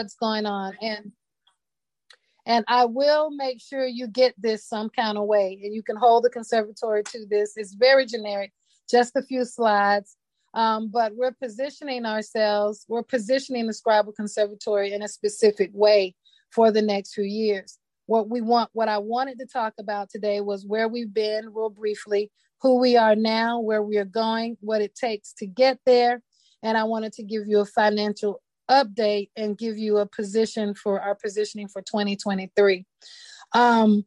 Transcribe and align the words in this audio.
what's 0.00 0.14
going 0.14 0.46
on 0.46 0.72
and 0.80 1.12
and 2.46 2.64
I 2.68 2.86
will 2.86 3.30
make 3.30 3.60
sure 3.60 3.86
you 3.86 4.08
get 4.08 4.34
this 4.38 4.66
some 4.66 4.88
kind 4.88 5.18
of 5.18 5.26
way 5.26 5.60
and 5.62 5.74
you 5.74 5.82
can 5.82 5.96
hold 5.96 6.24
the 6.24 6.30
conservatory 6.30 7.04
to 7.04 7.26
this. 7.28 7.52
It's 7.56 7.74
very 7.74 8.06
generic, 8.06 8.52
just 8.90 9.14
a 9.14 9.22
few 9.22 9.44
slides. 9.44 10.16
Um, 10.54 10.88
but 10.90 11.14
we're 11.14 11.34
positioning 11.34 12.06
ourselves, 12.06 12.86
we're 12.88 13.02
positioning 13.02 13.66
the 13.66 13.74
Scribal 13.74 14.16
Conservatory 14.16 14.94
in 14.94 15.02
a 15.02 15.06
specific 15.06 15.70
way 15.74 16.16
for 16.50 16.72
the 16.72 16.82
next 16.82 17.12
few 17.12 17.24
years. 17.24 17.78
What 18.06 18.30
we 18.30 18.40
want, 18.40 18.70
what 18.72 18.88
I 18.88 18.98
wanted 18.98 19.38
to 19.40 19.46
talk 19.46 19.74
about 19.78 20.08
today 20.08 20.40
was 20.40 20.64
where 20.64 20.88
we've 20.88 21.12
been, 21.12 21.52
real 21.52 21.70
briefly, 21.70 22.32
who 22.62 22.80
we 22.80 22.96
are 22.96 23.14
now, 23.14 23.60
where 23.60 23.82
we 23.82 23.98
are 23.98 24.04
going, 24.06 24.56
what 24.60 24.80
it 24.80 24.96
takes 24.96 25.34
to 25.34 25.46
get 25.46 25.78
there. 25.84 26.22
And 26.62 26.78
I 26.78 26.84
wanted 26.84 27.12
to 27.12 27.22
give 27.22 27.42
you 27.46 27.60
a 27.60 27.66
financial 27.66 28.40
update 28.70 29.30
and 29.36 29.58
give 29.58 29.76
you 29.76 29.98
a 29.98 30.06
position 30.06 30.74
for 30.74 31.00
our 31.00 31.14
positioning 31.14 31.68
for 31.68 31.82
2023. 31.82 32.84
Um, 33.52 34.04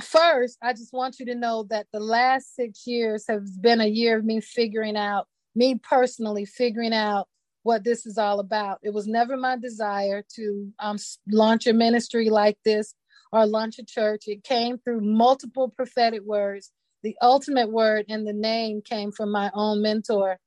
first, 0.00 0.58
I 0.62 0.72
just 0.72 0.92
want 0.92 1.18
you 1.20 1.26
to 1.26 1.34
know 1.34 1.66
that 1.70 1.86
the 1.92 2.00
last 2.00 2.54
six 2.56 2.86
years 2.86 3.24
has 3.28 3.56
been 3.58 3.80
a 3.80 3.86
year 3.86 4.18
of 4.18 4.24
me 4.24 4.40
figuring 4.40 4.96
out, 4.96 5.26
me 5.54 5.76
personally 5.76 6.44
figuring 6.44 6.94
out 6.94 7.28
what 7.62 7.84
this 7.84 8.06
is 8.06 8.16
all 8.16 8.38
about. 8.38 8.78
It 8.82 8.94
was 8.94 9.06
never 9.06 9.36
my 9.36 9.56
desire 9.56 10.24
to 10.36 10.72
um, 10.78 10.96
launch 11.28 11.66
a 11.66 11.72
ministry 11.72 12.30
like 12.30 12.58
this 12.64 12.94
or 13.32 13.44
launch 13.44 13.78
a 13.78 13.84
church. 13.84 14.24
It 14.28 14.44
came 14.44 14.78
through 14.78 15.00
multiple 15.00 15.68
prophetic 15.68 16.22
words. 16.22 16.70
The 17.02 17.16
ultimate 17.20 17.70
word 17.70 18.06
and 18.08 18.26
the 18.26 18.32
name 18.32 18.82
came 18.82 19.12
from 19.12 19.32
my 19.32 19.50
own 19.52 19.82
mentor, 19.82 20.38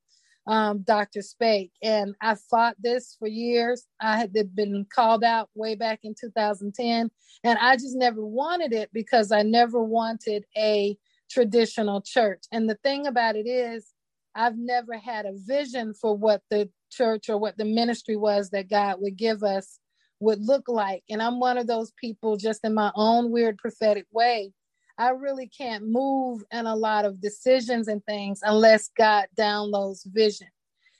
um, 0.46 0.82
Dr. 0.82 1.22
Spake. 1.22 1.72
And 1.82 2.14
I 2.22 2.36
fought 2.36 2.76
this 2.80 3.16
for 3.18 3.28
years. 3.28 3.86
I 4.00 4.18
had 4.18 4.32
been 4.54 4.86
called 4.94 5.24
out 5.24 5.50
way 5.54 5.74
back 5.74 6.00
in 6.04 6.14
2010, 6.20 7.10
and 7.44 7.58
I 7.60 7.76
just 7.76 7.96
never 7.96 8.24
wanted 8.24 8.72
it 8.72 8.90
because 8.92 9.32
I 9.32 9.42
never 9.42 9.82
wanted 9.82 10.44
a 10.56 10.96
traditional 11.30 12.02
church. 12.02 12.44
And 12.52 12.68
the 12.68 12.78
thing 12.84 13.06
about 13.06 13.36
it 13.36 13.48
is, 13.48 13.92
I've 14.34 14.58
never 14.58 14.98
had 14.98 15.26
a 15.26 15.32
vision 15.34 15.94
for 15.94 16.16
what 16.16 16.42
the 16.50 16.70
church 16.90 17.28
or 17.28 17.38
what 17.38 17.58
the 17.58 17.64
ministry 17.64 18.16
was 18.16 18.50
that 18.50 18.70
God 18.70 18.96
would 19.00 19.16
give 19.16 19.42
us 19.42 19.78
would 20.20 20.40
look 20.40 20.68
like. 20.68 21.02
And 21.10 21.22
I'm 21.22 21.40
one 21.40 21.58
of 21.58 21.66
those 21.66 21.92
people, 22.00 22.36
just 22.36 22.60
in 22.64 22.74
my 22.74 22.92
own 22.94 23.30
weird 23.30 23.58
prophetic 23.58 24.06
way. 24.12 24.52
I 25.00 25.12
really 25.12 25.46
can't 25.46 25.88
move 25.88 26.42
in 26.52 26.66
a 26.66 26.76
lot 26.76 27.06
of 27.06 27.22
decisions 27.22 27.88
and 27.88 28.04
things 28.04 28.40
unless 28.42 28.90
God 28.98 29.28
downloads 29.34 30.02
vision. 30.04 30.48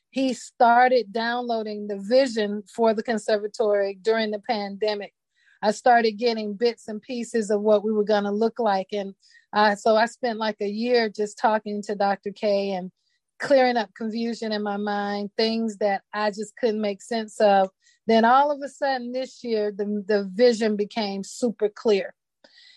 He 0.08 0.32
started 0.32 1.12
downloading 1.12 1.86
the 1.86 1.98
vision 1.98 2.62
for 2.74 2.94
the 2.94 3.02
conservatory 3.02 3.98
during 4.00 4.30
the 4.30 4.38
pandemic. 4.38 5.12
I 5.60 5.72
started 5.72 6.12
getting 6.12 6.54
bits 6.54 6.88
and 6.88 7.02
pieces 7.02 7.50
of 7.50 7.60
what 7.60 7.84
we 7.84 7.92
were 7.92 8.04
going 8.04 8.24
to 8.24 8.30
look 8.30 8.58
like. 8.58 8.86
And 8.90 9.14
uh, 9.52 9.74
so 9.74 9.96
I 9.96 10.06
spent 10.06 10.38
like 10.38 10.56
a 10.62 10.66
year 10.66 11.10
just 11.10 11.36
talking 11.36 11.82
to 11.82 11.94
Dr. 11.94 12.32
K 12.32 12.70
and 12.70 12.90
clearing 13.38 13.76
up 13.76 13.92
confusion 13.94 14.50
in 14.50 14.62
my 14.62 14.78
mind, 14.78 15.28
things 15.36 15.76
that 15.76 16.04
I 16.14 16.30
just 16.30 16.56
couldn't 16.56 16.80
make 16.80 17.02
sense 17.02 17.38
of. 17.38 17.68
Then 18.06 18.24
all 18.24 18.50
of 18.50 18.62
a 18.64 18.68
sudden 18.70 19.12
this 19.12 19.44
year, 19.44 19.70
the, 19.70 20.02
the 20.08 20.26
vision 20.32 20.74
became 20.74 21.22
super 21.22 21.68
clear. 21.68 22.14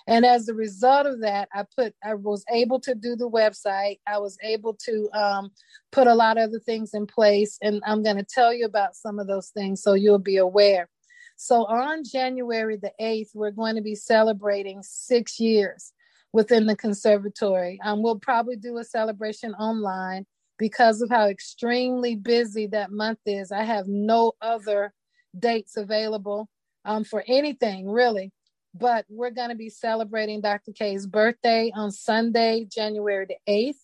And 0.07 0.25
as 0.25 0.49
a 0.49 0.53
result 0.53 1.07
of 1.07 1.21
that, 1.21 1.47
I 1.53 1.63
put, 1.75 1.95
I 2.03 2.15
was 2.15 2.43
able 2.51 2.79
to 2.81 2.93
do 2.93 3.15
the 3.15 3.29
website. 3.29 3.99
I 4.07 4.19
was 4.19 4.37
able 4.43 4.73
to 4.85 5.09
um, 5.13 5.51
put 5.91 6.07
a 6.07 6.13
lot 6.13 6.37
of 6.37 6.49
other 6.49 6.59
things 6.59 6.93
in 6.93 7.07
place. 7.07 7.57
And 7.61 7.81
I'm 7.85 8.03
going 8.03 8.17
to 8.17 8.25
tell 8.25 8.53
you 8.53 8.65
about 8.65 8.95
some 8.95 9.19
of 9.19 9.27
those 9.27 9.49
things 9.49 9.81
so 9.81 9.93
you'll 9.93 10.19
be 10.19 10.37
aware. 10.37 10.89
So 11.35 11.65
on 11.65 12.03
January 12.03 12.77
the 12.77 12.91
8th, 13.01 13.29
we're 13.33 13.51
going 13.51 13.75
to 13.75 13.81
be 13.81 13.95
celebrating 13.95 14.81
six 14.83 15.39
years 15.39 15.93
within 16.31 16.65
the 16.65 16.75
conservatory. 16.75 17.79
Um, 17.83 18.01
we'll 18.03 18.19
probably 18.19 18.55
do 18.55 18.77
a 18.77 18.83
celebration 18.83 19.53
online 19.53 20.25
because 20.57 21.01
of 21.01 21.09
how 21.09 21.27
extremely 21.27 22.15
busy 22.15 22.67
that 22.67 22.91
month 22.91 23.19
is. 23.25 23.51
I 23.51 23.63
have 23.63 23.87
no 23.87 24.33
other 24.41 24.93
dates 25.37 25.77
available 25.77 26.49
um, 26.85 27.03
for 27.03 27.23
anything 27.27 27.89
really 27.89 28.31
but 28.73 29.05
we're 29.09 29.31
going 29.31 29.49
to 29.49 29.55
be 29.55 29.69
celebrating 29.69 30.41
Dr. 30.41 30.71
K's 30.71 31.05
birthday 31.05 31.71
on 31.75 31.91
Sunday, 31.91 32.65
January 32.69 33.27
the 33.27 33.51
8th. 33.51 33.75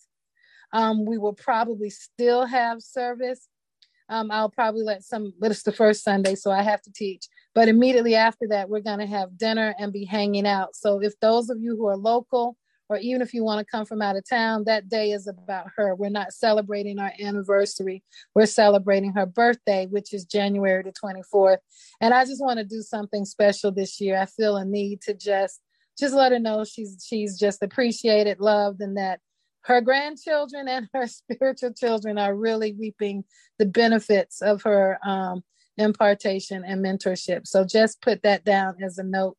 Um, 0.72 1.04
we 1.04 1.18
will 1.18 1.32
probably 1.32 1.90
still 1.90 2.46
have 2.46 2.82
service. 2.82 3.48
Um, 4.08 4.30
I'll 4.30 4.50
probably 4.50 4.82
let 4.82 5.04
some, 5.04 5.32
but 5.38 5.52
it's 5.52 5.62
the 5.62 5.72
first 5.72 6.02
Sunday, 6.02 6.34
so 6.34 6.50
I 6.50 6.62
have 6.62 6.82
to 6.82 6.92
teach. 6.92 7.28
But 7.54 7.68
immediately 7.68 8.16
after 8.16 8.48
that, 8.48 8.68
we're 8.68 8.80
going 8.80 8.98
to 8.98 9.06
have 9.06 9.38
dinner 9.38 9.74
and 9.78 9.92
be 9.92 10.04
hanging 10.04 10.46
out. 10.46 10.74
So 10.74 11.00
if 11.00 11.18
those 11.20 11.48
of 11.48 11.60
you 11.60 11.76
who 11.76 11.86
are 11.86 11.96
local, 11.96 12.56
or 12.90 12.98
even 12.98 13.22
if 13.22 13.32
you 13.32 13.44
want 13.44 13.64
to 13.64 13.70
come 13.70 13.86
from 13.86 14.02
out 14.02 14.16
of 14.16 14.28
town, 14.28 14.64
that 14.64 14.88
day 14.88 15.12
is 15.12 15.28
about 15.28 15.68
her. 15.76 15.94
We're 15.94 16.10
not 16.10 16.32
celebrating 16.32 16.98
our 16.98 17.12
anniversary. 17.22 18.02
We're 18.34 18.46
celebrating 18.46 19.12
her 19.12 19.26
birthday, 19.26 19.86
which 19.86 20.12
is 20.12 20.24
January 20.24 20.82
the 20.82 20.92
24th. 20.92 21.58
And 22.00 22.12
I 22.12 22.24
just 22.24 22.42
want 22.42 22.58
to 22.58 22.64
do 22.64 22.82
something 22.82 23.24
special 23.24 23.70
this 23.70 24.00
year. 24.00 24.18
I 24.18 24.26
feel 24.26 24.56
a 24.56 24.64
need 24.64 25.02
to 25.02 25.14
just 25.14 25.60
just 25.98 26.14
let 26.14 26.32
her 26.32 26.40
know 26.40 26.64
she's 26.64 27.04
she's 27.06 27.38
just 27.38 27.62
appreciated, 27.62 28.40
loved, 28.40 28.80
and 28.80 28.96
that 28.96 29.20
her 29.62 29.80
grandchildren 29.80 30.66
and 30.66 30.88
her 30.92 31.06
spiritual 31.06 31.72
children 31.72 32.18
are 32.18 32.34
really 32.34 32.74
reaping 32.76 33.22
the 33.60 33.66
benefits 33.66 34.42
of 34.42 34.62
her 34.62 34.98
um, 35.06 35.42
impartation 35.76 36.64
and 36.66 36.84
mentorship. 36.84 37.46
So 37.46 37.64
just 37.64 38.02
put 38.02 38.22
that 38.24 38.44
down 38.44 38.82
as 38.82 38.98
a 38.98 39.04
note 39.04 39.36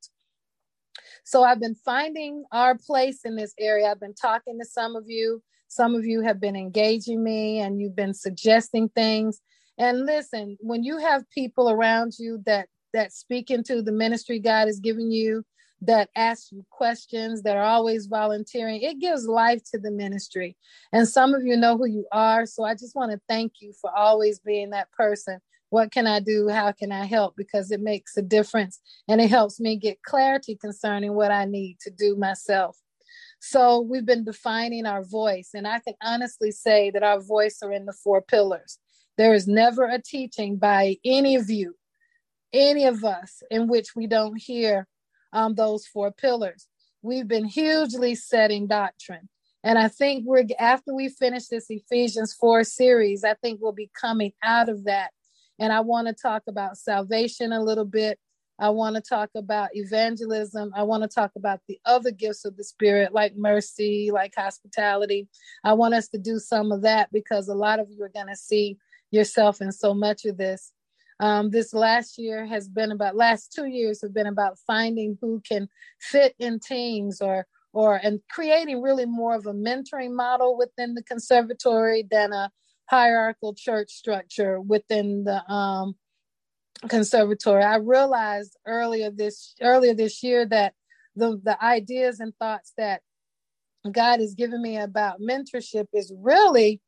so 1.24 1.44
I've 1.44 1.60
been 1.60 1.76
finding 1.76 2.44
our 2.52 2.78
place 2.78 3.22
in 3.24 3.36
this 3.36 3.54
area. 3.60 3.90
I've 3.90 4.00
been 4.00 4.16
talking 4.16 4.60
to 4.60 4.66
some 4.66 4.96
of 4.96 5.06
you. 5.08 5.42
Some 5.68 5.96
of 5.96 6.06
you 6.06 6.22
have 6.22 6.42
been 6.42 6.56
engaging 6.56 7.24
me 7.24 7.60
and 7.60 7.80
you've 7.80 7.96
been 7.96 8.14
suggesting 8.14 8.90
things. 8.90 9.42
And 9.78 10.06
listen, 10.06 10.58
when 10.60 10.84
you 10.84 10.98
have 10.98 11.30
people 11.30 11.70
around 11.70 12.14
you 12.20 12.42
that 12.46 12.68
that 12.94 13.14
speak 13.14 13.50
into 13.50 13.82
the 13.82 13.92
ministry 13.92 14.38
God 14.38 14.68
has 14.68 14.82
given 14.82 15.12
you, 15.12 15.46
that 15.82 16.10
ask 16.16 16.52
you 16.52 16.66
questions, 16.70 17.42
that 17.44 17.56
are 17.56 17.64
always 17.64 18.08
volunteering, 18.08 18.82
it 18.82 19.00
gives 19.00 19.26
life 19.26 19.62
to 19.72 19.80
the 19.80 19.92
ministry. 19.92 20.58
And 20.92 21.08
some 21.08 21.34
of 21.34 21.44
you 21.44 21.56
know 21.56 21.78
who 21.78 21.88
you 21.88 22.06
are. 22.12 22.46
So 22.46 22.64
I 22.64 22.74
just 22.74 22.96
want 22.96 23.12
to 23.12 23.22
thank 23.30 23.54
you 23.62 23.74
for 23.80 23.90
always 23.96 24.40
being 24.40 24.72
that 24.72 24.92
person 24.92 25.40
what 25.72 25.90
can 25.90 26.06
I 26.06 26.20
do? 26.20 26.50
How 26.50 26.74
can 26.74 26.92
I 26.92 27.06
help? 27.06 27.36
Because 27.38 27.72
it 27.72 27.80
makes 27.80 28.18
a 28.18 28.22
difference 28.22 28.82
and 29.08 29.22
it 29.22 29.30
helps 29.30 29.58
me 29.58 29.78
get 29.78 30.04
clarity 30.04 30.56
concerning 30.56 31.14
what 31.14 31.32
I 31.32 31.46
need 31.46 31.78
to 31.82 31.90
do 31.90 32.18
myself. 32.18 32.78
So 33.40 33.80
we've 33.80 34.06
been 34.06 34.26
defining 34.26 34.86
our 34.86 35.04
voice, 35.04 35.52
and 35.56 35.66
I 35.66 35.80
can 35.80 35.96
honestly 36.04 36.52
say 36.52 36.92
that 36.92 37.04
our 37.04 37.22
voice 37.22 37.60
are 37.64 37.72
in 37.72 37.86
the 37.86 37.94
four 37.94 38.22
pillars. 38.22 38.78
There 39.18 39.34
is 39.34 39.48
never 39.48 39.86
a 39.86 40.00
teaching 40.00 40.58
by 40.58 40.98
any 41.06 41.36
of 41.36 41.50
you, 41.50 41.76
any 42.54 42.86
of 42.86 43.04
us, 43.06 43.42
in 43.50 43.68
which 43.68 43.96
we 43.96 44.08
don't 44.08 44.40
hear 44.40 44.88
um, 45.32 45.56
those 45.56 45.88
four 45.88 46.12
pillars. 46.12 46.68
We've 47.02 47.28
been 47.28 47.46
hugely 47.46 48.14
setting 48.14 48.68
doctrine. 48.68 49.30
And 49.64 49.80
I 49.80 49.88
think 49.88 50.26
we're 50.28 50.46
after 50.60 50.94
we 50.94 51.08
finish 51.08 51.48
this 51.48 51.68
Ephesians 51.70 52.34
4 52.34 52.64
series, 52.66 53.24
I 53.24 53.36
think 53.36 53.60
we'll 53.62 53.72
be 53.72 53.92
coming 54.00 54.34
out 54.44 54.70
of 54.70 54.84
that 54.84 55.12
and 55.62 55.72
I 55.72 55.82
want 55.82 56.08
to 56.08 56.14
talk 56.14 56.42
about 56.50 56.76
salvation 56.76 57.54
a 57.54 57.62
little 57.62 57.86
bit. 57.86 58.18
I 58.58 58.70
want 58.70 58.96
to 58.96 59.02
talk 59.02 59.30
about 59.36 59.70
evangelism. 59.74 60.72
I 60.76 60.82
want 60.84 61.04
to 61.04 61.08
talk 61.08 61.32
about 61.38 61.60
the 61.68 61.80
other 61.86 62.10
gifts 62.10 62.46
of 62.46 62.58
the 62.58 62.64
Spirit, 62.64 63.14
like 63.14 63.36
mercy, 63.36 64.10
like 64.12 64.34
hospitality. 64.36 65.28
I 65.64 65.74
want 65.74 65.94
us 65.94 66.08
to 66.10 66.18
do 66.18 66.40
some 66.40 66.72
of 66.72 66.82
that 66.82 67.12
because 67.12 67.48
a 67.48 67.54
lot 67.54 67.80
of 67.80 67.88
you 67.92 68.04
are 68.04 68.10
going 68.10 68.28
to 68.28 68.36
see 68.36 68.78
yourself 69.12 69.62
in 69.62 69.72
so 69.72 69.94
much 69.94 70.26
of 70.26 70.36
this. 70.38 70.72
Um, 71.20 71.52
this 71.52 71.76
last 71.76 72.18
year 72.18 72.44
has 72.48 72.68
been 72.68 72.92
about 72.92 73.16
last 73.16 73.54
two 73.54 73.68
years 73.68 74.02
have 74.02 74.16
been 74.16 74.26
about 74.26 74.58
finding 74.66 75.20
who 75.22 75.44
can 75.48 75.70
fit 76.00 76.34
in 76.40 76.60
teams 76.60 77.22
or 77.22 77.46
or 77.74 77.98
and 78.02 78.20
creating 78.32 78.82
really 78.82 79.06
more 79.06 79.36
of 79.36 79.46
a 79.46 79.54
mentoring 79.54 80.16
model 80.16 80.58
within 80.58 80.96
the 80.96 81.04
conservatory 81.04 82.08
than 82.10 82.34
a 82.34 82.52
hierarchical 82.92 83.54
church 83.54 83.90
structure 83.90 84.60
within 84.60 85.24
the 85.24 85.42
um, 85.50 85.96
conservatory. 86.90 87.64
I 87.64 87.78
realized 87.78 88.58
earlier 88.68 89.10
this 89.10 89.56
earlier 89.62 89.94
this 89.94 90.22
year 90.22 90.46
that 90.48 90.74
the 91.16 91.40
the 91.44 91.64
ideas 91.64 92.20
and 92.20 92.34
thoughts 92.38 92.74
that 92.78 93.02
God 93.90 94.20
has 94.20 94.36
given 94.36 94.62
me 94.62 94.78
about 94.78 95.22
mentorship 95.22 95.88
is 95.94 96.14
really 96.16 96.82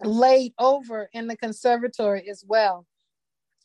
laid 0.00 0.54
over 0.58 1.08
in 1.12 1.28
the 1.28 1.36
conservatory 1.36 2.28
as 2.28 2.44
well, 2.46 2.84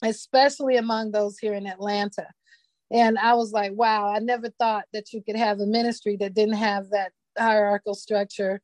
especially 0.04 0.77
among 0.77 1.12
those 1.12 1.39
here 1.39 1.56
in 1.56 1.65
Atlanta. 1.65 2.27
And 2.92 3.18
I 3.18 3.33
was 3.33 3.51
like, 3.51 3.71
wow, 3.74 4.13
I 4.13 4.19
never 4.19 4.50
thought 4.59 4.86
that 4.94 5.12
you 5.12 5.24
could 5.24 5.36
have 5.36 5.59
a 5.59 5.65
ministry 5.65 6.18
that 6.18 6.36
didn't 6.36 6.56
have 6.56 6.92
that 6.92 7.12
hierarchical 7.38 7.95
structure 7.95 8.62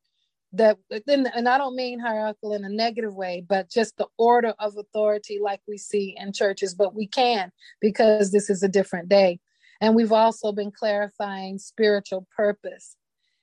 that 0.54 0.78
then 1.08 1.28
and 1.34 1.50
i 1.50 1.58
don't 1.58 1.76
mean 1.76 2.00
hierarchical 2.00 2.54
in 2.54 2.64
a 2.64 2.70
negative 2.70 3.16
way 3.16 3.44
but 3.48 3.70
just 3.72 3.98
the 3.98 4.08
order 4.18 4.54
of 4.60 4.78
authority 4.78 5.40
like 5.42 5.60
we 5.68 5.78
see 5.78 6.16
in 6.18 6.32
churches 6.32 6.76
but 6.76 6.94
we 6.94 7.08
can 7.08 7.52
because 7.82 8.32
this 8.32 8.50
is 8.50 8.64
a 8.64 8.70
different 8.70 9.10
day. 9.10 9.40
And 9.82 9.96
we've 9.96 10.14
also 10.14 10.54
been 10.54 10.72
clarifying 10.72 11.58
spiritual 11.58 12.28
purpose. 12.36 12.96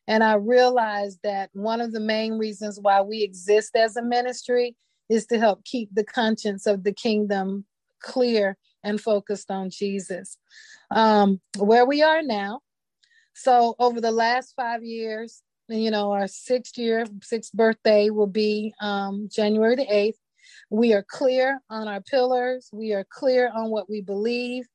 And 0.08 0.24
i 0.24 0.34
realized 0.34 1.18
that 1.22 1.50
one 1.52 1.80
of 1.80 1.92
the 1.92 2.00
main 2.00 2.38
reasons 2.38 2.78
why 2.80 3.02
we 3.02 3.22
exist 3.22 3.76
as 3.76 3.96
a 3.96 4.02
ministry 4.02 4.76
is 5.08 5.26
to 5.26 5.38
help 5.38 5.64
keep 5.64 5.88
the 5.92 6.04
conscience 6.04 6.66
of 6.66 6.84
the 6.84 6.92
kingdom 6.92 7.64
clear 8.00 8.56
and 8.82 9.00
focused 9.00 9.50
on 9.50 9.68
jesus. 9.70 10.38
Um, 10.90 11.40
where 11.58 11.84
we 11.84 12.02
are 12.02 12.22
now. 12.22 12.60
So 13.34 13.74
over 13.78 14.00
the 14.00 14.10
last 14.10 14.54
five 14.56 14.82
years 14.82 15.42
you 15.70 15.90
know, 15.90 16.12
our 16.12 16.26
sixth 16.26 16.76
year, 16.76 17.06
sixth 17.22 17.52
birthday 17.52 18.10
will 18.10 18.26
be 18.26 18.74
um, 18.80 19.28
January 19.30 19.76
the 19.76 19.86
8th. 19.86 20.16
We 20.70 20.92
are 20.94 21.04
clear 21.08 21.60
on 21.70 21.88
our 21.88 22.00
pillars. 22.00 22.68
We 22.72 22.92
are 22.92 23.04
clear 23.08 23.50
on 23.54 23.70
what 23.70 23.88
we 23.88 24.00
believe. 24.00 24.66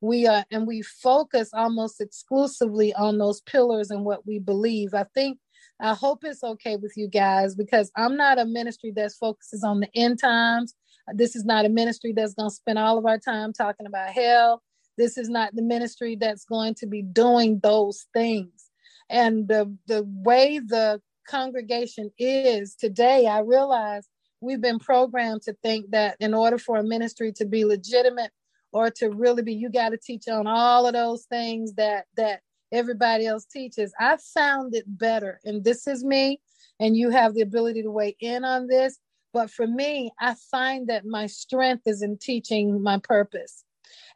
We 0.00 0.26
are, 0.26 0.44
and 0.50 0.66
we 0.66 0.82
focus 0.82 1.50
almost 1.52 2.00
exclusively 2.00 2.94
on 2.94 3.18
those 3.18 3.42
pillars 3.42 3.90
and 3.90 4.04
what 4.04 4.26
we 4.26 4.38
believe. 4.38 4.94
I 4.94 5.04
think, 5.14 5.38
I 5.80 5.94
hope 5.94 6.24
it's 6.24 6.42
okay 6.42 6.76
with 6.76 6.94
you 6.96 7.08
guys 7.08 7.54
because 7.54 7.90
I'm 7.96 8.16
not 8.16 8.38
a 8.38 8.44
ministry 8.44 8.92
that 8.96 9.12
focuses 9.12 9.62
on 9.62 9.80
the 9.80 9.88
end 9.94 10.18
times. 10.20 10.74
This 11.14 11.36
is 11.36 11.44
not 11.44 11.64
a 11.64 11.68
ministry 11.68 12.12
that's 12.12 12.34
going 12.34 12.50
to 12.50 12.54
spend 12.54 12.78
all 12.78 12.98
of 12.98 13.06
our 13.06 13.18
time 13.18 13.52
talking 13.52 13.86
about 13.86 14.10
hell. 14.10 14.62
This 14.96 15.18
is 15.18 15.28
not 15.28 15.54
the 15.54 15.62
ministry 15.62 16.16
that's 16.16 16.44
going 16.44 16.74
to 16.76 16.86
be 16.86 17.02
doing 17.02 17.60
those 17.62 18.06
things 18.14 18.69
and 19.10 19.48
the 19.48 19.76
the 19.86 20.04
way 20.06 20.58
the 20.58 21.00
congregation 21.28 22.10
is 22.18 22.74
today 22.74 23.26
i 23.26 23.40
realize 23.40 24.08
we've 24.40 24.60
been 24.60 24.78
programmed 24.78 25.42
to 25.42 25.52
think 25.62 25.90
that 25.90 26.16
in 26.20 26.32
order 26.32 26.56
for 26.56 26.76
a 26.76 26.82
ministry 26.82 27.32
to 27.32 27.44
be 27.44 27.64
legitimate 27.64 28.30
or 28.72 28.90
to 28.90 29.10
really 29.10 29.42
be 29.42 29.52
you 29.52 29.68
got 29.68 29.90
to 29.90 29.98
teach 29.98 30.28
on 30.28 30.46
all 30.46 30.86
of 30.86 30.94
those 30.94 31.24
things 31.24 31.74
that 31.74 32.06
that 32.16 32.40
everybody 32.72 33.26
else 33.26 33.44
teaches. 33.46 33.92
I 33.98 34.16
found 34.32 34.74
it 34.74 34.84
better 34.86 35.40
and 35.44 35.64
this 35.64 35.86
is 35.86 36.04
me 36.04 36.40
and 36.78 36.96
you 36.96 37.10
have 37.10 37.34
the 37.34 37.42
ability 37.42 37.82
to 37.82 37.90
weigh 37.90 38.16
in 38.20 38.44
on 38.44 38.68
this 38.68 38.98
but 39.32 39.50
for 39.50 39.66
me 39.66 40.12
i 40.20 40.34
find 40.50 40.88
that 40.88 41.04
my 41.04 41.26
strength 41.26 41.82
is 41.86 42.02
in 42.02 42.16
teaching 42.16 42.80
my 42.82 42.98
purpose 43.02 43.64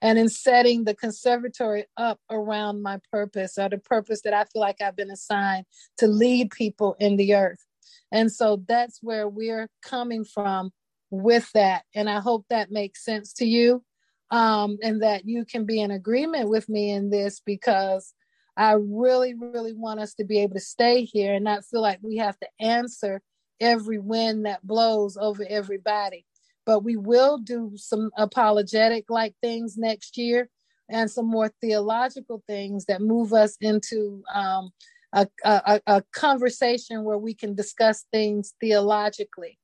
and 0.04 0.18
in 0.18 0.28
setting 0.28 0.84
the 0.84 0.94
conservatory 0.94 1.86
up 1.96 2.20
around 2.30 2.82
my 2.82 3.00
purpose 3.10 3.56
or 3.56 3.70
the 3.70 3.78
purpose 3.78 4.20
that 4.20 4.34
I 4.34 4.44
feel 4.44 4.60
like 4.60 4.82
I've 4.82 4.94
been 4.94 5.10
assigned 5.10 5.64
to 5.96 6.06
lead 6.06 6.50
people 6.50 6.94
in 7.00 7.16
the 7.16 7.34
earth. 7.34 7.64
And 8.12 8.30
so 8.30 8.62
that's 8.68 8.98
where 9.00 9.26
we're 9.26 9.70
coming 9.82 10.26
from 10.26 10.72
with 11.10 11.50
that. 11.54 11.84
And 11.94 12.10
I 12.10 12.20
hope 12.20 12.44
that 12.50 12.70
makes 12.70 13.02
sense 13.02 13.32
to 13.34 13.46
you 13.46 13.82
um, 14.30 14.76
and 14.82 15.02
that 15.02 15.22
you 15.24 15.46
can 15.46 15.64
be 15.64 15.80
in 15.80 15.90
agreement 15.90 16.50
with 16.50 16.68
me 16.68 16.90
in 16.90 17.08
this 17.08 17.40
because 17.40 18.12
I 18.58 18.72
really, 18.72 19.32
really 19.32 19.72
want 19.72 20.00
us 20.00 20.12
to 20.16 20.24
be 20.24 20.40
able 20.40 20.54
to 20.54 20.60
stay 20.60 21.04
here 21.04 21.32
and 21.32 21.44
not 21.44 21.64
feel 21.64 21.80
like 21.80 22.00
we 22.02 22.18
have 22.18 22.38
to 22.40 22.48
answer 22.60 23.22
every 23.58 23.98
wind 23.98 24.44
that 24.44 24.66
blows 24.66 25.16
over 25.16 25.46
everybody 25.48 26.26
but 26.66 26.80
we 26.84 26.96
will 26.96 27.38
do 27.38 27.72
some 27.76 28.10
apologetic 28.16 29.04
like 29.08 29.34
things 29.42 29.76
next 29.76 30.16
year 30.16 30.48
and 30.88 31.10
some 31.10 31.26
more 31.26 31.50
theological 31.60 32.42
things 32.46 32.84
that 32.86 33.00
move 33.00 33.32
us 33.32 33.56
into 33.60 34.22
um, 34.32 34.70
a, 35.12 35.26
a, 35.44 35.80
a 35.86 36.02
conversation 36.12 37.04
where 37.04 37.18
we 37.18 37.34
can 37.34 37.54
discuss 37.54 38.04
things 38.12 38.54
theologically. 38.60 39.58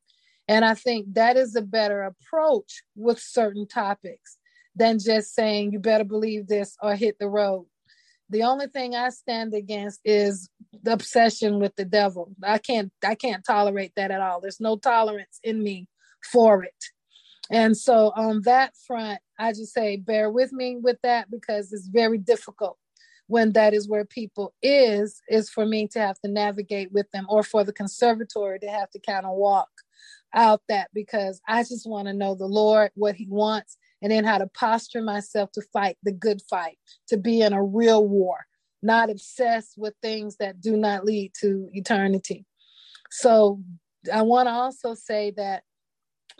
And 0.49 0.64
I 0.64 0.75
think 0.75 1.14
that 1.14 1.37
is 1.37 1.55
a 1.55 1.62
better 1.62 2.02
approach 2.02 2.82
with 2.97 3.20
certain 3.20 3.67
topics 3.67 4.38
than 4.75 4.99
just 4.99 5.35
saying 5.35 5.73
you 5.73 5.79
better 5.79 6.05
believe 6.05 6.47
this 6.47 6.76
or 6.82 6.94
hit 6.94 7.19
the 7.19 7.29
road. 7.29 7.67
The 8.31 8.44
only 8.44 8.69
thing 8.69 8.94
I 8.94 9.08
stand 9.11 9.55
against 9.55 10.00
is 10.05 10.49
the 10.82 10.93
obsession 10.93 11.58
with 11.58 11.75
the 11.75 11.85
devil. 11.85 12.32
I 12.43 12.58
can't 12.58 12.93
I 13.05 13.17
can't 13.17 13.44
tolerate 13.44 13.93
that 13.97 14.12
at 14.12 14.20
all. 14.20 14.41
There's 14.41 14.61
no 14.61 14.76
tolerance 14.76 15.41
in 15.43 15.61
me 15.62 15.88
for 16.25 16.63
it. 16.63 16.85
And 17.51 17.77
so 17.77 18.13
on 18.15 18.43
that 18.43 18.75
front, 18.87 19.21
I 19.39 19.53
just 19.53 19.75
say 19.75 19.97
bear 19.97 20.31
with 20.31 20.53
me 20.53 20.77
with 20.77 20.99
that 21.03 21.31
because 21.31 21.73
it's 21.73 21.89
very 21.89 22.19
difficult 22.19 22.79
when 23.27 23.53
that 23.53 23.75
is 23.75 23.89
where 23.89 24.05
people 24.05 24.55
is 24.63 25.21
is 25.29 25.49
for 25.51 25.65
me 25.65 25.87
to 25.89 26.01
have 26.01 26.19
to 26.21 26.31
navigate 26.31 26.91
with 26.93 27.11
them 27.13 27.27
or 27.29 27.43
for 27.43 27.65
the 27.65 27.73
conservatory 27.73 28.59
to 28.59 28.69
have 28.69 28.91
to 28.91 29.01
kind 29.01 29.25
of 29.25 29.37
walk 29.37 29.71
out 30.35 30.63
that 30.69 30.89
because 30.93 31.41
I 31.49 31.63
just 31.63 31.89
want 31.89 32.09
to 32.09 32.15
know 32.15 32.35
the 32.35 32.47
Lord 32.47 32.91
what 32.95 33.15
he 33.15 33.27
wants 33.29 33.77
and 34.03 34.11
then 34.11 34.25
how 34.25 34.39
to 34.39 34.47
posture 34.47 35.03
myself 35.03 35.53
to 35.53 35.63
fight 35.73 35.97
the 36.03 36.13
good 36.13 36.41
fight, 36.49 36.79
to 37.09 37.17
be 37.17 37.41
in 37.41 37.53
a 37.53 37.63
real 37.63 38.07
war, 38.07 38.47
not 38.83 39.11
obsessed 39.11 39.75
with 39.77 39.95
things 40.03 40.37
that 40.37 40.61
do 40.61 40.77
not 40.77 41.05
lead 41.05 41.33
to 41.41 41.69
eternity. 41.73 42.47
So 43.11 43.61
I 44.13 44.23
want 44.23 44.47
to 44.49 44.53
also 44.53 44.95
say 44.95 45.33
that 45.37 45.65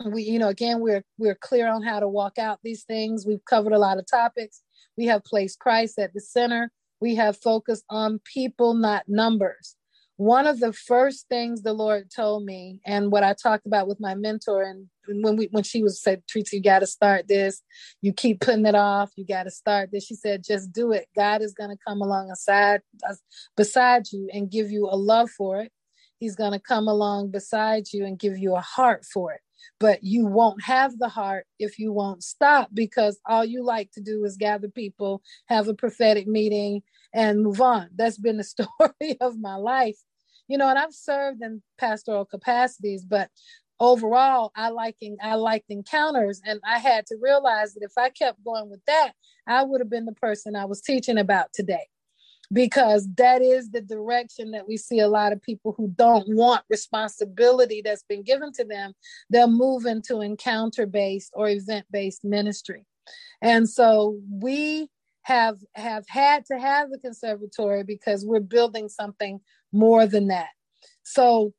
we 0.05 0.23
you 0.23 0.39
know 0.39 0.49
again 0.49 0.79
we're 0.79 1.03
we're 1.17 1.35
clear 1.35 1.67
on 1.67 1.83
how 1.83 1.99
to 1.99 2.07
walk 2.07 2.37
out 2.37 2.59
these 2.63 2.83
things. 2.83 3.25
We've 3.25 3.43
covered 3.45 3.73
a 3.73 3.79
lot 3.79 3.97
of 3.97 4.05
topics. 4.09 4.61
We 4.97 5.05
have 5.05 5.23
placed 5.23 5.59
christ 5.59 5.99
at 5.99 6.13
the 6.13 6.21
center. 6.21 6.71
We 6.99 7.15
have 7.15 7.37
focused 7.37 7.85
on 7.89 8.19
people 8.33 8.73
not 8.73 9.03
numbers. 9.07 9.75
One 10.17 10.45
of 10.45 10.59
the 10.59 10.73
first 10.73 11.27
things 11.29 11.63
the 11.63 11.73
lord 11.73 12.11
told 12.15 12.45
me 12.45 12.79
and 12.85 13.11
what 13.11 13.23
i 13.23 13.33
talked 13.33 13.65
about 13.65 13.87
with 13.87 13.99
my 13.99 14.13
mentor 14.15 14.61
and 14.61 14.87
when 15.07 15.35
we 15.35 15.47
when 15.51 15.63
she 15.63 15.81
was 15.83 16.01
said 16.01 16.21
Teresa, 16.27 16.55
you 16.55 16.61
got 16.61 16.79
to 16.79 16.87
start 16.87 17.27
this. 17.27 17.61
You 18.01 18.13
keep 18.13 18.39
putting 18.39 18.65
it 18.65 18.75
off. 18.75 19.11
You 19.15 19.25
got 19.25 19.43
to 19.43 19.51
start 19.51 19.89
this. 19.91 20.05
She 20.05 20.15
said 20.15 20.43
just 20.43 20.71
do 20.71 20.91
it. 20.91 21.07
God 21.15 21.41
is 21.41 21.53
going 21.53 21.69
to 21.69 21.77
come 21.85 22.01
along 22.01 22.25
alongside 22.25 22.81
beside 23.57 24.11
you 24.11 24.29
and 24.31 24.51
give 24.51 24.71
you 24.71 24.85
a 24.85 24.95
love 24.95 25.29
for 25.29 25.61
it 25.61 25.71
he's 26.21 26.37
going 26.37 26.53
to 26.53 26.59
come 26.59 26.87
along 26.87 27.29
beside 27.29 27.91
you 27.91 28.05
and 28.05 28.17
give 28.17 28.37
you 28.37 28.55
a 28.55 28.61
heart 28.61 29.03
for 29.03 29.33
it 29.33 29.41
but 29.79 30.03
you 30.03 30.25
won't 30.25 30.63
have 30.63 30.97
the 30.99 31.09
heart 31.09 31.45
if 31.59 31.79
you 31.79 31.91
won't 31.91 32.23
stop 32.23 32.69
because 32.73 33.19
all 33.27 33.43
you 33.43 33.63
like 33.63 33.91
to 33.91 34.01
do 34.01 34.23
is 34.25 34.37
gather 34.37 34.69
people, 34.69 35.21
have 35.47 35.67
a 35.67 35.73
prophetic 35.73 36.27
meeting, 36.27 36.81
and 37.13 37.41
move 37.41 37.61
on. 37.61 37.89
That's 37.95 38.17
been 38.17 38.37
the 38.37 38.43
story 38.79 39.17
of 39.19 39.39
my 39.39 39.55
life. 39.55 39.97
You 40.47 40.57
know, 40.57 40.69
and 40.69 40.77
I've 40.77 40.93
served 40.93 41.41
in 41.41 41.61
pastoral 41.77 42.25
capacities, 42.25 43.05
but 43.05 43.29
overall 43.79 44.51
I 44.55 44.69
like 44.69 44.97
I 45.23 45.35
liked 45.35 45.71
encounters 45.71 46.41
and 46.45 46.59
I 46.63 46.77
had 46.77 47.07
to 47.07 47.15
realize 47.19 47.73
that 47.73 47.83
if 47.83 47.93
I 47.97 48.09
kept 48.09 48.43
going 48.43 48.69
with 48.69 48.81
that, 48.85 49.13
I 49.47 49.63
would 49.63 49.81
have 49.81 49.89
been 49.89 50.05
the 50.05 50.11
person 50.11 50.55
I 50.55 50.65
was 50.65 50.81
teaching 50.81 51.17
about 51.17 51.47
today 51.53 51.87
because 52.51 53.07
that 53.15 53.41
is 53.41 53.71
the 53.71 53.81
direction 53.81 54.51
that 54.51 54.67
we 54.67 54.77
see 54.77 54.99
a 54.99 55.07
lot 55.07 55.31
of 55.31 55.41
people 55.41 55.73
who 55.77 55.87
don't 55.95 56.27
want 56.35 56.63
responsibility 56.69 57.81
that's 57.83 58.03
been 58.03 58.23
given 58.23 58.51
to 58.51 58.65
them 58.65 58.93
they'll 59.29 59.47
move 59.47 59.85
into 59.85 60.21
encounter 60.21 60.85
based 60.85 61.31
or 61.33 61.49
event 61.49 61.85
based 61.91 62.23
ministry. 62.23 62.85
And 63.41 63.69
so 63.69 64.19
we 64.29 64.89
have 65.23 65.57
have 65.75 66.05
had 66.07 66.45
to 66.45 66.59
have 66.59 66.89
the 66.89 66.97
conservatory 66.97 67.83
because 67.83 68.25
we're 68.25 68.39
building 68.39 68.89
something 68.89 69.39
more 69.71 70.05
than 70.07 70.27
that. 70.27 70.49
So 71.03 71.53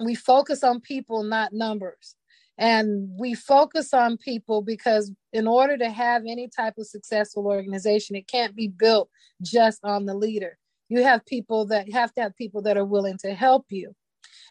we 0.00 0.14
focus 0.14 0.62
on 0.62 0.80
people 0.80 1.22
not 1.22 1.52
numbers 1.52 2.14
and 2.58 3.08
we 3.16 3.34
focus 3.34 3.94
on 3.94 4.16
people 4.16 4.62
because 4.62 5.12
in 5.32 5.46
order 5.46 5.78
to 5.78 5.88
have 5.88 6.22
any 6.28 6.48
type 6.48 6.74
of 6.76 6.88
successful 6.88 7.46
organization, 7.46 8.16
it 8.16 8.26
can't 8.26 8.56
be 8.56 8.66
built 8.66 9.08
just 9.42 9.78
on 9.84 10.06
the 10.06 10.14
leader. 10.14 10.58
You 10.88 11.04
have 11.04 11.24
people 11.24 11.66
that 11.66 11.92
have 11.92 12.12
to 12.14 12.22
have 12.22 12.36
people 12.36 12.62
that 12.62 12.76
are 12.76 12.84
willing 12.84 13.18
to 13.18 13.32
help 13.32 13.66
you. 13.70 13.94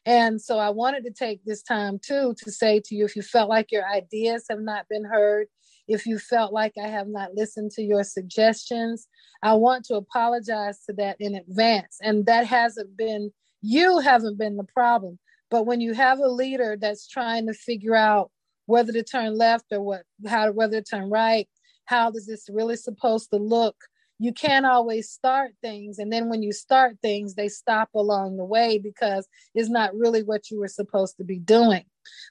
And 0.05 0.41
so 0.41 0.57
I 0.57 0.69
wanted 0.69 1.03
to 1.03 1.11
take 1.11 1.43
this 1.43 1.61
time 1.61 1.99
too 1.99 2.33
to 2.43 2.51
say 2.51 2.79
to 2.85 2.95
you 2.95 3.03
if 3.03 3.15
you 3.15 3.21
felt 3.21 3.49
like 3.49 3.73
your 3.73 3.85
ideas 3.85 4.45
have 4.49 4.61
not 4.61 4.87
been 4.89 5.03
heard, 5.03 5.47
if 5.89 6.05
you 6.05 6.17
felt 6.17 6.53
like 6.53 6.73
I 6.81 6.87
have 6.87 7.07
not 7.07 7.33
listened 7.33 7.71
to 7.71 7.81
your 7.81 8.03
suggestions, 8.03 9.07
I 9.43 9.53
want 9.55 9.83
to 9.85 9.95
apologize 9.95 10.79
to 10.85 10.93
that 10.93 11.17
in 11.19 11.35
advance. 11.35 11.97
And 12.01 12.25
that 12.25 12.45
hasn't 12.45 12.95
been, 12.95 13.31
you 13.61 13.99
haven't 13.99 14.37
been 14.37 14.55
the 14.55 14.63
problem. 14.63 15.19
But 15.49 15.65
when 15.65 15.81
you 15.81 15.93
have 15.93 16.19
a 16.19 16.27
leader 16.27 16.77
that's 16.79 17.07
trying 17.07 17.47
to 17.47 17.53
figure 17.53 17.95
out 17.95 18.31
whether 18.65 18.91
to 18.91 19.03
turn 19.03 19.37
left 19.37 19.65
or 19.71 19.81
what, 19.81 20.03
how, 20.27 20.51
whether 20.51 20.81
to 20.81 20.83
turn 20.83 21.09
right, 21.09 21.47
how 21.85 22.11
is 22.11 22.25
this 22.27 22.47
really 22.51 22.75
supposed 22.75 23.29
to 23.31 23.37
look? 23.37 23.75
You 24.19 24.33
can't 24.33 24.65
always 24.65 25.09
start 25.09 25.51
things. 25.61 25.99
And 25.99 26.11
then 26.11 26.27
when 26.27 26.41
you 26.43 26.51
start 26.51 26.97
things, 27.01 27.35
they 27.35 27.47
stop 27.47 27.89
along 27.95 28.37
the 28.37 28.45
way 28.45 28.77
because 28.77 29.27
it's 29.53 29.69
not 29.69 29.95
really 29.95 30.23
what 30.23 30.49
you 30.49 30.59
were 30.59 30.67
supposed 30.67 31.17
to 31.17 31.23
be 31.23 31.39
doing. 31.39 31.85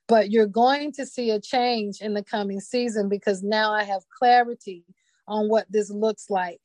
But 0.08 0.30
you're 0.30 0.46
going 0.46 0.92
to 0.92 1.06
see 1.06 1.30
a 1.30 1.40
change 1.40 2.00
in 2.00 2.14
the 2.14 2.24
coming 2.24 2.60
season 2.60 3.08
because 3.08 3.42
now 3.42 3.72
I 3.72 3.84
have 3.84 4.02
clarity 4.18 4.84
on 5.28 5.48
what 5.48 5.70
this 5.70 5.90
looks 5.90 6.28
like. 6.28 6.60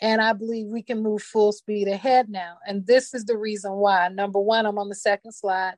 And 0.00 0.22
I 0.22 0.32
believe 0.32 0.68
we 0.68 0.82
can 0.82 1.02
move 1.02 1.22
full 1.22 1.52
speed 1.52 1.88
ahead 1.88 2.30
now. 2.30 2.56
And 2.66 2.86
this 2.86 3.12
is 3.12 3.26
the 3.26 3.36
reason 3.36 3.72
why. 3.72 4.08
Number 4.08 4.40
one, 4.40 4.64
I'm 4.64 4.78
on 4.78 4.88
the 4.88 4.94
second 4.94 5.32
slide. 5.32 5.74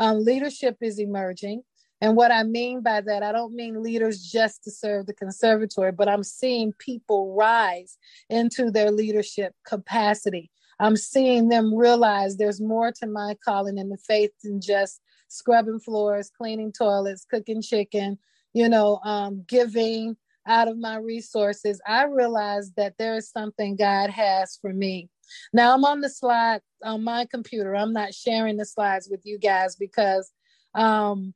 Um, 0.00 0.24
leadership 0.24 0.76
is 0.80 0.98
emerging. 0.98 1.62
And 2.00 2.16
what 2.16 2.32
I 2.32 2.42
mean 2.42 2.82
by 2.82 3.00
that, 3.00 3.22
I 3.22 3.32
don't 3.32 3.54
mean 3.54 3.82
leaders 3.82 4.22
just 4.22 4.64
to 4.64 4.70
serve 4.70 5.06
the 5.06 5.14
conservatory, 5.14 5.92
but 5.92 6.08
I'm 6.08 6.24
seeing 6.24 6.72
people 6.78 7.34
rise 7.34 7.96
into 8.28 8.70
their 8.70 8.90
leadership 8.90 9.54
capacity. 9.66 10.50
I'm 10.80 10.96
seeing 10.96 11.48
them 11.48 11.74
realize 11.74 12.36
there's 12.36 12.60
more 12.60 12.92
to 13.00 13.06
my 13.06 13.36
calling 13.44 13.78
in 13.78 13.88
the 13.88 13.96
faith 13.96 14.32
than 14.42 14.60
just 14.60 15.00
scrubbing 15.28 15.80
floors, 15.80 16.30
cleaning 16.36 16.72
toilets, 16.72 17.24
cooking 17.24 17.62
chicken, 17.62 18.18
you 18.52 18.68
know, 18.68 19.00
um, 19.04 19.44
giving 19.46 20.16
out 20.46 20.68
of 20.68 20.78
my 20.78 20.96
resources. 20.96 21.80
I 21.86 22.04
realize 22.04 22.72
that 22.76 22.94
there 22.98 23.16
is 23.16 23.30
something 23.30 23.76
God 23.76 24.10
has 24.10 24.58
for 24.60 24.72
me. 24.72 25.08
Now 25.52 25.74
I'm 25.74 25.84
on 25.84 26.00
the 26.00 26.08
slide 26.08 26.60
on 26.82 27.04
my 27.04 27.26
computer. 27.26 27.74
I'm 27.74 27.92
not 27.92 28.14
sharing 28.14 28.56
the 28.56 28.64
slides 28.64 29.08
with 29.10 29.20
you 29.24 29.38
guys 29.38 29.76
because 29.76 30.30
um, 30.74 31.34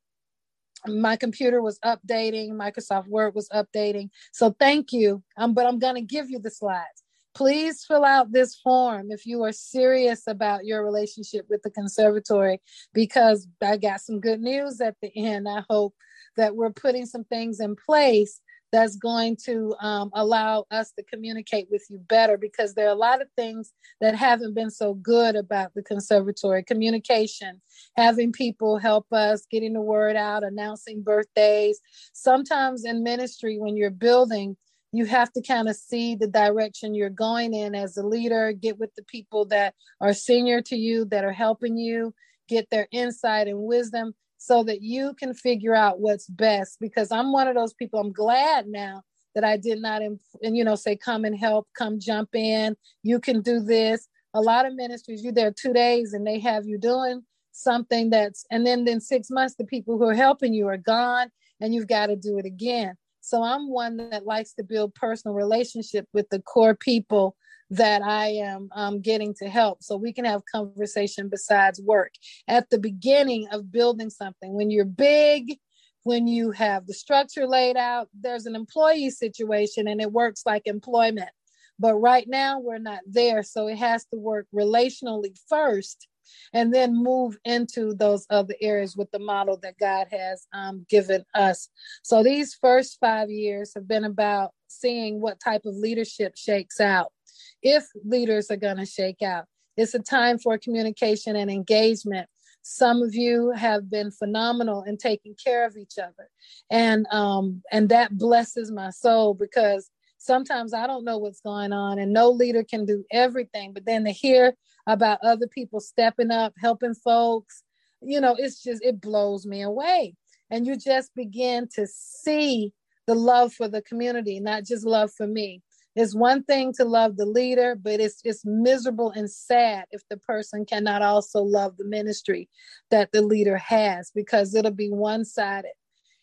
my 0.87 1.17
computer 1.17 1.61
was 1.61 1.79
updating, 1.81 2.51
Microsoft 2.51 3.09
Word 3.09 3.35
was 3.35 3.49
updating. 3.49 4.11
So 4.33 4.55
thank 4.59 4.93
you. 4.93 5.23
Um, 5.37 5.55
but 5.55 5.67
I'm 5.67 5.79
going 5.79 5.97
to 5.97 6.03
give 6.03 6.31
you 6.31 6.39
the 6.39 6.51
slides. 6.51 7.03
Please 7.35 7.85
fill 7.85 8.05
out 8.05 8.33
this 8.33 8.59
form 8.59 9.11
if 9.11 9.25
you 9.25 9.45
are 9.45 9.53
serious 9.53 10.27
about 10.27 10.65
your 10.65 10.85
relationship 10.85 11.47
with 11.49 11.63
the 11.63 11.71
conservatory, 11.71 12.61
because 12.93 13.47
I 13.63 13.77
got 13.77 14.01
some 14.01 14.19
good 14.19 14.41
news 14.41 14.81
at 14.81 14.97
the 15.01 15.13
end. 15.15 15.49
I 15.49 15.63
hope 15.69 15.95
that 16.37 16.57
we're 16.57 16.71
putting 16.71 17.07
some 17.07 17.25
things 17.25 17.61
in 17.61 17.77
place 17.77 18.41
that's 18.73 18.97
going 18.97 19.37
to 19.45 19.75
um, 19.81 20.11
allow 20.15 20.65
us 20.71 20.93
to 20.93 21.03
communicate 21.05 21.69
with 21.71 21.85
you 21.89 21.99
better 21.99 22.37
because 22.37 22.75
there 22.75 22.87
are 22.87 22.93
a 22.93 22.95
lot 22.95 23.23
of 23.23 23.29
things 23.37 23.73
that 24.01 24.15
haven't 24.15 24.55
been 24.55 24.71
so 24.71 24.95
good 24.95 25.37
about 25.37 25.73
the 25.75 25.83
conservatory. 25.83 26.63
Communication 26.63 27.61
having 27.97 28.33
people 28.33 28.79
help 28.79 29.07
us 29.13 29.47
getting 29.51 29.73
the 29.73 29.81
word 29.81 30.17
out 30.17 30.45
announcing 30.45 31.03
birthdays. 31.03 31.81
Sometimes 32.13 32.85
in 32.85 33.03
ministry 33.03 33.59
when 33.59 33.77
you're 33.77 33.91
building 33.91 34.57
you 34.93 35.05
have 35.05 35.31
to 35.33 35.43
kind 35.43 35.69
of 35.69 35.77
see 35.77 36.15
the 36.15 36.27
direction 36.27 36.95
you're 36.95 37.11
going 37.11 37.53
in 37.53 37.75
as 37.75 37.97
a 37.97 38.07
leader 38.07 38.53
get 38.53 38.79
with 38.79 38.95
the 38.95 39.03
people 39.03 39.45
that 39.45 39.75
are 40.01 40.15
senior 40.15 40.63
to 40.63 40.77
you 40.77 41.05
that 41.05 41.25
are 41.25 41.33
helping 41.33 41.77
you 41.77 42.15
get 42.49 42.71
their 42.71 42.89
insight 42.91 43.49
and 43.49 43.59
wisdom 43.59 44.15
so 44.39 44.63
that 44.63 44.83
you 44.83 45.15
can 45.15 45.35
figure 45.35 45.75
out 45.75 46.01
what's 46.01 46.27
best 46.29 46.79
because 46.81 47.11
i'm 47.13 47.33
one 47.33 47.49
of 47.49 47.55
those 47.55 47.75
people 47.75 48.01
i'm 48.01 48.13
glad 48.13 48.67
now 48.67 49.03
that 49.35 49.45
i 49.45 49.57
did 49.57 49.81
not 49.81 50.03
and 50.03 50.57
you 50.57 50.65
know 50.65 50.75
say 50.75 50.97
come 50.97 51.25
and 51.25 51.39
help 51.39 51.69
come 51.77 52.01
jump 52.01 52.35
in 52.35 52.75
you 53.03 53.19
can 53.19 53.41
do 53.41 53.61
this. 53.61 54.09
A 54.35 54.41
lot 54.41 54.67
of 54.67 54.75
ministries 54.75 55.23
you're 55.23 55.33
there 55.33 55.51
two 55.51 55.73
days 55.73 56.13
and 56.13 56.27
they 56.27 56.39
have 56.41 56.67
you 56.67 56.79
doing 56.79 57.23
something 57.53 58.11
that's 58.11 58.45
and 58.51 58.67
then 58.67 58.85
then 58.85 59.01
six 59.01 59.31
months 59.31 59.55
the 59.57 59.65
people 59.65 59.99
who 59.99 60.05
are 60.05 60.15
helping 60.15 60.55
you 60.55 60.69
are 60.69 60.77
gone 60.77 61.29
and 61.61 61.75
you've 61.75 61.89
got 61.89 62.07
to 62.07 62.17
do 62.17 62.39
it 62.39 62.45
again. 62.45 62.95
So 63.21 63.43
i'm 63.43 63.71
one 63.71 63.97
that 63.97 64.27
likes 64.27 64.53
to 64.55 64.63
build 64.63 64.95
personal 64.95 65.35
relationship 65.35 66.07
with 66.13 66.29
the 66.31 66.41
core 66.41 66.75
people 66.75 67.37
that 67.71 68.03
I 68.03 68.29
am 68.29 68.69
um, 68.73 69.01
getting 69.01 69.35
to 69.35 69.49
help 69.49 69.83
so 69.83 69.97
we 69.97 70.13
can 70.13 70.25
have 70.25 70.43
conversation 70.51 71.29
besides 71.29 71.81
work. 71.81 72.13
At 72.47 72.71
the 72.71 72.79
beginning 72.79 73.49
of 73.53 73.71
building 73.71 74.11
something, 74.11 74.55
when 74.55 74.71
you're 74.71 74.85
big, 74.85 75.59
when 76.03 76.27
you 76.27 76.51
have 76.53 76.87
the 76.87 76.95
structure 76.95 77.47
laid 77.47 77.77
out, 77.77 78.09
there's 78.19 78.47
an 78.47 78.57
employee 78.57 79.11
situation 79.11 79.89
and 79.89 80.01
it 80.01 80.13
works 80.13 80.43
like 80.47 80.63
employment. 80.67 81.31
But 81.79 81.95
right 81.97 82.27
now, 82.27 82.59
we're 82.59 82.79
not 82.79 83.01
there. 83.07 83.43
So 83.43 83.69
it 83.69 83.77
has 83.77 84.05
to 84.07 84.19
work 84.19 84.47
relationally 84.55 85.39
first 85.49 86.09
and 86.53 86.75
then 86.75 87.03
move 87.03 87.39
into 87.45 87.95
those 87.95 88.27
other 88.31 88.55
areas 88.61 88.97
with 88.97 89.11
the 89.11 89.19
model 89.19 89.59
that 89.63 89.79
God 89.79 90.09
has 90.11 90.47
um, 90.53 90.85
given 90.89 91.25
us. 91.35 91.69
So 92.03 92.23
these 92.23 92.55
first 92.55 92.99
five 93.01 93.31
years 93.31 93.73
have 93.75 93.87
been 93.87 94.05
about 94.05 94.51
seeing 94.67 95.21
what 95.21 95.41
type 95.41 95.63
of 95.65 95.75
leadership 95.77 96.37
shakes 96.37 96.81
out 96.81 97.13
if 97.63 97.85
leaders 98.05 98.51
are 98.51 98.57
going 98.57 98.77
to 98.77 98.87
shake 98.87 99.23
out. 99.23 99.45
It's 99.77 99.95
a 99.95 100.01
time 100.01 100.39
for 100.39 100.59
communication 100.59 101.37
and 101.37 101.51
engagement. 101.51 102.29
Some 102.63 103.03
of 103.03 103.15
you 103.15 103.53
have 103.53 103.89
been 103.89 104.11
phenomenal 104.11 104.83
in 104.83 104.97
taking 104.97 105.35
care 105.43 105.65
of 105.65 105.77
each 105.77 105.95
other, 105.99 106.29
and 106.71 107.07
um, 107.13 107.63
and 107.71 107.89
that 107.89 108.19
blesses 108.19 108.71
my 108.71 108.91
soul 108.91 109.35
because 109.35 109.91
sometimes 110.19 110.75
I 110.75 110.87
don't 110.87 111.05
know 111.05 111.19
what's 111.19 111.41
going 111.41 111.73
on, 111.73 111.99
and 111.99 112.13
no 112.13 112.31
leader 112.31 112.65
can 112.65 112.85
do 112.85 113.05
everything. 113.11 113.73
But 113.73 113.87
then 113.87 114.05
to 114.05 114.11
hear 114.11 114.55
about 114.87 115.21
other 115.23 115.47
people 115.47 115.81
stepping 115.81 116.31
up, 116.31 116.53
helping 116.59 116.95
folks, 116.95 117.63
you 118.03 118.21
know, 118.21 118.35
it's 118.39 118.63
just 118.63 118.85
it 118.85 119.01
blows 119.01 119.47
me 119.47 119.63
away. 119.63 120.15
And 120.51 120.67
you 120.67 120.77
just 120.77 121.15
begin 121.15 121.69
to 121.75 121.87
see 121.87 122.73
the 123.07 123.15
love 123.15 123.53
for 123.53 123.69
the 123.69 123.83
community, 123.83 124.41
not 124.41 124.65
just 124.65 124.85
love 124.85 125.11
for 125.17 125.27
me. 125.27 125.63
It's 125.99 126.15
one 126.15 126.45
thing 126.45 126.73
to 126.75 126.85
love 126.85 127.17
the 127.17 127.27
leader, 127.27 127.75
but 127.75 127.99
it's 127.99 128.21
it's 128.23 128.45
miserable 128.45 129.11
and 129.11 129.29
sad 129.29 129.87
if 129.91 130.01
the 130.09 130.17
person 130.17 130.65
cannot 130.65 131.03
also 131.03 131.43
love 131.43 131.77
the 131.77 131.85
ministry 131.85 132.49
that 132.93 133.11
the 133.11 133.21
leader 133.21 133.57
has 133.57 134.13
because 134.15 134.55
it'll 134.55 134.71
be 134.71 134.91
one-sided. 134.91 135.73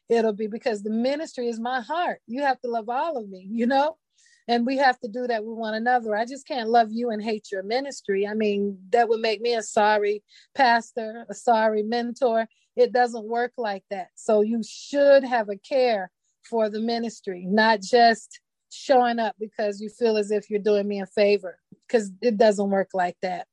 It'll 0.08 0.32
be 0.32 0.48
because 0.48 0.82
the 0.82 0.92
ministry 0.92 1.50
is 1.50 1.60
my 1.60 1.82
heart. 1.82 2.22
You 2.26 2.42
have 2.44 2.62
to 2.62 2.70
love 2.70 2.88
all 2.88 3.18
of 3.18 3.28
me, 3.28 3.50
you 3.52 3.68
know? 3.68 3.98
And 4.48 4.66
we 4.66 4.78
have 4.78 4.98
to 5.02 5.10
do 5.10 5.28
that 5.28 5.44
with 5.44 5.58
one 5.58 5.74
another. 5.74 6.16
I 6.16 6.24
just 6.24 6.48
can't 6.48 6.70
love 6.70 6.88
you 6.92 7.10
and 7.10 7.22
hate 7.22 7.52
your 7.52 7.64
ministry. 7.64 8.26
I 8.26 8.34
mean, 8.34 8.78
that 8.92 9.10
would 9.10 9.20
make 9.20 9.42
me 9.42 9.56
a 9.56 9.62
sorry 9.62 10.24
pastor, 10.54 11.26
a 11.30 11.34
sorry 11.34 11.84
mentor. 11.84 12.48
It 12.78 12.94
doesn't 12.94 13.28
work 13.28 13.52
like 13.58 13.84
that. 13.90 14.08
So 14.16 14.40
you 14.40 14.62
should 14.66 15.26
have 15.26 15.50
a 15.50 15.58
care 15.58 16.12
for 16.50 16.70
the 16.70 16.80
ministry, 16.80 17.44
not 17.46 17.82
just 17.82 18.40
showing 18.76 19.20
up 19.20 19.36
because 19.40 19.82
you 19.82 19.90
feel 19.90 20.18
as 20.18 20.32
if 20.32 20.50
you're 20.50 20.60
doing 20.60 20.88
me 20.88 21.02
a 21.02 21.06
favor 21.06 21.60
because 21.88 22.12
it 22.22 22.38
doesn't 22.38 22.70
work 22.70 22.90
like 22.94 23.18
that. 23.22 23.48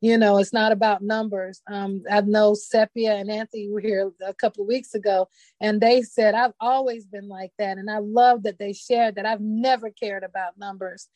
You 0.00 0.18
know 0.18 0.38
it's 0.38 0.52
not 0.52 0.72
about 0.72 1.02
numbers. 1.02 1.62
Um, 1.66 2.02
i 2.10 2.20
know 2.20 2.54
sepia 2.54 3.14
and 3.14 3.30
anthony 3.30 3.70
were 3.70 3.80
here 3.80 4.12
a 4.24 4.34
couple 4.34 4.62
of 4.62 4.68
weeks 4.68 4.94
ago 4.94 5.28
and 5.60 5.80
they 5.80 6.02
said 6.02 6.34
i've 6.34 6.52
always 6.60 7.06
been 7.06 7.28
like 7.28 7.52
that 7.58 7.78
and 7.78 7.90
i 7.90 7.98
love 7.98 8.42
that 8.42 8.58
they 8.58 8.72
shared 8.72 9.14
that 9.14 9.26
i've 9.26 9.40
never 9.40 9.90
cared 9.90 10.22
about 10.22 10.58
numbers. 10.58 11.08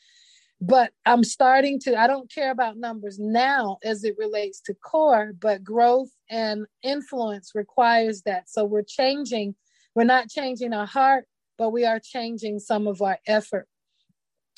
But 0.62 0.92
i'm 1.04 1.24
starting 1.24 1.78
to 1.80 1.98
i 1.98 2.06
don't 2.06 2.32
care 2.32 2.50
about 2.50 2.78
numbers 2.78 3.18
now 3.18 3.78
as 3.84 4.02
it 4.02 4.16
relates 4.18 4.60
to 4.62 4.74
core 4.74 5.32
but 5.38 5.62
growth 5.62 6.10
and 6.30 6.66
influence 6.82 7.52
requires 7.54 8.22
that. 8.22 8.48
So 8.48 8.64
we're 8.64 8.82
changing 8.82 9.54
we're 9.94 10.04
not 10.04 10.30
changing 10.30 10.72
our 10.72 10.86
heart 10.86 11.26
but 11.60 11.74
we 11.74 11.84
are 11.84 12.00
changing 12.00 12.58
some 12.58 12.86
of 12.86 13.02
our 13.02 13.18
effort 13.26 13.68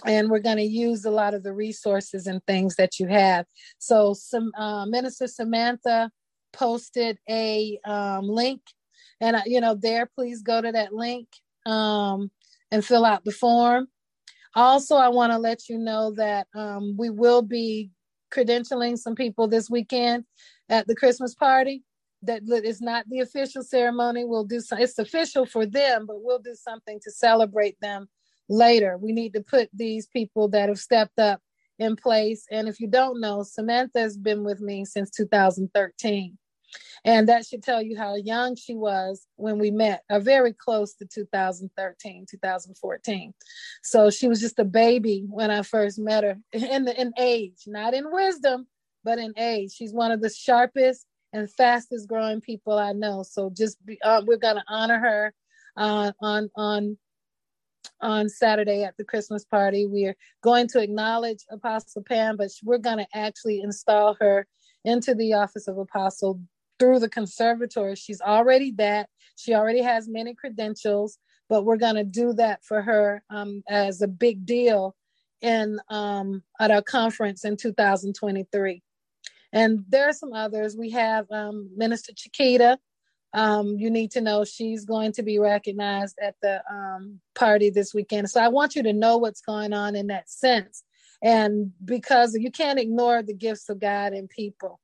and 0.07 0.31
we're 0.31 0.39
going 0.39 0.57
to 0.57 0.63
use 0.63 1.05
a 1.05 1.11
lot 1.11 1.35
of 1.35 1.43
the 1.43 1.53
resources 1.53 2.29
and 2.29 2.41
things 2.47 2.77
that 2.77 3.01
you 3.01 3.09
have. 3.09 3.45
So, 3.79 4.15
some 4.15 4.53
uh, 4.57 4.87
Minister 4.87 5.27
Samantha 5.27 6.13
posted 6.53 7.19
a 7.29 7.79
um, 7.85 8.29
link, 8.29 8.61
and 9.21 9.35
uh, 9.35 9.43
you 9.47 9.61
know, 9.61 9.75
there, 9.75 10.07
please 10.07 10.43
go 10.43 10.61
to 10.61 10.71
that 10.71 10.93
link 10.95 11.27
um, 11.67 12.31
and 12.71 12.85
fill 12.85 13.05
out 13.05 13.25
the 13.25 13.33
form. 13.33 13.89
Also, 14.55 14.95
I 14.95 15.09
want 15.09 15.33
to 15.33 15.39
let 15.39 15.69
you 15.69 15.79
know 15.79 16.13
that 16.13 16.47
um, 16.55 16.95
we 16.97 17.11
will 17.11 17.43
be 17.43 17.91
credentialing 18.33 18.97
some 18.97 19.17
people 19.17 19.49
this 19.49 19.69
weekend 19.69 20.25
at 20.69 20.87
the 20.87 20.95
Christmas 20.95 21.35
party 21.35 21.83
that 22.23 22.43
is 22.65 22.81
not 22.81 23.09
the 23.09 23.21
official 23.21 23.63
ceremony. 23.63 24.25
We'll 24.25 24.45
do 24.45 24.61
it's 24.73 24.99
official 24.99 25.47
for 25.47 25.67
them, 25.67 26.07
but 26.07 26.23
we'll 26.23 26.39
do 26.39 26.55
something 26.55 27.01
to 27.03 27.11
celebrate 27.11 27.81
them 27.81 28.09
later. 28.49 28.97
We 28.97 29.13
need 29.13 29.35
to 29.35 29.43
put 29.43 29.69
these 29.73 30.07
people 30.07 30.49
that 30.49 30.69
have 30.69 30.79
stepped 30.79 31.19
up 31.19 31.41
in 31.79 31.97
place. 31.97 32.45
And 32.51 32.69
if 32.69 32.81
you 32.81 32.87
don't 32.87 33.21
know, 33.21 33.43
Samantha 33.43 34.01
has 34.01 34.17
been 34.17 34.45
with 34.45 34.61
me 34.61 34.85
since 34.85 35.11
2013. 35.11 36.39
And 37.05 37.29
that 37.29 37.45
should 37.45 37.63
tell 37.63 37.83
you 37.83 37.99
how 37.99 38.15
young 38.15 38.57
she 38.57 38.75
was 38.75 39.27
when 39.37 39.59
we 39.59 39.71
met, 39.71 40.03
or 40.09 40.21
very 40.21 40.53
close 40.53 40.95
to 40.95 41.07
2013, 41.07 42.27
2014. 42.31 43.35
So 43.83 44.09
she 44.11 44.29
was 44.29 44.41
just 44.41 44.59
a 44.59 44.65
baby 44.65 45.27
when 45.29 45.51
I 45.51 45.63
first 45.63 45.99
met 45.99 46.25
her 46.25 46.39
in, 46.53 46.85
the, 46.85 46.99
in 46.99 47.13
age, 47.19 47.65
not 47.67 47.93
in 47.93 48.11
wisdom, 48.11 48.67
but 49.05 49.19
in 49.19 49.35
age. 49.37 49.73
She's 49.73 49.93
one 49.93 50.13
of 50.13 50.23
the 50.23 50.31
sharpest 50.31 51.05
and 51.33 51.51
fastest 51.51 52.09
growing 52.09 52.41
people 52.41 52.79
I 52.79 52.93
know. 52.93 53.23
So 53.23 53.51
just 53.51 53.85
be, 53.85 53.99
uh, 54.03 54.23
we're 54.27 54.37
to 54.57 54.65
honor 54.69 54.99
her 54.99 55.35
uh, 55.77 56.13
on 56.21 56.51
on 56.57 56.97
on 58.01 58.29
Saturday 58.29 58.83
at 58.83 58.97
the 58.97 59.05
Christmas 59.05 59.45
party. 59.45 59.87
We're 59.87 60.17
going 60.43 60.69
to 60.69 60.81
acknowledge 60.81 61.39
Apostle 61.51 62.03
Pam, 62.03 62.37
but 62.37 62.51
we're 62.63 62.79
to 62.99 63.07
actually 63.15 63.61
install 63.61 64.17
her 64.21 64.47
into 64.85 65.15
the 65.15 65.35
office 65.35 65.69
of 65.69 65.79
apostle 65.79 66.41
through 66.79 66.99
the 66.99 67.09
conservatory. 67.09 67.95
She's 67.95 68.21
already 68.21 68.73
that. 68.73 69.09
She 69.37 69.55
already 69.55 69.83
has 69.83 70.09
many 70.09 70.35
credentials, 70.35 71.19
but 71.49 71.65
we're 71.65 71.77
to 71.95 72.05
do 72.05 72.33
that 72.35 72.65
for 72.65 72.83
her 72.83 73.23
um, 73.31 73.63
as 73.69 74.03
a 74.03 74.09
big 74.09 74.45
deal 74.45 74.97
in 75.41 75.79
um, 75.91 76.43
at 76.61 76.71
our 76.71 76.83
conference 76.83 77.45
in 77.45 77.57
2023. 77.57 78.83
And 79.53 79.85
there 79.89 80.09
are 80.09 80.13
some 80.13 80.33
others. 80.33 80.77
We 80.77 80.91
have 80.91 81.27
um, 81.31 81.71
Minister 81.77 82.13
Chiquita. 82.15 82.79
Um, 83.35 83.77
you 83.79 83.91
need 83.91 84.11
to 84.13 84.21
know 84.21 84.45
she's 84.45 84.85
going 84.85 85.13
to 85.13 85.23
be 85.23 85.39
recognized 85.39 86.19
at 86.23 86.37
the 86.43 86.63
um, 86.71 87.21
party 87.35 87.71
this 87.71 87.95
weekend. 87.95 88.31
So 88.31 88.41
I 88.41 88.49
want 88.49 88.75
you 88.75 88.83
to 88.83 88.93
know 88.93 89.17
what's 89.19 89.41
going 89.41 89.73
on 89.73 89.97
in 89.97 90.09
that 90.09 90.29
sense. 90.29 90.83
And 91.23 91.73
because 91.85 92.35
you 92.35 92.51
can't 92.51 92.79
ignore 92.79 93.23
the 93.23 93.35
gifts 93.35 93.69
of 93.69 93.79
God 93.79 94.13
and 94.13 94.29
people. 94.29 94.81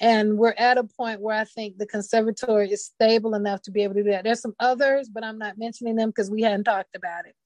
And 0.00 0.36
we're 0.36 0.54
at 0.58 0.76
a 0.76 0.84
point 0.84 1.20
where 1.20 1.36
I 1.36 1.44
think 1.44 1.78
the 1.78 1.86
conservatory 1.86 2.70
is 2.72 2.84
stable 2.84 3.34
enough 3.34 3.62
to 3.62 3.70
be 3.70 3.82
able 3.84 3.94
to 3.94 4.02
do 4.02 4.10
that. 4.10 4.24
There's 4.24 4.40
some 4.40 4.54
others, 4.58 5.08
but 5.08 5.22
I'm 5.22 5.38
not 5.38 5.56
mentioning 5.56 5.94
them 5.94 6.10
because 6.10 6.30
we 6.30 6.42
hadn't 6.42 6.64
talked 6.64 6.96
about 6.96 7.26
it. 7.26 7.36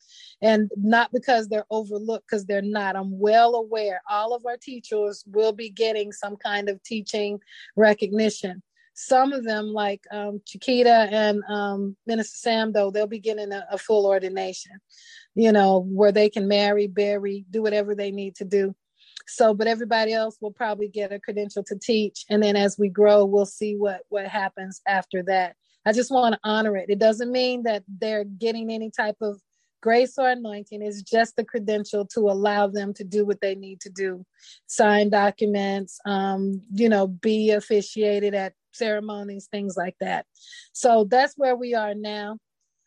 And 0.41 0.71
not 0.77 1.13
because 1.13 1.49
they're 1.49 1.67
overlooked, 1.71 2.27
because 2.29 2.47
they're 2.47 2.63
not. 2.63 2.97
I'm 2.97 3.19
well 3.19 3.55
aware 3.55 4.01
all 4.09 4.35
of 4.35 4.47
our 4.47 4.57
teachers 4.57 5.25
will 5.27 5.53
be 5.53 5.69
getting 5.69 6.11
some 6.11 6.37
kind 6.37 6.71
of 6.71 6.83
teaching 6.83 7.39
recognition. 7.77 8.63
Some 8.95 9.33
of 9.33 9.45
them, 9.45 9.67
like 9.67 10.03
um, 10.11 10.41
Chiquita 10.47 11.09
and 11.13 11.43
um, 11.49 11.97
Minister 12.07 12.37
Sam, 12.39 12.73
though, 12.73 12.91
they'll 12.91 13.07
be 13.07 13.21
getting 13.21 13.53
a, 13.53 13.65
a 13.71 13.79
full 13.79 14.07
ordination, 14.07 14.73
you 15.35 15.53
know, 15.53 15.81
where 15.81 16.13
they 16.13 16.31
can 16.31 16.49
marry, 16.49 16.87
bury, 16.87 17.45
do 17.51 17.63
whatever 17.63 17.95
they 17.95 18.11
need 18.11 18.37
to 18.37 18.45
do 18.45 18.75
so 19.27 19.55
but 19.55 19.67
everybody 19.67 20.13
else 20.13 20.37
will 20.41 20.53
probably 20.53 20.89
get 20.89 21.13
a 21.13 21.19
credential 21.19 21.63
to 21.65 21.79
teach. 21.79 22.25
And 22.31 22.43
then 22.43 22.57
as 22.57 22.77
we 22.79 22.89
grow 22.89 23.25
we'll 23.25 23.47
see 23.47 23.77
what 23.77 24.03
what 24.09 24.27
happens 24.27 24.81
after 24.87 25.23
that. 25.25 25.57
I 25.87 25.93
just 25.93 26.11
want 26.11 26.35
to 26.35 26.41
honor 26.45 26.77
it. 26.77 26.91
It 26.91 26.99
doesn't 26.99 27.33
mean 27.33 27.63
that 27.63 27.83
they're 27.89 28.25
getting 28.25 28.71
any 28.71 28.91
type 28.91 29.17
of 29.23 29.41
grace 29.81 30.19
or 30.19 30.29
anointing. 30.29 30.83
It's 30.83 31.03
just 31.03 31.37
the 31.37 31.45
credential 31.45 32.05
to 32.15 32.21
allow 32.21 32.67
them 32.67 32.93
to 32.95 33.05
do 33.05 33.25
what 33.25 33.41
they 33.41 33.55
need 33.55 33.81
to 33.83 33.91
do. 33.91 34.25
Sign 34.67 35.11
documents 35.11 35.99
um, 36.05 36.63
you 36.73 36.89
know 36.89 37.07
be 37.07 37.51
officiated 37.51 38.35
at 38.35 38.55
ceremonies 38.73 39.49
things 39.51 39.77
like 39.77 39.97
that. 40.01 40.27
So 40.73 41.05
that's 41.05 41.35
where 41.37 41.57
we 41.57 41.75
are 41.75 41.95
now 41.95 42.39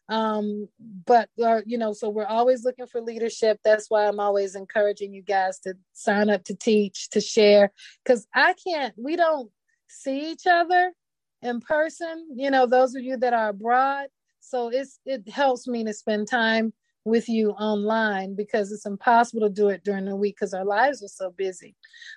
um 0.09 0.67
but 1.05 1.29
uh, 1.43 1.61
you 1.65 1.77
know 1.77 1.93
so 1.93 2.09
we're 2.09 2.25
always 2.25 2.63
looking 2.63 2.87
for 2.87 3.01
leadership. 3.01 3.59
That's 3.63 3.89
why 3.89 4.07
i'm 4.07 4.19
always 4.19 4.55
encouraging 4.55 5.13
you 5.13 5.21
guys 5.21 5.59
to 5.59 5.75
sign 5.93 6.29
up 6.29 6.43
to 6.45 6.55
teach 6.55 7.09
to 7.11 7.21
share 7.21 7.71
because 8.03 8.27
i 8.33 8.53
can't 8.65 8.93
we 8.97 9.15
don't 9.15 9.49
see 9.87 10.31
each 10.31 10.47
other 10.47 10.93
in 11.41 11.59
person. 11.59 12.27
You 12.35 12.51
know 12.51 12.65
those 12.65 12.95
of 12.95 13.03
you 13.03 13.17
that 13.17 13.33
are 13.33 13.49
abroad 13.49 14.07
so 14.39 14.69
it's 14.69 14.99
it 15.05 15.29
helps 15.29 15.67
me 15.67 15.83
to 15.85 15.93
spend 15.93 16.27
time 16.27 16.73
with 17.05 17.29
you 17.29 17.51
online 17.51 18.35
because 18.35 18.71
it's 18.71 18.85
impossible 18.85 19.41
to 19.41 19.49
do 19.49 19.69
it 19.69 19.83
during 19.83 20.05
the 20.05 20.15
week 20.15 20.35
because 20.35 20.53
our 20.53 20.65
lives 20.65 21.03
are 21.03 21.07
so 21.07 21.31
busy. 21.31 21.75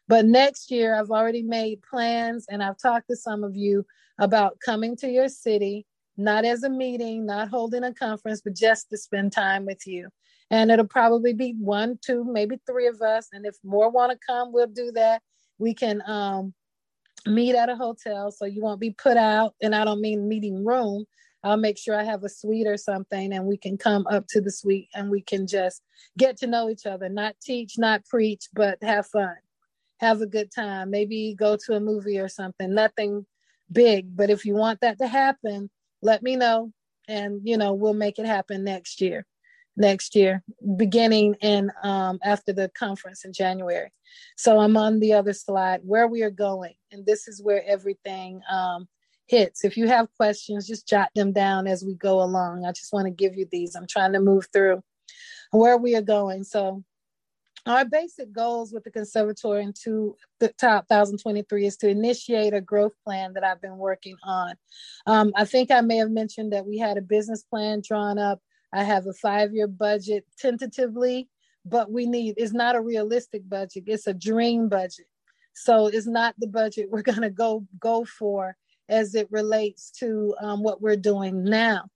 But 0.09 0.27
next 0.27 0.71
year, 0.71 0.99
I've 0.99 1.11
already 1.11 1.43
made 1.43 1.83
plans 1.83 2.47
and 2.51 2.63
I've 2.63 2.79
talked 2.79 3.09
to 3.09 3.17
some 3.17 3.45
of 3.45 3.57
you 3.57 3.87
about 4.19 4.59
coming 4.65 4.97
to 4.97 5.09
your 5.09 5.29
city 5.29 5.87
not 6.17 6.45
as 6.45 6.63
a 6.63 6.71
meeting, 6.71 7.27
not 7.27 7.49
holding 7.49 7.85
a 7.85 7.93
conference, 7.93 8.41
but 8.43 8.55
just 8.55 8.91
to 8.91 8.97
spend 8.97 9.33
time 9.33 9.67
with 9.67 9.87
you. 9.87 10.09
And 10.51 10.71
it'll 10.71 10.87
probably 10.87 11.33
be 11.33 11.55
one, 11.59 11.99
two, 12.05 12.25
maybe 12.25 12.61
three 12.67 12.87
of 12.87 13.01
us. 13.01 13.29
And 13.33 13.47
if 13.47 13.57
more 13.65 13.91
want 13.91 14.13
to 14.13 14.19
come, 14.27 14.53
we'll 14.53 14.67
do 14.67 14.93
that. 14.93 15.23
We 15.59 15.75
can 15.75 16.03
um, 16.07 16.55
meet 17.27 17.55
at 17.55 17.69
a 17.69 17.77
hotel 17.77 18.31
so 18.31 18.45
you 18.45 18.63
won't 18.63 18.81
be 18.81 18.91
put 18.91 19.17
out. 19.17 19.55
And 19.63 19.75
I 19.75 19.85
don't 19.85 20.01
mean 20.01 20.29
meeting 20.29 20.65
room. 20.65 21.07
I'll 21.43 21.59
make 21.59 21.77
sure 21.77 21.95
I 21.95 22.05
have 22.05 22.25
a 22.25 22.29
suite 22.29 22.67
or 22.67 22.79
something 22.79 23.33
and 23.35 23.45
we 23.45 23.59
can 23.59 23.77
come 23.77 24.07
up 24.07 24.27
to 24.29 24.41
the 24.41 24.51
suite 24.51 24.89
and 24.95 25.11
we 25.11 25.21
can 25.21 25.47
just 25.47 25.83
get 26.17 26.39
to 26.39 26.47
know 26.47 26.71
each 26.71 26.87
other, 26.87 27.11
not 27.11 27.37
teach, 27.43 27.75
not 27.77 28.05
preach, 28.07 28.49
but 28.55 28.83
have 28.83 29.07
fun, 29.07 29.37
have 30.01 30.23
a 30.23 30.27
good 30.27 30.51
time, 30.51 30.91
maybe 30.91 31.35
go 31.39 31.59
to 31.67 31.75
a 31.75 31.81
movie 31.81 32.19
or 32.19 32.29
something, 32.29 32.73
nothing 32.73 33.27
big. 33.71 34.17
But 34.17 34.31
if 34.31 34.47
you 34.47 34.55
want 34.55 34.81
that 34.81 34.97
to 34.99 35.07
happen, 35.07 35.69
let 36.05 36.23
me 36.23 36.37
know 36.37 36.71
and 37.09 37.41
you 37.43 37.57
know 37.57 37.73
we'll 37.73 37.95
make 37.95 38.19
it 38.19 38.27
happen 38.27 38.63
next 38.63 39.01
year 39.01 39.27
next 39.77 40.15
year 40.15 40.41
beginning 40.77 41.35
in 41.41 41.73
um, 41.83 42.21
after 42.23 42.53
the 42.53 42.71
conference 42.79 43.25
in 43.25 43.33
january. 43.33 43.91
So 44.37 44.61
i'm 44.61 44.77
on 44.77 45.01
the 45.01 45.15
other 45.15 45.33
slide 45.33 45.81
where 45.83 46.07
we 46.07 46.23
are 46.23 46.31
going 46.31 46.75
and 46.93 47.05
this 47.05 47.27
is 47.27 47.43
where 47.43 47.65
everything 47.67 48.41
um, 48.49 48.87
hits. 49.27 49.65
If 49.65 49.77
you 49.77 49.89
have 49.89 50.15
questions 50.17 50.69
just 50.69 50.89
jot 50.89 51.11
them 51.15 51.33
down 51.33 51.67
as 51.67 51.85
we 51.85 51.95
go 51.95 52.23
along. 52.23 52.65
I 52.65 52.73
just 52.73 52.93
want 52.93 53.07
to 53.07 53.11
give 53.11 53.35
you 53.35 53.47
these. 53.51 53.75
I'm 53.75 53.87
trying 53.89 54.13
to 54.13 54.21
move 54.21 54.47
through 54.53 54.83
where 55.51 55.79
we 55.79 55.97
are 55.97 56.03
going. 56.03 56.45
So 56.45 56.85
our 57.67 57.85
basic 57.85 58.33
goals 58.33 58.73
with 58.73 58.85
the 58.85 58.91
conservatory 58.91 59.63
in 59.63 59.73
the 60.41 60.49
top 60.59 60.87
2023 60.89 61.67
is 61.67 61.77
to 61.79 61.89
initiate 61.89 62.53
a 62.53 62.61
growth 62.61 62.93
plan 63.05 63.33
that 63.35 63.45
I've 63.45 63.63
been 63.63 63.79
working 63.79 64.17
on. 64.23 64.55
Um, 65.07 65.33
I 65.35 65.45
think 65.45 65.71
I 65.71 65.81
may 65.81 65.97
have 65.97 66.11
mentioned 66.11 66.53
that 66.53 66.67
we 66.67 66.79
had 66.79 66.99
a 66.99 67.03
business 67.03 67.43
plan 67.43 67.83
drawn 67.87 68.19
up. 68.19 68.41
I 68.73 68.85
have 68.85 69.07
a 69.07 69.13
five-year 69.15 69.69
budget 69.69 70.25
tentatively, 70.39 71.29
but 71.65 71.91
we 71.91 72.07
need 72.07 72.35
it's 72.37 72.53
not 72.53 72.77
a 72.77 72.81
realistic 72.81 73.49
budget. 73.49 73.85
It's 73.87 74.07
a 74.07 74.15
dream 74.15 74.69
budget. 74.69 75.07
So 75.55 75.87
it's 75.87 76.07
not 76.07 76.35
the 76.39 76.49
budget 76.49 76.91
we're 76.91 77.03
going 77.13 77.23
to 77.23 77.31
go 77.31 77.67
go 77.79 78.05
for 78.05 78.57
as 78.89 79.15
it 79.15 79.29
relates 79.31 79.91
to 79.91 80.35
um, 80.41 80.63
what 80.63 80.83
we're 80.83 80.97
doing 80.97 81.45
now. 81.45 81.87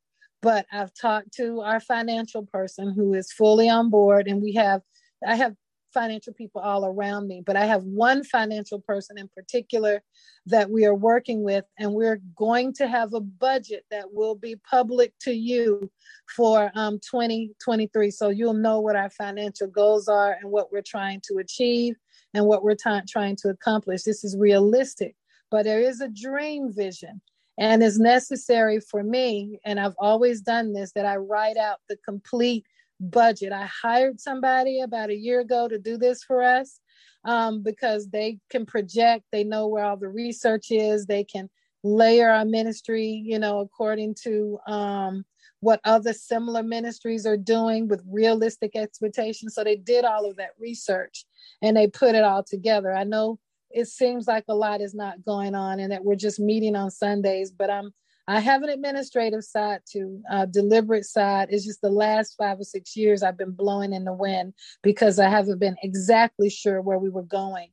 But 0.40 0.66
I've 0.72 0.94
talked 0.94 1.32
to 1.34 1.60
our 1.60 1.80
financial 1.80 2.46
person 2.46 2.94
who 2.94 3.12
is 3.12 3.32
fully 3.32 3.68
on 3.68 3.90
board, 3.90 4.28
and 4.28 4.40
we 4.40 4.52
have 4.54 4.82
I 5.26 5.36
have 5.36 5.54
financial 5.92 6.32
people 6.32 6.60
all 6.60 6.84
around 6.84 7.28
me, 7.28 7.42
but 7.44 7.56
I 7.56 7.64
have 7.64 7.82
one 7.84 8.24
financial 8.24 8.80
person 8.80 9.18
in 9.18 9.28
particular 9.28 10.02
that 10.46 10.70
we 10.70 10.84
are 10.84 10.94
working 10.94 11.42
with, 11.42 11.64
and 11.78 11.92
we're 11.92 12.20
going 12.36 12.72
to 12.74 12.86
have 12.86 13.14
a 13.14 13.20
budget 13.20 13.84
that 13.90 14.12
will 14.12 14.34
be 14.34 14.56
public 14.68 15.12
to 15.22 15.32
you 15.32 15.90
for 16.36 16.70
um, 16.74 17.00
2023. 17.10 18.10
So 18.10 18.28
you'll 18.28 18.54
know 18.54 18.80
what 18.80 18.96
our 18.96 19.10
financial 19.10 19.66
goals 19.66 20.08
are 20.08 20.36
and 20.40 20.50
what 20.50 20.72
we're 20.72 20.82
trying 20.82 21.20
to 21.28 21.38
achieve 21.38 21.96
and 22.34 22.44
what 22.46 22.62
we're 22.62 22.74
t- 22.74 23.00
trying 23.08 23.36
to 23.36 23.48
accomplish. 23.48 24.02
This 24.02 24.24
is 24.24 24.36
realistic, 24.36 25.16
but 25.50 25.64
there 25.64 25.80
is 25.80 26.00
a 26.00 26.08
dream 26.08 26.72
vision. 26.72 27.20
And 27.60 27.82
it's 27.82 27.98
necessary 27.98 28.78
for 28.78 29.02
me, 29.02 29.58
and 29.64 29.80
I've 29.80 29.96
always 29.98 30.40
done 30.42 30.72
this, 30.72 30.92
that 30.92 31.04
I 31.04 31.16
write 31.16 31.56
out 31.56 31.78
the 31.88 31.96
complete 32.04 32.64
budget. 33.00 33.52
I 33.52 33.66
hired 33.66 34.20
somebody 34.20 34.80
about 34.80 35.10
a 35.10 35.16
year 35.16 35.40
ago 35.40 35.68
to 35.68 35.78
do 35.78 35.96
this 35.96 36.22
for 36.22 36.42
us 36.42 36.80
um, 37.24 37.62
because 37.62 38.08
they 38.08 38.38
can 38.50 38.66
project, 38.66 39.24
they 39.32 39.44
know 39.44 39.66
where 39.66 39.84
all 39.84 39.96
the 39.96 40.08
research 40.08 40.70
is, 40.70 41.06
they 41.06 41.24
can 41.24 41.50
layer 41.84 42.30
our 42.30 42.44
ministry, 42.44 43.22
you 43.24 43.38
know, 43.38 43.60
according 43.60 44.14
to 44.22 44.58
um, 44.66 45.24
what 45.60 45.80
other 45.84 46.12
similar 46.12 46.62
ministries 46.62 47.26
are 47.26 47.36
doing 47.36 47.88
with 47.88 48.02
realistic 48.08 48.76
expectations. 48.76 49.54
So 49.54 49.64
they 49.64 49.76
did 49.76 50.04
all 50.04 50.28
of 50.28 50.36
that 50.36 50.50
research 50.58 51.24
and 51.62 51.76
they 51.76 51.88
put 51.88 52.14
it 52.14 52.24
all 52.24 52.42
together. 52.42 52.92
I 52.92 53.04
know 53.04 53.38
it 53.70 53.86
seems 53.86 54.26
like 54.26 54.44
a 54.48 54.54
lot 54.54 54.80
is 54.80 54.94
not 54.94 55.24
going 55.24 55.54
on 55.54 55.80
and 55.80 55.92
that 55.92 56.04
we're 56.04 56.16
just 56.16 56.40
meeting 56.40 56.76
on 56.76 56.90
Sundays, 56.90 57.50
but 57.50 57.70
I'm 57.70 57.92
I 58.28 58.40
have 58.40 58.62
an 58.62 58.68
administrative 58.68 59.42
side 59.42 59.80
to 59.92 60.20
uh, 60.30 60.44
deliberate 60.44 61.06
side. 61.06 61.48
It's 61.50 61.64
just 61.64 61.80
the 61.80 61.88
last 61.88 62.36
five 62.36 62.60
or 62.60 62.64
six 62.64 62.94
years 62.94 63.22
I've 63.22 63.38
been 63.38 63.52
blowing 63.52 63.94
in 63.94 64.04
the 64.04 64.12
wind 64.12 64.52
because 64.82 65.18
I 65.18 65.30
haven't 65.30 65.58
been 65.60 65.76
exactly 65.82 66.50
sure 66.50 66.82
where 66.82 66.98
we 66.98 67.08
were 67.08 67.22
going. 67.22 67.68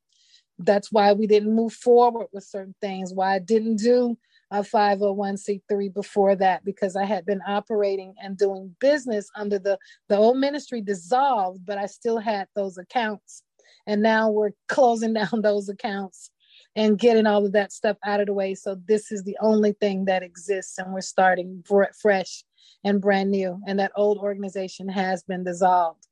That's 0.58 0.94
why 0.94 1.12
we 1.12 1.28
didn't 1.28 1.54
move 1.54 1.74
forward 1.74 2.28
with 2.32 2.46
certain 2.46 2.74
things. 2.80 3.14
Why 3.14 3.36
I 3.36 3.40
didn't 3.40 3.76
do 3.76 4.18
a 4.50 4.62
501c3 4.62 5.94
before 5.94 6.38
that 6.38 6.64
because 6.64 6.96
I 6.96 7.04
had 7.04 7.26
been 7.26 7.42
operating 7.46 8.14
and 8.24 8.38
doing 8.38 8.78
business 8.80 9.30
under 9.36 9.60
the 9.60 9.78
the 10.08 10.16
old 10.16 10.38
ministry 10.38 10.80
dissolved, 10.80 11.66
but 11.66 11.78
I 11.78 11.88
still 11.88 12.18
had 12.18 12.48
those 12.56 12.78
accounts. 12.78 13.44
And 13.88 14.02
now 14.02 14.30
we're 14.30 14.52
closing 14.70 15.16
down 15.16 15.42
those 15.42 15.68
accounts 15.68 16.32
and 16.76 17.00
getting 17.00 17.26
all 17.26 17.46
of 17.46 17.54
that 17.54 17.72
stuff 17.72 17.98
out 18.06 18.20
of 18.20 18.28
the 18.28 18.34
way. 18.34 18.54
So 18.54 18.76
this 18.86 19.12
is 19.12 19.24
the 19.24 19.38
only 19.42 19.74
thing 19.74 20.06
that 20.06 20.24
exists, 20.24 20.78
and 20.78 20.94
we're 20.94 21.02
starting 21.02 21.64
fresh 22.02 22.44
and 22.84 23.02
brand 23.02 23.32
new. 23.32 23.60
And 23.68 23.80
that 23.80 23.94
old 23.96 24.18
organization 24.18 24.90
has 24.90 25.24
been 25.24 25.44
dissolved. 25.44 26.08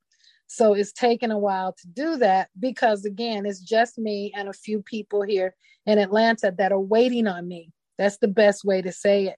So 0.47 0.73
it's 0.73 0.91
taken 0.93 1.31
a 1.31 1.37
while 1.37 1.73
to 1.73 1.87
do 1.87 2.17
that 2.17 2.49
because, 2.59 3.05
again, 3.05 3.45
it's 3.45 3.59
just 3.59 3.97
me 3.97 4.31
and 4.35 4.49
a 4.49 4.53
few 4.53 4.81
people 4.81 5.23
here 5.23 5.55
in 5.85 5.97
Atlanta 5.97 6.53
that 6.57 6.71
are 6.71 6.79
waiting 6.79 7.27
on 7.27 7.47
me. 7.47 7.71
That's 7.97 8.17
the 8.17 8.27
best 8.27 8.63
way 8.63 8.81
to 8.81 8.91
say 8.91 9.25
it. 9.25 9.37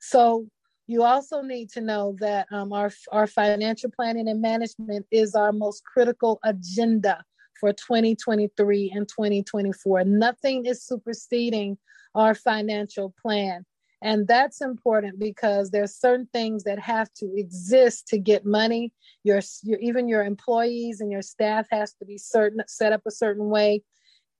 So 0.00 0.46
you 0.88 1.04
also 1.04 1.42
need 1.42 1.70
to 1.70 1.80
know 1.80 2.16
that 2.18 2.46
um, 2.50 2.72
our, 2.72 2.90
our 3.12 3.26
financial 3.26 3.90
planning 3.90 4.28
and 4.28 4.42
management 4.42 5.06
is 5.10 5.34
our 5.34 5.52
most 5.52 5.84
critical 5.84 6.40
agenda 6.44 7.24
for 7.58 7.72
2023 7.72 8.92
and 8.94 9.08
2024. 9.08 10.04
Nothing 10.04 10.66
is 10.66 10.84
superseding 10.84 11.78
our 12.14 12.34
financial 12.34 13.14
plan. 13.20 13.64
And 14.02 14.26
that's 14.26 14.60
important 14.60 15.20
because 15.20 15.70
there's 15.70 15.94
certain 15.94 16.28
things 16.32 16.64
that 16.64 16.80
have 16.80 17.12
to 17.14 17.32
exist 17.36 18.08
to 18.08 18.18
get 18.18 18.44
money. 18.44 18.92
Your, 19.22 19.40
your 19.62 19.78
even 19.78 20.08
your 20.08 20.24
employees 20.24 21.00
and 21.00 21.12
your 21.12 21.22
staff 21.22 21.68
has 21.70 21.94
to 21.94 22.04
be 22.04 22.18
certain 22.18 22.62
set 22.66 22.92
up 22.92 23.02
a 23.06 23.12
certain 23.12 23.48
way. 23.48 23.82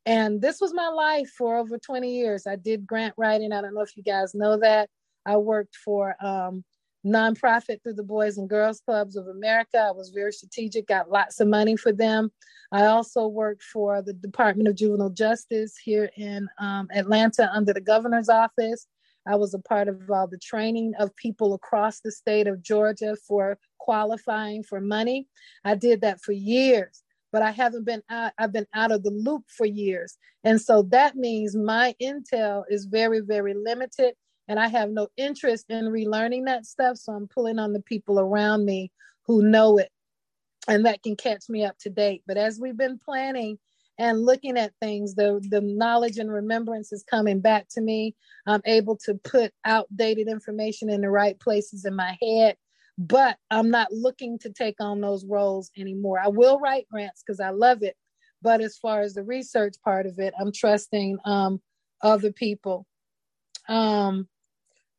And 0.04 0.42
this 0.42 0.60
was 0.60 0.74
my 0.74 0.88
life 0.88 1.30
for 1.38 1.56
over 1.56 1.78
20 1.78 2.12
years. 2.12 2.44
I 2.44 2.56
did 2.56 2.86
grant 2.86 3.14
writing. 3.16 3.52
I 3.52 3.60
don't 3.60 3.74
know 3.74 3.82
if 3.82 3.96
you 3.96 4.02
guys 4.02 4.34
know 4.34 4.58
that. 4.58 4.90
I 5.24 5.36
worked 5.36 5.76
for 5.76 6.16
um, 6.20 6.64
nonprofit 7.04 7.82
through 7.82 7.94
the 7.94 8.02
Boys 8.02 8.38
and 8.38 8.48
Girls 8.48 8.80
Clubs 8.80 9.16
of 9.16 9.26
America. 9.26 9.78
I 9.78 9.90
was 9.90 10.10
very 10.10 10.32
strategic, 10.32 10.86
got 10.86 11.10
lots 11.10 11.40
of 11.40 11.48
money 11.48 11.76
for 11.76 11.92
them. 11.92 12.30
I 12.70 12.86
also 12.86 13.26
worked 13.26 13.62
for 13.62 14.02
the 14.02 14.12
Department 14.12 14.68
of 14.68 14.76
Juvenile 14.76 15.10
Justice 15.10 15.76
here 15.76 16.10
in 16.16 16.48
um, 16.58 16.88
Atlanta 16.94 17.50
under 17.52 17.72
the 17.72 17.80
governor's 17.80 18.28
office. 18.28 18.86
I 19.26 19.36
was 19.36 19.54
a 19.54 19.58
part 19.58 19.88
of 19.88 20.10
all 20.10 20.26
the 20.26 20.38
training 20.38 20.94
of 20.98 21.14
people 21.16 21.54
across 21.54 22.00
the 22.00 22.10
state 22.10 22.46
of 22.46 22.62
Georgia 22.62 23.16
for 23.28 23.58
qualifying 23.78 24.62
for 24.62 24.80
money. 24.80 25.28
I 25.64 25.74
did 25.74 26.00
that 26.00 26.20
for 26.20 26.32
years, 26.32 27.02
but 27.32 27.42
I 27.42 27.50
haven't 27.50 27.84
been 27.84 28.02
out, 28.10 28.32
I've 28.38 28.52
been 28.52 28.66
out 28.74 28.90
of 28.90 29.02
the 29.02 29.10
loop 29.10 29.44
for 29.48 29.66
years. 29.66 30.16
And 30.44 30.60
so 30.60 30.82
that 30.90 31.16
means 31.16 31.56
my 31.56 31.94
intel 32.02 32.64
is 32.68 32.86
very, 32.86 33.20
very 33.20 33.54
limited 33.54 34.14
and 34.48 34.58
I 34.58 34.68
have 34.68 34.90
no 34.90 35.08
interest 35.16 35.66
in 35.70 35.86
relearning 35.86 36.46
that 36.46 36.66
stuff. 36.66 36.96
So 36.96 37.12
I'm 37.12 37.28
pulling 37.28 37.58
on 37.58 37.72
the 37.72 37.80
people 37.80 38.18
around 38.18 38.64
me 38.64 38.90
who 39.26 39.42
know 39.42 39.78
it 39.78 39.90
and 40.68 40.86
that 40.86 41.02
can 41.02 41.16
catch 41.16 41.48
me 41.48 41.64
up 41.64 41.78
to 41.80 41.90
date. 41.90 42.22
But 42.26 42.36
as 42.36 42.58
we've 42.60 42.76
been 42.76 42.98
planning 42.98 43.58
and 43.98 44.24
looking 44.24 44.56
at 44.56 44.72
things, 44.80 45.14
the, 45.14 45.40
the 45.48 45.60
knowledge 45.60 46.18
and 46.18 46.30
remembrance 46.30 46.92
is 46.92 47.04
coming 47.04 47.40
back 47.40 47.66
to 47.70 47.80
me. 47.80 48.14
I'm 48.46 48.62
able 48.64 48.96
to 49.04 49.14
put 49.14 49.52
outdated 49.64 50.28
information 50.28 50.88
in 50.88 51.02
the 51.02 51.10
right 51.10 51.38
places 51.38 51.84
in 51.84 51.94
my 51.94 52.18
head, 52.22 52.56
but 52.98 53.36
I'm 53.50 53.70
not 53.70 53.92
looking 53.92 54.38
to 54.40 54.50
take 54.52 54.76
on 54.80 55.00
those 55.00 55.24
roles 55.24 55.70
anymore. 55.76 56.20
I 56.20 56.28
will 56.28 56.58
write 56.58 56.88
grants 56.90 57.22
because 57.24 57.40
I 57.40 57.50
love 57.50 57.82
it. 57.82 57.96
But 58.40 58.60
as 58.60 58.76
far 58.76 59.02
as 59.02 59.14
the 59.14 59.22
research 59.22 59.74
part 59.84 60.06
of 60.06 60.18
it, 60.18 60.34
I'm 60.38 60.52
trusting 60.52 61.18
um, 61.24 61.60
other 62.02 62.32
people. 62.32 62.86
Um, 63.68 64.28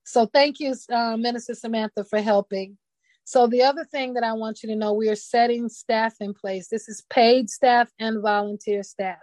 so 0.04 0.26
thank 0.26 0.60
you, 0.60 0.76
uh, 0.92 1.18
Minister 1.18 1.54
Samantha, 1.54 2.04
for 2.04 2.22
helping. 2.22 2.78
So 3.26 3.48
the 3.48 3.64
other 3.64 3.86
thing 3.86 4.14
that 4.16 4.24
I 4.24 4.34
want 4.34 4.62
you 4.62 4.70
to 4.70 4.76
know, 4.76 4.94
we 4.94 5.10
are 5.10 5.16
setting 5.16 5.70
staff 5.70 6.16
in 6.20 6.34
place. 6.34 6.68
This 6.68 6.90
is 6.90 7.04
paid 7.10 7.50
staff 7.50 7.90
and 8.00 8.22
volunteer 8.22 8.84
staff. 8.84 9.22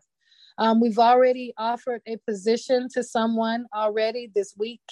Um, 0.57 0.81
we've 0.81 0.99
already 0.99 1.53
offered 1.59 2.03
a 2.07 2.16
position 2.29 2.88
to 2.95 3.03
someone 3.03 3.66
already 3.75 4.31
this 4.35 4.55
week. 4.59 4.83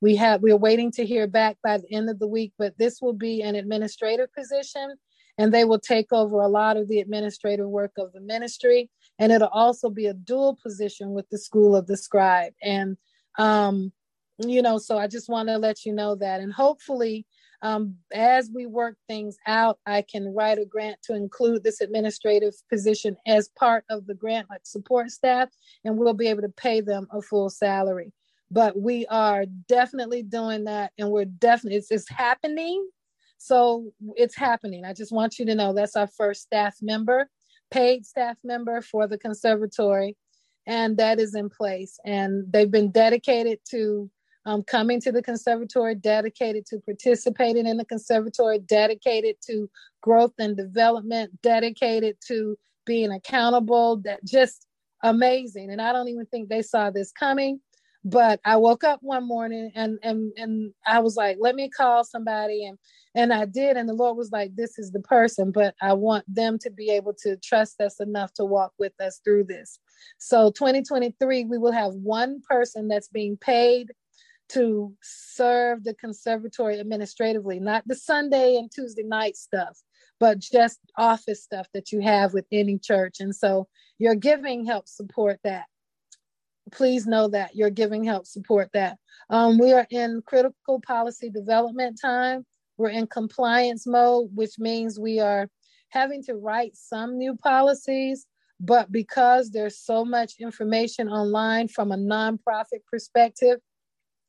We 0.00 0.16
have 0.16 0.42
we're 0.42 0.56
waiting 0.56 0.92
to 0.92 1.06
hear 1.06 1.26
back 1.26 1.56
by 1.62 1.78
the 1.78 1.92
end 1.92 2.08
of 2.08 2.18
the 2.18 2.28
week, 2.28 2.52
but 2.58 2.78
this 2.78 3.00
will 3.00 3.14
be 3.14 3.42
an 3.42 3.56
administrative 3.56 4.32
position, 4.32 4.94
and 5.36 5.52
they 5.52 5.64
will 5.64 5.80
take 5.80 6.12
over 6.12 6.40
a 6.40 6.48
lot 6.48 6.76
of 6.76 6.88
the 6.88 7.00
administrative 7.00 7.68
work 7.68 7.92
of 7.98 8.12
the 8.12 8.20
ministry. 8.20 8.90
And 9.18 9.32
it'll 9.32 9.48
also 9.48 9.90
be 9.90 10.06
a 10.06 10.14
dual 10.14 10.56
position 10.62 11.10
with 11.10 11.28
the 11.30 11.38
School 11.38 11.74
of 11.74 11.88
the 11.88 11.96
Scribe. 11.96 12.52
And 12.62 12.96
um, 13.38 13.92
you 14.38 14.62
know, 14.62 14.78
so 14.78 14.98
I 14.98 15.06
just 15.06 15.28
want 15.28 15.48
to 15.48 15.58
let 15.58 15.84
you 15.84 15.92
know 15.92 16.14
that. 16.16 16.40
And 16.40 16.52
hopefully, 16.52 17.26
um, 17.60 17.96
as 18.12 18.50
we 18.54 18.66
work 18.66 18.96
things 19.08 19.36
out, 19.46 19.78
I 19.84 20.02
can 20.02 20.32
write 20.32 20.58
a 20.58 20.64
grant 20.64 20.98
to 21.04 21.14
include 21.14 21.64
this 21.64 21.80
administrative 21.80 22.54
position 22.70 23.16
as 23.26 23.48
part 23.58 23.84
of 23.90 24.06
the 24.06 24.14
grant, 24.14 24.48
like 24.48 24.60
support 24.64 25.10
staff, 25.10 25.48
and 25.84 25.98
we'll 25.98 26.14
be 26.14 26.28
able 26.28 26.42
to 26.42 26.48
pay 26.50 26.80
them 26.80 27.08
a 27.10 27.20
full 27.20 27.50
salary. 27.50 28.12
But 28.50 28.80
we 28.80 29.06
are 29.06 29.44
definitely 29.68 30.22
doing 30.22 30.64
that, 30.64 30.92
and 30.98 31.10
we're 31.10 31.24
definitely, 31.24 31.78
it's, 31.78 31.90
it's 31.90 32.08
happening. 32.08 32.88
So 33.38 33.92
it's 34.16 34.36
happening. 34.36 34.84
I 34.84 34.92
just 34.92 35.12
want 35.12 35.38
you 35.38 35.46
to 35.46 35.54
know 35.54 35.72
that's 35.72 35.96
our 35.96 36.08
first 36.08 36.42
staff 36.42 36.76
member, 36.80 37.28
paid 37.70 38.06
staff 38.06 38.36
member 38.44 38.80
for 38.82 39.06
the 39.08 39.18
conservatory, 39.18 40.16
and 40.66 40.96
that 40.98 41.18
is 41.18 41.34
in 41.34 41.50
place. 41.50 41.98
And 42.04 42.44
they've 42.52 42.70
been 42.70 42.90
dedicated 42.90 43.58
to 43.70 44.10
um, 44.48 44.62
coming 44.62 44.98
to 45.02 45.12
the 45.12 45.22
conservatory, 45.22 45.94
dedicated 45.94 46.64
to 46.64 46.78
participating 46.78 47.66
in 47.66 47.76
the 47.76 47.84
conservatory, 47.84 48.58
dedicated 48.60 49.36
to 49.46 49.68
growth 50.00 50.32
and 50.38 50.56
development, 50.56 51.42
dedicated 51.42 52.16
to 52.28 52.56
being 52.86 53.12
accountable, 53.12 53.98
that 54.04 54.24
just 54.24 54.66
amazing. 55.02 55.70
And 55.70 55.82
I 55.82 55.92
don't 55.92 56.08
even 56.08 56.24
think 56.26 56.48
they 56.48 56.62
saw 56.62 56.90
this 56.90 57.12
coming. 57.12 57.60
But 58.04 58.40
I 58.46 58.56
woke 58.56 58.84
up 58.84 59.00
one 59.02 59.28
morning 59.28 59.70
and 59.74 59.98
and 60.02 60.32
and 60.36 60.72
I 60.86 61.00
was 61.00 61.16
like, 61.16 61.36
let 61.40 61.54
me 61.54 61.68
call 61.68 62.04
somebody 62.04 62.64
and 62.64 62.78
and 63.14 63.34
I 63.34 63.44
did 63.44 63.76
and 63.76 63.86
the 63.86 63.92
Lord 63.92 64.16
was 64.16 64.30
like, 64.32 64.56
this 64.56 64.78
is 64.78 64.92
the 64.92 65.00
person, 65.00 65.50
but 65.50 65.74
I 65.82 65.92
want 65.92 66.24
them 66.32 66.58
to 66.60 66.70
be 66.70 66.90
able 66.90 67.12
to 67.24 67.36
trust 67.44 67.82
us 67.82 68.00
enough 68.00 68.32
to 68.34 68.46
walk 68.46 68.72
with 68.78 68.98
us 68.98 69.20
through 69.22 69.44
this. 69.44 69.78
So 70.16 70.52
2023 70.52 71.44
we 71.44 71.58
will 71.58 71.72
have 71.72 71.92
one 71.92 72.40
person 72.48 72.88
that's 72.88 73.08
being 73.08 73.36
paid 73.36 73.90
to 74.50 74.94
serve 75.02 75.84
the 75.84 75.94
conservatory 75.94 76.80
administratively, 76.80 77.60
not 77.60 77.86
the 77.86 77.94
Sunday 77.94 78.56
and 78.56 78.70
Tuesday 78.70 79.02
night 79.02 79.36
stuff, 79.36 79.78
but 80.20 80.38
just 80.38 80.78
office 80.96 81.42
stuff 81.42 81.66
that 81.74 81.92
you 81.92 82.00
have 82.00 82.32
with 82.32 82.46
any 82.50 82.78
church. 82.78 83.16
And 83.20 83.34
so 83.34 83.68
your 83.98 84.14
giving 84.14 84.64
helps 84.64 84.96
support 84.96 85.38
that. 85.44 85.66
Please 86.72 87.06
know 87.06 87.28
that 87.28 87.56
your 87.56 87.70
giving 87.70 88.04
helps 88.04 88.32
support 88.32 88.70
that. 88.74 88.98
Um, 89.30 89.58
we 89.58 89.72
are 89.72 89.86
in 89.90 90.22
critical 90.26 90.80
policy 90.80 91.30
development 91.30 91.98
time. 92.00 92.44
We're 92.76 92.90
in 92.90 93.06
compliance 93.06 93.86
mode, 93.86 94.30
which 94.34 94.58
means 94.58 95.00
we 95.00 95.18
are 95.20 95.48
having 95.90 96.22
to 96.24 96.34
write 96.34 96.76
some 96.76 97.16
new 97.16 97.36
policies, 97.36 98.26
but 98.60 98.92
because 98.92 99.50
there's 99.50 99.78
so 99.78 100.04
much 100.04 100.34
information 100.40 101.08
online 101.08 101.68
from 101.68 101.92
a 101.92 101.96
nonprofit 101.96 102.84
perspective, 102.90 103.58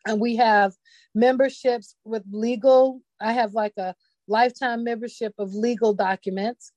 and 0.06 0.20
we 0.20 0.36
have 0.36 0.74
memberships 1.14 1.96
with 2.04 2.24
legal 2.32 3.02
i 3.22 3.34
have 3.34 3.54
like 3.54 3.74
a 3.78 3.94
lifetime 4.28 4.84
membership 4.84 5.34
of 5.38 5.54
legal 5.54 5.94
documents 5.94 6.72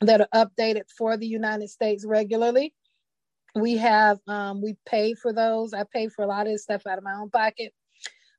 that 0.00 0.20
are 0.20 0.28
updated 0.34 0.84
for 0.96 1.16
the 1.16 1.26
united 1.26 1.68
states 1.68 2.04
regularly. 2.04 2.74
We 3.54 3.76
have 3.78 4.18
um, 4.28 4.62
we 4.62 4.76
pay 4.86 5.14
for 5.14 5.32
those. 5.32 5.74
I 5.74 5.84
pay 5.92 6.08
for 6.08 6.22
a 6.22 6.28
lot 6.28 6.46
of 6.46 6.52
this 6.52 6.62
stuff 6.62 6.86
out 6.86 6.98
of 6.98 7.04
my 7.04 7.14
own 7.14 7.30
pocket 7.30 7.72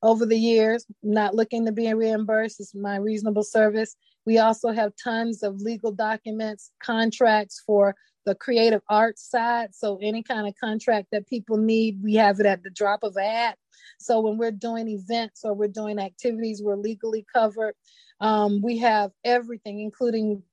over 0.01 0.25
the 0.25 0.38
years. 0.38 0.86
Not 1.03 1.36
looking 1.36 1.65
to 1.65 1.71
be 1.71 1.93
reimbursed 1.93 2.60
it's 2.60 2.73
my 2.73 2.95
reasonable 2.97 3.43
service. 3.43 3.95
We 4.25 4.38
also 4.38 4.71
have 4.71 4.93
tons 5.03 5.43
of 5.43 5.62
legal 5.62 5.91
documents 5.91 6.71
contracts 6.81 7.62
for 7.65 7.95
the 8.25 8.36
creative 8.36 8.81
arts 8.88 9.29
side. 9.29 9.73
So 9.73 9.97
any 10.01 10.23
kind 10.23 10.47
of 10.47 10.53
contract 10.62 11.07
that 11.12 11.27
people 11.27 11.57
need 11.57 11.99
we 12.01 12.15
have 12.15 12.39
it 12.39 12.45
at 12.45 12.63
the 12.63 12.69
drop 12.69 13.03
of 13.03 13.15
a 13.17 13.23
hat 13.23 13.57
so 14.00 14.20
when 14.22 14.38
we're 14.38 14.52
doing 14.52 14.88
events 14.88 15.41
or 15.44 15.54
we're 15.54 15.67
doing 15.67 16.00
activities, 16.00 16.62
we're 16.63 16.76
legally 16.76 17.26
covered. 17.34 17.76
Um, 18.20 18.62
we 18.62 18.78
have 18.80 19.12
everything, 19.24 19.80
including 19.80 20.44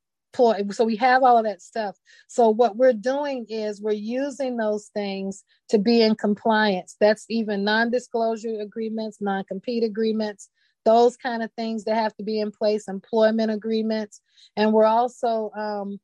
so 0.71 0.85
we 0.85 0.97
have 0.97 1.23
all 1.23 1.39
of 1.39 1.45
that 1.45 1.63
stuff. 1.63 1.97
So 2.29 2.51
what 2.51 2.77
we're 2.77 2.93
doing 2.93 3.47
is 3.49 3.81
we're 3.81 3.93
using 3.93 4.57
those 4.57 4.89
things 4.95 5.43
to 5.71 5.79
be 5.79 6.03
in 6.03 6.15
compliance. 6.15 6.97
That's 7.01 7.25
even 7.29 7.65
non-disclosure 7.65 8.61
agreements, 8.61 9.19
non-compete 9.21 9.83
agreements, 9.83 10.49
those 10.85 11.17
kind 11.17 11.43
of 11.43 11.51
things 11.53 11.85
that 11.85 11.97
have 11.97 12.15
to 12.17 12.23
be 12.23 12.41
in 12.41 12.53
place, 12.53 12.89
employment 12.89 13.51
agreements, 13.51 14.21
and 14.57 14.73
we're 14.73 14.85
also 14.85 15.51
um, 15.57 15.99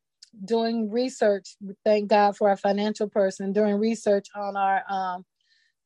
doing 0.44 0.90
research. 0.90 1.56
Thank 1.84 2.10
God 2.10 2.36
for 2.36 2.48
our 2.48 2.56
financial 2.56 3.08
person 3.08 3.52
doing 3.52 3.76
research 3.76 4.26
on 4.34 4.56
our 4.56 4.82
um, 4.90 5.24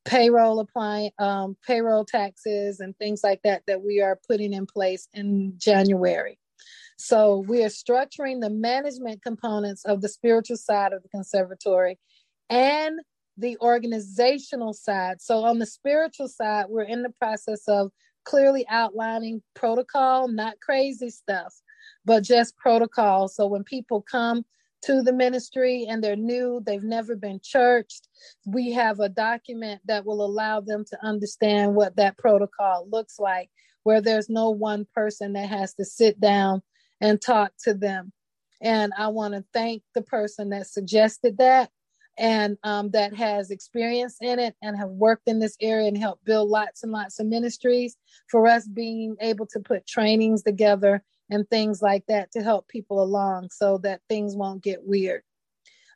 payroll 0.09 0.59
applying 0.61 1.11
um, 1.18 1.57
payroll 1.66 2.05
taxes 2.05 2.81
and 2.81 2.97
things 2.97 3.21
like 3.23 3.42
that 3.42 3.62
that 3.66 3.83
we 3.83 4.01
are 4.01 4.18
putting 4.27 4.53
in 4.55 4.66
place 4.66 5.07
in 5.12 5.53
January. 5.59 6.38
So 6.97 7.44
we 7.47 7.62
are 7.62 7.68
structuring 7.68 8.40
the 8.40 8.51
management 8.51 9.23
components 9.23 9.85
of 9.85 10.01
the 10.01 10.09
spiritual 10.09 10.57
side 10.57 10.92
of 10.92 11.03
the 11.03 11.09
conservatory 11.11 11.99
and 12.49 12.99
the 13.37 13.57
organizational 13.61 14.73
side. 14.73 15.21
So 15.21 15.44
on 15.44 15.59
the 15.59 15.66
spiritual 15.66 16.29
side, 16.29 16.66
we're 16.68 16.83
in 16.83 17.03
the 17.03 17.12
process 17.21 17.62
of 17.68 17.92
clearly 18.25 18.66
outlining 18.68 19.42
protocol, 19.55 20.27
not 20.27 20.59
crazy 20.61 21.11
stuff, 21.11 21.55
but 22.05 22.25
just 22.25 22.57
protocol. 22.57 23.29
So 23.29 23.47
when 23.47 23.62
people 23.62 24.03
come 24.03 24.44
to 24.82 25.02
the 25.02 25.12
ministry 25.12 25.86
and 25.88 26.02
they're 26.02 26.16
new, 26.16 26.62
they've 26.64 26.82
never 26.82 27.16
been 27.16 27.40
churched, 27.42 28.08
we 28.46 28.72
have 28.72 29.00
a 29.00 29.08
document 29.08 29.80
that 29.86 30.04
will 30.04 30.24
allow 30.24 30.60
them 30.60 30.84
to 30.90 31.04
understand 31.04 31.74
what 31.74 31.96
that 31.96 32.18
protocol 32.18 32.86
looks 32.90 33.18
like, 33.18 33.50
where 33.82 34.00
there's 34.00 34.28
no 34.28 34.50
one 34.50 34.86
person 34.94 35.34
that 35.34 35.48
has 35.48 35.74
to 35.74 35.84
sit 35.84 36.20
down 36.20 36.62
and 37.00 37.20
talk 37.20 37.52
to 37.64 37.74
them. 37.74 38.12
And 38.60 38.92
I 38.98 39.08
want 39.08 39.34
to 39.34 39.44
thank 39.52 39.82
the 39.94 40.02
person 40.02 40.50
that 40.50 40.66
suggested 40.66 41.38
that. 41.38 41.70
and 42.18 42.58
um, 42.64 42.90
that 42.90 43.14
has 43.14 43.50
experience 43.50 44.16
in 44.20 44.38
it 44.38 44.54
and 44.60 44.76
have 44.76 44.90
worked 44.90 45.28
in 45.28 45.38
this 45.38 45.56
area 45.60 45.86
and 45.88 45.96
helped 45.96 46.24
build 46.24 46.48
lots 46.48 46.82
and 46.82 46.92
lots 46.92 47.20
of 47.20 47.26
ministries 47.26 47.96
for 48.28 48.46
us 48.46 48.66
being 48.66 49.16
able 49.20 49.46
to 49.46 49.60
put 49.60 49.86
trainings 49.86 50.42
together 50.42 51.02
and 51.30 51.48
things 51.48 51.82
like 51.82 52.04
that 52.08 52.30
to 52.32 52.42
help 52.42 52.68
people 52.68 53.02
along 53.02 53.50
so 53.50 53.78
that 53.78 54.00
things 54.08 54.34
won't 54.34 54.62
get 54.62 54.84
weird. 54.84 55.22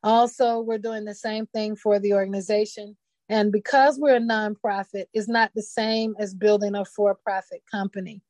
Also, 0.03 0.61
we're 0.61 0.79
doing 0.79 1.05
the 1.05 1.15
same 1.15 1.47
thing 1.47 1.77
for 1.77 1.99
the 1.99 2.13
organization. 2.15 2.97
And 3.29 3.53
because 3.53 3.99
we're 3.99 4.17
a 4.17 4.21
nonprofit, 4.21 5.05
is 5.15 5.29
not 5.29 5.53
the 5.55 5.63
same 5.63 6.15
as 6.19 6.35
building 6.35 6.75
a 6.75 6.85
for 6.85 7.15
profit 7.15 7.63
company. 7.71 8.21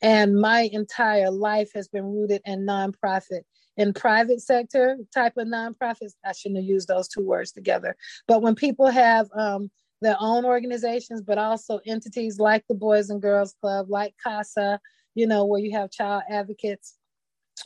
And 0.00 0.40
my 0.40 0.70
entire 0.72 1.30
life 1.30 1.70
has 1.74 1.88
been 1.88 2.04
rooted 2.04 2.42
in 2.44 2.64
nonprofit 2.64 3.42
in 3.76 3.92
private 3.92 4.40
sector 4.40 4.96
type 5.12 5.34
of 5.36 5.48
nonprofits. 5.48 6.14
I 6.24 6.32
shouldn't 6.32 6.60
have 6.60 6.66
used 6.66 6.88
those 6.88 7.08
two 7.08 7.22
words 7.22 7.52
together. 7.52 7.96
But 8.26 8.40
when 8.40 8.54
people 8.54 8.86
have 8.86 9.28
um, 9.36 9.70
their 10.00 10.16
own 10.20 10.44
organizations, 10.44 11.22
but 11.22 11.38
also 11.38 11.80
entities 11.86 12.38
like 12.38 12.64
the 12.68 12.74
Boys 12.74 13.10
and 13.10 13.20
Girls 13.20 13.54
Club, 13.60 13.86
like 13.88 14.14
CASA, 14.22 14.80
you 15.16 15.26
know, 15.26 15.46
where 15.46 15.60
you 15.60 15.72
have 15.72 15.90
child 15.90 16.22
advocates 16.30 16.94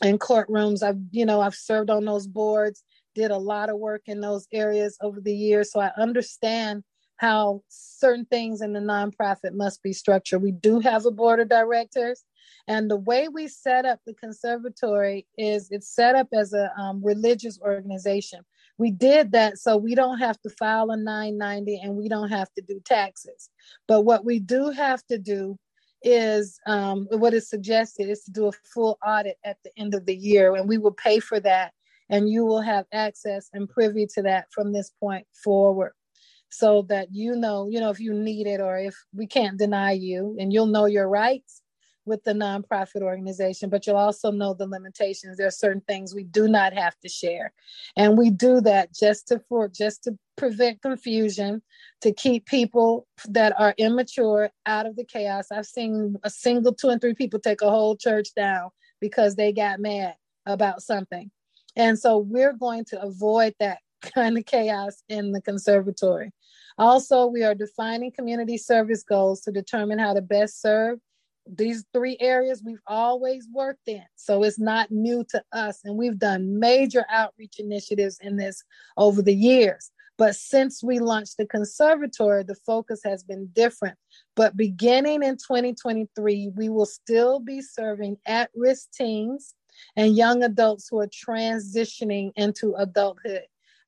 in 0.01 0.17
courtrooms. 0.17 0.81
I've, 0.81 0.97
you 1.11 1.25
know, 1.25 1.41
I've 1.41 1.53
served 1.53 1.89
on 1.89 2.05
those 2.05 2.25
boards, 2.25 2.83
did 3.13 3.29
a 3.29 3.37
lot 3.37 3.69
of 3.69 3.77
work 3.77 4.03
in 4.07 4.21
those 4.21 4.47
areas 4.53 4.97
over 5.01 5.19
the 5.19 5.35
years. 5.35 5.71
So 5.71 5.81
I 5.81 5.91
understand 5.97 6.83
how 7.17 7.61
certain 7.67 8.25
things 8.25 8.61
in 8.61 8.73
the 8.73 8.79
nonprofit 8.79 9.53
must 9.53 9.83
be 9.83 9.93
structured. 9.93 10.41
We 10.41 10.53
do 10.53 10.79
have 10.79 11.05
a 11.05 11.11
board 11.11 11.39
of 11.39 11.49
directors, 11.49 12.23
and 12.67 12.89
the 12.89 12.97
way 12.97 13.27
we 13.27 13.47
set 13.47 13.85
up 13.85 13.99
the 14.07 14.13
conservatory 14.13 15.27
is 15.37 15.67
it's 15.71 15.93
set 15.93 16.15
up 16.15 16.29
as 16.33 16.53
a 16.53 16.71
um, 16.79 17.03
religious 17.03 17.59
organization. 17.61 18.39
We 18.77 18.91
did 18.91 19.33
that 19.33 19.59
so 19.59 19.77
we 19.77 19.93
don't 19.93 20.17
have 20.17 20.41
to 20.41 20.49
file 20.49 20.89
a 20.89 20.97
990 20.97 21.81
and 21.83 21.95
we 21.95 22.09
don't 22.09 22.29
have 22.29 22.51
to 22.53 22.63
do 22.63 22.81
taxes. 22.83 23.49
But 23.87 24.01
what 24.01 24.25
we 24.25 24.39
do 24.39 24.71
have 24.71 25.05
to 25.07 25.19
do 25.19 25.59
is 26.03 26.59
um, 26.65 27.07
what 27.11 27.33
is 27.33 27.49
suggested 27.49 28.09
is 28.09 28.23
to 28.23 28.31
do 28.31 28.47
a 28.47 28.51
full 28.73 28.97
audit 29.05 29.37
at 29.43 29.57
the 29.63 29.71
end 29.77 29.93
of 29.93 30.05
the 30.05 30.15
year, 30.15 30.55
and 30.55 30.67
we 30.67 30.77
will 30.77 30.93
pay 30.93 31.19
for 31.19 31.39
that, 31.39 31.73
and 32.09 32.29
you 32.29 32.45
will 32.45 32.61
have 32.61 32.85
access 32.93 33.49
and 33.53 33.69
privy 33.69 34.07
to 34.15 34.21
that 34.23 34.47
from 34.51 34.71
this 34.73 34.91
point 34.99 35.25
forward. 35.43 35.93
So 36.49 36.81
that 36.89 37.07
you 37.11 37.35
know, 37.35 37.67
you 37.69 37.79
know, 37.79 37.91
if 37.91 37.99
you 37.99 38.13
need 38.13 38.45
it 38.45 38.59
or 38.59 38.77
if 38.77 38.95
we 39.13 39.25
can't 39.25 39.57
deny 39.57 39.93
you 39.93 40.35
and 40.37 40.51
you'll 40.51 40.65
know 40.65 40.85
your 40.85 41.07
rights 41.07 41.60
with 42.05 42.23
the 42.23 42.33
nonprofit 42.33 43.01
organization, 43.01 43.69
but 43.69 43.85
you'll 43.85 43.95
also 43.95 44.31
know 44.31 44.53
the 44.53 44.67
limitations. 44.67 45.37
There 45.37 45.47
are 45.47 45.51
certain 45.51 45.81
things 45.81 46.13
we 46.13 46.23
do 46.23 46.47
not 46.47 46.73
have 46.73 46.99
to 46.99 47.09
share. 47.09 47.53
And 47.95 48.17
we 48.17 48.29
do 48.29 48.61
that 48.61 48.93
just 48.93 49.27
to 49.27 49.39
for 49.47 49.67
just 49.67 50.03
to 50.03 50.17
prevent 50.35 50.81
confusion, 50.81 51.61
to 52.01 52.11
keep 52.11 52.45
people 52.45 53.07
that 53.27 53.53
are 53.59 53.75
immature 53.77 54.49
out 54.65 54.85
of 54.85 54.95
the 54.95 55.05
chaos. 55.05 55.47
I've 55.51 55.65
seen 55.65 56.15
a 56.23 56.29
single 56.29 56.73
two 56.73 56.89
and 56.89 56.99
three 56.99 57.13
people 57.13 57.39
take 57.39 57.61
a 57.61 57.69
whole 57.69 57.95
church 57.95 58.29
down 58.35 58.69
because 58.99 59.35
they 59.35 59.51
got 59.51 59.79
mad 59.79 60.15
about 60.45 60.81
something. 60.81 61.29
And 61.75 61.97
so 61.97 62.17
we're 62.17 62.53
going 62.53 62.85
to 62.85 63.01
avoid 63.01 63.53
that 63.59 63.79
kind 64.01 64.37
of 64.37 64.45
chaos 64.45 65.03
in 65.09 65.31
the 65.31 65.41
conservatory. 65.41 66.31
Also, 66.77 67.27
we 67.27 67.43
are 67.43 67.53
defining 67.53 68.11
community 68.11 68.57
service 68.57 69.03
goals 69.03 69.41
to 69.41 69.51
determine 69.51 69.99
how 69.99 70.13
to 70.13 70.21
best 70.21 70.61
serve 70.61 70.99
these 71.47 71.85
three 71.93 72.17
areas 72.19 72.61
we've 72.63 72.81
always 72.87 73.47
worked 73.51 73.87
in. 73.87 74.03
So 74.15 74.43
it's 74.43 74.59
not 74.59 74.91
new 74.91 75.25
to 75.31 75.43
us. 75.51 75.79
And 75.83 75.97
we've 75.97 76.17
done 76.17 76.59
major 76.59 77.05
outreach 77.09 77.59
initiatives 77.59 78.19
in 78.21 78.37
this 78.37 78.63
over 78.97 79.21
the 79.21 79.33
years. 79.33 79.91
But 80.17 80.35
since 80.35 80.83
we 80.83 80.99
launched 80.99 81.37
the 81.37 81.47
conservatory, 81.47 82.43
the 82.43 82.55
focus 82.55 83.01
has 83.03 83.23
been 83.23 83.47
different. 83.53 83.97
But 84.35 84.55
beginning 84.55 85.23
in 85.23 85.35
2023, 85.37 86.51
we 86.55 86.69
will 86.69 86.85
still 86.85 87.39
be 87.39 87.61
serving 87.61 88.17
at 88.27 88.51
risk 88.55 88.91
teens 88.91 89.55
and 89.95 90.15
young 90.15 90.43
adults 90.43 90.87
who 90.89 90.99
are 90.99 91.07
transitioning 91.07 92.31
into 92.35 92.75
adulthood. 92.75 93.43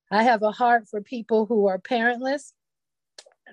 I 0.09 0.23
have 0.23 0.41
a 0.41 0.51
heart 0.51 0.87
for 0.89 1.01
people 1.01 1.45
who 1.45 1.67
are 1.67 1.77
parentless, 1.77 2.53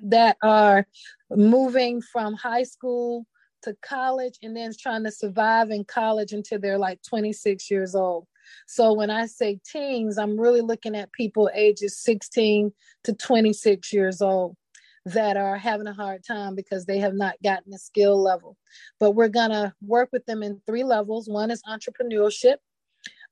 that 0.02 0.36
are 0.42 0.86
moving 1.30 2.00
from 2.00 2.34
high 2.34 2.62
school 2.62 3.26
to 3.62 3.76
college 3.82 4.38
and 4.42 4.56
then 4.56 4.72
trying 4.78 5.04
to 5.04 5.10
survive 5.10 5.70
in 5.70 5.84
college 5.84 6.32
until 6.32 6.58
they're 6.58 6.78
like 6.78 7.00
26 7.02 7.70
years 7.70 7.94
old. 7.94 8.26
So 8.66 8.92
when 8.92 9.10
I 9.10 9.26
say 9.26 9.60
teens, 9.64 10.18
I'm 10.18 10.38
really 10.38 10.60
looking 10.60 10.96
at 10.96 11.12
people 11.12 11.50
ages 11.54 11.98
16 11.98 12.72
to 13.04 13.12
26 13.14 13.92
years 13.92 14.20
old 14.22 14.56
that 15.06 15.36
are 15.36 15.56
having 15.56 15.86
a 15.86 15.94
hard 15.94 16.24
time 16.24 16.54
because 16.54 16.84
they 16.84 16.98
have 16.98 17.14
not 17.14 17.36
gotten 17.42 17.72
a 17.72 17.78
skill 17.78 18.20
level. 18.20 18.56
But 18.98 19.12
we're 19.12 19.28
going 19.28 19.50
to 19.50 19.72
work 19.80 20.10
with 20.12 20.26
them 20.26 20.42
in 20.42 20.60
three 20.66 20.84
levels. 20.84 21.28
One 21.28 21.50
is 21.50 21.62
entrepreneurship 21.62 22.56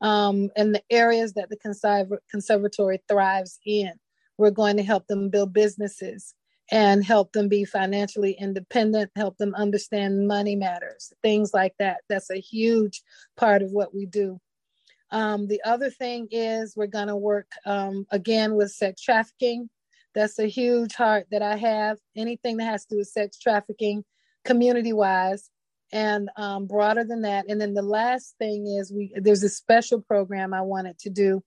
um, 0.00 0.50
and 0.56 0.74
the 0.74 0.82
areas 0.90 1.34
that 1.34 1.50
the 1.50 2.18
conservatory 2.30 3.02
thrives 3.08 3.58
in. 3.64 3.92
We're 4.36 4.50
going 4.50 4.76
to 4.76 4.84
help 4.84 5.08
them 5.08 5.30
build 5.30 5.52
businesses 5.52 6.34
and 6.70 7.04
help 7.04 7.32
them 7.32 7.48
be 7.48 7.64
financially 7.64 8.32
independent, 8.32 9.10
help 9.16 9.38
them 9.38 9.54
understand 9.54 10.28
money 10.28 10.54
matters, 10.54 11.12
things 11.22 11.52
like 11.54 11.74
that. 11.78 11.98
That's 12.08 12.30
a 12.30 12.40
huge 12.40 13.02
part 13.36 13.62
of 13.62 13.72
what 13.72 13.94
we 13.94 14.06
do. 14.06 14.40
Um, 15.10 15.46
the 15.46 15.62
other 15.64 15.90
thing 15.90 16.28
is 16.30 16.76
we're 16.76 16.86
going 16.86 17.08
to 17.08 17.16
work 17.16 17.50
um, 17.64 18.06
again 18.10 18.54
with 18.54 18.70
sex 18.70 19.00
trafficking. 19.00 19.70
That's 20.14 20.38
a 20.38 20.46
huge 20.46 20.94
heart 20.94 21.26
that 21.30 21.42
I 21.42 21.56
have. 21.56 21.98
Anything 22.16 22.58
that 22.58 22.64
has 22.64 22.84
to 22.86 22.94
do 22.94 22.98
with 22.98 23.08
sex 23.08 23.38
trafficking, 23.38 24.04
community 24.44 24.92
wise, 24.92 25.50
and 25.92 26.28
um, 26.36 26.66
broader 26.66 27.04
than 27.04 27.22
that. 27.22 27.46
And 27.48 27.60
then 27.60 27.74
the 27.74 27.82
last 27.82 28.34
thing 28.38 28.66
is 28.66 28.92
we 28.92 29.12
there's 29.16 29.42
a 29.42 29.48
special 29.48 30.00
program 30.00 30.52
I 30.52 30.60
wanted 30.60 30.98
to 31.00 31.10
do 31.10 31.42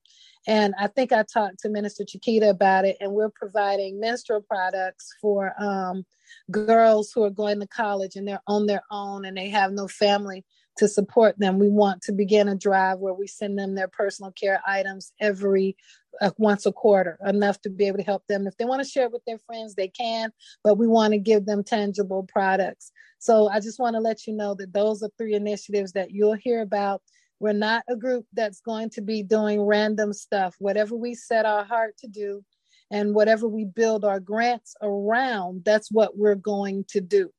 and 0.47 0.73
I 0.80 0.88
think 0.88 1.12
I 1.12 1.23
talked 1.23 1.60
to 1.60 1.69
Minister 1.69 2.04
Chiquita 2.06 2.49
about 2.49 2.86
it, 2.86 2.97
and 2.99 3.12
we're 3.12 3.30
providing 3.30 3.99
menstrual 3.99 4.41
products 4.41 5.10
for 5.21 5.54
um, 5.62 6.06
girls 6.49 7.12
who 7.13 7.23
are 7.23 7.30
going 7.30 7.60
to 7.60 7.67
college 7.67 8.15
and 8.15 8.27
they're 8.27 8.41
on 8.47 8.65
their 8.65 8.84
own 8.91 9.25
and 9.25 9.38
they 9.38 9.49
have 9.49 9.71
no 9.71 9.88
family 9.88 10.45
to 10.77 10.88
support 10.88 11.38
them. 11.38 11.60
We 11.60 11.69
want 11.69 12.01
to 12.04 12.12
begin 12.12 12.47
a 12.47 12.56
drive 12.56 12.99
where 12.99 13.13
we 13.13 13.27
send 13.27 13.60
them 13.60 13.75
their 13.75 13.88
personal 13.88 14.32
care 14.32 14.62
items 14.65 15.12
every 15.19 15.75
uh, 16.19 16.32
once 16.38 16.65
a 16.65 16.71
quarter, 16.71 17.17
enough 17.25 17.62
to 17.62 17.69
be 17.69 17.88
able 17.88 17.97
to 17.97 18.04
help 18.04 18.25
them. 18.27 18.47
If 18.47 18.58
they 18.58 18.65
want 18.65 18.84
to 18.84 18.89
share 18.89 19.06
it 19.06 19.12
with 19.12 19.23
their 19.25 19.39
friends, 19.39 19.75
they 19.75 19.88
can, 19.88 20.32
but 20.63 20.77
we 20.77 20.88
want 20.88 21.13
to 21.13 21.19
give 21.19 21.45
them 21.45 21.63
tangible 21.63 22.23
products. 22.23 22.91
So 23.19 23.47
I 23.47 23.60
just 23.60 23.80
want 23.80 23.95
to 23.95 23.99
let 23.99 24.27
you 24.27 24.34
know 24.34 24.56
that 24.56 24.73
those 24.73 25.04
are 25.04 25.10
three 25.17 25.36
initiatives 25.36 25.93
that 25.93 26.12
you'll 26.12 26.34
hear 26.34 26.62
about 26.62 27.01
we're 27.41 27.54
not 27.54 27.84
a 27.89 27.95
group 27.95 28.27
that's 28.34 28.62
going 28.62 28.91
to 28.91 29.01
be 29.01 29.23
doing 29.23 29.63
random 29.63 30.13
stuff. 30.13 30.56
Whatever 30.60 30.95
we 30.95 31.15
set 31.15 31.43
our 31.43 31.63
heart 31.63 31.97
to 31.97 32.08
do 32.08 32.45
and 32.91 33.15
whatever 33.15 33.47
we 33.47 33.65
build 33.65 34.06
our 34.06 34.19
grants 34.19 34.75
around, 34.84 35.63
that's 35.65 35.91
what 35.91 36.15
we're 36.15 36.36
going 36.36 36.86
to 36.89 37.01
do. 37.01 37.32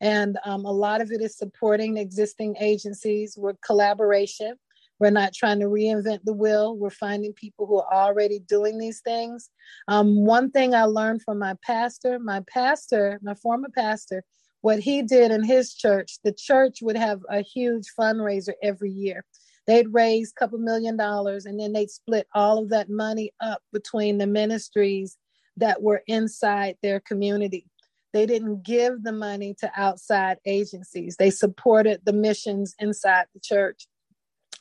And 0.00 0.36
um, 0.44 0.64
a 0.64 0.72
lot 0.72 1.00
of 1.00 1.12
it 1.12 1.22
is 1.22 1.38
supporting 1.38 1.96
existing 1.96 2.56
agencies 2.58 3.38
with 3.38 3.56
collaboration. 3.60 4.56
We're 4.98 5.10
not 5.10 5.32
trying 5.32 5.60
to 5.60 5.66
reinvent 5.66 6.24
the 6.24 6.32
wheel. 6.32 6.76
We're 6.76 6.90
finding 6.90 7.32
people 7.32 7.66
who 7.66 7.78
are 7.78 7.94
already 7.94 8.40
doing 8.40 8.78
these 8.78 9.00
things. 9.00 9.48
Um, 9.86 10.24
one 10.26 10.50
thing 10.50 10.74
I 10.74 10.84
learned 10.84 11.22
from 11.22 11.38
my 11.38 11.54
pastor, 11.62 12.18
my 12.18 12.42
pastor, 12.52 13.20
my 13.22 13.34
former 13.34 13.68
pastor, 13.72 14.24
what 14.62 14.80
he 14.80 15.02
did 15.02 15.30
in 15.30 15.44
his 15.44 15.74
church, 15.74 16.18
the 16.24 16.32
church 16.32 16.78
would 16.82 16.96
have 16.96 17.20
a 17.30 17.40
huge 17.40 17.84
fundraiser 17.96 18.54
every 18.60 18.90
year. 18.90 19.24
They'd 19.66 19.92
raise 19.92 20.30
a 20.30 20.38
couple 20.38 20.58
million 20.58 20.96
dollars 20.96 21.44
and 21.46 21.58
then 21.58 21.72
they'd 21.72 21.90
split 21.90 22.28
all 22.34 22.58
of 22.58 22.70
that 22.70 22.88
money 22.88 23.32
up 23.40 23.62
between 23.72 24.18
the 24.18 24.26
ministries 24.26 25.16
that 25.56 25.82
were 25.82 26.02
inside 26.06 26.76
their 26.82 27.00
community. 27.00 27.66
They 28.12 28.26
didn't 28.26 28.62
give 28.62 29.02
the 29.02 29.12
money 29.12 29.54
to 29.60 29.70
outside 29.76 30.38
agencies, 30.46 31.16
they 31.16 31.30
supported 31.30 32.00
the 32.04 32.12
missions 32.12 32.74
inside 32.78 33.26
the 33.34 33.40
church. 33.40 33.88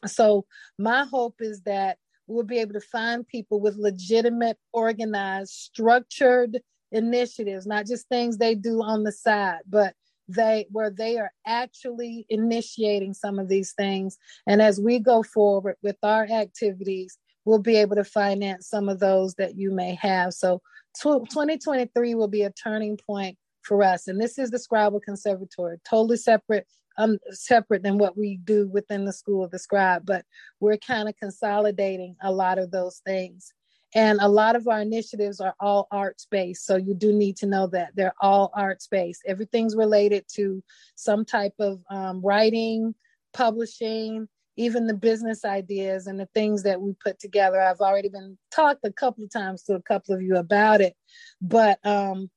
So, 0.05 0.45
my 0.77 1.05
hope 1.05 1.35
is 1.39 1.61
that 1.61 1.97
we'll 2.27 2.43
be 2.43 2.57
able 2.57 2.73
to 2.73 2.81
find 2.81 3.27
people 3.27 3.59
with 3.59 3.77
legitimate, 3.77 4.57
organized, 4.73 5.51
structured 5.51 6.59
initiatives, 6.91 7.65
not 7.65 7.85
just 7.85 8.07
things 8.09 8.37
they 8.37 8.55
do 8.55 8.81
on 8.81 9.03
the 9.03 9.11
side, 9.11 9.59
but 9.67 9.93
they 10.27 10.65
where 10.71 10.89
they 10.89 11.17
are 11.17 11.31
actually 11.45 12.25
initiating 12.29 13.13
some 13.13 13.39
of 13.39 13.47
these 13.47 13.73
things. 13.73 14.17
And 14.47 14.61
as 14.61 14.79
we 14.79 14.99
go 14.99 15.23
forward 15.23 15.75
with 15.83 15.97
our 16.03 16.23
activities, 16.25 17.17
we'll 17.45 17.61
be 17.61 17.75
able 17.77 17.95
to 17.95 18.03
finance 18.03 18.67
some 18.67 18.89
of 18.89 18.99
those 18.99 19.35
that 19.35 19.57
you 19.57 19.71
may 19.71 19.95
have. 19.95 20.33
So 20.33 20.61
2023 21.01 22.15
will 22.15 22.27
be 22.27 22.43
a 22.43 22.51
turning 22.51 22.97
point 22.97 23.37
for 23.61 23.83
us. 23.83 24.07
And 24.07 24.19
this 24.19 24.37
is 24.37 24.51
the 24.51 24.57
Scribal 24.57 25.01
Conservatory, 25.01 25.77
totally 25.87 26.17
separate 26.17 26.67
um, 26.97 27.17
separate 27.31 27.83
than 27.83 27.97
what 27.97 28.17
we 28.17 28.37
do 28.37 28.69
within 28.69 29.03
the 29.03 29.11
School 29.11 29.43
of 29.43 29.51
the 29.51 29.59
Scribe, 29.59 30.05
but 30.05 30.23
we're 30.61 30.77
kind 30.77 31.09
of 31.09 31.15
consolidating 31.17 32.15
a 32.21 32.31
lot 32.31 32.57
of 32.57 32.71
those 32.71 33.01
things. 33.05 33.53
And 33.95 34.19
a 34.21 34.27
lot 34.27 34.57
of 34.57 34.67
our 34.67 34.81
initiatives 34.81 35.39
are 35.39 35.55
all 35.57 35.87
arts 35.89 36.27
based. 36.29 36.65
So 36.65 36.75
you 36.75 36.93
do 36.93 37.13
need 37.13 37.37
to 37.37 37.45
know 37.45 37.67
that 37.67 37.95
they're 37.95 38.13
all 38.19 38.51
arts 38.53 38.87
based. 38.87 39.23
Everything's 39.25 39.75
related 39.75 40.25
to 40.35 40.61
some 40.95 41.23
type 41.23 41.53
of 41.59 41.79
um, 41.89 42.21
writing, 42.21 42.93
publishing, 43.33 44.27
even 44.57 44.85
the 44.85 44.93
business 44.93 45.45
ideas 45.45 46.07
and 46.07 46.19
the 46.19 46.27
things 46.33 46.63
that 46.63 46.81
we 46.81 46.93
put 47.01 47.19
together. 47.19 47.61
I've 47.61 47.79
already 47.79 48.09
been 48.09 48.37
talked 48.51 48.81
a 48.83 48.91
couple 48.91 49.23
of 49.23 49.31
times 49.31 49.63
to 49.63 49.75
a 49.75 49.81
couple 49.81 50.13
of 50.13 50.21
you 50.21 50.35
about 50.35 50.81
it, 50.81 50.95
but 51.41 51.79
um, 51.85 52.29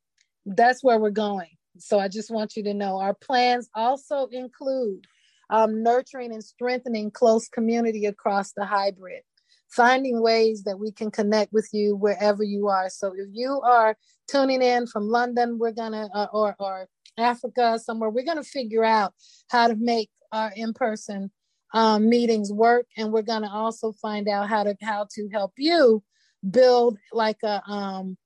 that's 0.46 0.82
where 0.82 0.98
we're 0.98 1.10
going. 1.10 1.50
So 1.78 1.98
I 1.98 2.08
just 2.08 2.30
want 2.30 2.56
you 2.56 2.62
to 2.64 2.74
know 2.74 3.00
our 3.00 3.14
plans 3.14 3.68
also 3.74 4.26
include 4.26 5.06
um, 5.50 5.82
nurturing 5.82 6.32
and 6.32 6.42
strengthening 6.42 7.10
close 7.10 7.48
community 7.48 8.06
across 8.06 8.52
the 8.52 8.64
hybrid 8.64 9.22
finding 9.68 10.20
ways 10.20 10.62
that 10.64 10.78
we 10.78 10.90
can 10.90 11.10
connect 11.10 11.52
with 11.52 11.68
you 11.72 11.96
wherever 11.96 12.42
you 12.42 12.68
are. 12.68 12.88
So 12.88 13.12
if 13.16 13.28
you 13.32 13.60
are 13.60 13.96
tuning 14.26 14.62
in 14.62 14.86
from 14.86 15.08
London, 15.08 15.58
we're 15.58 15.72
gonna 15.72 16.08
uh, 16.14 16.26
or 16.32 16.56
or 16.58 16.88
Africa 17.18 17.78
somewhere, 17.78 18.10
we're 18.10 18.24
gonna 18.24 18.42
figure 18.42 18.84
out 18.84 19.14
how 19.50 19.68
to 19.68 19.76
make 19.76 20.10
our 20.32 20.52
in-person 20.54 21.30
um, 21.74 22.08
meetings 22.08 22.52
work, 22.52 22.86
and 22.96 23.12
we're 23.12 23.22
gonna 23.22 23.50
also 23.50 23.92
find 23.92 24.28
out 24.28 24.48
how 24.48 24.64
to 24.64 24.76
how 24.82 25.06
to 25.14 25.28
help 25.28 25.52
you 25.56 26.02
build 26.50 26.96
like 27.12 27.42
a 27.42 27.62
um, 27.70 28.16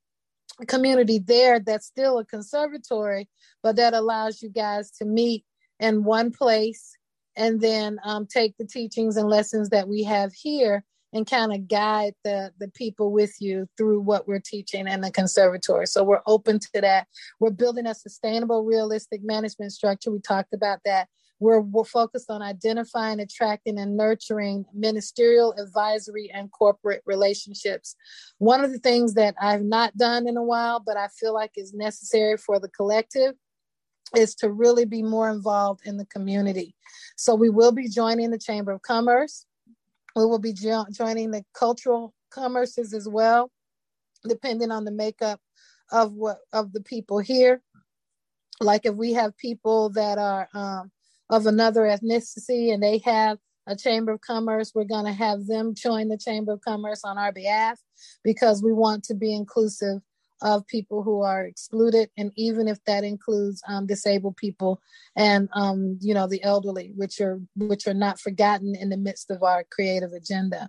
community 0.67 1.19
there 1.19 1.59
that's 1.59 1.87
still 1.87 2.19
a 2.19 2.25
conservatory, 2.25 3.29
but 3.63 3.77
that 3.77 3.95
allows 3.95 4.43
you 4.43 4.49
guys 4.49 4.91
to 4.91 5.05
meet 5.05 5.45
in 5.81 6.05
one 6.05 6.31
place 6.31 6.97
and 7.37 7.61
then 7.61 7.99
um, 8.05 8.27
take 8.27 8.57
the 8.59 8.67
teachings 8.67 9.17
and 9.17 9.29
lessons 9.29 9.71
that 9.71 9.89
we 9.89 10.03
have 10.05 10.33
here 10.33 10.85
and 11.13 11.29
kind 11.29 11.53
of 11.53 11.69
guide 11.69 12.15
the 12.25 12.53
the 12.59 12.69
people 12.69 13.13
with 13.13 13.35
you 13.41 13.69
through 13.77 14.01
what 14.01 14.27
we're 14.27 14.41
teaching 14.41 14.89
in 14.89 15.01
the 15.01 15.11
conservatory. 15.11 15.87
So 15.87 16.05
we're 16.05 16.23
open 16.27 16.59
to 16.59 16.81
that. 16.81 17.07
We're 17.41 17.51
building 17.51 17.87
a 17.87 17.95
sustainable 17.95 18.65
realistic 18.65 19.23
management 19.23 19.73
structure. 19.73 20.11
We 20.11 20.21
talked 20.21 20.55
about 20.55 20.81
that. 20.85 21.09
We're, 21.41 21.61
we're 21.61 21.83
focused 21.83 22.31
on 22.31 22.41
identifying 22.41 23.19
attracting 23.19 23.77
and 23.77 23.97
nurturing 23.97 24.65
ministerial 24.73 25.53
advisory 25.59 26.31
and 26.33 26.53
corporate 26.53 27.03
relationships. 27.05 27.97
One 28.39 28.65
of 28.65 28.71
the 28.71 28.79
things 28.79 29.15
that 29.15 29.35
i've 29.41 29.65
not 29.65 29.97
done 29.97 30.29
in 30.29 30.37
a 30.37 30.43
while 30.43 30.81
but 30.81 30.97
i 30.97 31.09
feel 31.09 31.35
like 31.35 31.53
is 31.57 31.73
necessary 31.73 32.37
for 32.37 32.61
the 32.61 32.69
collective 32.69 33.35
is 34.17 34.35
to 34.37 34.51
really 34.51 34.85
be 34.85 35.03
more 35.03 35.31
involved 35.31 35.81
in 35.87 35.97
the 35.97 36.07
community. 36.07 36.75
So 37.17 37.35
we 37.35 37.49
will 37.49 37.73
be 37.73 37.89
joining 37.89 38.31
the 38.31 38.39
chamber 38.39 38.73
of 38.73 38.83
commerce 38.83 39.47
we 40.17 40.25
will 40.25 40.39
be 40.39 40.53
jo- 40.53 40.87
joining 40.93 41.31
the 41.31 41.45
cultural 41.55 42.15
commerces 42.31 42.95
as 42.95 43.09
well, 43.09 43.51
depending 44.29 44.71
on 44.71 44.85
the 44.85 44.91
makeup 44.91 45.41
of 45.91 46.13
what 46.13 46.39
of 46.53 46.73
the 46.73 46.83
people 46.83 47.19
here. 47.19 47.63
Like 48.61 48.87
if 48.87 48.95
we 48.95 49.13
have 49.15 49.37
people 49.37 49.91
that 49.91 50.19
are 50.19 50.49
um, 50.55 50.91
of 51.31 51.47
another 51.47 51.83
ethnicity 51.83 52.73
and 52.73 52.83
they 52.83 52.99
have 52.99 53.39
a 53.67 53.77
chamber 53.77 54.13
of 54.13 54.21
commerce, 54.21 54.73
we're 54.75 54.85
going 54.85 55.07
to 55.07 55.13
have 55.13 55.47
them 55.47 55.75
join 55.75 56.09
the 56.09 56.19
chamber 56.19 56.53
of 56.53 56.61
commerce 56.61 57.03
on 57.05 57.19
our 57.19 57.33
behalf 57.33 57.79
because 58.25 58.63
we 58.63 58.73
want 58.73 59.05
to 59.05 59.15
be 59.15 59.35
inclusive 59.35 60.01
of 60.43 60.67
people 60.67 61.03
who 61.03 61.23
are 61.23 61.45
excluded, 61.45 62.11
and 62.17 62.33
even 62.37 62.69
if 62.69 62.83
that 62.85 63.05
includes 63.05 63.63
um, 63.69 63.87
disabled 63.87 64.37
people 64.37 64.81
and 65.17 65.49
um, 65.53 65.99
you 66.01 66.15
know 66.15 66.27
the 66.27 66.43
elderly, 66.43 66.93
which 66.97 67.21
are 67.21 67.41
which 67.57 67.87
are 67.87 67.95
not 67.95 68.21
forgotten 68.21 68.75
in 68.75 68.89
the 68.89 68.97
midst 68.97 69.31
of 69.31 69.43
our 69.43 69.65
creative 69.71 70.13
agenda. 70.13 70.69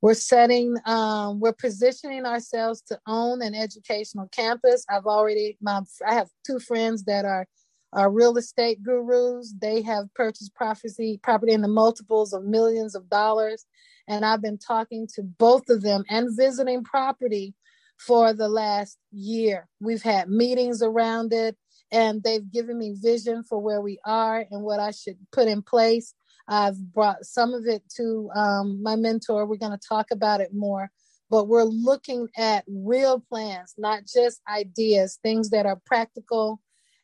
We're 0.00 0.14
setting, 0.14 0.76
um, 0.86 1.40
we're 1.40 1.52
positioning 1.52 2.24
ourselves 2.24 2.82
to 2.82 3.00
own 3.08 3.42
an 3.42 3.54
educational 3.54 4.28
campus. 4.28 4.84
I've 4.88 5.06
already, 5.06 5.58
my, 5.60 5.80
I 6.06 6.14
have 6.14 6.28
two 6.46 6.60
friends 6.60 7.04
that 7.04 7.24
are 7.24 7.46
are 7.92 8.10
real 8.10 8.36
estate 8.36 8.82
gurus. 8.82 9.54
They 9.58 9.82
have 9.82 10.12
purchased 10.14 10.54
property 10.54 11.18
property 11.22 11.52
in 11.52 11.62
the 11.62 11.68
multiples 11.68 12.32
of 12.32 12.44
millions 12.44 12.94
of 12.94 13.08
dollars, 13.08 13.64
and 14.06 14.24
I've 14.24 14.42
been 14.42 14.58
talking 14.58 15.08
to 15.14 15.22
both 15.22 15.68
of 15.68 15.82
them 15.82 16.04
and 16.08 16.36
visiting 16.36 16.84
property 16.84 17.54
for 17.98 18.32
the 18.32 18.48
last 18.48 18.98
year. 19.12 19.68
We've 19.80 20.02
had 20.02 20.28
meetings 20.28 20.82
around 20.82 21.32
it, 21.32 21.56
and 21.90 22.22
they've 22.22 22.50
given 22.50 22.78
me 22.78 22.94
vision 23.00 23.42
for 23.42 23.58
where 23.58 23.80
we 23.80 23.98
are 24.04 24.44
and 24.50 24.62
what 24.62 24.80
I 24.80 24.90
should 24.90 25.16
put 25.32 25.48
in 25.48 25.62
place. 25.62 26.14
I've 26.48 26.78
brought 26.78 27.24
some 27.24 27.52
of 27.52 27.66
it 27.66 27.82
to 27.96 28.30
um, 28.34 28.82
my 28.82 28.96
mentor. 28.96 29.46
We're 29.46 29.56
going 29.56 29.78
to 29.78 29.88
talk 29.88 30.06
about 30.10 30.40
it 30.40 30.54
more, 30.54 30.90
but 31.28 31.48
we're 31.48 31.64
looking 31.64 32.28
at 32.36 32.64
real 32.66 33.20
plans, 33.20 33.74
not 33.76 34.02
just 34.06 34.40
ideas, 34.50 35.18
things 35.22 35.50
that 35.50 35.66
are 35.66 35.80
practical 35.84 36.60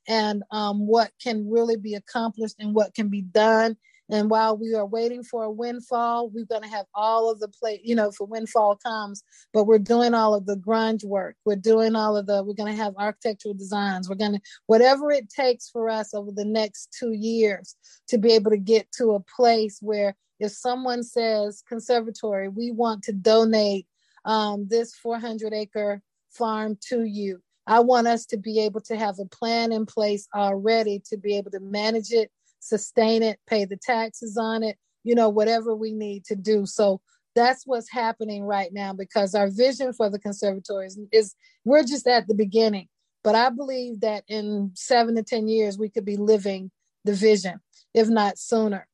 and 0.07 0.43
um, 0.51 0.87
what 0.87 1.11
can 1.23 1.51
really 1.51 1.77
be 1.77 1.95
accomplished 1.95 2.57
and 2.59 2.75
what 2.75 2.95
can 2.95 3.09
be 3.09 3.23
done 3.23 3.77
and 4.11 4.29
while 4.29 4.57
we 4.57 4.75
are 4.75 4.85
waiting 4.85 5.23
for 5.23 5.45
a 5.45 5.51
windfall, 5.51 6.29
we're 6.29 6.45
going 6.45 6.63
to 6.63 6.69
have 6.69 6.87
all 6.95 7.31
of 7.31 7.41
the 7.41 7.49
play, 7.49 7.81
you 7.83 7.95
know, 7.95 8.11
for 8.11 8.27
windfall 8.27 8.77
comes, 8.77 9.23
but 9.53 9.65
we're 9.65 9.79
doing 9.79 10.13
all 10.13 10.35
of 10.35 10.45
the 10.45 10.57
grunge 10.57 11.05
work. 11.05 11.37
We're 11.45 11.57
doing 11.57 11.97
all 11.97 12.17
of 12.17 12.27
the, 12.27 12.43
we're 12.45 12.55
going 12.55 12.77
to 12.77 12.83
have 12.83 12.95
architectural 12.99 13.55
designs. 13.55 14.09
We're 14.09 14.17
going 14.17 14.35
to, 14.35 14.41
whatever 14.67 15.11
it 15.11 15.31
takes 15.31 15.71
for 15.71 15.89
us 15.89 16.13
over 16.13 16.31
the 16.31 16.45
next 16.45 16.95
two 16.99 17.13
years 17.13 17.77
to 18.09 18.19
be 18.19 18.33
able 18.33 18.51
to 18.51 18.59
get 18.59 18.93
to 18.93 19.13
a 19.13 19.21
place 19.21 19.79
where 19.81 20.15
if 20.39 20.53
someone 20.53 21.03
says, 21.03 21.63
conservatory, 21.67 22.49
we 22.49 22.73
want 22.73 23.05
to 23.05 23.13
donate 23.13 23.87
um, 24.27 24.67
this 24.69 24.95
400 24.95 25.55
acre 25.55 26.03
farm 26.31 26.77
to 26.89 27.05
you. 27.05 27.41
I 27.67 27.81
want 27.81 28.07
us 28.07 28.27
to 28.27 28.37
be 28.37 28.61
able 28.61 28.83
to 28.83 28.97
have 28.97 29.19
a 29.19 29.25
plan 29.25 29.73
in 29.73 29.87
place 29.87 30.29
already 30.35 31.03
to 31.09 31.17
be 31.17 31.37
able 31.39 31.51
to 31.53 31.61
manage 31.61 32.11
it 32.11 32.31
sustain 32.65 33.23
it, 33.23 33.39
pay 33.47 33.65
the 33.65 33.77
taxes 33.77 34.37
on 34.41 34.63
it, 34.63 34.77
you 35.03 35.15
know, 35.15 35.29
whatever 35.29 35.75
we 35.75 35.93
need 35.93 36.25
to 36.25 36.35
do. 36.35 36.67
So 36.67 37.01
that's 37.35 37.67
what's 37.67 37.91
happening 37.91 38.45
right 38.45 38.73
now 38.73 38.93
because 38.93 39.35
our 39.35 39.51
vision 39.51 39.93
for 39.93 40.09
the 40.09 40.19
conservatories 40.19 40.97
is, 40.97 41.09
is 41.13 41.37
we're 41.65 41.83
just 41.83 42.07
at 42.07 42.27
the 42.27 42.35
beginning. 42.35 42.89
But 43.23 43.35
I 43.35 43.51
believe 43.51 44.01
that 44.01 44.25
in 44.29 44.71
seven 44.75 45.15
to 45.17 45.23
10 45.23 45.49
years, 45.49 45.79
we 45.79 45.89
could 45.89 46.05
be 46.05 46.17
living 46.17 46.71
the 47.05 47.15
vision, 47.15 47.61
if 47.93 48.09
not 48.09 48.39
sooner. 48.39 48.87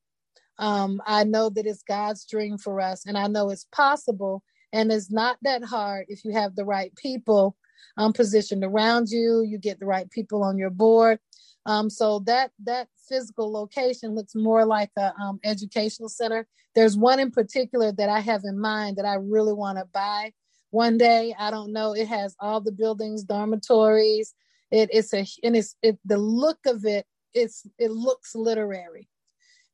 Um, 0.57 1.01
I 1.05 1.23
know 1.23 1.49
that 1.49 1.65
it's 1.65 1.83
God's 1.83 2.25
dream 2.25 2.57
for 2.57 2.79
us, 2.79 3.05
and 3.05 3.17
I 3.17 3.27
know 3.27 3.49
it's 3.49 3.67
possible. 3.73 4.43
And 4.73 4.91
it's 4.91 5.11
not 5.11 5.37
that 5.41 5.63
hard 5.63 6.05
if 6.07 6.23
you 6.23 6.31
have 6.33 6.55
the 6.55 6.63
right 6.63 6.95
people 6.95 7.57
um, 7.97 8.13
positioned 8.13 8.63
around 8.63 9.09
you, 9.09 9.41
you 9.41 9.57
get 9.57 9.79
the 9.79 9.85
right 9.85 10.09
people 10.09 10.43
on 10.43 10.57
your 10.57 10.69
board. 10.69 11.19
Um, 11.65 11.89
so 11.89 12.19
that 12.19 12.51
that 12.63 12.87
physical 13.07 13.51
location 13.51 14.15
looks 14.15 14.35
more 14.35 14.65
like 14.65 14.89
a 14.97 15.13
um, 15.19 15.39
educational 15.43 16.09
center. 16.09 16.47
There's 16.73 16.97
one 16.97 17.19
in 17.19 17.31
particular 17.31 17.91
that 17.91 18.09
I 18.09 18.19
have 18.19 18.41
in 18.45 18.59
mind 18.59 18.97
that 18.97 19.05
I 19.05 19.15
really 19.15 19.53
want 19.53 19.77
to 19.77 19.85
buy 19.93 20.33
one 20.71 20.97
day. 20.97 21.35
I 21.37 21.51
don't 21.51 21.73
know. 21.73 21.93
It 21.93 22.07
has 22.07 22.35
all 22.39 22.61
the 22.61 22.71
buildings, 22.71 23.23
dormitories. 23.23 24.33
It, 24.71 24.89
it's 24.91 25.13
a 25.13 25.25
and 25.43 25.55
it's 25.55 25.75
it, 25.83 25.99
the 26.05 26.17
look 26.17 26.59
of 26.65 26.85
it. 26.85 27.05
It's 27.33 27.65
it 27.77 27.91
looks 27.91 28.35
literary, 28.35 29.07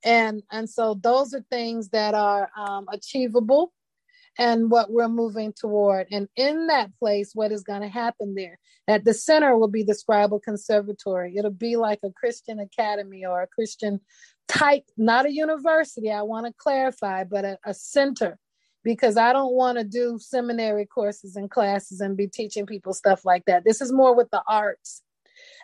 and 0.04 0.43
and 0.52 0.69
so 0.69 1.00
those 1.02 1.34
are 1.34 1.45
things 1.50 1.89
that 1.89 2.13
are 2.13 2.50
um, 2.58 2.88
achievable 2.91 3.71
and 4.38 4.69
what 4.69 4.91
we're 4.91 5.08
moving 5.08 5.54
toward. 5.54 6.08
And 6.12 6.28
in 6.36 6.67
that 6.67 6.91
place, 7.00 7.32
what 7.34 7.52
is 7.52 7.63
going 7.63 7.82
to 7.82 7.88
happen 7.88 8.36
there? 8.36 8.60
At 8.88 9.04
the 9.04 9.13
center 9.13 9.58
will 9.58 9.67
be 9.67 9.84
the 9.84 9.93
Scribal 9.93 10.41
Conservatory. 10.41 11.36
It'll 11.38 11.52
be 11.52 11.76
like 11.76 12.00
a 12.04 12.12
Christian 12.12 12.60
academy 12.60 13.26
or 13.26 13.41
a 13.41 13.47
Christian 13.47 14.00
type, 14.47 14.84
not 14.97 15.26
a 15.26 15.32
university, 15.32 16.12
I 16.12 16.21
want 16.21 16.45
to 16.45 16.54
clarify, 16.58 17.23
but 17.23 17.45
a, 17.45 17.58
a 17.65 17.73
center 17.73 18.38
because 18.84 19.17
I 19.17 19.34
don't 19.34 19.54
want 19.54 19.78
to 19.78 19.84
do 19.84 20.17
seminary 20.17 20.86
courses 20.86 21.36
and 21.36 21.52
classes 21.52 22.00
and 22.00 22.15
be 22.15 22.28
teaching 22.28 22.65
people 22.65 22.93
stuff 22.93 23.26
like 23.26 23.43
that. 23.45 23.65
This 23.65 23.82
is 23.82 23.91
more 23.91 24.15
with 24.15 24.30
the 24.32 24.41
arts, 24.47 25.02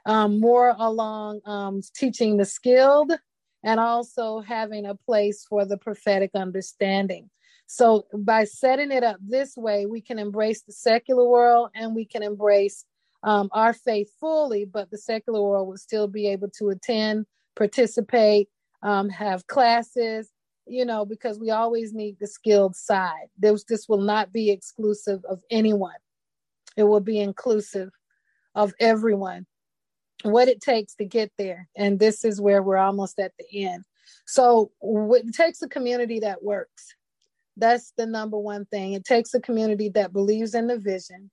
um, 0.06 0.40
more 0.42 0.76
along 0.78 1.40
um, 1.46 1.82
teaching 1.96 2.36
the 2.36 2.46
skilled 2.46 3.14
and 3.64 3.80
also 3.80 4.42
having 4.42 4.86
a 4.86 4.96
place 4.96 5.46
for 5.50 5.66
the 5.66 5.78
prophetic 5.78 6.32
understanding. 6.36 7.30
So 7.74 8.06
by 8.14 8.44
setting 8.44 8.92
it 8.92 9.04
up 9.04 9.18
this 9.20 9.58
way, 9.58 9.88
we 9.88 10.00
can 10.00 10.20
embrace 10.20 10.62
the 10.62 10.72
secular 10.72 11.28
world 11.28 11.72
and 11.74 11.96
we 11.96 12.06
can 12.06 12.22
embrace 12.22 12.86
um, 13.24 13.50
our 13.52 13.74
faith 13.74 14.12
fully, 14.20 14.64
but 14.64 14.92
the 14.92 14.98
secular 15.00 15.42
world 15.42 15.68
will 15.68 15.78
still 15.78 16.08
be 16.08 16.28
able 16.28 16.52
to 16.60 16.70
attend, 16.70 17.26
participate, 17.56 18.47
um, 18.84 19.10
have 19.10 19.47
classes, 19.47 20.30
you 20.68 20.86
know, 20.86 21.04
because 21.04 21.39
we 21.39 21.50
always 21.50 21.95
need 21.95 22.18
the 22.20 22.28
skilled 22.28 22.76
side. 22.76 23.30
This, 23.39 23.64
this 23.64 23.89
will 23.89 24.02
not 24.02 24.32
be 24.32 24.52
exclusive 24.52 25.26
of 25.28 25.41
anyone. 25.50 25.97
It 26.78 26.84
will 26.84 27.00
be 27.00 27.20
inclusive 27.20 27.89
of 28.54 28.72
everyone. 28.80 29.47
What 30.22 30.47
it 30.47 30.62
takes 30.62 30.93
to 30.97 31.06
get 31.06 31.32
there. 31.39 31.70
And 31.76 32.00
this 32.00 32.24
is 32.24 32.39
where 32.39 32.62
we're 32.62 32.78
almost 32.78 33.18
at 33.18 33.32
the 33.39 33.66
end. 33.66 33.84
So 34.28 34.70
it 34.80 35.34
takes 35.34 35.64
a 35.64 35.68
community 35.68 36.20
that 36.20 36.43
works 36.43 36.93
That's 37.58 37.93
the 37.97 38.06
number 38.06 38.38
one 38.38 38.66
thing. 38.66 38.93
It 38.93 39.06
takes 39.06 39.34
a 39.34 39.39
community 39.39 39.89
that 39.89 40.14
believes 40.14 40.56
in 40.56 40.68
the 40.68 40.80
vision 40.80 41.30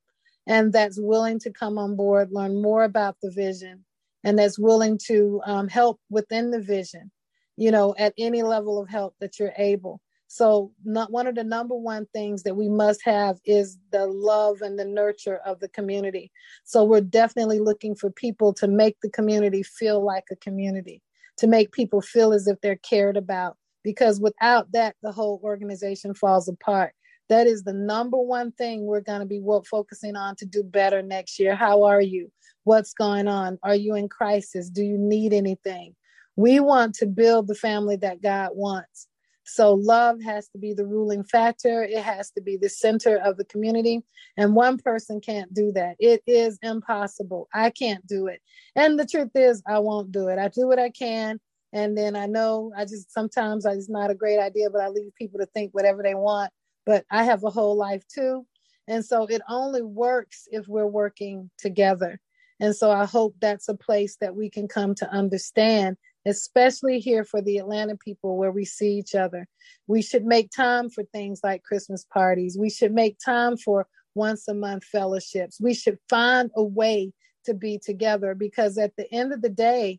and 0.47 0.73
that's 0.73 0.99
willing 1.01 1.39
to 1.41 1.51
come 1.51 1.79
on 1.79 1.97
board, 1.97 2.31
learn 2.33 2.61
more 2.61 2.85
about 2.85 3.16
the 3.23 3.31
vision, 3.31 3.85
and 4.25 4.39
that's 4.39 4.59
willing 4.59 4.99
to 5.07 5.41
um, 5.45 5.68
help 5.68 6.01
within 6.11 6.51
the 6.51 6.61
vision, 6.61 7.11
you 7.57 7.71
know, 7.71 7.95
at 7.99 8.14
any 8.18 8.43
level 8.43 8.81
of 8.81 8.89
help 8.89 9.14
that 9.21 9.39
you're 9.39 9.55
able. 9.57 10.01
So, 10.33 10.73
not 10.85 11.11
one 11.11 11.27
of 11.27 11.35
the 11.35 11.43
number 11.43 11.75
one 11.75 12.07
things 12.12 12.45
that 12.45 12.55
we 12.55 12.68
must 12.68 13.01
have 13.05 13.39
is 13.45 13.79
the 13.91 14.07
love 14.07 14.62
and 14.62 14.79
the 14.79 14.85
nurture 14.85 15.39
of 15.45 15.59
the 15.59 15.68
community. 15.68 16.31
So, 16.64 16.85
we're 16.85 17.01
definitely 17.01 17.59
looking 17.59 17.97
for 17.97 18.11
people 18.11 18.53
to 18.55 18.68
make 18.68 18.97
the 19.03 19.11
community 19.11 19.64
feel 19.64 20.05
like 20.05 20.25
a 20.31 20.37
community, 20.37 21.03
to 21.39 21.49
make 21.49 21.73
people 21.73 22.01
feel 22.01 22.33
as 22.33 22.47
if 22.47 22.61
they're 22.61 22.77
cared 22.77 23.16
about. 23.16 23.57
Because 23.83 24.20
without 24.20 24.70
that, 24.72 24.97
the 25.03 25.12
whole 25.12 25.41
organization 25.43 26.14
falls 26.14 26.49
apart. 26.49 26.93
That 27.28 27.47
is 27.47 27.62
the 27.62 27.72
number 27.72 28.18
one 28.18 28.51
thing 28.53 28.85
we're 28.85 29.01
going 29.01 29.20
to 29.20 29.26
be 29.26 29.41
focusing 29.70 30.16
on 30.16 30.35
to 30.37 30.47
do 30.47 30.62
better 30.62 31.01
next 31.01 31.39
year. 31.39 31.55
How 31.55 31.85
are 31.85 32.01
you? 32.01 32.31
What's 32.64 32.93
going 32.93 33.28
on? 33.28 33.59
Are 33.62 33.74
you 33.74 33.95
in 33.95 34.09
crisis? 34.09 34.68
Do 34.68 34.83
you 34.83 34.99
need 34.99 35.33
anything? 35.33 35.95
We 36.37 36.61
want 36.61 36.95
to 36.97 37.07
build 37.07 37.47
the 37.47 37.55
family 37.55 37.97
that 37.97 38.22
God 38.22 38.51
wants. 38.55 39.07
So 39.45 39.74
love 39.74 40.22
has 40.22 40.49
to 40.51 40.59
be 40.59 40.74
the 40.74 40.87
ruling 40.87 41.24
factor. 41.24 41.83
It 41.83 42.03
has 42.03 42.31
to 42.33 42.41
be 42.41 42.57
the 42.57 42.68
center 42.68 43.16
of 43.16 43.37
the 43.37 43.45
community. 43.45 44.03
And 44.37 44.55
one 44.55 44.78
person 44.78 45.20
can't 45.20 45.53
do 45.53 45.72
that. 45.72 45.97
It 45.99 46.22
is 46.26 46.59
impossible. 46.62 47.49
I 47.53 47.70
can't 47.70 48.07
do 48.07 48.26
it. 48.26 48.41
And 48.76 48.99
the 48.99 49.07
truth 49.07 49.33
is, 49.35 49.62
I 49.66 49.81
won't 49.81 50.12
do 50.12 50.28
it. 50.28 50.39
I 50.39 50.49
do 50.49 50.66
what 50.68 50.78
I 50.78 50.91
can. 50.91 51.41
And 51.73 51.97
then 51.97 52.16
I 52.16 52.27
know 52.27 52.73
I 52.77 52.85
just 52.85 53.12
sometimes 53.12 53.64
it's 53.64 53.89
not 53.89 54.11
a 54.11 54.14
great 54.14 54.39
idea, 54.39 54.71
but 54.71 54.81
I 54.81 54.89
leave 54.89 55.14
people 55.14 55.39
to 55.41 55.47
think 55.47 55.73
whatever 55.73 56.03
they 56.03 56.14
want. 56.14 56.53
But 56.85 57.05
I 57.11 57.25
have 57.25 57.45
a 57.45 57.51
whole 57.51 57.77
life 57.77 58.05
too. 58.09 58.47
And 58.89 59.05
so 59.05 59.27
it 59.27 59.43
only 59.49 59.83
works 59.83 60.49
if 60.51 60.66
we're 60.66 60.87
working 60.87 61.51
together. 61.59 62.21
And 62.59 62.75
so 62.75 62.91
I 62.91 63.07
hope 63.07 63.37
that's 63.41 63.68
a 63.68 63.77
place 63.77 64.16
that 64.21 64.35
we 64.35 64.51
can 64.51 64.68
come 64.68 64.95
to 64.97 65.11
understand 65.11 65.97
especially 66.27 66.99
here 67.01 67.25
for 67.25 67.41
the 67.41 67.59
Atlanta 67.59 67.97
people 67.97 68.37
where 68.37 68.53
we 68.53 68.64
see 68.64 68.99
each 68.99 69.14
other. 69.14 69.47
We 69.87 70.03
should 70.03 70.25
make 70.25 70.51
time 70.51 70.91
for 70.91 71.05
things 71.05 71.41
like 71.43 71.62
Christmas 71.62 72.05
parties. 72.05 72.59
We 72.59 72.71
should 72.71 72.93
make 72.93 73.18
time 73.25 73.57
for 73.57 73.87
once 74.14 74.47
a 74.49 74.55
month 74.55 74.85
fellowships. 74.85 75.59
We 75.61 75.75
should 75.75 75.99
find 76.09 76.51
a 76.55 76.62
way 76.62 77.12
to 77.47 77.55
be 77.55 77.79
together 77.79 78.35
because 78.35 78.77
at 78.77 78.97
the 78.97 79.11
end 79.12 79.33
of 79.33 79.41
the 79.41 79.49
day, 79.49 79.99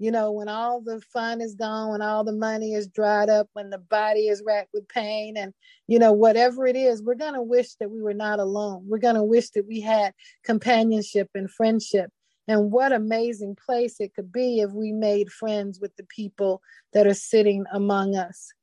you 0.00 0.10
know, 0.10 0.32
when 0.32 0.48
all 0.48 0.80
the 0.80 0.98
fun 1.12 1.42
is 1.42 1.54
gone, 1.54 1.90
when 1.90 2.00
all 2.00 2.24
the 2.24 2.32
money 2.32 2.72
is 2.72 2.88
dried 2.88 3.28
up, 3.28 3.50
when 3.52 3.68
the 3.68 3.76
body 3.76 4.28
is 4.28 4.42
racked 4.46 4.70
with 4.72 4.88
pain, 4.88 5.36
and, 5.36 5.52
you 5.88 5.98
know, 5.98 6.10
whatever 6.10 6.66
it 6.66 6.74
is, 6.74 7.02
we're 7.02 7.14
going 7.14 7.34
to 7.34 7.42
wish 7.42 7.74
that 7.74 7.90
we 7.90 8.00
were 8.00 8.14
not 8.14 8.40
alone. 8.40 8.86
We're 8.88 8.96
going 8.96 9.16
to 9.16 9.22
wish 9.22 9.50
that 9.50 9.68
we 9.68 9.82
had 9.82 10.14
companionship 10.42 11.28
and 11.34 11.50
friendship. 11.50 12.10
And 12.48 12.72
what 12.72 12.92
amazing 12.92 13.58
place 13.62 13.96
it 14.00 14.14
could 14.14 14.32
be 14.32 14.60
if 14.60 14.72
we 14.72 14.90
made 14.90 15.30
friends 15.30 15.78
with 15.78 15.94
the 15.96 16.04
people 16.04 16.62
that 16.94 17.06
are 17.06 17.12
sitting 17.12 17.66
among 17.70 18.16
us, 18.16 18.54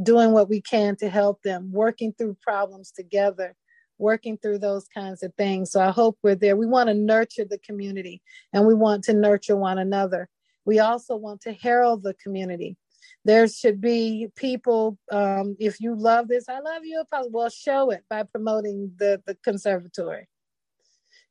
doing 0.00 0.30
what 0.30 0.48
we 0.48 0.60
can 0.60 0.94
to 0.98 1.08
help 1.08 1.42
them, 1.42 1.72
working 1.72 2.14
through 2.16 2.36
problems 2.40 2.92
together, 2.92 3.56
working 3.98 4.38
through 4.38 4.60
those 4.60 4.86
kinds 4.86 5.24
of 5.24 5.34
things. 5.34 5.72
So 5.72 5.80
I 5.80 5.90
hope 5.90 6.16
we're 6.22 6.36
there. 6.36 6.56
We 6.56 6.66
want 6.66 6.90
to 6.90 6.94
nurture 6.94 7.44
the 7.44 7.58
community 7.58 8.22
and 8.52 8.64
we 8.68 8.74
want 8.74 9.02
to 9.04 9.14
nurture 9.14 9.56
one 9.56 9.78
another. 9.78 10.28
We 10.66 10.80
also 10.80 11.16
want 11.16 11.40
to 11.42 11.52
herald 11.52 12.02
the 12.02 12.14
community. 12.14 12.76
There 13.24 13.48
should 13.48 13.80
be 13.80 14.28
people, 14.36 14.98
um, 15.10 15.56
if 15.58 15.80
you 15.80 15.94
love 15.96 16.28
this, 16.28 16.48
I 16.48 16.60
love 16.60 16.84
you, 16.84 17.02
well, 17.30 17.48
show 17.48 17.90
it 17.90 18.04
by 18.10 18.24
promoting 18.24 18.92
the, 18.98 19.22
the 19.26 19.36
conservatory 19.42 20.28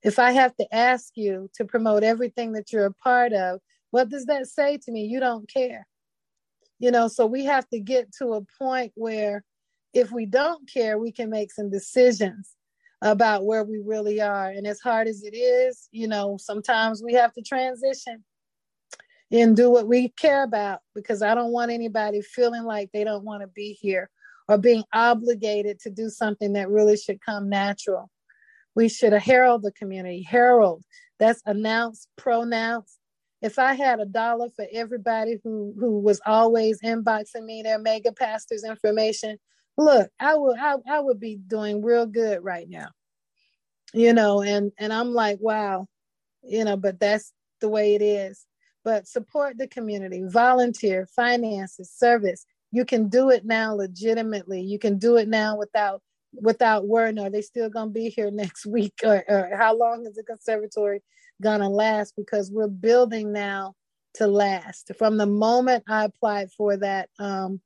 if 0.05 0.19
I 0.19 0.33
have 0.33 0.55
to 0.57 0.67
ask 0.73 1.13
you 1.15 1.49
to 1.55 1.65
promote 1.65 2.03
everything 2.03 2.51
that 2.51 2.71
you're 2.71 2.85
a 2.85 2.93
part 2.93 3.33
of, 3.33 3.59
what 3.89 4.07
does 4.07 4.27
that 4.27 4.45
say 4.45 4.77
to 4.77 4.91
me? 4.91 5.05
You 5.05 5.19
don't 5.19 5.49
care. 5.51 5.87
You 6.77 6.91
know, 6.91 7.07
so 7.07 7.25
we 7.25 7.45
have 7.45 7.67
to 7.69 7.79
get 7.79 8.13
to 8.19 8.33
a 8.33 8.41
point 8.59 8.91
where 8.93 9.43
if 9.95 10.11
we 10.11 10.27
don't 10.27 10.69
care, 10.71 10.99
we 10.99 11.11
can 11.11 11.31
make 11.31 11.51
some 11.51 11.71
decisions 11.71 12.51
about 13.01 13.45
where 13.45 13.63
we 13.63 13.81
really 13.83 14.21
are. 14.21 14.49
And 14.49 14.67
as 14.67 14.79
hard 14.79 15.07
as 15.07 15.23
it 15.23 15.35
is, 15.35 15.89
you 15.91 16.07
know, 16.07 16.37
sometimes 16.39 17.01
we 17.03 17.13
have 17.13 17.33
to 17.33 17.41
transition 17.41 18.23
and 19.41 19.55
do 19.55 19.69
what 19.69 19.87
we 19.87 20.09
care 20.09 20.43
about 20.43 20.79
because 20.93 21.21
I 21.21 21.35
don't 21.35 21.51
want 21.51 21.71
anybody 21.71 22.21
feeling 22.21 22.63
like 22.63 22.91
they 22.91 23.03
don't 23.03 23.25
want 23.25 23.41
to 23.41 23.47
be 23.47 23.73
here 23.73 24.09
or 24.47 24.57
being 24.57 24.83
obligated 24.93 25.79
to 25.81 25.89
do 25.89 26.09
something 26.09 26.53
that 26.53 26.69
really 26.69 26.95
should 26.95 27.21
come 27.21 27.49
natural. 27.49 28.09
We 28.75 28.89
should 28.89 29.13
herald 29.13 29.63
the 29.63 29.71
community. 29.71 30.21
Herald, 30.21 30.83
that's 31.19 31.41
announce, 31.45 32.07
pronounce. 32.17 32.97
If 33.41 33.59
I 33.59 33.73
had 33.73 33.99
a 33.99 34.05
dollar 34.05 34.49
for 34.55 34.65
everybody 34.71 35.39
who 35.43 35.73
who 35.77 35.99
was 35.99 36.21
always 36.25 36.81
inboxing 36.81 37.43
me 37.43 37.61
their 37.61 37.79
mega 37.79 38.11
pastors 38.11 38.63
information, 38.63 39.37
look, 39.77 40.09
I 40.19 40.35
would 40.35 40.57
I, 40.57 40.75
I 40.89 40.99
would 40.99 41.19
be 41.19 41.35
doing 41.35 41.83
real 41.83 42.05
good 42.05 42.43
right 42.43 42.67
now. 42.69 42.87
You 43.93 44.13
know, 44.13 44.41
and 44.41 44.71
and 44.77 44.93
I'm 44.93 45.13
like, 45.13 45.39
wow, 45.41 45.87
you 46.43 46.63
know, 46.63 46.77
but 46.77 46.99
that's 46.99 47.33
the 47.61 47.69
way 47.69 47.95
it 47.95 48.01
is. 48.01 48.45
But 48.85 49.07
support 49.07 49.57
the 49.57 49.67
community, 49.67 50.23
volunteer, 50.25 51.07
finances, 51.07 51.91
service. 51.91 52.45
You 52.71 52.85
can 52.85 53.09
do 53.09 53.29
it 53.29 53.43
now 53.43 53.75
legitimately. 53.75 54.61
You 54.61 54.79
can 54.79 54.97
do 54.97 55.17
it 55.17 55.27
now 55.27 55.57
without 55.57 56.01
without 56.41 56.87
word, 56.87 57.17
are 57.19 57.29
they 57.29 57.41
still 57.41 57.69
going 57.69 57.87
to 57.89 57.93
be 57.93 58.09
here 58.09 58.31
next 58.31 58.65
week? 58.65 58.93
Or, 59.03 59.23
or 59.27 59.51
how 59.57 59.77
long 59.77 60.05
is 60.05 60.15
the 60.15 60.23
conservatory 60.23 61.01
going 61.41 61.61
to 61.61 61.69
last? 61.69 62.13
Because 62.15 62.51
we're 62.51 62.67
building 62.67 63.31
now 63.31 63.73
to 64.15 64.27
last. 64.27 64.91
From 64.97 65.17
the 65.17 65.25
moment 65.25 65.83
I 65.87 66.05
applied 66.05 66.51
for 66.51 66.77
that 66.77 67.09
um, 67.19 67.59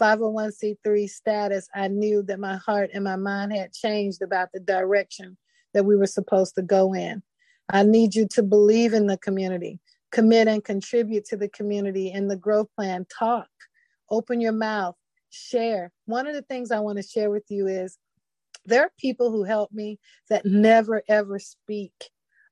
501c3 0.00 1.08
status, 1.08 1.68
I 1.74 1.88
knew 1.88 2.22
that 2.24 2.38
my 2.38 2.56
heart 2.56 2.90
and 2.92 3.04
my 3.04 3.16
mind 3.16 3.52
had 3.52 3.72
changed 3.72 4.22
about 4.22 4.48
the 4.52 4.60
direction 4.60 5.36
that 5.74 5.84
we 5.84 5.96
were 5.96 6.06
supposed 6.06 6.54
to 6.54 6.62
go 6.62 6.94
in. 6.94 7.22
I 7.70 7.82
need 7.82 8.14
you 8.14 8.26
to 8.32 8.42
believe 8.42 8.94
in 8.94 9.06
the 9.06 9.18
community, 9.18 9.80
commit 10.10 10.48
and 10.48 10.64
contribute 10.64 11.24
to 11.26 11.36
the 11.36 11.48
community 11.48 12.12
in 12.12 12.28
the 12.28 12.36
growth 12.36 12.68
plan. 12.76 13.06
Talk, 13.16 13.48
open 14.10 14.40
your 14.40 14.52
mouth, 14.52 14.96
share. 15.30 15.92
One 16.06 16.26
of 16.26 16.34
the 16.34 16.42
things 16.42 16.70
I 16.70 16.80
want 16.80 16.98
to 16.98 17.02
share 17.02 17.30
with 17.30 17.44
you 17.48 17.66
is 17.66 17.98
there 18.64 18.82
are 18.82 18.92
people 18.98 19.30
who 19.30 19.44
help 19.44 19.72
me 19.72 19.98
that 20.28 20.44
never 20.44 21.02
ever 21.08 21.38
speak 21.38 21.92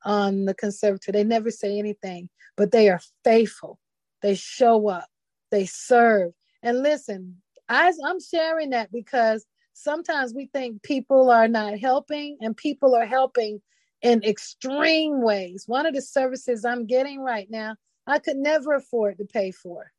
on 0.04 0.44
the 0.44 0.54
conservative. 0.54 1.12
They 1.12 1.24
never 1.24 1.50
say 1.50 1.78
anything, 1.78 2.28
but 2.56 2.70
they 2.70 2.88
are 2.88 3.00
faithful. 3.24 3.78
They 4.22 4.34
show 4.34 4.88
up, 4.88 5.08
they 5.50 5.66
serve. 5.66 6.32
And 6.62 6.82
listen, 6.82 7.36
I'm 7.68 8.20
sharing 8.20 8.70
that 8.70 8.90
because 8.92 9.44
sometimes 9.72 10.32
we 10.32 10.46
think 10.46 10.82
people 10.82 11.30
are 11.30 11.48
not 11.48 11.78
helping 11.78 12.38
and 12.40 12.56
people 12.56 12.94
are 12.94 13.06
helping 13.06 13.60
in 14.06 14.22
extreme 14.22 15.20
ways. 15.20 15.64
One 15.66 15.84
of 15.84 15.92
the 15.92 16.00
services 16.00 16.64
I'm 16.64 16.86
getting 16.86 17.20
right 17.20 17.50
now, 17.50 17.74
I 18.06 18.20
could 18.20 18.36
never 18.36 18.74
afford 18.74 19.18
to 19.18 19.24
pay 19.24 19.50
for. 19.50 19.90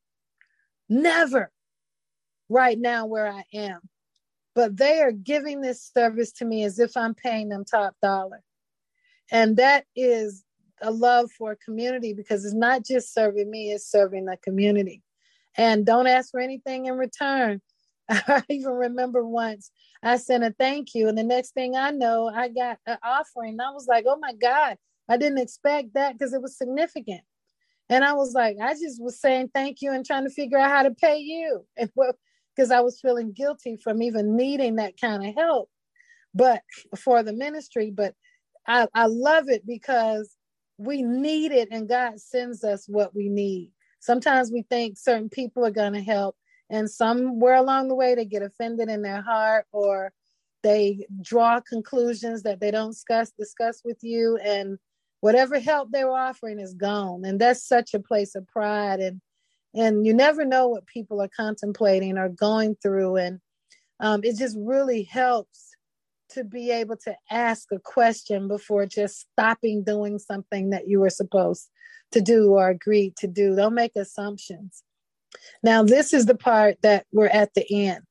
Never 0.87 1.51
right 2.47 2.79
now 2.79 3.05
where 3.05 3.27
I 3.27 3.43
am. 3.53 3.81
But 4.55 4.77
they 4.77 5.01
are 5.01 5.11
giving 5.11 5.59
this 5.59 5.91
service 5.93 6.31
to 6.33 6.45
me 6.45 6.63
as 6.63 6.79
if 6.79 6.95
I'm 6.95 7.15
paying 7.15 7.49
them 7.49 7.65
top 7.65 7.95
dollar. 8.01 8.41
And 9.29 9.57
that 9.57 9.83
is 9.93 10.45
a 10.81 10.89
love 10.89 11.29
for 11.37 11.51
a 11.51 11.57
community 11.57 12.13
because 12.13 12.45
it's 12.45 12.53
not 12.53 12.85
just 12.85 13.13
serving 13.13 13.51
me, 13.51 13.71
it's 13.71 13.91
serving 13.91 14.23
the 14.23 14.37
community. 14.37 15.03
And 15.57 15.85
don't 15.85 16.07
ask 16.07 16.31
for 16.31 16.39
anything 16.39 16.85
in 16.85 16.93
return. 16.93 17.61
I 18.09 18.43
even 18.49 18.71
remember 18.71 19.25
once 19.25 19.71
I 20.01 20.17
sent 20.17 20.43
a 20.43 20.51
thank 20.51 20.95
you, 20.95 21.07
and 21.07 21.17
the 21.17 21.23
next 21.23 21.51
thing 21.51 21.75
I 21.75 21.91
know, 21.91 22.31
I 22.33 22.49
got 22.49 22.79
an 22.85 22.97
offering. 23.03 23.59
I 23.59 23.71
was 23.71 23.87
like, 23.87 24.05
oh 24.07 24.17
my 24.19 24.33
God, 24.33 24.77
I 25.09 25.17
didn't 25.17 25.39
expect 25.39 25.93
that 25.93 26.13
because 26.13 26.33
it 26.33 26.41
was 26.41 26.57
significant. 26.57 27.21
And 27.89 28.03
I 28.03 28.13
was 28.13 28.33
like, 28.33 28.57
I 28.61 28.73
just 28.73 29.01
was 29.01 29.19
saying 29.19 29.51
thank 29.53 29.81
you 29.81 29.91
and 29.91 30.05
trying 30.05 30.25
to 30.25 30.29
figure 30.29 30.57
out 30.57 30.71
how 30.71 30.83
to 30.83 30.91
pay 30.91 31.17
you. 31.17 31.65
Because 32.55 32.71
I 32.71 32.79
was 32.79 32.99
feeling 32.99 33.33
guilty 33.33 33.77
from 33.77 34.01
even 34.01 34.35
needing 34.35 34.77
that 34.77 34.99
kind 34.99 35.23
of 35.23 35.35
help, 35.35 35.69
but 36.33 36.63
for 36.97 37.21
the 37.21 37.31
ministry. 37.31 37.91
But 37.95 38.15
I, 38.67 38.87
I 38.95 39.05
love 39.05 39.47
it 39.47 39.63
because 39.63 40.35
we 40.79 41.03
need 41.03 41.51
it 41.51 41.67
and 41.71 41.87
God 41.87 42.19
sends 42.19 42.63
us 42.63 42.85
what 42.87 43.15
we 43.15 43.29
need. 43.29 43.71
Sometimes 43.99 44.51
we 44.51 44.63
think 44.63 44.97
certain 44.97 45.29
people 45.29 45.63
are 45.67 45.69
going 45.69 45.93
to 45.93 46.01
help, 46.01 46.35
and 46.69 46.89
somewhere 46.89 47.55
along 47.55 47.87
the 47.87 47.95
way 47.95 48.15
they 48.15 48.25
get 48.25 48.41
offended 48.43 48.89
in 48.89 49.01
their 49.01 49.21
heart 49.21 49.65
or 49.71 50.11
they 50.63 51.05
draw 51.21 51.59
conclusions 51.61 52.43
that 52.43 52.59
they 52.59 52.71
don't 52.71 52.91
discuss 52.91 53.31
discuss 53.39 53.81
with 53.85 53.99
you 54.03 54.37
and 54.43 54.79
whatever 55.21 55.59
help 55.59 55.91
they 55.91 56.03
were 56.03 56.11
offering 56.17 56.59
is 56.59 56.73
gone 56.73 57.23
and 57.25 57.39
that's 57.39 57.67
such 57.67 57.93
a 57.93 57.99
place 57.99 58.35
of 58.35 58.47
pride 58.47 58.99
and 58.99 59.21
and 59.75 60.05
you 60.05 60.13
never 60.13 60.45
know 60.45 60.67
what 60.67 60.85
people 60.87 61.21
are 61.21 61.29
contemplating 61.35 62.17
or 62.17 62.29
going 62.29 62.75
through 62.81 63.17
and 63.17 63.39
Um, 63.99 64.21
it 64.23 64.37
just 64.37 64.57
really 64.59 65.03
helps 65.03 65.75
to 66.29 66.43
be 66.43 66.71
able 66.71 66.97
to 66.97 67.15
ask 67.31 67.71
a 67.71 67.79
question 67.79 68.47
before 68.47 68.85
just 68.85 69.27
stopping 69.31 69.83
doing 69.83 70.19
something 70.19 70.71
that 70.71 70.87
you 70.87 70.99
were 70.99 71.09
supposed 71.09 71.69
to 72.11 72.21
do 72.21 72.51
or 72.51 72.69
agreed 72.69 73.15
to 73.17 73.27
do. 73.27 73.55
Don't 73.55 73.73
make 73.73 73.95
assumptions. 73.95 74.83
Now, 75.63 75.83
this 75.83 76.13
is 76.13 76.25
the 76.25 76.35
part 76.35 76.77
that 76.81 77.05
we're 77.11 77.27
at 77.27 77.53
the 77.53 77.65
end. 77.85 78.03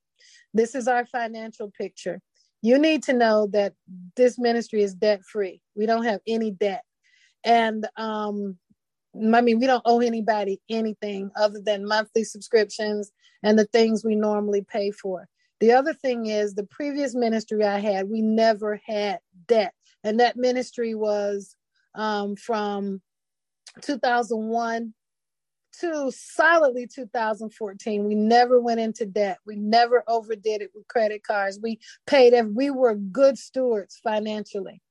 This 0.53 0.75
is 0.75 0.87
our 0.87 1.05
financial 1.05 1.71
picture. 1.71 2.21
You 2.61 2.77
need 2.77 3.03
to 3.03 3.13
know 3.13 3.47
that 3.53 3.73
this 4.15 4.39
ministry 4.39 4.81
is 4.81 4.93
debt 4.93 5.23
free. 5.23 5.61
We 5.75 5.85
don't 5.85 6.05
have 6.05 6.21
any 6.27 6.51
debt. 6.51 6.83
And 7.43 7.87
um, 7.95 8.57
I 9.15 9.41
mean, 9.41 9.59
we 9.59 9.67
don't 9.67 9.83
owe 9.85 10.01
anybody 10.01 10.59
anything 10.69 11.31
other 11.35 11.59
than 11.63 11.87
monthly 11.87 12.23
subscriptions 12.23 13.11
and 13.43 13.57
the 13.57 13.65
things 13.65 14.03
we 14.03 14.15
normally 14.15 14.61
pay 14.61 14.91
for. 14.91 15.27
The 15.59 15.71
other 15.71 15.93
thing 15.93 16.27
is 16.27 16.53
the 16.53 16.65
previous 16.65 17.15
ministry 17.15 17.63
I 17.63 17.79
had, 17.79 18.09
we 18.09 18.21
never 18.21 18.79
had 18.85 19.19
debt. 19.47 19.73
And 20.03 20.19
that 20.19 20.37
ministry 20.37 20.93
was 20.93 21.55
um, 21.95 22.35
from 22.35 23.01
2001 23.81 24.93
to 25.79 26.11
solidly 26.11 26.87
2014. 26.87 28.05
We 28.05 28.15
never 28.15 28.59
went 28.59 28.79
into 28.79 29.05
debt. 29.05 29.39
We 29.45 29.55
never 29.55 30.03
overdid 30.07 30.61
it 30.61 30.71
with 30.73 30.87
credit 30.87 31.23
cards. 31.23 31.59
We 31.61 31.79
paid, 32.05 32.33
if 32.33 32.45
we 32.47 32.69
were 32.69 32.95
good 32.95 33.37
stewards 33.37 33.99
financially 34.03 34.81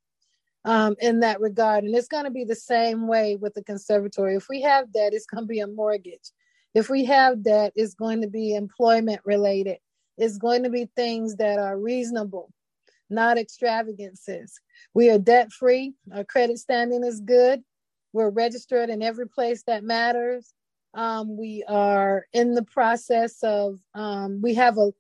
um, 0.65 0.97
in 1.01 1.21
that 1.21 1.41
regard. 1.41 1.85
And 1.85 1.95
it's 1.95 2.09
going 2.09 2.25
to 2.25 2.31
be 2.31 2.45
the 2.45 2.57
same 2.57 3.07
way 3.07 3.37
with 3.37 3.55
the 3.55 3.65
conservatory. 3.65 4.35
If 4.35 4.49
we 4.49 4.63
have 4.63 4.93
debt, 4.93 5.15
it's 5.15 5.27
going 5.27 5.45
to 5.45 5.49
be 5.49 5.61
a 5.61 5.67
mortgage. 5.67 6.33
If 6.75 6.91
we 6.91 7.05
have 7.07 7.43
debt, 7.43 7.73
it's 7.77 7.95
going 7.95 8.21
to 8.21 8.29
be 8.29 8.55
employment 8.55 9.21
related. 9.25 9.79
It's 10.19 10.39
going 10.39 10.65
to 10.65 10.71
be 10.71 10.91
things 10.97 11.37
that 11.37 11.59
are 11.59 11.79
reasonable, 11.79 12.53
not 13.09 13.39
extravagances. 13.39 14.61
We 14.93 15.09
are 15.11 15.19
debt 15.19 15.53
free. 15.53 15.95
Our 16.13 16.25
credit 16.25 16.59
standing 16.59 17.05
is 17.05 17.21
good. 17.21 17.63
We're 18.13 18.31
registered 18.31 18.91
in 18.91 19.03
every 19.03 19.29
place 19.29 19.63
that 19.67 19.85
matters. 19.85 20.53
Um, 20.97 21.37
we 21.37 21.63
are 21.69 22.27
in 22.33 22.55
the 22.55 22.65
process 22.65 23.43
of, 23.43 23.79
um, 23.95 24.41
we 24.43 24.55
have 24.55 24.79
a, 24.79 24.93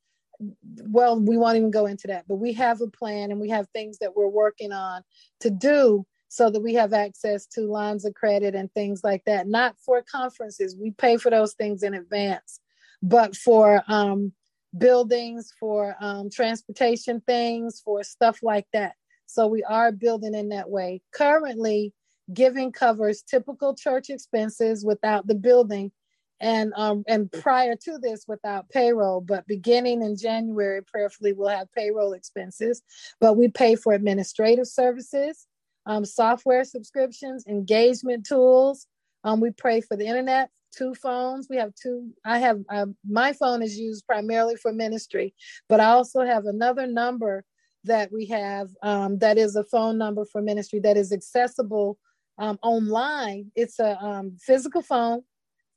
well, 0.84 1.18
we 1.18 1.38
won't 1.38 1.56
even 1.56 1.70
go 1.70 1.86
into 1.86 2.06
that, 2.08 2.26
but 2.28 2.36
we 2.36 2.52
have 2.52 2.82
a 2.82 2.86
plan 2.86 3.30
and 3.30 3.40
we 3.40 3.48
have 3.48 3.66
things 3.70 3.98
that 3.98 4.14
we're 4.14 4.28
working 4.28 4.70
on 4.72 5.02
to 5.40 5.50
do 5.50 6.06
so 6.28 6.50
that 6.50 6.60
we 6.60 6.74
have 6.74 6.92
access 6.92 7.46
to 7.46 7.62
lines 7.62 8.04
of 8.04 8.12
credit 8.12 8.54
and 8.54 8.70
things 8.72 9.02
like 9.02 9.24
that. 9.24 9.48
Not 9.48 9.76
for 9.78 10.02
conferences, 10.02 10.76
we 10.78 10.90
pay 10.90 11.16
for 11.16 11.30
those 11.30 11.54
things 11.54 11.82
in 11.82 11.94
advance, 11.94 12.60
but 13.02 13.34
for 13.34 13.82
um, 13.88 14.32
buildings, 14.76 15.50
for 15.58 15.96
um, 16.00 16.28
transportation 16.28 17.22
things, 17.22 17.80
for 17.82 18.02
stuff 18.02 18.40
like 18.42 18.66
that. 18.74 18.92
So 19.24 19.46
we 19.46 19.62
are 19.64 19.92
building 19.92 20.34
in 20.34 20.50
that 20.50 20.68
way. 20.68 21.00
Currently, 21.12 21.94
giving 22.32 22.72
covers 22.72 23.22
typical 23.22 23.74
church 23.74 24.10
expenses 24.10 24.84
without 24.84 25.26
the 25.26 25.34
building 25.34 25.92
and 26.40 26.72
um 26.76 27.02
and 27.08 27.32
prior 27.32 27.74
to 27.76 27.98
this 27.98 28.24
without 28.28 28.68
payroll. 28.68 29.20
But 29.20 29.46
beginning 29.46 30.02
in 30.02 30.16
january 30.16 30.82
prayerfully 30.82 31.32
we'll 31.32 31.48
have 31.48 31.72
payroll 31.72 32.12
expenses 32.12 32.82
but 33.20 33.34
we 33.34 33.48
pay 33.48 33.74
for 33.74 33.92
administrative 33.92 34.66
services 34.66 35.46
um, 35.86 36.04
software 36.04 36.64
subscriptions 36.64 37.44
engagement 37.46 38.26
tools. 38.26 38.86
Um, 39.24 39.40
we 39.40 39.50
pray 39.50 39.80
for 39.80 39.96
the 39.96 40.06
internet 40.06 40.50
two 40.76 40.94
phones. 40.94 41.46
We 41.48 41.56
have 41.56 41.72
two 41.74 42.10
i 42.24 42.38
have 42.38 42.58
uh, 42.68 42.86
my 43.08 43.32
phone 43.32 43.62
is 43.62 43.78
used 43.78 44.06
primarily 44.06 44.56
for 44.56 44.72
ministry 44.72 45.34
but 45.68 45.80
i 45.80 45.86
also 45.86 46.20
have 46.20 46.44
another 46.44 46.86
number 46.86 47.44
that 47.84 48.10
we 48.12 48.26
have 48.26 48.68
um, 48.82 49.18
that 49.18 49.38
is 49.38 49.56
a 49.56 49.64
phone 49.64 49.96
number 49.96 50.24
for 50.24 50.42
ministry 50.42 50.80
that 50.80 50.96
is 50.96 51.12
accessible 51.12 51.98
um, 52.38 52.58
online 52.62 53.50
it's 53.54 53.78
a 53.78 53.98
um, 54.04 54.36
physical 54.40 54.82
phone 54.82 55.22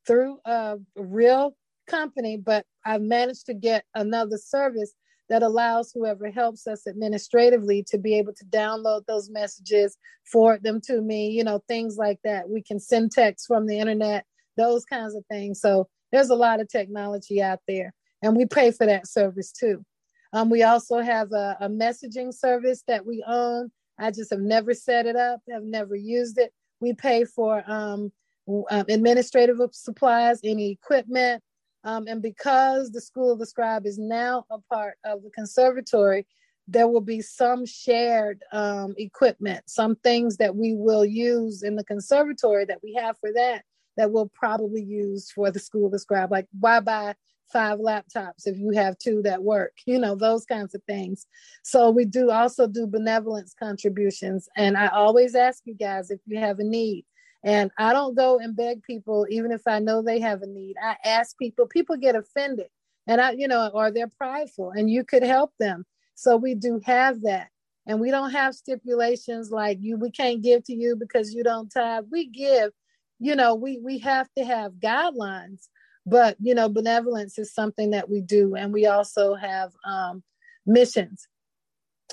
through 0.06 0.40
a 0.46 0.78
real 0.96 1.56
company, 1.88 2.38
but 2.38 2.66
I've 2.86 3.02
managed 3.02 3.46
to 3.48 3.54
get 3.54 3.86
another 3.96 4.38
service 4.38 4.94
that 5.30 5.44
allows 5.44 5.92
whoever 5.92 6.32
helps 6.32 6.66
us 6.66 6.88
administratively 6.88 7.84
to 7.88 7.98
be 7.98 8.16
able 8.18 8.34
to 8.34 8.46
download 8.46 9.06
those 9.06 9.30
messages, 9.30 9.96
forward 10.26 10.64
them 10.64 10.82
to 10.82 11.02
me, 11.02 11.30
you 11.30 11.44
know, 11.44 11.62
things 11.68 11.98
like 11.98 12.20
that. 12.24 12.50
We 12.50 12.64
can 12.64 12.80
send 12.80 13.12
text 13.12 13.46
from 13.46 13.68
the 13.68 13.78
internet, 13.78 14.26
those 14.58 14.86
kinds 14.86 15.16
of 15.16 15.24
things. 15.30 15.62
So 15.62 15.88
there's 16.12 16.32
a 16.32 16.36
lot 16.36 16.60
of 16.60 16.68
technology 16.68 17.42
out 17.42 17.60
there, 17.68 17.94
and 18.24 18.36
we 18.36 18.46
pay 18.46 18.72
for 18.72 18.88
that 18.88 19.08
service 19.08 19.52
too. 19.52 19.86
Um, 20.34 20.50
we 20.50 20.64
also 20.64 21.00
have 21.00 21.32
a, 21.32 21.58
a 21.62 21.70
messaging 21.70 22.34
service 22.34 22.84
that 22.88 23.06
we 23.06 23.24
own. 23.28 23.72
I 24.00 24.12
just 24.12 24.32
have 24.32 24.40
never 24.40 24.74
set 24.74 25.06
it 25.06 25.16
up, 25.16 25.42
have 25.52 25.64
never 25.64 25.96
used 25.96 26.38
it. 26.38 26.52
We 26.80 26.94
pay 26.94 27.26
for 27.26 27.64
um, 27.70 28.12
um, 28.48 28.86
administrative 28.88 29.58
supplies, 29.72 30.40
any 30.44 30.72
equipment. 30.72 31.44
Um, 31.84 32.08
and 32.08 32.22
because 32.22 32.92
the 32.92 33.02
School 33.02 33.32
of 33.32 33.40
the 33.40 33.46
Scribe 33.46 33.86
is 33.86 33.98
now 33.98 34.46
a 34.50 34.60
part 34.74 34.96
of 35.06 35.24
the 35.24 35.30
conservatory, 35.30 36.26
there 36.68 36.88
will 36.88 37.02
be 37.02 37.22
some 37.22 37.66
shared 37.66 38.44
um, 38.52 38.94
equipment, 38.98 39.64
some 39.68 39.96
things 39.98 40.38
that 40.38 40.56
we 40.56 40.76
will 40.76 41.06
use 41.06 41.64
in 41.64 41.76
the 41.76 41.84
conservatory 41.84 42.66
that 42.66 42.80
we 42.84 42.94
have 42.94 43.18
for 43.20 43.32
that, 43.34 43.64
that 43.98 44.12
we'll 44.12 44.32
probably 44.34 44.84
use 44.84 45.32
for 45.32 45.52
the 45.52 45.60
School 45.60 45.88
of 45.88 45.92
the 45.92 46.00
Scribe. 46.00 46.32
Like, 46.32 46.48
why 46.60 46.80
buy 46.80 47.16
five 47.52 47.80
laptops 47.80 48.46
if 48.46 48.58
you 48.58 48.72
have 48.72 48.98
two 48.98 49.22
that 49.24 49.44
work? 49.44 49.74
You 49.86 50.00
know, 50.00 50.16
those 50.16 50.46
kinds 50.46 50.76
of 50.76 50.84
things. 50.84 51.26
So, 51.64 51.90
we 51.90 52.06
do 52.06 52.32
also 52.32 52.68
do 52.68 52.88
benevolence 52.88 53.54
contributions. 53.58 54.48
And 54.56 54.78
I 54.78 54.88
always 54.88 55.36
ask 55.36 55.64
you 55.66 55.74
guys 55.74 56.12
if 56.12 56.20
you 56.26 56.40
have 56.40 56.60
a 56.60 56.64
need 56.64 57.06
and 57.44 57.72
I 57.78 57.94
don't 57.94 58.16
go 58.16 58.40
and 58.40 58.56
beg 58.56 58.84
people, 58.84 59.26
even 59.30 59.52
if 59.52 59.62
I 59.68 59.80
know 59.80 60.02
they 60.02 60.20
have 60.20 60.42
a 60.42 60.48
need. 60.48 60.76
I 60.82 60.98
ask 61.06 61.38
people, 61.38 61.68
people 61.68 61.96
get 61.96 62.16
offended 62.16 62.68
and 63.08 63.22
I, 63.22 63.32
you 63.32 63.48
know, 63.48 63.70
or 63.74 63.92
they're 63.92 64.08
prideful 64.08 64.72
and 64.72 64.90
you 64.90 65.04
could 65.04 65.24
help 65.24 65.54
them. 65.60 65.86
So 66.16 66.36
we 66.36 66.54
do 66.54 66.82
have 66.86 67.22
that. 67.22 67.48
And 67.88 68.00
we 68.00 68.12
don't 68.12 68.32
have 68.32 68.54
stipulations 68.54 69.50
like 69.50 69.80
you, 69.82 69.98
we 69.98 70.12
can't 70.12 70.44
give 70.44 70.64
to 70.66 70.74
you 70.74 70.96
because 70.96 71.34
you 71.34 71.44
don't 71.44 71.70
tithe. 71.70 72.06
We 72.12 72.28
give, 72.28 72.72
you 73.20 73.36
know, 73.36 73.56
we 73.56 73.80
we 73.80 73.98
have 74.00 74.28
to 74.38 74.46
have 74.46 74.74
guidelines, 74.74 75.70
but 76.10 76.36
you 76.40 76.56
know, 76.56 76.70
benevolence 76.70 77.38
is 77.38 77.54
something 77.54 77.92
that 77.92 78.10
we 78.10 78.22
do. 78.22 78.56
And 78.56 78.74
we 78.74 78.86
also 78.86 79.36
have 79.36 79.72
um 79.86 80.24
missions 80.66 81.28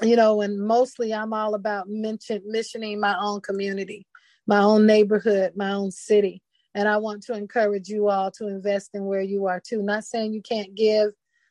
you 0.02 0.14
know, 0.14 0.42
and 0.42 0.60
mostly 0.60 1.14
I'm 1.14 1.32
all 1.32 1.54
about 1.54 1.88
mention 1.88 2.42
missioning 2.44 3.00
my 3.00 3.16
own 3.18 3.40
community 3.40 4.06
my 4.46 4.60
own 4.60 4.86
neighborhood, 4.86 5.52
my 5.56 5.72
own 5.72 5.90
city. 5.90 6.42
And 6.74 6.88
I 6.88 6.98
want 6.98 7.22
to 7.24 7.34
encourage 7.34 7.88
you 7.88 8.08
all 8.08 8.30
to 8.32 8.48
invest 8.48 8.90
in 8.94 9.04
where 9.04 9.22
you 9.22 9.46
are 9.46 9.60
too. 9.66 9.82
Not 9.82 10.04
saying 10.04 10.34
you 10.34 10.42
can't 10.42 10.74
give 10.74 11.10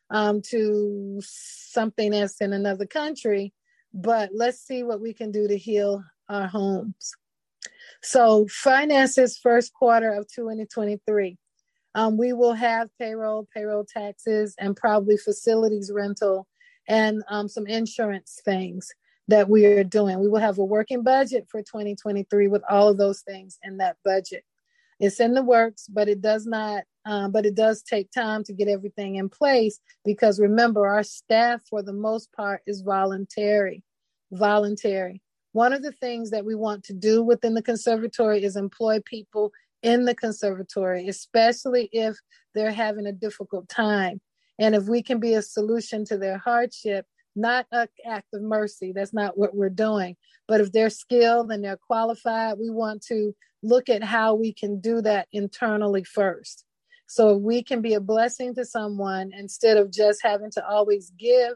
um, 0.10 0.42
to 0.50 1.20
something 1.24 2.12
that's 2.12 2.42
in 2.42 2.54
another 2.54 2.86
country, 2.86 3.54
but 3.94 4.30
let's 4.34 4.60
see 4.60 4.84
what 4.84 5.02
we 5.02 5.14
can 5.14 5.32
do 5.32 5.48
to 5.48 5.58
heal 5.58 6.04
our 6.30 6.48
homes. 6.48 7.14
So, 8.04 8.46
finances 8.48 9.38
first 9.38 9.74
quarter 9.74 10.12
of 10.12 10.28
2023. 10.28 11.38
Um, 11.96 12.18
we 12.18 12.34
will 12.34 12.54
have 12.54 12.90
payroll, 13.00 13.48
payroll 13.56 13.86
taxes, 13.86 14.54
and 14.60 14.76
probably 14.76 15.16
facilities 15.16 15.92
rental 15.94 16.46
and 16.88 17.24
um, 17.30 17.48
some 17.48 17.66
insurance 17.66 18.42
things 18.44 18.92
that 19.30 19.50
we 19.50 19.66
are 19.66 19.84
doing. 19.84 20.20
We 20.20 20.28
will 20.28 20.40
have 20.40 20.60
a 20.60 20.66
working 20.66 21.02
budget 21.02 21.48
for 21.50 21.62
2023 21.62 22.50
with 22.50 22.62
all 22.70 22.90
of 22.90 22.98
those 22.98 23.22
things 23.22 23.58
in 23.64 23.78
that 23.78 23.96
budget. 24.04 24.44
It's 25.00 25.20
in 25.20 25.34
the 25.34 25.42
works, 25.42 25.88
but 25.88 26.08
it 26.08 26.22
does 26.22 26.46
not, 26.46 26.84
um, 27.06 27.32
but 27.32 27.46
it 27.46 27.56
does 27.56 27.82
take 27.82 28.12
time 28.12 28.44
to 28.44 28.54
get 28.54 28.68
everything 28.68 29.16
in 29.16 29.30
place 29.30 29.80
because 30.04 30.40
remember, 30.40 30.88
our 30.88 31.04
staff 31.04 31.62
for 31.70 31.82
the 31.82 31.94
most 31.94 32.32
part 32.34 32.62
is 32.68 32.82
voluntary. 32.82 33.84
Voluntary. 34.32 35.22
One 35.54 35.72
of 35.74 35.82
the 35.82 35.94
things 35.94 36.32
that 36.32 36.46
we 36.46 36.56
want 36.56 36.84
to 36.86 36.94
do 36.94 37.24
within 37.24 37.54
the 37.54 37.62
conservatory 37.62 38.44
is 38.44 38.58
employ 38.58 39.00
people 39.06 39.52
in 39.86 40.06
the 40.06 40.16
conservatory, 40.16 41.08
especially 41.08 41.88
if 41.92 42.18
they're 42.56 42.72
having 42.72 43.06
a 43.06 43.12
difficult 43.12 43.70
time. 43.70 44.20
And 44.58 44.74
if 44.74 44.86
we 44.88 45.04
can 45.04 45.20
be 45.20 45.36
a 45.36 45.44
solution 45.44 46.04
to 46.06 46.18
their 46.18 46.40
hardship, 46.40 47.06
not 47.36 47.68
an 47.72 47.88
act 48.10 48.34
of 48.34 48.42
mercy. 48.42 48.94
That's 48.94 49.14
not 49.14 49.38
what 49.38 49.56
we're 49.56 49.70
doing. 49.70 50.16
But 50.48 50.60
if 50.60 50.72
they're 50.72 50.90
skilled 50.90 51.52
and 51.52 51.64
they're 51.64 51.78
qualified, 51.78 52.58
we 52.60 52.72
want 52.72 53.04
to 53.10 53.36
look 53.62 53.88
at 53.88 54.04
how 54.04 54.34
we 54.34 54.54
can 54.54 54.80
do 54.80 55.02
that 55.02 55.28
internally 55.32 56.04
first. 56.04 56.66
So 57.06 57.38
we 57.38 57.62
can 57.62 57.82
be 57.84 57.94
a 57.94 58.00
blessing 58.00 58.56
to 58.56 58.66
someone 58.66 59.32
instead 59.38 59.78
of 59.78 59.92
just 59.92 60.22
having 60.24 60.50
to 60.52 60.66
always 60.68 61.12
give. 61.20 61.54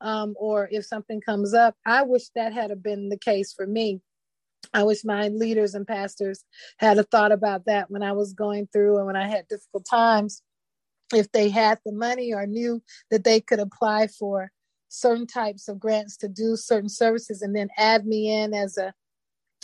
Um, 0.00 0.34
or 0.38 0.68
if 0.70 0.84
something 0.84 1.20
comes 1.20 1.54
up, 1.54 1.74
I 1.84 2.02
wish 2.02 2.28
that 2.36 2.52
had 2.52 2.80
been 2.82 3.08
the 3.08 3.18
case 3.18 3.52
for 3.52 3.66
me. 3.66 4.00
I 4.72 4.84
wish 4.84 5.04
my 5.04 5.28
leaders 5.28 5.74
and 5.74 5.86
pastors 5.86 6.44
had 6.78 6.98
a 6.98 7.02
thought 7.04 7.32
about 7.32 7.66
that 7.66 7.90
when 7.90 8.02
I 8.02 8.12
was 8.12 8.32
going 8.32 8.68
through 8.72 8.98
and 8.98 9.06
when 9.06 9.16
I 9.16 9.28
had 9.28 9.48
difficult 9.48 9.86
times. 9.88 10.42
If 11.14 11.30
they 11.32 11.50
had 11.50 11.78
the 11.84 11.92
money 11.92 12.32
or 12.32 12.46
knew 12.46 12.82
that 13.10 13.24
they 13.24 13.40
could 13.40 13.60
apply 13.60 14.06
for 14.06 14.50
certain 14.88 15.26
types 15.26 15.68
of 15.68 15.78
grants 15.78 16.16
to 16.18 16.28
do 16.28 16.56
certain 16.56 16.88
services 16.88 17.42
and 17.42 17.54
then 17.54 17.68
add 17.76 18.06
me 18.06 18.30
in 18.32 18.54
as 18.54 18.78
a 18.78 18.94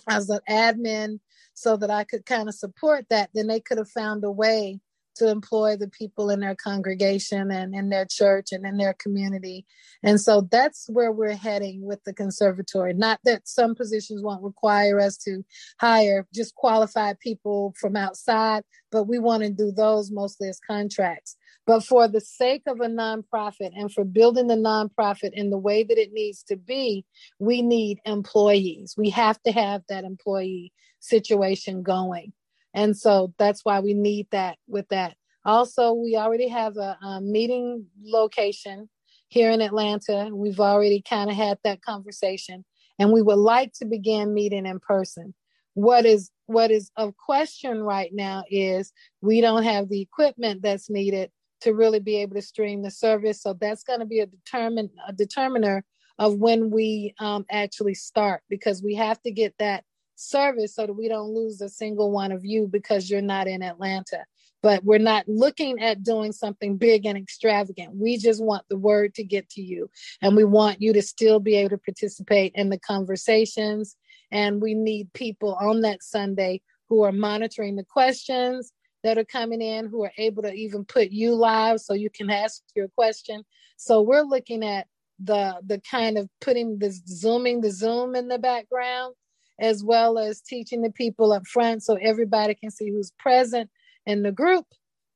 as 0.09 0.29
an 0.29 0.41
admin 0.49 1.21
so 1.55 1.77
that 1.77 1.91
I 1.91 2.05
could 2.05 2.25
kind 2.27 2.49
of 2.49 2.55
support 2.55 3.07
that, 3.11 3.31
then 3.35 3.47
they 3.47 3.61
could 3.61 3.79
have 3.79 3.91
found 3.91 4.25
a 4.25 4.31
way 4.31 4.81
to 5.17 5.29
employ 5.29 5.77
the 5.77 5.89
people 5.89 6.31
in 6.31 6.41
their 6.41 6.55
congregation 6.55 7.51
and 7.51 7.75
in 7.75 7.89
their 7.91 8.07
church 8.09 8.49
and 8.53 8.65
in 8.65 8.77
their 8.77 8.95
community. 8.95 9.67
And 10.03 10.21
so 10.21 10.49
that's 10.51 10.89
where 10.89 11.13
we're 11.13 11.37
heading 11.37 11.85
with 11.85 12.03
the 12.05 12.13
conservatory. 12.13 12.95
Not 12.95 13.21
that 13.25 13.49
some 13.49 13.75
positions 13.75 14.23
won't 14.23 14.43
require 14.43 15.01
us 15.01 15.17
to 15.19 15.45
hire 15.81 16.27
just 16.35 16.55
qualified 16.55 17.19
people 17.21 17.75
from 17.79 17.97
outside, 17.97 18.63
but 18.91 19.05
we 19.05 19.19
want 19.19 19.43
to 19.43 19.51
do 19.51 19.73
those 19.73 20.11
mostly 20.11 20.49
as 20.49 20.61
contracts. 20.61 21.37
But 21.67 21.85
for 21.85 22.09
the 22.09 22.21
sake 22.21 22.63
of 22.67 22.81
a 22.81 22.89
nonprofit 22.89 23.71
and 23.77 23.93
for 23.93 24.05
building 24.05 24.47
the 24.49 24.57
nonprofit 24.57 25.31
in 25.35 25.51
the 25.51 25.59
way 25.59 25.85
that 25.85 25.99
it 25.99 26.13
needs 26.13 26.43
to 26.45 26.57
be, 26.57 27.05
we 27.39 27.63
need 27.63 27.99
employees. 28.05 28.95
We 28.97 29.11
have 29.11 29.41
to 29.43 29.53
have 29.53 29.83
that 29.89 30.05
employee 30.05 30.73
situation 31.01 31.83
going. 31.83 32.33
And 32.75 32.97
so 32.97 33.35
that's 33.39 33.65
why 33.65 33.81
we 33.81 33.95
need 33.95 34.29
that 34.31 34.59
with 34.67 34.89
that. 34.89 35.17
Also, 35.45 35.93
we 35.93 36.17
already 36.17 36.49
have 36.49 36.77
a, 36.77 36.99
a 37.03 37.21
meeting 37.21 37.87
location 38.05 38.89
here 39.29 39.51
in 39.51 39.61
Atlanta. 39.61 40.29
We've 40.33 40.61
already 40.61 41.03
kind 41.03 41.31
of 41.31 41.37
had 41.37 41.59
that 41.65 41.83
conversation, 41.83 42.65
and 42.99 43.13
we 43.13 43.23
would 43.23 43.39
like 43.39 43.73
to 43.75 43.87
begin 43.87 44.35
meeting 44.35 44.67
in 44.67 44.81
person. 44.81 45.35
What 45.75 46.05
is 46.05 46.31
what 46.47 46.71
is 46.71 46.91
of 46.97 47.17
question 47.17 47.83
right 47.83 48.11
now 48.13 48.45
is 48.51 48.93
we 49.23 49.41
don't 49.41 49.63
have 49.63 49.89
the 49.89 50.03
equipment 50.03 50.63
that's 50.63 50.91
needed 50.91 51.31
to 51.61 51.73
really 51.73 52.01
be 52.01 52.17
able 52.17 52.35
to 52.35 52.43
stream 52.43 52.83
the 52.83 52.91
service. 52.91 53.41
So 53.43 53.55
that's 53.55 53.85
going 53.85 54.01
to 54.01 54.07
be 54.07 54.21
a 54.21 54.27
determine 54.27 54.91
a 55.07 55.13
determiner 55.13 55.85
of 56.19 56.35
when 56.35 56.71
we 56.71 57.15
um, 57.19 57.47
actually 57.51 57.95
start 57.95 58.43
because 58.51 58.83
we 58.83 58.95
have 58.97 59.23
to 59.23 59.31
get 59.31 59.55
that 59.59 59.85
service 60.21 60.75
so 60.75 60.87
that 60.87 60.93
we 60.93 61.09
don't 61.09 61.35
lose 61.35 61.61
a 61.61 61.69
single 61.69 62.11
one 62.11 62.33
of 62.33 62.45
you 62.45 62.69
because 62.71 63.11
you're 63.11 63.23
not 63.23 63.47
in 63.47 63.63
Atlanta. 63.63 64.25
But 64.63 64.85
we're 64.85 64.99
not 64.99 65.27
looking 65.27 65.81
at 65.81 66.03
doing 66.03 66.33
something 66.33 66.77
big 66.77 67.07
and 67.07 67.17
extravagant. 67.17 67.95
We 67.95 68.19
just 68.19 68.43
want 68.43 68.65
the 68.69 68.77
word 68.77 69.15
to 69.15 69.25
get 69.25 69.49
to 69.51 69.63
you. 69.63 69.89
And 70.21 70.37
we 70.37 70.45
want 70.45 70.83
you 70.83 70.93
to 70.93 71.01
still 71.01 71.41
be 71.41 71.55
able 71.57 71.71
to 71.71 71.79
participate 71.79 72.53
in 72.55 72.69
the 72.69 72.79
conversations. 72.79 73.97
And 74.31 74.61
we 74.61 74.75
need 74.75 75.13
people 75.15 75.55
on 75.55 75.81
that 75.81 76.03
Sunday 76.03 76.61
who 76.91 77.05
are 77.05 77.13
monitoring 77.13 77.77
the 77.77 77.85
questions 77.85 78.73
that 79.03 79.17
are 79.17 79.25
coming 79.25 79.63
in, 79.63 79.87
who 79.87 80.05
are 80.05 80.13
able 80.19 80.43
to 80.43 80.53
even 80.53 80.85
put 80.85 81.11
you 81.11 81.35
live 81.35 81.81
so 81.81 81.95
you 81.95 82.11
can 82.11 82.29
ask 82.29 82.63
your 82.75 82.89
question. 82.89 83.43
So 83.77 84.03
we're 84.03 84.23
looking 84.23 84.63
at 84.63 84.87
the 85.23 85.61
the 85.65 85.81
kind 85.91 86.19
of 86.19 86.29
putting 86.41 86.79
the 86.79 86.91
zooming 86.91 87.61
the 87.61 87.71
zoom 87.71 88.15
in 88.15 88.29
the 88.29 88.39
background 88.39 89.15
as 89.61 89.85
well 89.85 90.19
as 90.19 90.41
teaching 90.41 90.83
the 90.83 90.91
people 90.91 91.33
up 91.33 91.47
front 91.47 91.83
so 91.83 91.97
everybody 91.97 92.55
can 92.55 92.71
see 92.71 92.91
who's 92.91 93.13
present 93.19 93.71
in 94.07 94.23
the 94.23 94.33
group, 94.33 94.67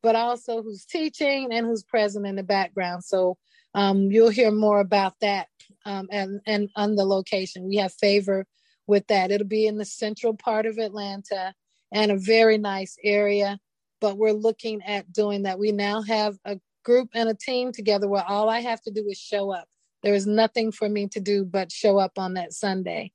but 0.03 0.15
also 0.15 0.63
who's 0.63 0.85
teaching 0.85 1.49
and 1.53 1.67
who's 1.67 1.83
present 1.83 2.27
in 2.27 2.37
the 2.37 2.43
background. 2.43 3.03
So 3.03 3.39
um, 3.75 4.11
you'll 4.11 4.29
hear 4.29 4.53
more 4.53 4.81
about 4.81 5.15
that 5.21 5.49
um, 5.87 6.09
and, 6.11 6.41
and 6.47 6.71
on 6.77 6.95
the 6.95 7.05
location. 7.05 7.67
We 7.67 7.77
have 7.77 7.93
favor 7.93 8.47
with 8.87 9.07
that. 9.09 9.31
It'll 9.31 9.47
be 9.47 9.67
in 9.67 9.79
the 9.79 9.85
central 9.85 10.35
part 10.35 10.67
of 10.67 10.79
Atlanta 10.79 11.55
and 11.91 12.13
a 12.13 12.17
very 12.17 12.59
nice 12.59 12.97
area, 13.03 13.59
but 14.01 14.19
we're 14.19 14.33
looking 14.33 14.83
at 14.83 15.13
doing 15.13 15.45
that. 15.45 15.59
We 15.59 15.73
now 15.73 16.03
have 16.03 16.37
a 16.45 16.61
group 16.85 17.09
and 17.15 17.29
a 17.29 17.35
team 17.35 17.73
together 17.73 18.09
where 18.09 18.25
all 18.25 18.49
I 18.51 18.61
have 18.61 18.83
to 18.83 18.91
do 18.91 19.07
is 19.09 19.19
show 19.19 19.53
up. 19.53 19.67
There 20.05 20.15
is 20.15 20.27
nothing 20.27 20.71
for 20.71 20.87
me 20.87 21.09
to 21.09 21.21
do 21.21 21.47
but 21.47 21.73
show 21.73 21.99
up 21.99 22.19
on 22.19 22.35
that 22.35 22.53
Sunday. 22.53 23.11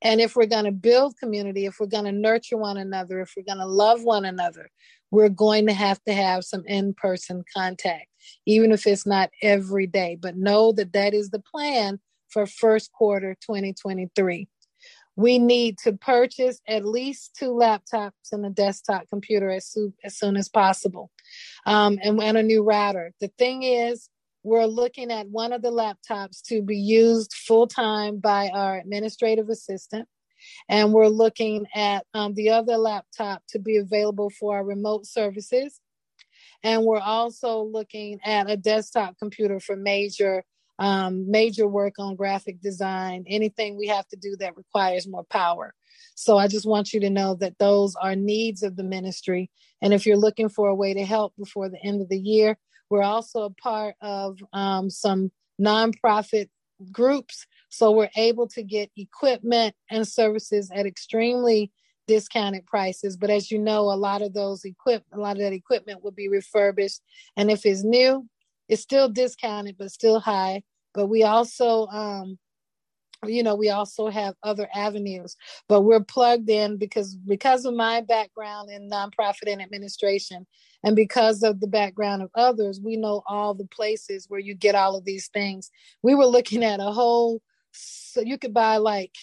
And 0.00 0.20
if 0.20 0.36
we're 0.36 0.46
going 0.46 0.66
to 0.66 0.72
build 0.72 1.18
community, 1.18 1.66
if 1.66 1.80
we're 1.80 1.86
going 1.86 2.04
to 2.04 2.12
nurture 2.12 2.56
one 2.56 2.76
another, 2.76 3.20
if 3.20 3.34
we're 3.36 3.42
going 3.42 3.58
to 3.58 3.66
love 3.66 4.04
one 4.04 4.24
another, 4.24 4.70
we're 5.10 5.30
going 5.30 5.66
to 5.66 5.72
have 5.72 6.00
to 6.04 6.12
have 6.12 6.44
some 6.44 6.62
in 6.66 6.94
person 6.94 7.42
contact, 7.52 8.06
even 8.46 8.70
if 8.70 8.86
it's 8.86 9.04
not 9.04 9.30
every 9.42 9.88
day. 9.88 10.16
But 10.20 10.36
know 10.36 10.70
that 10.72 10.92
that 10.92 11.12
is 11.12 11.30
the 11.30 11.40
plan 11.40 11.98
for 12.28 12.46
first 12.46 12.92
quarter 12.92 13.34
2023. 13.40 14.46
We 15.16 15.40
need 15.40 15.78
to 15.78 15.94
purchase 15.94 16.60
at 16.68 16.84
least 16.84 17.34
two 17.36 17.50
laptops 17.50 18.12
and 18.30 18.46
a 18.46 18.50
desktop 18.50 19.08
computer 19.08 19.50
as 19.50 19.66
soon 19.66 19.92
as, 20.04 20.16
soon 20.16 20.36
as 20.36 20.48
possible, 20.48 21.10
um, 21.66 21.98
and, 22.00 22.22
and 22.22 22.38
a 22.38 22.42
new 22.44 22.62
router. 22.62 23.12
The 23.20 23.32
thing 23.36 23.64
is, 23.64 24.08
we're 24.48 24.66
looking 24.66 25.10
at 25.10 25.28
one 25.28 25.52
of 25.52 25.62
the 25.62 25.70
laptops 25.70 26.42
to 26.46 26.62
be 26.62 26.76
used 26.76 27.34
full 27.34 27.66
time 27.66 28.18
by 28.18 28.48
our 28.48 28.78
administrative 28.78 29.48
assistant. 29.48 30.08
And 30.68 30.92
we're 30.92 31.08
looking 31.08 31.66
at 31.74 32.06
um, 32.14 32.34
the 32.34 32.50
other 32.50 32.76
laptop 32.76 33.42
to 33.50 33.58
be 33.58 33.76
available 33.76 34.30
for 34.30 34.56
our 34.56 34.64
remote 34.64 35.06
services. 35.06 35.80
And 36.62 36.84
we're 36.84 37.00
also 37.00 37.62
looking 37.62 38.20
at 38.24 38.50
a 38.50 38.56
desktop 38.56 39.18
computer 39.18 39.60
for 39.60 39.76
major 39.76 40.44
um, 40.80 41.28
major 41.28 41.66
work 41.66 41.94
on 41.98 42.14
graphic 42.14 42.60
design, 42.60 43.24
anything 43.26 43.76
we 43.76 43.88
have 43.88 44.06
to 44.08 44.16
do 44.16 44.36
that 44.38 44.56
requires 44.56 45.08
more 45.08 45.24
power. 45.24 45.74
So 46.14 46.38
I 46.38 46.46
just 46.46 46.66
want 46.66 46.92
you 46.92 47.00
to 47.00 47.10
know 47.10 47.34
that 47.36 47.58
those 47.58 47.96
are 47.96 48.14
needs 48.14 48.62
of 48.62 48.76
the 48.76 48.84
ministry. 48.84 49.50
And 49.82 49.92
if 49.92 50.06
you're 50.06 50.16
looking 50.16 50.48
for 50.48 50.68
a 50.68 50.74
way 50.74 50.94
to 50.94 51.04
help 51.04 51.34
before 51.36 51.68
the 51.68 51.82
end 51.84 52.00
of 52.00 52.08
the 52.08 52.18
year, 52.18 52.58
we're 52.90 53.02
also 53.02 53.42
a 53.42 53.50
part 53.50 53.94
of 54.00 54.38
um, 54.52 54.90
some 54.90 55.30
nonprofit 55.60 56.48
groups. 56.92 57.46
So 57.70 57.90
we're 57.90 58.10
able 58.16 58.48
to 58.48 58.62
get 58.62 58.90
equipment 58.96 59.74
and 59.90 60.06
services 60.06 60.70
at 60.74 60.86
extremely 60.86 61.70
discounted 62.06 62.66
prices. 62.66 63.16
But 63.16 63.30
as 63.30 63.50
you 63.50 63.58
know, 63.58 63.82
a 63.82 63.94
lot 63.94 64.22
of 64.22 64.32
those 64.32 64.64
equip 64.64 65.04
a 65.12 65.18
lot 65.18 65.36
of 65.36 65.42
that 65.42 65.52
equipment 65.52 66.02
will 66.02 66.12
be 66.12 66.28
refurbished. 66.28 67.00
And 67.36 67.50
if 67.50 67.66
it's 67.66 67.84
new, 67.84 68.26
it's 68.68 68.82
still 68.82 69.08
discounted, 69.08 69.76
but 69.78 69.90
still 69.90 70.20
high. 70.20 70.62
But 70.94 71.06
we 71.06 71.22
also 71.22 71.86
um, 71.88 72.38
you 73.26 73.42
know 73.42 73.54
we 73.54 73.70
also 73.70 74.08
have 74.08 74.34
other 74.42 74.68
avenues 74.74 75.36
but 75.68 75.82
we're 75.82 76.02
plugged 76.02 76.48
in 76.48 76.76
because 76.76 77.16
because 77.16 77.64
of 77.64 77.74
my 77.74 78.00
background 78.00 78.70
in 78.70 78.88
nonprofit 78.88 79.48
and 79.48 79.60
administration 79.60 80.46
and 80.84 80.94
because 80.94 81.42
of 81.42 81.60
the 81.60 81.66
background 81.66 82.22
of 82.22 82.30
others 82.34 82.80
we 82.82 82.96
know 82.96 83.22
all 83.26 83.54
the 83.54 83.66
places 83.66 84.26
where 84.28 84.40
you 84.40 84.54
get 84.54 84.74
all 84.74 84.96
of 84.96 85.04
these 85.04 85.28
things. 85.28 85.70
We 86.02 86.14
were 86.14 86.26
looking 86.26 86.64
at 86.64 86.80
a 86.80 86.92
whole 86.92 87.42
so 87.72 88.20
you 88.20 88.38
could 88.38 88.54
buy 88.54 88.78
like 88.78 89.14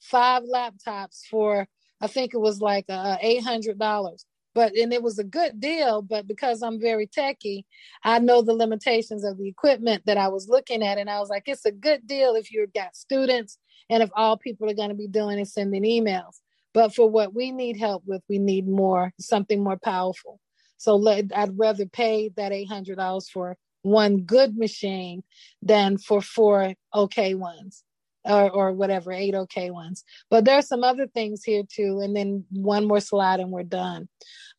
five 0.00 0.42
laptops 0.42 1.22
for 1.30 1.66
i 2.00 2.06
think 2.06 2.34
it 2.34 2.38
was 2.38 2.60
like 2.60 2.84
uh, 2.88 3.16
$800 3.18 4.24
but 4.54 4.74
and 4.74 4.92
it 4.92 5.02
was 5.02 5.18
a 5.18 5.24
good 5.24 5.60
deal 5.60 6.02
but 6.02 6.26
because 6.26 6.62
i'm 6.62 6.80
very 6.80 7.06
techy 7.06 7.66
i 8.04 8.18
know 8.18 8.42
the 8.42 8.52
limitations 8.52 9.24
of 9.24 9.38
the 9.38 9.48
equipment 9.48 10.02
that 10.06 10.18
i 10.18 10.28
was 10.28 10.48
looking 10.48 10.82
at 10.82 10.98
and 10.98 11.10
i 11.10 11.18
was 11.18 11.30
like 11.30 11.44
it's 11.46 11.64
a 11.64 11.72
good 11.72 12.06
deal 12.06 12.34
if 12.34 12.52
you've 12.52 12.72
got 12.72 12.96
students 12.96 13.58
and 13.92 14.02
if 14.02 14.10
all 14.16 14.36
people 14.36 14.68
are 14.70 14.74
going 14.74 14.88
to 14.88 14.94
be 14.94 15.06
doing 15.06 15.38
is 15.38 15.52
sending 15.52 15.84
emails. 15.84 16.40
But 16.74 16.94
for 16.94 17.08
what 17.08 17.34
we 17.34 17.52
need 17.52 17.76
help 17.76 18.02
with 18.06 18.22
we 18.28 18.38
need 18.38 18.66
more 18.66 19.12
something 19.20 19.62
more 19.62 19.76
powerful. 19.76 20.40
So 20.78 20.96
let, 20.96 21.26
i'd 21.36 21.58
rather 21.58 21.86
pay 21.86 22.30
that 22.36 22.52
$800 22.52 23.30
for 23.30 23.56
one 23.82 24.18
good 24.22 24.56
machine 24.56 25.22
than 25.60 25.98
for 25.98 26.22
four 26.22 26.74
okay 26.94 27.34
ones 27.34 27.84
or, 28.24 28.50
or 28.50 28.72
whatever, 28.72 29.12
eight 29.12 29.34
okay 29.34 29.70
ones. 29.70 30.04
But 30.30 30.44
there 30.44 30.58
are 30.58 30.62
some 30.62 30.84
other 30.84 31.06
things 31.06 31.42
here 31.44 31.62
too. 31.68 32.00
And 32.02 32.14
then 32.14 32.44
one 32.50 32.86
more 32.86 33.00
slide 33.00 33.40
and 33.40 33.50
we're 33.50 33.64
done. 33.64 34.08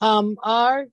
Um, 0.02 0.38
our 0.44 0.86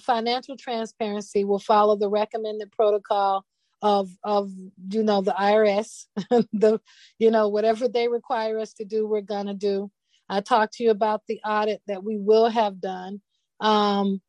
financial 0.00 0.56
transparency 0.56 1.44
will 1.44 1.58
follow 1.58 1.96
the 1.96 2.08
recommended 2.08 2.70
protocol 2.72 3.44
of 3.82 4.10
of 4.24 4.50
you 4.90 5.02
know 5.02 5.20
the 5.20 5.32
IRS 5.32 6.06
the 6.52 6.80
you 7.18 7.30
know 7.30 7.48
whatever 7.48 7.86
they 7.86 8.08
require 8.08 8.58
us 8.58 8.72
to 8.72 8.84
do 8.84 9.06
we're 9.06 9.20
going 9.20 9.46
to 9.46 9.54
do 9.54 9.90
I 10.28 10.40
talked 10.40 10.74
to 10.74 10.84
you 10.84 10.90
about 10.90 11.22
the 11.28 11.40
audit 11.44 11.82
that 11.86 12.02
we 12.02 12.16
will 12.16 12.48
have 12.48 12.80
done 12.80 13.20
um, 13.60 14.20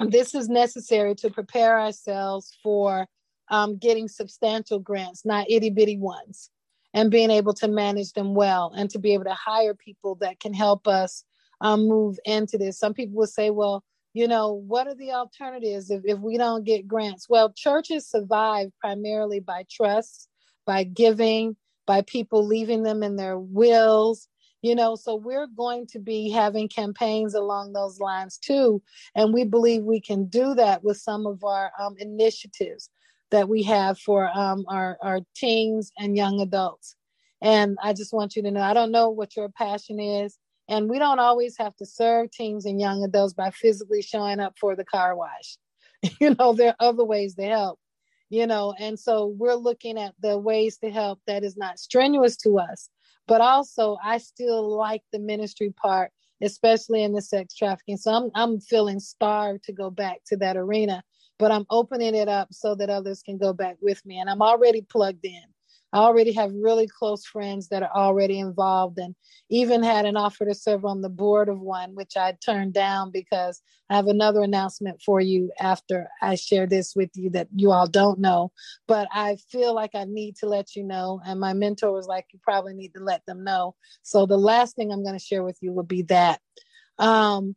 this 0.00 0.34
is 0.34 0.48
necessary 0.48 1.14
to 1.16 1.30
prepare 1.30 1.78
ourselves 1.78 2.56
for 2.62 3.06
um, 3.48 3.78
getting 3.78 4.08
substantial 4.08 4.80
grants 4.80 5.24
not 5.24 5.48
itty 5.48 5.70
bitty 5.70 5.96
ones 5.96 6.50
and 6.94 7.10
being 7.10 7.30
able 7.30 7.54
to 7.54 7.68
manage 7.68 8.12
them 8.12 8.34
well 8.34 8.72
and 8.76 8.90
to 8.90 8.98
be 8.98 9.14
able 9.14 9.24
to 9.24 9.34
hire 9.34 9.74
people 9.74 10.16
that 10.16 10.40
can 10.40 10.52
help 10.52 10.86
us 10.86 11.24
um, 11.60 11.88
move 11.88 12.18
into 12.24 12.58
this. 12.58 12.78
Some 12.78 12.94
people 12.94 13.16
will 13.16 13.26
say, 13.26 13.50
well, 13.50 13.84
you 14.14 14.28
know, 14.28 14.52
what 14.52 14.86
are 14.86 14.94
the 14.94 15.12
alternatives 15.12 15.90
if, 15.90 16.02
if 16.04 16.18
we 16.18 16.36
don't 16.36 16.64
get 16.64 16.86
grants? 16.86 17.28
Well, 17.28 17.52
churches 17.52 18.06
survive 18.06 18.70
primarily 18.78 19.40
by 19.40 19.64
trust, 19.70 20.28
by 20.66 20.84
giving, 20.84 21.56
by 21.86 22.02
people 22.02 22.46
leaving 22.46 22.82
them 22.82 23.02
in 23.02 23.16
their 23.16 23.38
wills. 23.38 24.28
you 24.60 24.74
know 24.74 24.94
so 24.94 25.16
we're 25.16 25.48
going 25.48 25.86
to 25.88 25.98
be 25.98 26.30
having 26.30 26.68
campaigns 26.68 27.34
along 27.34 27.72
those 27.72 27.98
lines 27.98 28.38
too 28.38 28.80
and 29.16 29.34
we 29.34 29.44
believe 29.44 29.82
we 29.82 30.00
can 30.00 30.26
do 30.26 30.54
that 30.54 30.84
with 30.84 30.96
some 30.96 31.26
of 31.26 31.42
our 31.42 31.72
um, 31.80 31.96
initiatives 31.98 32.88
that 33.32 33.48
we 33.48 33.62
have 33.64 33.98
for 33.98 34.30
um, 34.34 34.64
our, 34.68 34.96
our 35.02 35.20
teens 35.34 35.90
and 35.98 36.16
young 36.16 36.40
adults 36.40 36.96
and 37.42 37.76
i 37.82 37.92
just 37.92 38.12
want 38.12 38.36
you 38.36 38.42
to 38.42 38.50
know 38.50 38.60
i 38.60 38.72
don't 38.72 38.92
know 38.92 39.10
what 39.10 39.36
your 39.36 39.48
passion 39.50 39.98
is 39.98 40.38
and 40.68 40.88
we 40.88 40.98
don't 40.98 41.18
always 41.18 41.56
have 41.58 41.74
to 41.76 41.84
serve 41.84 42.30
teens 42.30 42.64
and 42.64 42.80
young 42.80 43.02
adults 43.02 43.34
by 43.34 43.50
physically 43.50 44.00
showing 44.00 44.38
up 44.38 44.54
for 44.60 44.76
the 44.76 44.84
car 44.84 45.16
wash 45.16 45.56
you 46.20 46.34
know 46.38 46.52
there 46.52 46.68
are 46.78 46.88
other 46.88 47.04
ways 47.04 47.34
to 47.34 47.44
help 47.44 47.80
you 48.30 48.46
know 48.46 48.72
and 48.78 48.98
so 48.98 49.34
we're 49.38 49.54
looking 49.54 49.98
at 49.98 50.14
the 50.22 50.38
ways 50.38 50.78
to 50.78 50.90
help 50.90 51.18
that 51.26 51.42
is 51.42 51.56
not 51.56 51.78
strenuous 51.78 52.36
to 52.36 52.58
us 52.58 52.88
but 53.26 53.40
also 53.40 53.96
I 54.02 54.18
still 54.18 54.76
like 54.76 55.02
the 55.12 55.18
ministry 55.18 55.72
part, 55.80 56.10
especially 56.42 57.02
in 57.02 57.12
the 57.12 57.22
sex 57.22 57.54
trafficking. 57.54 57.96
So 57.96 58.12
I'm 58.12 58.30
I'm 58.34 58.60
feeling 58.60 59.00
starved 59.00 59.64
to 59.64 59.72
go 59.72 59.90
back 59.90 60.18
to 60.26 60.36
that 60.38 60.56
arena, 60.56 61.02
but 61.38 61.50
I'm 61.50 61.66
opening 61.70 62.14
it 62.14 62.28
up 62.28 62.48
so 62.52 62.74
that 62.76 62.90
others 62.90 63.22
can 63.22 63.38
go 63.38 63.52
back 63.52 63.76
with 63.80 64.04
me. 64.06 64.18
And 64.18 64.30
I'm 64.30 64.42
already 64.42 64.82
plugged 64.82 65.24
in. 65.24 65.42
I 65.92 65.98
already 65.98 66.32
have 66.32 66.52
really 66.54 66.86
close 66.86 67.26
friends 67.26 67.68
that 67.68 67.82
are 67.82 67.94
already 67.94 68.38
involved 68.38 68.98
and 68.98 69.14
even 69.50 69.82
had 69.82 70.06
an 70.06 70.16
offer 70.16 70.46
to 70.46 70.54
serve 70.54 70.86
on 70.86 71.02
the 71.02 71.10
board 71.10 71.50
of 71.50 71.60
one, 71.60 71.94
which 71.94 72.16
I 72.16 72.34
turned 72.42 72.72
down 72.72 73.10
because 73.10 73.60
I 73.90 73.96
have 73.96 74.06
another 74.06 74.40
announcement 74.40 75.02
for 75.02 75.20
you 75.20 75.52
after 75.60 76.08
I 76.22 76.36
share 76.36 76.66
this 76.66 76.96
with 76.96 77.10
you 77.14 77.28
that 77.30 77.48
you 77.54 77.72
all 77.72 77.86
don't 77.86 78.20
know. 78.20 78.52
But 78.88 79.08
I 79.12 79.36
feel 79.50 79.74
like 79.74 79.94
I 79.94 80.04
need 80.04 80.36
to 80.36 80.46
let 80.46 80.74
you 80.74 80.82
know. 80.82 81.20
And 81.26 81.38
my 81.38 81.52
mentor 81.52 81.92
was 81.92 82.06
like, 82.06 82.24
you 82.32 82.38
probably 82.42 82.72
need 82.72 82.94
to 82.94 83.04
let 83.04 83.26
them 83.26 83.44
know. 83.44 83.74
So 84.02 84.24
the 84.24 84.38
last 84.38 84.76
thing 84.76 84.90
I'm 84.90 85.04
going 85.04 85.18
to 85.18 85.24
share 85.24 85.44
with 85.44 85.58
you 85.60 85.72
will 85.72 85.82
be 85.82 86.02
that. 86.02 86.40
Um, 86.98 87.54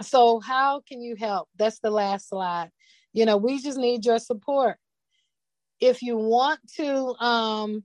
so, 0.00 0.40
how 0.40 0.80
can 0.86 1.00
you 1.00 1.16
help? 1.16 1.48
That's 1.56 1.80
the 1.80 1.90
last 1.90 2.28
slide. 2.28 2.70
You 3.12 3.26
know, 3.26 3.36
we 3.36 3.60
just 3.60 3.78
need 3.78 4.04
your 4.04 4.18
support 4.18 4.76
if 5.80 6.02
you 6.02 6.16
want 6.16 6.60
to 6.76 7.14
um, 7.22 7.84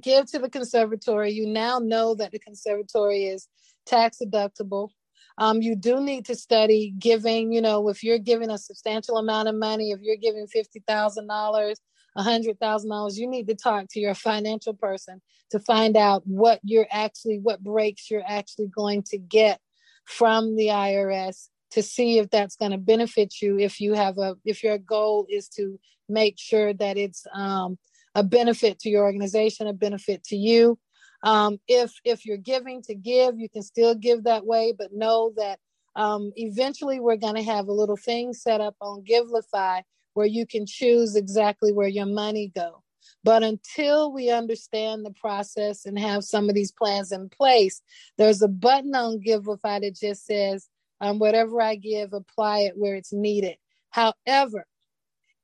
give 0.00 0.30
to 0.30 0.38
the 0.38 0.50
conservatory, 0.50 1.32
you 1.32 1.46
now 1.46 1.78
know 1.78 2.14
that 2.14 2.32
the 2.32 2.38
conservatory 2.38 3.24
is 3.24 3.48
tax 3.86 4.18
deductible. 4.22 4.90
Um, 5.36 5.62
you 5.62 5.74
do 5.74 6.00
need 6.00 6.26
to 6.26 6.36
study 6.36 6.94
giving. 6.98 7.52
You 7.52 7.60
know, 7.60 7.88
if 7.88 8.04
you're 8.04 8.18
giving 8.18 8.50
a 8.50 8.58
substantial 8.58 9.18
amount 9.18 9.48
of 9.48 9.56
money, 9.56 9.90
if 9.90 10.00
you're 10.00 10.16
giving 10.16 10.46
fifty 10.46 10.82
thousand 10.86 11.26
dollars, 11.26 11.80
a 12.16 12.22
hundred 12.22 12.60
thousand 12.60 12.90
dollars, 12.90 13.18
you 13.18 13.28
need 13.28 13.48
to 13.48 13.56
talk 13.56 13.86
to 13.90 14.00
your 14.00 14.14
financial 14.14 14.74
person 14.74 15.20
to 15.50 15.58
find 15.58 15.96
out 15.96 16.22
what 16.24 16.60
you're 16.62 16.86
actually, 16.90 17.40
what 17.40 17.62
breaks 17.64 18.10
you're 18.10 18.22
actually 18.26 18.68
going 18.68 19.02
to 19.02 19.18
get 19.18 19.60
from 20.04 20.56
the 20.56 20.68
IRS 20.68 21.48
to 21.72 21.82
see 21.82 22.18
if 22.18 22.30
that's 22.30 22.56
going 22.56 22.70
to 22.70 22.78
benefit 22.78 23.34
you 23.42 23.58
if 23.58 23.80
you 23.80 23.94
have 23.94 24.16
a 24.18 24.36
if 24.44 24.62
your 24.62 24.78
goal 24.78 25.26
is 25.28 25.48
to 25.48 25.78
make 26.08 26.38
sure 26.38 26.72
that 26.72 26.96
it's 26.96 27.26
um, 27.34 27.78
a 28.14 28.22
benefit 28.22 28.78
to 28.78 28.88
your 28.88 29.04
organization 29.04 29.66
a 29.66 29.72
benefit 29.72 30.22
to 30.24 30.36
you. 30.36 30.78
Um, 31.22 31.58
if 31.66 31.92
if 32.04 32.24
you're 32.26 32.36
giving 32.36 32.82
to 32.82 32.94
give 32.94 33.38
you 33.38 33.48
can 33.48 33.62
still 33.62 33.94
give 33.94 34.24
that 34.24 34.46
way 34.46 34.74
but 34.76 34.92
know 34.92 35.32
that 35.36 35.58
um, 35.96 36.32
eventually 36.36 37.00
we're 37.00 37.16
going 37.16 37.36
to 37.36 37.42
have 37.42 37.66
a 37.68 37.72
little 37.72 37.96
thing 37.96 38.34
set 38.34 38.60
up 38.60 38.76
on 38.80 39.04
givelify 39.04 39.82
where 40.12 40.26
you 40.26 40.46
can 40.46 40.66
choose 40.66 41.16
exactly 41.16 41.72
where 41.72 41.88
your 41.88 42.06
money 42.06 42.52
go 42.54 42.83
but 43.22 43.42
until 43.42 44.12
we 44.12 44.30
understand 44.30 45.04
the 45.04 45.12
process 45.12 45.86
and 45.86 45.98
have 45.98 46.24
some 46.24 46.48
of 46.48 46.54
these 46.54 46.72
plans 46.72 47.12
in 47.12 47.28
place 47.28 47.80
there's 48.18 48.42
a 48.42 48.48
button 48.48 48.94
on 48.94 49.20
givelify 49.20 49.80
that 49.80 49.96
just 49.96 50.26
says 50.26 50.68
um, 51.00 51.18
whatever 51.18 51.60
I 51.60 51.76
give, 51.76 52.12
apply 52.12 52.60
it 52.60 52.76
where 52.76 52.94
it's 52.94 53.12
needed. 53.12 53.56
However, 53.90 54.66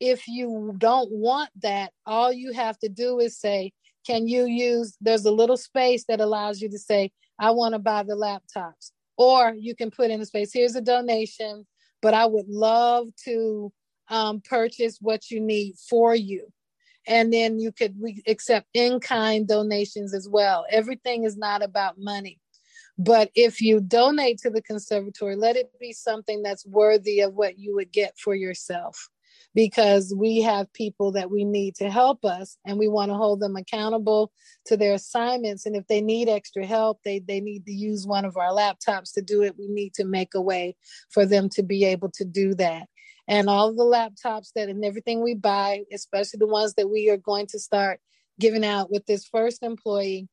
if 0.00 0.26
you 0.26 0.74
don't 0.78 1.10
want 1.12 1.50
that, 1.62 1.92
all 2.06 2.32
you 2.32 2.52
have 2.52 2.78
to 2.78 2.88
do 2.88 3.18
is 3.20 3.38
say, 3.38 3.72
can 4.06 4.26
you 4.26 4.46
use, 4.46 4.96
there's 5.00 5.26
a 5.26 5.30
little 5.30 5.58
space 5.58 6.04
that 6.08 6.20
allows 6.20 6.60
you 6.60 6.70
to 6.70 6.78
say, 6.78 7.12
I 7.38 7.50
want 7.50 7.74
to 7.74 7.78
buy 7.78 8.02
the 8.02 8.14
laptops. 8.14 8.92
Or 9.18 9.54
you 9.54 9.76
can 9.76 9.90
put 9.90 10.10
in 10.10 10.20
the 10.20 10.26
space, 10.26 10.50
here's 10.52 10.74
a 10.74 10.80
donation, 10.80 11.66
but 12.00 12.14
I 12.14 12.24
would 12.24 12.48
love 12.48 13.08
to 13.24 13.70
um, 14.08 14.40
purchase 14.40 14.96
what 15.00 15.30
you 15.30 15.40
need 15.40 15.74
for 15.88 16.14
you. 16.14 16.50
And 17.06 17.32
then 17.32 17.58
you 17.58 17.72
could 17.72 17.94
we 17.98 18.22
accept 18.26 18.68
in 18.74 19.00
kind 19.00 19.46
donations 19.48 20.14
as 20.14 20.28
well. 20.28 20.66
Everything 20.70 21.24
is 21.24 21.36
not 21.36 21.62
about 21.62 21.98
money. 21.98 22.38
But 22.98 23.30
if 23.34 23.62
you 23.62 23.80
donate 23.80 24.38
to 24.38 24.50
the 24.50 24.60
conservatory, 24.60 25.34
let 25.34 25.56
it 25.56 25.70
be 25.80 25.94
something 25.94 26.42
that's 26.42 26.66
worthy 26.66 27.20
of 27.20 27.32
what 27.32 27.58
you 27.58 27.74
would 27.76 27.92
get 27.92 28.18
for 28.18 28.34
yourself. 28.34 29.08
Because 29.54 30.14
we 30.14 30.42
have 30.42 30.72
people 30.74 31.10
that 31.12 31.30
we 31.30 31.44
need 31.44 31.74
to 31.76 31.90
help 31.90 32.26
us 32.26 32.58
and 32.66 32.78
we 32.78 32.88
want 32.88 33.10
to 33.10 33.16
hold 33.16 33.40
them 33.40 33.56
accountable 33.56 34.30
to 34.66 34.76
their 34.76 34.92
assignments. 34.92 35.64
And 35.64 35.74
if 35.74 35.86
they 35.86 36.02
need 36.02 36.28
extra 36.28 36.66
help, 36.66 37.00
they, 37.02 37.20
they 37.20 37.40
need 37.40 37.64
to 37.64 37.72
use 37.72 38.06
one 38.06 38.26
of 38.26 38.36
our 38.36 38.50
laptops 38.50 39.14
to 39.14 39.22
do 39.22 39.42
it. 39.42 39.58
We 39.58 39.66
need 39.66 39.94
to 39.94 40.04
make 40.04 40.34
a 40.34 40.42
way 40.42 40.76
for 41.10 41.24
them 41.24 41.48
to 41.50 41.62
be 41.62 41.84
able 41.86 42.10
to 42.10 42.24
do 42.24 42.54
that 42.56 42.86
and 43.30 43.48
all 43.48 43.72
the 43.72 43.84
laptops 43.84 44.48
that 44.56 44.68
and 44.68 44.84
everything 44.84 45.22
we 45.22 45.34
buy, 45.34 45.84
especially 45.92 46.38
the 46.38 46.48
ones 46.48 46.74
that 46.74 46.90
we 46.90 47.08
are 47.10 47.16
going 47.16 47.46
to 47.46 47.60
start 47.60 48.00
giving 48.40 48.64
out 48.64 48.90
with 48.90 49.06
this 49.06 49.24
first 49.24 49.62
employee, 49.62 50.28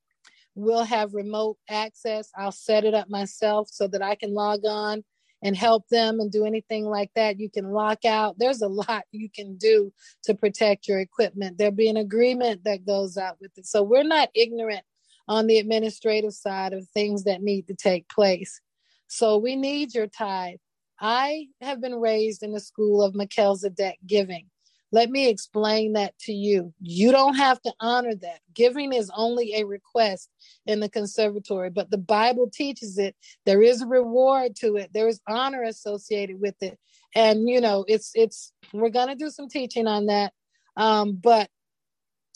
we'll 0.55 0.83
have 0.83 1.13
remote 1.13 1.57
access. 1.69 2.31
I'll 2.35 2.51
set 2.51 2.85
it 2.85 2.95
up 2.95 3.07
myself 3.07 3.69
so 3.71 3.87
that 3.89 4.01
I 4.01 4.15
can 4.15 4.33
log 4.33 4.61
on 4.65 5.03
and 5.43 5.55
help 5.55 5.87
them 5.89 6.19
and 6.19 6.31
do 6.31 6.43
anything 6.43 6.85
like 6.85 7.11
that. 7.13 7.39
You 7.39 7.51
can 7.51 7.69
lock 7.71 8.03
out. 8.03 8.39
There's 8.39 8.63
a 8.63 8.67
lot 8.89 9.03
you 9.11 9.29
can 9.29 9.57
do 9.57 9.93
to 10.23 10.33
protect 10.33 10.87
your 10.87 10.99
equipment. 10.99 11.59
There'll 11.59 11.75
be 11.75 11.89
an 11.89 11.97
agreement 11.97 12.63
that 12.63 12.83
goes 12.83 13.15
out 13.15 13.37
with 13.39 13.51
it. 13.57 13.67
So 13.67 13.83
we're 13.83 14.01
not 14.01 14.29
ignorant 14.33 14.83
on 15.27 15.45
the 15.45 15.59
administrative 15.59 16.33
side 16.33 16.73
of 16.73 16.87
things 16.87 17.25
that 17.25 17.43
need 17.43 17.67
to 17.67 17.75
take 17.75 18.09
place. 18.09 18.59
So 19.05 19.37
we 19.37 19.55
need 19.55 19.93
your 19.93 20.07
tithe. 20.07 20.57
I 20.99 21.47
have 21.61 21.81
been 21.81 21.95
raised 21.95 22.43
in 22.43 22.51
the 22.51 22.59
school 22.59 23.01
of 23.01 23.15
Melchizedek 23.15 23.97
giving. 24.05 24.47
Let 24.91 25.09
me 25.09 25.27
explain 25.27 25.93
that 25.93 26.17
to 26.19 26.31
you. 26.31 26.73
You 26.79 27.11
don't 27.11 27.35
have 27.35 27.61
to 27.63 27.73
honor 27.81 28.15
that. 28.15 28.39
Giving 28.53 28.93
is 28.93 29.11
only 29.15 29.55
a 29.55 29.65
request 29.65 30.29
in 30.65 30.79
the 30.79 30.87
conservatory, 30.87 31.69
but 31.69 31.91
the 31.91 31.97
Bible 31.97 32.49
teaches 32.51 32.97
it. 32.97 33.15
There 33.45 33.61
is 33.61 33.81
a 33.81 33.87
reward 33.87 34.55
to 34.57 34.77
it. 34.77 34.91
There 34.93 35.09
is 35.09 35.19
honor 35.27 35.63
associated 35.63 36.39
with 36.39 36.55
it. 36.61 36.79
And 37.13 37.49
you 37.49 37.59
know, 37.59 37.83
it's 37.87 38.11
it's 38.15 38.53
we're 38.73 38.89
gonna 38.89 39.15
do 39.15 39.29
some 39.29 39.49
teaching 39.49 39.87
on 39.87 40.05
that. 40.05 40.31
Um, 40.77 41.19
but 41.21 41.49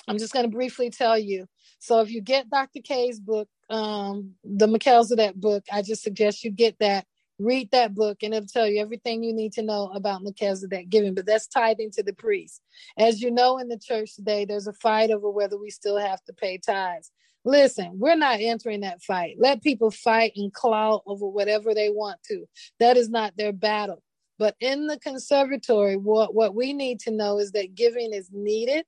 I'm 0.08 0.18
just 0.18 0.34
gonna 0.34 0.50
briefly 0.50 0.90
tell 0.90 1.18
you. 1.18 1.48
So 1.80 2.02
if 2.02 2.12
you 2.12 2.22
get 2.22 2.50
Dr. 2.50 2.82
K's 2.84 3.20
book, 3.20 3.48
um, 3.70 4.32
the 4.44 4.68
Melchizedek 4.68 5.36
book, 5.36 5.64
I 5.72 5.82
just 5.84 6.04
suggest 6.04 6.44
you 6.44 6.52
get 6.52 6.76
that 6.80 7.06
read 7.42 7.70
that 7.72 7.96
book 7.96 8.20
and 8.22 8.34
it'll 8.34 8.48
tell 8.48 8.68
you 8.68 8.82
everything 8.82 9.24
you 9.24 9.34
need 9.34 9.54
to 9.54 9.62
know 9.62 9.92
about 9.94 10.24
Melchizedek 10.24 10.90
giving, 10.90 11.14
but 11.14 11.26
that's 11.26 11.48
tithing 11.48 11.92
to 11.92 12.04
the 12.04 12.14
priest. 12.14 12.62
As 12.98 13.22
you 13.22 13.32
know, 13.32 13.58
in 13.58 13.68
the 13.68 13.80
church 13.80 14.16
today, 14.16 14.46
there's 14.46 14.68
a 14.68 14.74
fight 14.74 15.12
over 15.12 15.30
whether 15.30 15.58
we 15.58 15.70
still 15.70 15.98
have 15.98 16.24
to 16.26 16.34
pay 16.34 16.58
tithes. 16.58 17.12
Listen, 17.44 17.98
we're 17.98 18.16
not 18.16 18.40
entering 18.40 18.82
that 18.82 19.02
fight. 19.02 19.36
Let 19.40 19.64
people 19.64 19.90
fight 19.90 20.34
and 20.36 20.54
claw 20.54 21.02
over 21.08 21.28
whatever 21.28 21.74
they 21.74 21.90
want 21.90 22.22
to. 22.28 22.46
That 22.80 22.98
is 22.98 23.10
not 23.10 23.36
their 23.36 23.52
battle. 23.52 24.04
But 24.38 24.56
in 24.60 24.88
the 24.88 25.00
conservatory, 25.00 25.98
what, 25.98 26.34
what 26.36 26.56
we 26.56 26.74
need 26.74 27.00
to 27.02 27.12
know 27.12 27.40
is 27.40 27.52
that 27.52 27.76
giving 27.76 28.14
is 28.14 28.30
needed 28.32 28.86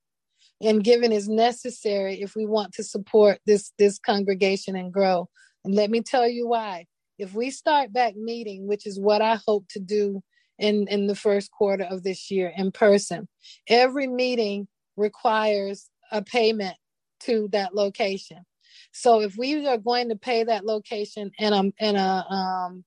and 0.61 0.83
giving 0.83 1.11
is 1.11 1.27
necessary 1.27 2.21
if 2.21 2.35
we 2.35 2.45
want 2.45 2.73
to 2.73 2.83
support 2.83 3.39
this, 3.45 3.71
this 3.79 3.97
congregation 3.99 4.75
and 4.75 4.93
grow. 4.93 5.29
And 5.65 5.73
let 5.73 5.89
me 5.89 6.01
tell 6.01 6.27
you 6.27 6.47
why 6.47 6.85
if 7.17 7.33
we 7.33 7.51
start 7.51 7.93
back 7.93 8.15
meeting, 8.15 8.67
which 8.67 8.85
is 8.85 8.99
what 8.99 9.21
I 9.21 9.39
hope 9.45 9.65
to 9.69 9.79
do 9.79 10.21
in, 10.57 10.87
in 10.87 11.07
the 11.07 11.15
first 11.15 11.51
quarter 11.51 11.83
of 11.83 12.03
this 12.03 12.31
year 12.31 12.51
in 12.55 12.71
person, 12.71 13.27
every 13.67 14.07
meeting 14.07 14.67
requires 14.97 15.89
a 16.11 16.21
payment 16.21 16.75
to 17.21 17.49
that 17.51 17.73
location. 17.73 18.45
So 18.91 19.21
if 19.21 19.35
we 19.37 19.65
are 19.67 19.77
going 19.77 20.09
to 20.09 20.15
pay 20.15 20.43
that 20.43 20.65
location 20.65 21.31
in 21.39 21.53
a 21.53 21.63
in 21.79 21.95
a 21.95 22.25
um, 22.29 22.83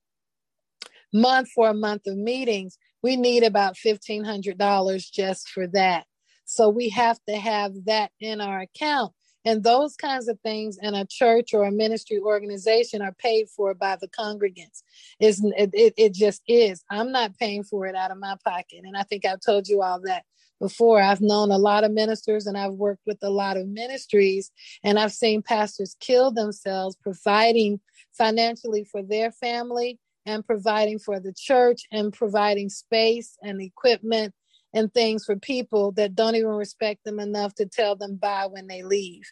month 1.13 1.49
for 1.53 1.69
a 1.69 1.73
month 1.73 2.03
of 2.07 2.17
meetings, 2.17 2.77
we 3.01 3.15
need 3.15 3.43
about 3.43 3.77
fifteen 3.77 4.23
hundred 4.23 4.57
dollars 4.57 5.09
just 5.09 5.49
for 5.49 5.67
that. 5.67 6.05
So 6.45 6.69
we 6.69 6.89
have 6.89 7.19
to 7.27 7.35
have 7.35 7.73
that 7.85 8.11
in 8.19 8.39
our 8.41 8.59
account 8.59 9.13
And 9.47 9.63
those 9.63 9.95
kinds 9.95 10.27
of 10.27 10.37
things 10.41 10.77
in 10.81 10.93
a 10.93 11.05
church 11.05 11.53
or 11.53 11.63
a 11.63 11.71
ministry 11.71 12.19
organization 12.19 13.01
are 13.01 13.13
paid 13.13 13.47
for 13.47 13.73
by 13.73 13.95
the 13.95 14.09
congregants. 14.09 14.83
It, 15.21 15.37
it, 15.73 15.93
it 15.95 16.13
just 16.13 16.41
is. 16.49 16.83
I'm 16.91 17.13
not 17.13 17.37
paying 17.37 17.63
for 17.63 17.85
it 17.85 17.95
out 17.95 18.11
of 18.11 18.17
my 18.19 18.35
pocket. 18.43 18.81
And 18.83 18.97
I 18.97 19.03
think 19.03 19.25
I've 19.25 19.39
told 19.39 19.69
you 19.69 19.81
all 19.81 20.01
that 20.01 20.25
before. 20.59 21.01
I've 21.01 21.21
known 21.21 21.51
a 21.51 21.57
lot 21.57 21.85
of 21.85 21.93
ministers 21.93 22.45
and 22.45 22.57
I've 22.57 22.73
worked 22.73 23.03
with 23.07 23.19
a 23.21 23.29
lot 23.29 23.55
of 23.55 23.69
ministries, 23.69 24.51
and 24.83 24.99
I've 24.99 25.13
seen 25.13 25.41
pastors 25.41 25.95
kill 26.01 26.31
themselves 26.31 26.97
providing 27.01 27.79
financially 28.17 28.83
for 28.83 29.01
their 29.01 29.31
family 29.31 29.97
and 30.25 30.45
providing 30.45 30.99
for 30.99 31.21
the 31.21 31.33
church 31.33 31.83
and 31.93 32.11
providing 32.11 32.67
space 32.67 33.37
and 33.41 33.61
equipment 33.61 34.33
and 34.73 34.93
things 34.93 35.25
for 35.25 35.35
people 35.35 35.91
that 35.93 36.15
don't 36.15 36.35
even 36.35 36.51
respect 36.51 37.03
them 37.03 37.19
enough 37.19 37.55
to 37.55 37.65
tell 37.65 37.95
them 37.95 38.15
bye 38.15 38.47
when 38.49 38.67
they 38.67 38.83
leave. 38.83 39.23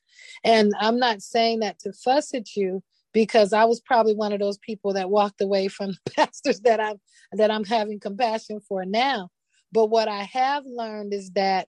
And 0.44 0.74
I'm 0.80 0.98
not 0.98 1.22
saying 1.22 1.60
that 1.60 1.80
to 1.80 1.94
fuss 1.94 2.34
at 2.34 2.56
you 2.56 2.84
because 3.14 3.54
I 3.54 3.66
was 3.66 3.80
probably 3.80 4.14
one 4.14 4.34
of 4.34 4.40
those 4.40 4.58
people 4.58 4.94
that 4.94 5.10
walked 5.10 5.42
away 5.42 5.68
from 5.68 5.94
pastors 6.16 6.60
that 6.62 6.80
I'm 6.80 6.98
that 7.34 7.52
I'm 7.52 7.64
having 7.64 8.00
compassion 8.00 8.60
for 8.60 8.86
now. 8.86 9.30
But 9.72 9.88
what 9.88 10.08
I 10.08 10.24
have 10.24 10.64
learned 10.66 11.14
is 11.14 11.32
that 11.32 11.68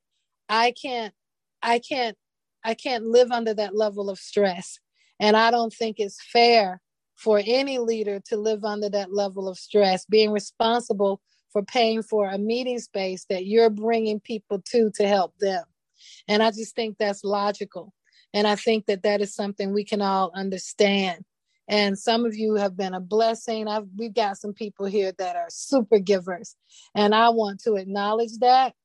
I 0.50 0.74
can't 0.82 1.14
I 1.62 1.80
can't 1.80 2.18
I 2.64 2.74
can't 2.74 3.06
live 3.06 3.32
under 3.32 3.54
that 3.54 3.76
level 3.76 4.10
of 4.10 4.20
stress. 4.20 4.80
And 5.20 5.36
I 5.36 5.52
don't 5.52 5.74
think 5.74 5.98
it's 6.00 6.22
fair 6.32 6.82
for 7.16 7.42
any 7.44 7.80
leader 7.80 8.22
to 8.28 8.38
live 8.38 8.64
under 8.64 8.90
that 8.90 9.12
level 9.12 9.48
of 9.48 9.58
stress, 9.58 10.06
being 10.06 10.32
responsible 10.32 11.22
for 11.58 11.64
paying 11.64 12.04
for 12.04 12.30
a 12.30 12.38
meeting 12.38 12.78
space 12.78 13.26
that 13.32 13.48
you're 13.48 13.72
bringing 13.72 14.20
people 14.20 14.62
to 14.62 14.92
to 14.94 15.08
help 15.08 15.36
them. 15.40 15.64
And 16.28 16.44
I 16.44 16.52
just 16.52 16.76
think 16.76 16.98
that's 17.00 17.24
logical. 17.24 17.96
And 18.32 18.46
I 18.46 18.56
think 18.56 18.86
that 18.86 19.02
that 19.02 19.22
is 19.22 19.34
something 19.34 19.74
we 19.74 19.84
can 19.84 20.00
all 20.04 20.32
understand. 20.36 21.26
And 21.68 21.98
some 21.98 22.26
of 22.26 22.36
you 22.36 22.54
have 22.58 22.78
been 22.78 22.94
a 22.94 23.00
blessing. 23.00 23.68
I've, 23.68 23.88
we've 23.98 24.14
got 24.14 24.38
some 24.38 24.54
people 24.54 24.86
here 24.86 25.12
that 25.18 25.36
are 25.36 25.48
super 25.50 25.98
givers. 25.98 26.56
And 26.94 27.16
I 27.16 27.30
want 27.30 27.60
to 27.62 27.74
acknowledge 27.74 28.38
that. 28.42 28.76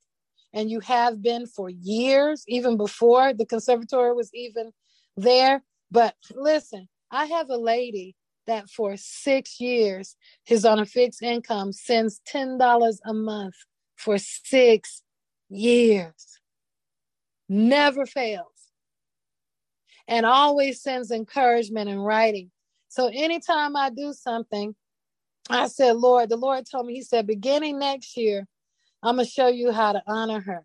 And 0.54 0.70
you 0.70 0.80
have 0.80 1.20
been 1.20 1.44
for 1.44 1.68
years, 1.68 2.42
even 2.48 2.78
before 2.78 3.34
the 3.34 3.44
conservatory 3.44 4.14
was 4.14 4.30
even 4.32 4.72
there. 5.18 5.62
But 5.90 6.14
listen, 6.34 6.88
I 7.10 7.26
have 7.26 7.50
a 7.50 7.58
lady 7.58 8.16
that 8.46 8.68
for 8.68 8.96
six 8.96 9.60
years 9.60 10.16
is 10.48 10.64
on 10.64 10.78
a 10.78 10.86
fixed 10.86 11.22
income, 11.22 11.72
sends 11.72 12.20
$10 12.32 12.98
a 13.04 13.14
month 13.14 13.54
for 13.96 14.18
six 14.18 15.02
years, 15.48 16.40
never 17.48 18.06
fails, 18.06 18.46
and 20.08 20.26
always 20.26 20.82
sends 20.82 21.10
encouragement 21.10 21.88
in 21.88 21.98
writing. 21.98 22.50
So 22.88 23.10
anytime 23.12 23.76
I 23.76 23.90
do 23.90 24.12
something, 24.12 24.74
I 25.48 25.68
said, 25.68 25.96
Lord, 25.96 26.28
the 26.28 26.36
Lord 26.36 26.64
told 26.70 26.86
me, 26.86 26.94
He 26.94 27.02
said, 27.02 27.26
beginning 27.26 27.78
next 27.78 28.16
year, 28.16 28.46
I'm 29.02 29.16
going 29.16 29.26
to 29.26 29.30
show 29.30 29.48
you 29.48 29.72
how 29.72 29.92
to 29.92 30.02
honor 30.06 30.40
her. 30.40 30.64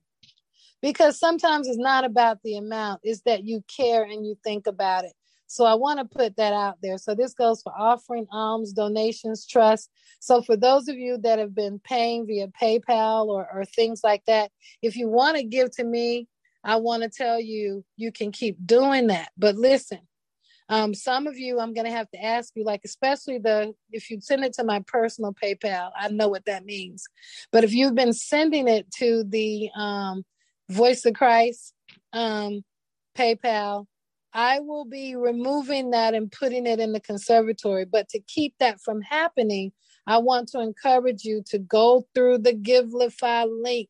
Because 0.82 1.20
sometimes 1.20 1.68
it's 1.68 1.78
not 1.78 2.06
about 2.06 2.40
the 2.44 2.58
amount, 2.58 3.02
it's 3.04 3.22
that 3.22 3.44
you 3.44 3.64
care 3.68 4.04
and 4.04 4.26
you 4.26 4.38
think 4.44 4.68
about 4.68 5.06
it. 5.06 5.14
So 5.48 5.66
I 5.66 5.74
want 5.76 6.00
to 6.00 6.06
put 6.06 6.36
that 6.36 6.54
out 6.54 6.76
there. 6.82 6.98
So 6.98 7.16
this 7.16 7.34
goes 7.34 7.62
for 7.62 7.74
offering, 7.78 8.28
alms, 8.32 8.74
donations, 8.74 9.48
trust. 9.48 9.90
So 10.20 10.42
for 10.42 10.58
those 10.58 10.88
of 10.88 10.98
you 10.98 11.18
that 11.20 11.40
have 11.40 11.56
been 11.56 11.80
paying 11.80 12.28
via 12.28 12.48
PayPal 12.50 13.28
or, 13.28 13.48
or 13.52 13.66
things 13.66 14.02
like 14.04 14.24
that, 14.28 14.52
if 14.82 14.96
you 14.96 15.08
want 15.08 15.38
to 15.38 15.44
give 15.44 15.72
to 15.78 15.84
me, 15.84 16.28
I 16.64 16.76
want 16.76 17.04
to 17.04 17.10
tell 17.10 17.40
you, 17.40 17.86
you 17.96 18.12
can 18.12 18.32
keep 18.32 18.58
doing 18.66 19.08
that. 19.08 19.30
But 19.38 19.56
listen, 19.56 20.00
um, 20.70 20.94
some 20.94 21.28
of 21.28 21.38
you, 21.38 21.60
I'm 21.60 21.74
going 21.74 21.86
to 21.86 21.92
have 21.92 22.10
to 22.12 22.22
ask 22.22 22.52
you, 22.56 22.66
like, 22.66 22.82
especially 22.84 23.38
the, 23.38 23.74
if 23.92 24.10
you 24.10 24.20
send 24.20 24.44
it 24.44 24.54
to 24.54 24.66
my 24.66 24.84
personal 24.86 25.34
PayPal, 25.34 25.92
I 25.98 26.10
know 26.10 26.28
what 26.28 26.46
that 26.46 26.66
means. 26.66 27.06
But 27.54 27.64
if 27.64 27.74
you've 27.74 27.96
been 27.96 28.12
sending 28.12 28.68
it 28.68 28.92
to 28.98 29.24
the 29.24 29.70
um, 29.78 30.26
Voice 30.70 31.06
of 31.06 31.14
Christ 31.14 31.74
um, 32.12 32.66
PayPal, 33.18 33.86
I 34.38 34.60
will 34.60 34.86
be 34.86 35.16
removing 35.16 35.90
that 35.92 36.14
and 36.14 36.32
putting 36.32 36.68
it 36.68 36.80
in 36.80 36.94
the 36.94 37.00
conservatory. 37.00 37.86
But 37.86 38.08
to 38.10 38.20
keep 38.20 38.54
that 38.60 38.80
from 38.80 39.02
happening, 39.02 39.72
I 40.06 40.20
want 40.20 40.50
to 40.50 40.60
encourage 40.60 41.24
you 41.24 41.42
to 41.48 41.58
go 41.58 42.06
through 42.14 42.38
the 42.38 42.54
Givelify 42.54 43.48
link 43.50 43.90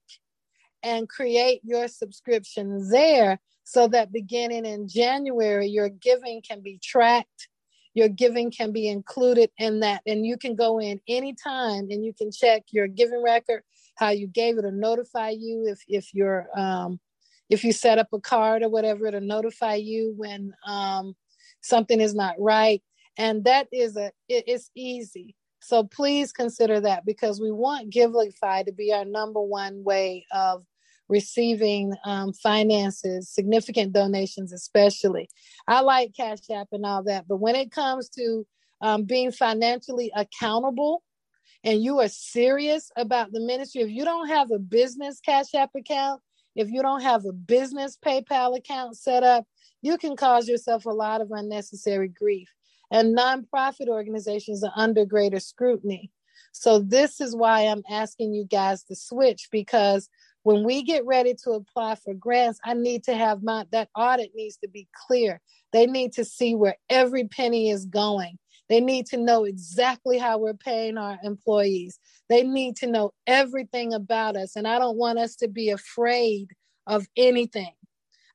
and 0.83 1.09
create 1.09 1.59
your 1.65 1.89
subscription 1.89 2.89
there 2.89 3.41
so 3.65 3.89
that 3.89 4.13
beginning 4.13 4.65
in 4.65 4.87
January, 4.87 5.67
your 5.67 5.89
giving 5.89 6.41
can 6.41 6.61
be 6.61 6.79
tracked. 6.81 7.49
Your 7.93 8.07
giving 8.07 8.49
can 8.49 8.71
be 8.71 8.87
included 8.87 9.49
in 9.57 9.81
that. 9.81 10.01
And 10.07 10.25
you 10.25 10.37
can 10.37 10.55
go 10.55 10.79
in 10.79 11.01
anytime 11.09 11.87
and 11.89 12.05
you 12.05 12.13
can 12.13 12.31
check 12.31 12.63
your 12.71 12.87
giving 12.87 13.21
record, 13.21 13.63
how 13.97 14.11
you 14.11 14.27
gave 14.27 14.57
it, 14.57 14.63
or 14.63 14.71
notify 14.71 15.31
you 15.31 15.65
if, 15.67 15.79
if 15.89 16.13
you're 16.13 16.47
um, 16.57 17.01
if 17.49 17.63
you 17.63 17.71
set 17.71 17.97
up 17.97 18.07
a 18.13 18.19
card 18.19 18.63
or 18.63 18.69
whatever 18.69 19.09
to 19.09 19.21
notify 19.21 19.75
you 19.75 20.13
when 20.17 20.53
um, 20.65 21.15
something 21.61 22.01
is 22.01 22.13
not 22.13 22.35
right. 22.39 22.81
And 23.17 23.43
that 23.45 23.67
is 23.71 23.95
a 23.95 24.11
it, 24.27 24.43
it's 24.47 24.69
easy. 24.75 25.35
So 25.59 25.83
please 25.83 26.31
consider 26.31 26.79
that 26.81 27.05
because 27.05 27.41
we 27.41 27.51
want 27.51 27.91
givelify 27.91 28.65
to 28.65 28.71
be 28.71 28.93
our 28.93 29.05
number 29.05 29.41
one 29.41 29.83
way 29.83 30.25
of 30.31 30.63
receiving 31.09 31.93
um, 32.05 32.33
finances 32.33 33.29
significant 33.29 33.93
donations 33.93 34.51
especially. 34.51 35.29
I 35.67 35.81
like 35.81 36.15
cash 36.15 36.39
app 36.53 36.67
and 36.71 36.85
all 36.85 37.03
that 37.03 37.27
but 37.27 37.37
when 37.37 37.55
it 37.55 37.71
comes 37.71 38.09
to 38.09 38.45
um, 38.81 39.05
being 39.05 39.31
financially 39.31 40.11
accountable 40.15 41.01
and 41.63 41.81
you 41.81 41.99
are 41.99 42.09
serious 42.09 42.91
about 42.95 43.31
the 43.31 43.39
ministry 43.39 43.81
if 43.81 43.89
you 43.89 44.05
don't 44.05 44.27
have 44.27 44.51
a 44.51 44.59
business 44.59 45.19
cash 45.19 45.55
app 45.55 45.71
account 45.75 46.21
if 46.57 46.69
you 46.69 46.81
don't 46.81 47.01
have 47.01 47.25
a 47.25 47.31
business 47.31 47.97
PayPal 48.03 48.57
account 48.57 48.97
set 48.97 49.23
up, 49.23 49.45
you 49.81 49.97
can 49.97 50.15
cause 50.15 50.47
yourself 50.47 50.85
a 50.85 50.89
lot 50.89 51.21
of 51.21 51.31
unnecessary 51.31 52.07
grief. 52.07 52.49
And 52.91 53.17
nonprofit 53.17 53.87
organizations 53.87 54.63
are 54.63 54.73
under 54.75 55.05
greater 55.05 55.39
scrutiny. 55.39 56.11
So, 56.53 56.79
this 56.79 57.21
is 57.21 57.35
why 57.35 57.61
I'm 57.61 57.83
asking 57.89 58.33
you 58.33 58.45
guys 58.45 58.83
to 58.85 58.95
switch 58.95 59.49
because 59.51 60.09
when 60.43 60.63
we 60.63 60.81
get 60.81 61.05
ready 61.05 61.35
to 61.43 61.51
apply 61.51 61.95
for 61.95 62.13
grants, 62.13 62.59
I 62.63 62.73
need 62.73 63.03
to 63.03 63.15
have 63.15 63.43
my 63.43 63.65
that 63.71 63.89
audit 63.95 64.31
needs 64.33 64.57
to 64.57 64.69
be 64.69 64.87
clear. 65.07 65.41
They 65.73 65.85
need 65.85 66.13
to 66.13 66.25
see 66.25 66.55
where 66.55 66.77
every 66.89 67.27
penny 67.27 67.69
is 67.69 67.85
going. 67.85 68.39
They 68.69 68.81
need 68.81 69.05
to 69.07 69.17
know 69.17 69.45
exactly 69.45 70.17
how 70.17 70.39
we're 70.39 70.53
paying 70.53 70.97
our 70.97 71.17
employees. 71.23 71.99
They 72.29 72.43
need 72.43 72.75
to 72.77 72.87
know 72.87 73.13
everything 73.25 73.93
about 73.93 74.35
us. 74.35 74.55
And 74.55 74.67
I 74.67 74.79
don't 74.79 74.97
want 74.97 75.19
us 75.19 75.35
to 75.37 75.47
be 75.47 75.69
afraid 75.69 76.49
of 76.85 77.07
anything. 77.15 77.71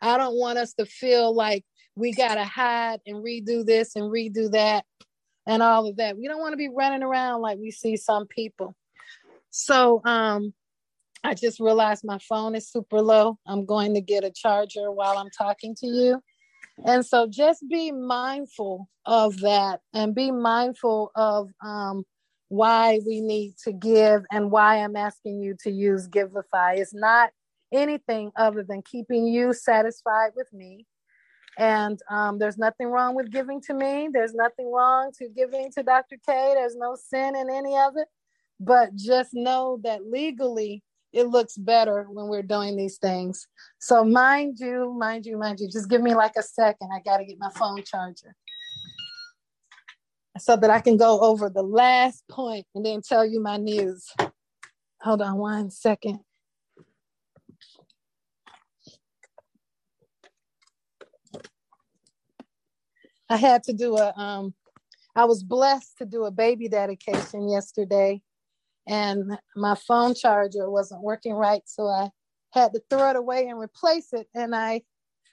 I 0.01 0.19
don't 0.19 0.37
want 0.37 0.59
us 0.59 0.73
to 0.75 0.87
feel 0.87 1.35
like 1.35 1.65
we 1.95 2.13
got 2.13 2.37
to 2.37 2.45
hide 2.45 3.01
and 3.07 3.17
redo 3.17 3.65
this 3.65 3.95
and 3.95 4.05
redo 4.05 4.51
that 4.53 4.85
and 5.47 5.63
all 5.63 5.87
of 5.87 5.97
that. 5.97 6.17
We 6.17 6.29
don't 6.29 6.41
want 6.41 6.55
to 6.55 6.57
be 6.57 6.71
running 6.75 7.03
around 7.03 7.43
like 7.43 7.59
we 7.59 7.71
see 7.71 7.97
some 7.97 8.27
people. 8.27 8.75
So, 9.51 10.01
um, 10.05 10.55
I 11.25 11.35
just 11.35 11.61
realized 11.61 12.03
my 12.05 12.19
phone 12.19 12.57
is 12.57 12.69
super 12.69 13.01
low. 13.01 13.39
I'm 13.47 13.65
going 13.65 13.95
to 13.95 14.01
get 14.01 14.25
a 14.25 14.31
charger 14.31 14.91
while 14.91 15.19
I'm 15.19 15.31
talking 15.31 15.75
to 15.77 15.87
you. 15.87 16.21
And 16.85 17.05
so 17.07 17.27
just 17.29 17.69
be 17.69 17.93
mindful 17.93 18.89
of 19.07 19.41
that 19.41 19.81
and 19.95 20.15
be 20.15 20.31
mindful 20.31 21.13
of 21.15 21.51
um, 21.65 22.05
why 22.49 23.01
we 23.07 23.21
need 23.21 23.55
to 23.65 23.73
give 23.73 24.23
and 24.31 24.51
why 24.51 24.77
I'm 24.77 24.97
asking 24.97 25.41
you 25.41 25.57
to 25.61 25.71
use 25.71 26.09
Givelify. 26.09 26.77
It's 26.79 26.95
not 26.95 27.31
anything 27.73 28.33
other 28.37 28.63
than 28.63 28.83
keeping 28.83 29.27
you 29.27 29.53
satisfied 29.53 30.33
with 30.37 30.53
me. 30.53 30.87
And 31.59 32.01
um, 32.11 32.39
there's 32.39 32.59
nothing 32.59 32.89
wrong 32.89 33.15
with 33.15 33.31
giving 33.31 33.61
to 33.63 33.75
me. 33.75 34.09
There's 34.13 34.35
nothing 34.35 34.71
wrong 34.73 35.13
to 35.19 35.29
giving 35.29 35.71
to 35.73 35.83
Dr. 35.83 36.17
K. 36.27 36.53
There's 36.55 36.77
no 36.77 36.97
sin 36.97 37.37
in 37.37 37.51
any 37.51 37.77
of 37.77 37.95
it. 37.97 38.09
But 38.59 38.95
just 38.97 39.31
know 39.35 39.79
that 39.83 40.07
legally, 40.07 40.83
it 41.13 41.25
looks 41.25 41.57
better 41.57 42.07
when 42.09 42.29
we're 42.29 42.43
doing 42.43 42.77
these 42.77 42.99
things. 42.99 43.47
So 43.79 44.05
mind 44.05 44.59
you, 44.59 44.95
mind 44.99 45.27
you, 45.27 45.37
mind 45.39 45.61
you, 45.61 45.69
just 45.69 45.91
give 45.91 46.01
me 46.01 46.15
like 46.15 46.33
a 46.37 46.43
second. 46.43 46.91
I 46.93 47.01
got 47.01 47.19
to 47.19 47.25
get 47.25 47.39
my 47.39 47.51
phone 47.51 47.83
charger 47.85 48.35
so 50.39 50.57
that 50.57 50.71
I 50.71 50.81
can 50.81 50.97
go 50.97 51.21
over 51.21 51.51
the 51.51 51.63
last 51.63 52.25
point 52.29 52.67
and 52.75 52.85
then 52.85 53.03
tell 53.03 53.25
you 53.25 53.41
my 53.41 53.59
news. 53.59 54.11
Hold 55.03 55.21
on 55.21 55.37
one 55.37 55.71
second. 55.71 56.21
I 63.29 63.37
had 63.37 63.63
to 63.65 63.73
do 63.73 63.97
a 63.97 64.13
um 64.19 64.55
I 65.15 65.25
was 65.25 65.43
blessed 65.43 65.99
to 65.99 66.07
do 66.07 66.25
a 66.25 66.31
baby 66.31 66.69
dedication 66.69 67.49
yesterday 67.49 68.23
and 68.87 69.39
my 69.57 69.75
phone 69.75 70.15
charger 70.15 70.71
wasn't 70.71 71.03
working 71.03 71.35
right. 71.35 71.63
So 71.67 71.87
I 71.87 72.11
had 72.53 72.73
to 72.75 72.83
throw 72.91 73.11
it 73.11 73.17
away 73.17 73.49
and 73.49 73.59
replace 73.59 74.13
it. 74.13 74.29
And 74.35 74.55
I 74.55 74.83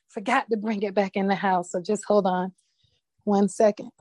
Forgot 0.09 0.49
to 0.49 0.57
bring 0.57 0.81
it 0.81 0.95
back 0.95 1.15
in 1.15 1.27
the 1.27 1.35
house. 1.35 1.71
So 1.71 1.81
just 1.81 2.03
hold 2.05 2.25
on 2.25 2.51
one 3.25 3.47
second. 3.47 3.91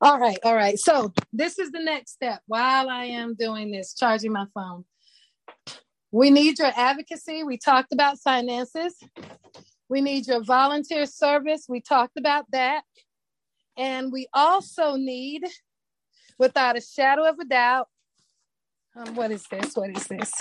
All 0.00 0.18
right, 0.18 0.38
all 0.44 0.54
right. 0.54 0.78
So 0.78 1.12
this 1.32 1.58
is 1.58 1.72
the 1.72 1.82
next 1.82 2.12
step 2.12 2.40
while 2.46 2.88
I 2.88 3.04
am 3.04 3.34
doing 3.34 3.70
this, 3.70 3.94
charging 3.94 4.32
my 4.32 4.46
phone. 4.54 4.84
We 6.10 6.30
need 6.30 6.58
your 6.58 6.72
advocacy. 6.74 7.44
We 7.44 7.58
talked 7.58 7.92
about 7.92 8.18
finances. 8.20 8.94
We 9.90 10.00
need 10.00 10.26
your 10.26 10.42
volunteer 10.42 11.04
service. 11.04 11.66
We 11.68 11.82
talked 11.82 12.16
about 12.16 12.46
that. 12.52 12.82
And 13.78 14.12
we 14.12 14.26
also 14.34 14.96
need, 14.96 15.44
without 16.38 16.76
a 16.76 16.80
shadow 16.80 17.28
of 17.28 17.38
a 17.38 17.44
doubt, 17.44 17.88
um, 18.96 19.14
what 19.14 19.30
is 19.30 19.44
this? 19.44 19.76
What 19.76 19.96
is 19.96 20.04
this? 20.08 20.32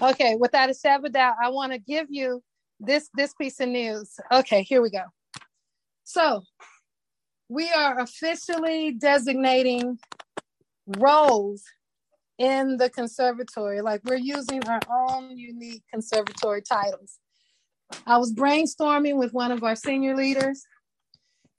Okay, 0.00 0.36
without 0.36 0.70
a 0.70 0.74
shadow 0.74 1.00
of 1.00 1.04
a 1.06 1.08
doubt, 1.10 1.34
I 1.42 1.48
want 1.48 1.72
to 1.72 1.78
give 1.78 2.06
you 2.08 2.42
this 2.78 3.10
this 3.14 3.34
piece 3.34 3.58
of 3.60 3.68
news. 3.68 4.14
Okay, 4.32 4.62
here 4.62 4.80
we 4.80 4.90
go. 4.90 5.02
So 6.04 6.42
we 7.48 7.70
are 7.70 7.98
officially 7.98 8.92
designating 8.92 9.98
roles 10.98 11.64
in 12.38 12.76
the 12.76 12.88
conservatory. 12.88 13.80
Like 13.80 14.02
we're 14.04 14.16
using 14.16 14.66
our 14.68 14.80
own 14.88 15.36
unique 15.36 15.82
conservatory 15.92 16.62
titles. 16.62 17.18
I 18.06 18.18
was 18.18 18.32
brainstorming 18.32 19.18
with 19.18 19.32
one 19.32 19.50
of 19.50 19.64
our 19.64 19.74
senior 19.74 20.16
leaders, 20.16 20.62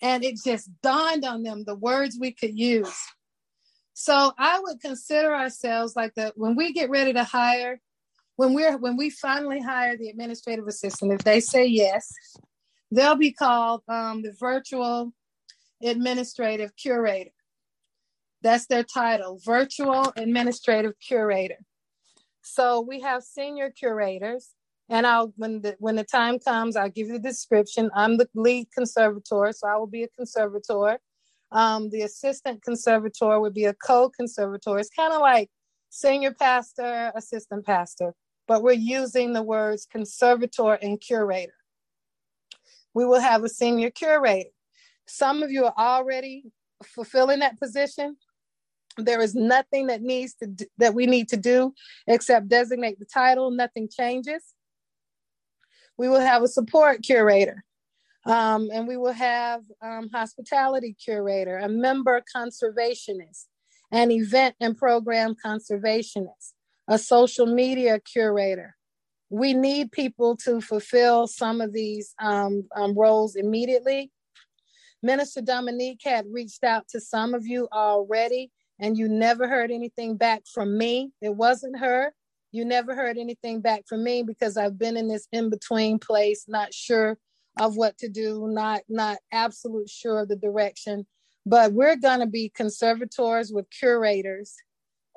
and 0.02 0.24
it 0.24 0.36
just 0.44 0.70
dawned 0.82 1.26
on 1.26 1.44
them 1.44 1.64
the 1.64 1.76
words 1.76 2.18
we 2.20 2.32
could 2.32 2.58
use. 2.58 2.96
So 3.94 4.32
I 4.38 4.60
would 4.60 4.80
consider 4.80 5.34
ourselves 5.34 5.96
like 5.96 6.16
the 6.16 6.34
when 6.36 6.56
we 6.56 6.74
get 6.74 6.90
ready 6.90 7.14
to 7.14 7.24
hire, 7.24 7.80
when 8.36 8.54
we're 8.54 8.78
when 8.78 8.98
we 8.98 9.10
finally 9.10 9.62
hire 9.62 9.98
the 9.98 10.10
administrative 10.10 10.68
assistant, 10.68 11.14
if 11.14 11.24
they 11.24 11.40
say 11.40 11.66
yes, 11.66 12.12
they'll 12.90 13.16
be 13.16 13.32
called 13.32 13.82
um, 13.88 14.22
the 14.24 14.34
virtual 14.40 15.14
administrative 15.84 16.76
curator. 16.76 17.32
That's 18.42 18.66
their 18.66 18.84
title, 18.84 19.40
virtual 19.46 20.12
administrative 20.16 20.94
curator. 21.00 21.60
So 22.42 22.82
we 22.82 23.02
have 23.02 23.24
senior 23.24 23.70
curators, 23.70 24.50
and 24.92 25.08
I'll 25.08 25.34
when 25.38 25.62
the 25.62 25.76
when 25.80 25.96
the 25.96 26.04
time 26.04 26.38
comes, 26.38 26.76
I'll 26.76 26.90
give 26.90 27.08
you 27.08 27.14
the 27.14 27.30
description. 27.30 27.90
I'm 27.96 28.18
the 28.18 28.28
lead 28.36 28.68
conservator, 28.74 29.52
so 29.54 29.68
I 29.68 29.78
will 29.78 29.88
be 29.88 30.04
a 30.04 30.10
conservator. 30.10 31.00
Um, 31.52 31.90
the 31.90 32.02
assistant 32.02 32.62
conservator 32.62 33.40
would 33.40 33.54
be 33.54 33.66
a 33.66 33.74
co-conservator. 33.74 34.78
It's 34.78 34.90
kind 34.90 35.14
of 35.14 35.22
like 35.22 35.50
senior 35.90 36.34
pastor, 36.34 37.12
assistant 37.16 37.66
pastor, 37.66 38.14
but 38.48 38.64
we're 38.64 38.74
using 38.74 39.34
the 39.34 39.42
words 39.42 39.88
conservator 39.90 40.74
and 40.74 41.00
curator. 41.00 41.56
We 42.94 43.06
will 43.06 43.22
have 43.22 43.44
a 43.46 43.50
senior 43.50 43.92
curator. 43.92 44.50
Some 45.08 45.42
of 45.42 45.52
you 45.52 45.66
are 45.66 45.74
already 45.78 46.44
fulfilling 46.84 47.40
that 47.40 47.60
position. 47.60 48.18
There 48.98 49.22
is 49.22 49.36
nothing 49.36 49.88
that 49.88 50.02
needs 50.02 50.34
to 50.36 50.48
do, 50.48 50.66
that 50.80 50.94
we 50.94 51.06
need 51.06 51.30
to 51.30 51.38
do 51.38 51.74
except 52.08 52.50
designate 52.50 53.00
the 53.00 53.06
title. 53.06 53.52
Nothing 53.52 53.88
changes. 53.90 54.54
We 56.02 56.10
will 56.10 56.20
have 56.20 56.42
a 56.42 56.48
support 56.48 57.04
curator, 57.04 57.64
um, 58.26 58.70
and 58.74 58.88
we 58.88 58.98
will 58.98 59.12
have 59.12 59.62
um, 59.84 60.10
hospitality 60.10 60.96
curator, 60.96 61.60
a 61.60 61.70
member 61.70 62.24
conservationist, 62.36 63.46
an 63.92 64.10
event 64.10 64.56
and 64.60 64.76
program 64.76 65.36
conservationist, 65.46 66.54
a 66.88 66.98
social 66.98 67.46
media 67.46 68.00
curator. 68.00 68.76
We 69.30 69.54
need 69.54 69.92
people 69.92 70.36
to 70.38 70.60
fulfill 70.60 71.28
some 71.28 71.62
of 71.62 71.72
these 71.72 72.16
um, 72.20 72.68
um 72.76 72.98
roles 72.98 73.36
immediately 73.36 74.12
Minister 75.04 75.42
Dominique 75.42 76.02
had 76.04 76.26
reached 76.32 76.64
out 76.64 76.88
to 76.90 77.00
some 77.00 77.34
of 77.34 77.46
you 77.46 77.68
already, 77.74 78.52
and 78.80 78.98
you 78.98 79.08
never 79.08 79.48
heard 79.48 79.72
anything 79.72 80.16
back 80.16 80.44
from 80.52 80.78
me. 80.78 81.12
It 81.22 81.36
wasn't 81.36 81.80
her. 81.80 82.14
You 82.52 82.66
never 82.66 82.96
heard 82.96 83.18
anything 83.18 83.62
back 83.62 83.88
from 83.88 84.04
me 84.04 84.24
because 84.24 84.58
I've 84.58 84.78
been 84.78 84.98
in 84.98 85.08
this 85.08 85.28
in 85.32 85.50
between 85.50 86.00
place, 86.00 86.46
not 86.48 86.74
sure 86.74 87.18
of 87.60 87.78
what 87.78 87.98
to 88.00 88.10
do, 88.10 88.48
not 88.50 88.82
not 88.90 89.18
absolute 89.32 89.90
sure 89.90 90.20
of 90.20 90.30
the 90.30 90.36
direction. 90.36 91.06
But 91.46 91.74
we're 91.74 91.96
gonna 91.96 92.28
be 92.28 92.52
conservators 92.56 93.52
with 93.52 93.70
curators, 93.70 94.56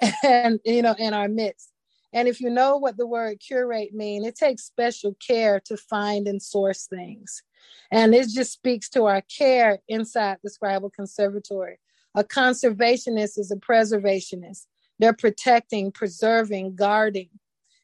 and 0.23 0.61
you 0.65 0.83
know, 0.83 0.95
in 0.99 1.15
our 1.15 1.29
midst. 1.29 1.71
And 2.13 2.29
if 2.29 2.41
you 2.41 2.49
know 2.49 2.77
what 2.77 2.97
the 2.97 3.07
word 3.07 3.41
curate 3.41 3.93
mean, 3.93 4.25
it 4.25 4.37
takes 4.37 4.63
special 4.63 5.17
care 5.27 5.61
to 5.67 5.77
find 5.77 6.29
and 6.29 6.41
source 6.41 6.87
things. 6.87 7.43
And 7.91 8.15
it 8.15 8.29
just 8.29 8.53
speaks 8.53 8.89
to 8.91 9.07
our 9.07 9.23
care 9.23 9.81
inside 9.89 10.39
the 10.45 10.51
Scribal 10.51 10.93
Conservatory. 10.93 11.81
A 12.15 12.23
conservationist 12.23 13.37
is 13.37 13.51
a 13.51 13.57
preservationist. 13.57 14.67
They're 14.99 15.13
protecting, 15.13 15.93
preserving, 15.93 16.77
guarding. 16.77 17.31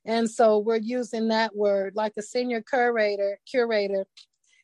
And 0.05 0.31
so 0.31 0.59
we're 0.59 0.77
using 0.77 1.29
that 1.29 1.55
word 1.55 1.95
like 1.95 2.15
a 2.19 2.23
senior 2.23 2.63
curator, 2.63 3.39
curator 3.51 4.07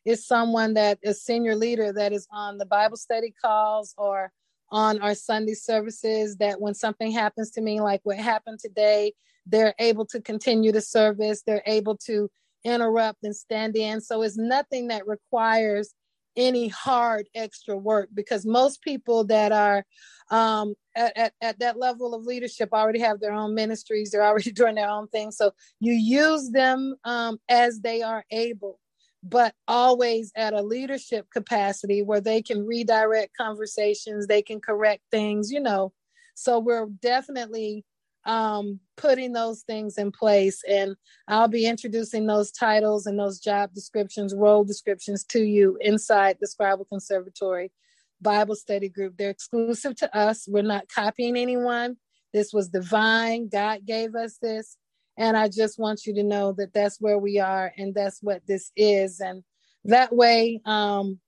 is 0.05 0.27
someone 0.27 0.75
that 0.75 0.99
is 1.03 1.23
senior 1.23 1.57
leader 1.57 1.93
that 1.93 2.13
is 2.13 2.27
on 2.31 2.59
the 2.59 2.65
Bible 2.65 2.97
study 2.97 3.35
calls 3.43 3.95
or 3.99 4.33
on 4.71 5.01
our 5.01 5.15
Sunday 5.15 5.55
services 5.55 6.37
that 6.37 6.61
when 6.61 6.75
something 6.75 7.11
happens 7.11 7.51
to 7.51 7.61
me, 7.61 7.81
like 7.81 8.01
what 8.05 8.19
happened 8.19 8.61
today, 8.61 9.13
they're 9.47 9.75
able 9.79 10.07
to 10.07 10.21
continue 10.21 10.73
the 10.73 10.81
service. 10.81 11.43
They're 11.43 11.63
able 11.67 11.97
to 12.07 12.31
interrupt 12.65 13.25
and 13.25 13.35
stand 13.35 13.77
in. 13.77 14.01
So 14.01 14.23
it's 14.23 14.37
nothing 14.37 14.89
that 14.89 15.07
requires 15.07 15.95
any 16.37 16.69
hard 16.69 17.29
extra 17.35 17.77
work 17.77 18.09
because 18.15 18.45
most 18.45 18.83
people 18.83 19.25
that 19.25 19.53
are 19.53 19.85
um, 20.31 20.75
at, 20.95 21.17
at, 21.17 21.33
at, 21.41 21.59
that 21.61 21.79
level 21.79 22.15
of 22.15 22.25
leadership 22.25 22.71
already 22.73 22.99
have 22.99 23.21
their 23.21 23.33
own 23.33 23.55
ministries 23.55 24.11
they're 24.11 24.25
already 24.25 24.51
doing 24.53 24.75
their 24.75 24.89
own 24.89 25.09
thing. 25.09 25.31
So 25.31 25.53
you 25.81 25.93
use 25.93 26.51
them 26.51 26.97
um, 27.05 27.39
as 27.49 27.81
they 27.81 28.03
are 28.03 28.25
able 28.31 28.81
but 29.23 29.55
always 29.67 30.31
at 30.37 30.53
a 30.53 30.63
leadership 30.63 31.27
capacity 31.31 32.03
where 32.03 32.21
they 32.21 32.41
can 32.43 32.65
redirect 32.65 33.37
conversations 33.37 34.27
they 34.27 34.43
can 34.43 34.61
correct 34.61 35.03
things 35.11 35.51
you 35.51 35.61
know. 35.61 35.93
So 36.35 36.59
we're 36.59 36.87
definitely 37.01 37.85
um, 38.27 38.81
putting 38.97 39.33
those 39.33 39.63
things 39.63 39.97
in 39.97 40.13
place. 40.13 40.63
And 40.69 40.97
I'll 41.29 41.49
be 41.49 41.67
introducing 41.67 42.27
those 42.27 42.51
titles 42.51 43.07
and 43.07 43.19
those 43.19 43.39
job 43.39 43.73
descriptions, 43.73 44.35
role 44.35 44.65
descriptions 44.65 45.25
to 45.27 45.41
you 45.41 45.79
inside 45.81 46.39
the 46.41 46.49
Scribal 46.49 46.89
Conservatory 46.89 47.73
Bible 48.21 48.57
study 48.57 48.89
group. 48.89 49.17
They're 49.17 49.31
exclusive 49.31 49.97
to 49.97 50.17
us. 50.17 50.47
We're 50.49 50.63
not 50.63 50.89
copying 50.89 51.37
anyone. 51.37 51.97
This 52.33 52.53
was 52.53 52.69
divine. 52.69 53.49
God 53.49 53.87
gave 53.87 54.15
us 54.15 54.39
this. 54.43 54.77
And 55.17 55.37
I 55.37 55.49
just 55.49 55.79
want 55.79 56.05
you 56.05 56.15
to 56.17 56.23
know 56.23 56.53
that 56.53 56.75
that's 56.75 57.01
where 57.01 57.19
we 57.19 57.39
are 57.39 57.73
and 57.79 57.95
that's 57.95 58.23
what 58.23 58.47
this 58.47 58.71
is. 58.77 59.21
And 59.21 59.45
that 59.85 60.15
way, 60.15 60.61
um, 60.67 61.21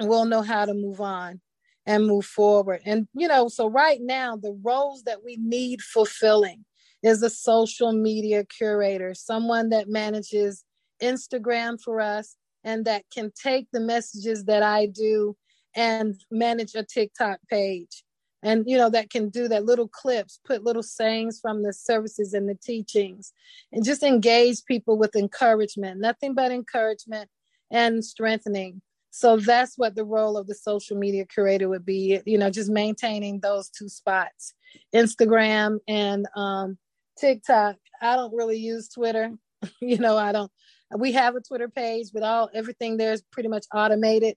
we'll 0.00 0.24
know 0.24 0.42
how 0.42 0.64
to 0.64 0.74
move 0.74 1.00
on 1.00 1.40
and 1.86 2.06
move 2.06 2.24
forward. 2.24 2.80
And, 2.84 3.08
you 3.14 3.28
know, 3.28 3.48
so 3.48 3.68
right 3.68 3.98
now, 4.00 4.36
the 4.36 4.58
roles 4.62 5.02
that 5.04 5.24
we 5.24 5.36
need 5.36 5.82
fulfilling 5.82 6.64
is 7.02 7.22
a 7.22 7.30
social 7.30 7.92
media 7.92 8.44
curator, 8.44 9.14
someone 9.14 9.70
that 9.70 9.88
manages 9.88 10.64
Instagram 11.02 11.80
for 11.80 12.00
us 12.00 12.36
and 12.64 12.84
that 12.84 13.04
can 13.12 13.32
take 13.34 13.66
the 13.72 13.80
messages 13.80 14.44
that 14.44 14.62
I 14.62 14.86
do 14.86 15.36
and 15.74 16.14
manage 16.30 16.74
a 16.74 16.84
TikTok 16.84 17.40
page. 17.50 18.04
And, 18.44 18.64
you 18.66 18.76
know, 18.76 18.90
that 18.90 19.10
can 19.10 19.28
do 19.28 19.46
that 19.48 19.64
little 19.64 19.88
clips, 19.88 20.40
put 20.44 20.64
little 20.64 20.82
sayings 20.82 21.38
from 21.40 21.62
the 21.62 21.72
services 21.72 22.34
and 22.34 22.48
the 22.48 22.56
teachings, 22.56 23.32
and 23.72 23.84
just 23.84 24.02
engage 24.02 24.64
people 24.64 24.98
with 24.98 25.14
encouragement, 25.14 26.00
nothing 26.00 26.34
but 26.34 26.50
encouragement 26.50 27.28
and 27.70 28.04
strengthening. 28.04 28.82
So 29.14 29.36
that's 29.36 29.76
what 29.76 29.94
the 29.94 30.06
role 30.06 30.38
of 30.38 30.46
the 30.46 30.54
social 30.54 30.96
media 30.96 31.26
curator 31.26 31.68
would 31.68 31.84
be, 31.84 32.20
you 32.24 32.38
know, 32.38 32.48
just 32.48 32.70
maintaining 32.70 33.40
those 33.40 33.68
two 33.68 33.90
spots, 33.90 34.54
Instagram 34.94 35.80
and 35.86 36.26
um, 36.34 36.78
TikTok. 37.18 37.76
I 38.00 38.16
don't 38.16 38.34
really 38.34 38.56
use 38.56 38.88
Twitter. 38.88 39.30
you 39.80 39.98
know, 39.98 40.16
I 40.16 40.32
don't, 40.32 40.50
we 40.96 41.12
have 41.12 41.36
a 41.36 41.42
Twitter 41.42 41.68
page, 41.68 42.08
but 42.14 42.22
all, 42.22 42.48
everything 42.54 42.96
there 42.96 43.12
is 43.12 43.22
pretty 43.30 43.50
much 43.50 43.66
automated. 43.74 44.34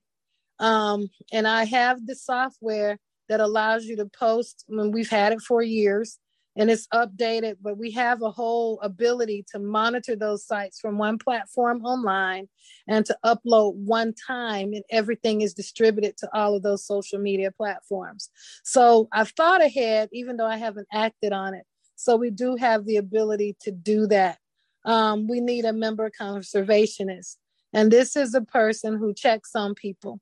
Um, 0.58 1.08
and 1.32 1.48
I 1.48 1.64
have 1.64 2.06
the 2.06 2.14
software 2.14 2.98
that 3.30 3.40
allows 3.40 3.86
you 3.86 3.96
to 3.96 4.06
post, 4.06 4.66
I 4.70 4.74
mean, 4.74 4.92
we've 4.92 5.08
had 5.08 5.32
it 5.32 5.40
for 5.40 5.62
years 5.62 6.18
and 6.56 6.70
it's 6.70 6.86
updated, 6.88 7.56
but 7.60 7.76
we 7.76 7.90
have 7.92 8.22
a 8.22 8.30
whole 8.30 8.80
ability 8.80 9.44
to 9.52 9.58
monitor 9.58 10.16
those 10.16 10.46
sites 10.46 10.80
from 10.80 10.96
one 10.98 11.18
platform 11.18 11.84
online 11.84 12.48
and 12.88 13.04
to 13.06 13.16
upload 13.24 13.74
one 13.74 14.14
time, 14.26 14.72
and 14.72 14.84
everything 14.90 15.42
is 15.42 15.54
distributed 15.54 16.16
to 16.16 16.28
all 16.34 16.54
of 16.56 16.62
those 16.62 16.86
social 16.86 17.18
media 17.18 17.50
platforms. 17.52 18.30
So 18.64 19.08
I've 19.12 19.30
thought 19.30 19.62
ahead, 19.62 20.08
even 20.12 20.36
though 20.36 20.46
I 20.46 20.56
haven't 20.56 20.88
acted 20.92 21.32
on 21.32 21.54
it, 21.54 21.64
So 21.96 22.16
we 22.16 22.30
do 22.30 22.56
have 22.56 22.84
the 22.84 22.96
ability 22.98 23.56
to 23.62 23.72
do 23.72 24.06
that. 24.08 24.38
Um, 24.84 25.26
we 25.26 25.40
need 25.40 25.64
a 25.64 25.72
member 25.72 26.10
conservationist. 26.10 27.36
And 27.72 27.90
this 27.90 28.14
is 28.14 28.34
a 28.34 28.42
person 28.42 28.96
who 28.96 29.12
checks 29.12 29.50
on 29.56 29.74
people 29.74 30.20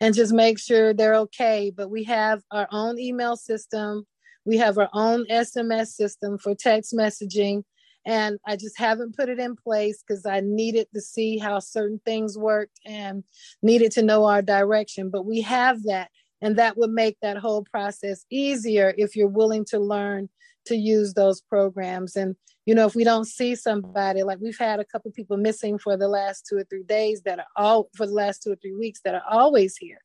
and 0.00 0.14
just 0.14 0.32
make 0.32 0.58
sure 0.58 0.94
they're 0.94 1.16
okay. 1.16 1.72
But 1.74 1.90
we 1.90 2.04
have 2.04 2.42
our 2.52 2.68
own 2.70 2.98
email 2.98 3.36
system, 3.36 4.06
we 4.46 4.56
have 4.58 4.78
our 4.78 4.88
own 4.94 5.26
SMS 5.26 5.88
system 5.88 6.38
for 6.38 6.54
text 6.54 6.94
messaging. 6.94 7.64
And 8.06 8.38
I 8.46 8.54
just 8.54 8.78
haven't 8.78 9.16
put 9.16 9.28
it 9.28 9.40
in 9.40 9.56
place 9.56 10.02
because 10.06 10.24
I 10.24 10.40
needed 10.40 10.86
to 10.94 11.00
see 11.00 11.38
how 11.38 11.58
certain 11.58 12.00
things 12.04 12.38
worked 12.38 12.78
and 12.86 13.24
needed 13.62 13.90
to 13.92 14.02
know 14.02 14.24
our 14.24 14.42
direction. 14.42 15.10
But 15.10 15.26
we 15.26 15.40
have 15.40 15.82
that. 15.84 16.10
And 16.40 16.56
that 16.56 16.76
would 16.78 16.90
make 16.90 17.16
that 17.20 17.38
whole 17.38 17.64
process 17.64 18.24
easier 18.30 18.94
if 18.96 19.16
you're 19.16 19.26
willing 19.26 19.64
to 19.70 19.80
learn 19.80 20.28
to 20.66 20.76
use 20.76 21.14
those 21.14 21.40
programs. 21.40 22.14
And, 22.14 22.36
you 22.66 22.74
know, 22.74 22.86
if 22.86 22.94
we 22.94 23.02
don't 23.02 23.24
see 23.24 23.56
somebody, 23.56 24.22
like 24.22 24.38
we've 24.40 24.58
had 24.58 24.78
a 24.78 24.84
couple 24.84 25.10
people 25.10 25.36
missing 25.36 25.78
for 25.78 25.96
the 25.96 26.08
last 26.08 26.46
two 26.48 26.56
or 26.56 26.64
three 26.64 26.84
days 26.84 27.22
that 27.22 27.40
are 27.40 27.46
all 27.56 27.88
for 27.96 28.06
the 28.06 28.12
last 28.12 28.44
two 28.44 28.52
or 28.52 28.56
three 28.56 28.74
weeks 28.74 29.00
that 29.04 29.14
are 29.14 29.24
always 29.28 29.76
here 29.76 30.00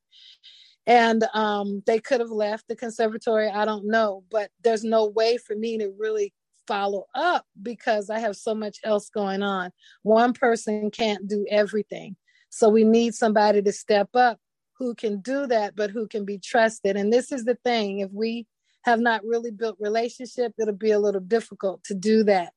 and 0.92 1.24
um, 1.34 1.82
they 1.86 2.00
could 2.00 2.20
have 2.20 2.32
left 2.32 2.68
the 2.68 2.76
conservatory. 2.76 3.48
I 3.50 3.64
don't 3.64 3.86
know, 3.86 4.26
but 4.30 4.52
there's 4.62 4.84
no 4.84 5.06
way 5.08 5.38
for 5.38 5.56
me 5.56 5.78
to 5.78 5.94
really 5.98 6.34
follow 6.68 7.06
up 7.16 7.46
because 7.62 8.10
I 8.10 8.20
have 8.20 8.36
so 8.36 8.54
much 8.54 8.80
else 8.84 9.10
going 9.10 9.42
on. 9.42 9.72
One 10.04 10.34
person 10.34 10.92
can't 10.92 11.30
do 11.30 11.46
everything. 11.50 12.18
So 12.50 12.68
we 12.68 12.84
need 12.84 13.16
somebody 13.16 13.62
to 13.62 13.72
step 13.72 14.10
up 14.16 14.38
who 14.78 14.94
can 14.94 15.22
do 15.22 15.48
that, 15.48 15.78
but 15.78 15.92
who 15.92 16.10
can 16.10 16.26
be 16.26 16.38
trusted. 16.38 16.98
And 16.98 17.12
this 17.14 17.32
is 17.32 17.46
the 17.46 17.56
thing 17.64 18.00
if 18.00 18.12
we 18.12 18.46
have 18.82 19.00
not 19.00 19.24
really 19.24 19.52
built 19.52 19.78
relationship, 19.80 20.52
it'll 20.60 20.74
be 20.74 20.92
a 20.92 21.00
little 21.00 21.22
difficult 21.22 21.86
to 21.86 21.94
do 21.94 22.26
that. 22.26 22.52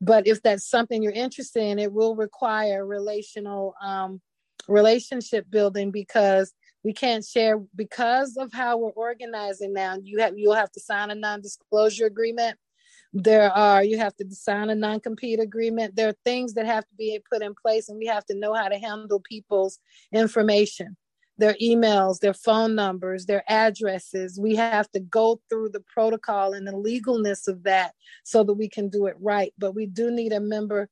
But 0.00 0.28
if 0.28 0.40
that's 0.40 0.70
something 0.70 1.02
you're 1.02 1.10
interested 1.10 1.64
in, 1.64 1.80
it 1.80 1.92
will 1.92 2.14
require 2.14 2.86
relational 2.86 3.74
um, 3.82 4.20
relationship 4.68 5.50
building 5.50 5.90
because 5.90 6.52
we 6.86 6.92
can't 6.92 7.24
share 7.24 7.58
because 7.74 8.36
of 8.36 8.52
how 8.52 8.76
we're 8.76 8.90
organizing 8.90 9.72
now. 9.72 9.96
You 10.00 10.20
have 10.20 10.38
you'll 10.38 10.54
have 10.54 10.70
to 10.70 10.80
sign 10.80 11.10
a 11.10 11.16
non-disclosure 11.16 12.06
agreement. 12.06 12.56
There 13.12 13.50
are 13.50 13.82
you 13.82 13.98
have 13.98 14.14
to 14.18 14.24
sign 14.30 14.70
a 14.70 14.74
non-compete 14.76 15.40
agreement. 15.40 15.96
There 15.96 16.08
are 16.10 16.16
things 16.24 16.54
that 16.54 16.64
have 16.64 16.84
to 16.84 16.94
be 16.96 17.18
put 17.28 17.42
in 17.42 17.56
place 17.60 17.88
and 17.88 17.98
we 17.98 18.06
have 18.06 18.24
to 18.26 18.36
know 18.36 18.54
how 18.54 18.68
to 18.68 18.78
handle 18.78 19.18
people's 19.18 19.80
information. 20.12 20.96
Their 21.38 21.54
emails 21.60 22.20
their 22.20 22.34
phone 22.34 22.76
numbers 22.76 23.26
their 23.26 23.42
addresses. 23.48 24.38
We 24.40 24.54
have 24.54 24.88
to 24.92 25.00
go 25.00 25.40
through 25.50 25.70
the 25.70 25.82
protocol 25.92 26.52
and 26.52 26.68
the 26.68 26.76
legalness 26.76 27.48
of 27.48 27.64
that 27.64 27.94
so 28.22 28.44
that 28.44 28.54
we 28.54 28.68
can 28.68 28.90
do 28.90 29.06
it 29.06 29.16
right. 29.20 29.52
But 29.58 29.74
we 29.74 29.86
do 29.86 30.12
need 30.12 30.32
a 30.32 30.38
member 30.38 30.88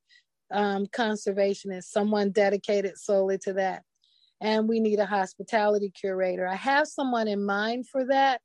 um, 0.51 0.87
conservationist 0.87 1.85
someone 1.85 2.33
dedicated 2.33 2.99
solely 2.99 3.39
to 3.39 3.53
that 3.53 3.85
and 4.41 4.69
we 4.69 4.81
need 4.81 4.99
a 4.99 5.07
hospitality 5.07 5.91
curator. 5.91 6.47
I 6.47 6.57
have 6.57 6.87
someone 6.87 7.29
in 7.29 7.45
mind 7.45 7.89
for 7.89 8.05
that, 8.07 8.41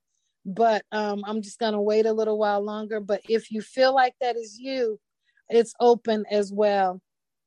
but 0.46 0.84
um, 0.92 1.24
I'm 1.26 1.42
just 1.42 1.60
going 1.60 1.74
to 1.74 1.82
wait 1.82 2.06
a 2.06 2.14
little 2.14 2.38
while 2.38 2.62
longer. 2.62 3.00
But 3.00 3.22
if 3.28 3.52
you 3.52 3.62
feel 3.62 3.94
like 3.94 4.16
that 4.22 4.36
is 4.36 4.58
you, 4.60 5.00
it's 5.50 5.74
open 5.80 6.26
as 6.32 6.54
well. 6.54 7.02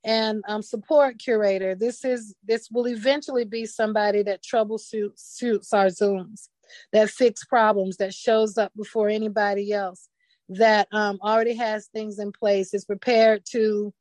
And 0.04 0.42
um, 0.48 0.62
support 0.62 1.18
curator. 1.18 1.76
This 1.76 2.04
is 2.04 2.34
this 2.44 2.68
will 2.72 2.88
eventually 2.88 3.44
be 3.44 3.66
somebody 3.66 4.22
that 4.24 4.42
troubleshoots 4.42 5.72
our 5.72 5.86
Zooms, 5.86 6.48
that 6.92 7.08
fix 7.08 7.44
problems, 7.44 7.98
that 7.98 8.12
shows 8.12 8.58
up 8.58 8.72
before 8.76 9.08
anybody 9.08 9.72
else, 9.72 10.08
that 10.48 10.88
um, 10.90 11.20
already 11.22 11.54
has 11.54 11.86
things 11.86 12.18
in 12.18 12.32
place, 12.32 12.74
is 12.74 12.84
prepared 12.84 13.44
to 13.52 13.94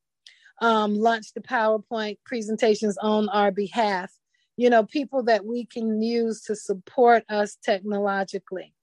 um, 0.59 0.95
launch 0.95 1.33
the 1.33 1.41
PowerPoint 1.41 2.17
presentations 2.25 2.97
on 2.97 3.29
our 3.29 3.51
behalf 3.51 4.11
you 4.61 4.69
know, 4.69 4.83
people 4.83 5.23
that 5.23 5.43
we 5.43 5.65
can 5.65 6.03
use 6.03 6.43
to 6.43 6.55
support 6.55 7.23
us 7.29 7.57
technologically 7.65 8.75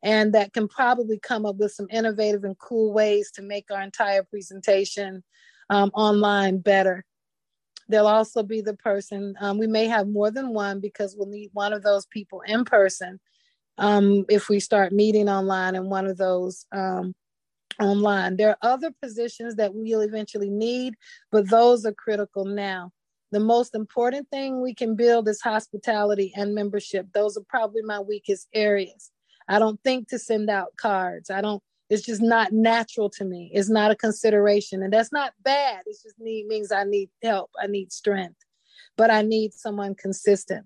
and 0.00 0.32
that 0.34 0.52
can 0.52 0.68
probably 0.68 1.18
come 1.18 1.44
up 1.44 1.56
with 1.56 1.72
some 1.72 1.88
innovative 1.90 2.44
and 2.44 2.56
cool 2.58 2.92
ways 2.92 3.32
to 3.32 3.42
make 3.42 3.68
our 3.72 3.82
entire 3.82 4.22
presentation 4.22 5.24
um, 5.68 5.90
online 5.94 6.58
better. 6.58 7.04
They'll 7.88 8.06
also 8.06 8.44
be 8.44 8.60
the 8.60 8.74
person, 8.74 9.34
um, 9.40 9.58
we 9.58 9.66
may 9.66 9.88
have 9.88 10.06
more 10.06 10.30
than 10.30 10.54
one 10.54 10.78
because 10.78 11.16
we'll 11.18 11.28
need 11.28 11.50
one 11.52 11.72
of 11.72 11.82
those 11.82 12.06
people 12.06 12.42
in 12.46 12.64
person 12.64 13.18
um, 13.78 14.26
if 14.28 14.48
we 14.48 14.60
start 14.60 14.92
meeting 14.92 15.28
online 15.28 15.74
and 15.74 15.90
one 15.90 16.06
of 16.06 16.18
those 16.18 16.66
um, 16.70 17.16
online. 17.80 18.36
There 18.36 18.50
are 18.50 18.58
other 18.62 18.92
positions 19.02 19.56
that 19.56 19.74
we'll 19.74 20.02
eventually 20.02 20.50
need, 20.50 20.94
but 21.32 21.50
those 21.50 21.84
are 21.84 21.92
critical 21.92 22.44
now 22.44 22.92
the 23.36 23.40
most 23.40 23.74
important 23.74 24.26
thing 24.30 24.62
we 24.62 24.72
can 24.72 24.96
build 24.96 25.28
is 25.28 25.42
hospitality 25.42 26.32
and 26.34 26.54
membership. 26.54 27.06
Those 27.12 27.36
are 27.36 27.44
probably 27.46 27.82
my 27.82 28.00
weakest 28.00 28.48
areas. 28.54 29.10
I 29.46 29.58
don't 29.58 29.78
think 29.84 30.08
to 30.08 30.18
send 30.18 30.48
out 30.48 30.78
cards. 30.78 31.28
I 31.28 31.42
don't, 31.42 31.62
it's 31.90 32.02
just 32.02 32.22
not 32.22 32.52
natural 32.52 33.10
to 33.10 33.26
me. 33.26 33.50
It's 33.52 33.68
not 33.68 33.90
a 33.90 33.94
consideration. 33.94 34.82
And 34.82 34.90
that's 34.90 35.12
not 35.12 35.34
bad. 35.42 35.82
It 35.84 35.98
just 36.02 36.18
need, 36.18 36.46
means 36.46 36.72
I 36.72 36.84
need 36.84 37.10
help. 37.22 37.50
I 37.62 37.66
need 37.66 37.92
strength, 37.92 38.40
but 38.96 39.10
I 39.10 39.20
need 39.20 39.52
someone 39.52 39.94
consistent. 39.94 40.64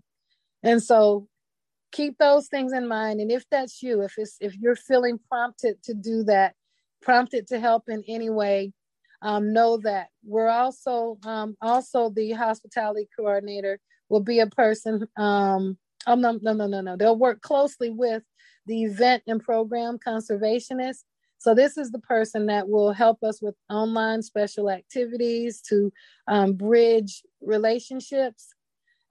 And 0.63 0.81
so 0.81 1.27
keep 1.91 2.19
those 2.19 2.47
things 2.47 2.73
in 2.73 2.87
mind. 2.87 3.19
And 3.19 3.33
if 3.33 3.43
that's 3.51 3.83
you, 3.83 4.03
if 4.03 4.15
it's, 4.17 4.37
if 4.41 4.55
you're 4.55 4.77
feeling 4.77 5.19
prompted 5.29 5.83
to 5.83 5.93
do 5.93 6.23
that, 6.23 6.55
prompted 7.03 7.49
to 7.49 7.59
help 7.59 7.89
in 7.89 8.05
any 8.07 8.31
way, 8.31 8.73
um, 9.23 9.53
know 9.53 9.79
that. 9.79 10.09
We're 10.25 10.49
also 10.49 11.19
um, 11.25 11.57
also 11.61 12.11
the 12.11 12.33
hospitality 12.33 13.09
coordinator 13.17 13.79
will 14.09 14.21
be 14.21 14.41
a 14.41 14.47
person 14.47 15.07
um, 15.17 15.79
oh 16.07 16.15
no 16.15 16.39
no 16.43 16.53
no 16.53 16.67
no 16.67 16.81
no. 16.81 16.97
They'll 16.97 17.19
work 17.19 17.41
closely 17.43 17.91
with 17.91 18.23
the 18.67 18.85
event 18.85 19.23
and 19.27 19.43
program 19.43 19.99
conservationist 19.99 21.05
so 21.41 21.55
this 21.55 21.79
is 21.79 21.91
the 21.91 22.01
person 22.01 22.47
that 22.47 22.69
will 22.69 22.93
help 22.93 23.23
us 23.23 23.41
with 23.41 23.55
online 23.71 24.21
special 24.21 24.69
activities 24.69 25.63
to 25.63 25.91
um, 26.29 26.53
bridge 26.53 27.23
relationships 27.41 28.53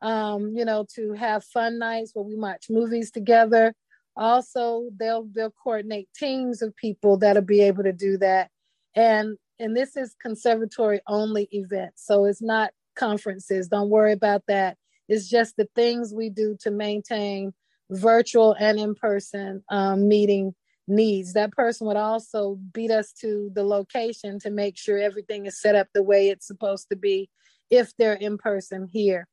um, 0.02 0.54
you 0.56 0.64
know 0.64 0.86
to 0.96 1.14
have 1.14 1.44
fun 1.44 1.80
nights 1.80 2.12
where 2.14 2.24
we 2.24 2.36
watch 2.36 2.68
movies 2.70 3.12
together. 3.12 3.74
Also 4.16 4.90
they'll 5.00 5.28
they'll 5.34 5.54
coordinate 5.64 6.08
teams 6.16 6.62
of 6.62 6.76
people 6.76 7.18
that'll 7.18 7.42
be 7.42 7.62
able 7.62 7.84
to 7.84 7.94
do 7.94 8.18
that. 8.18 8.50
And 8.96 9.38
and 9.60 9.76
this 9.76 9.96
is 9.98 10.16
conservatory 10.22 11.02
only 11.08 11.48
events. 11.52 12.06
So 12.06 12.26
it's 12.26 12.42
not 12.42 12.72
conferences. 12.96 13.68
Don't 13.68 13.90
worry 13.90 14.14
about 14.14 14.44
that. 14.48 14.78
It's 15.08 15.28
just 15.28 15.58
the 15.58 15.68
things 15.76 16.14
we 16.14 16.30
do 16.30 16.58
to 16.62 16.72
maintain 16.72 17.54
virtual 17.90 18.56
and 18.60 18.80
in 18.80 18.96
person 18.96 19.64
um, 19.70 20.08
meeting 20.08 20.54
needs. 20.88 21.34
That 21.34 21.52
person 21.52 21.88
would 21.88 21.98
also 21.98 22.60
beat 22.74 22.92
us 22.92 23.12
to 23.22 23.52
the 23.54 23.64
location 23.64 24.40
to 24.40 24.50
make 24.50 24.78
sure 24.78 24.98
everything 24.98 25.46
is 25.46 25.60
set 25.62 25.76
up 25.76 25.88
the 25.94 26.04
way 26.04 26.30
it's 26.30 26.48
supposed 26.48 26.90
to 26.90 26.96
be 26.96 27.30
if 27.70 27.96
they're 27.98 28.14
in 28.14 28.38
person 28.38 28.88
here. 28.92 29.28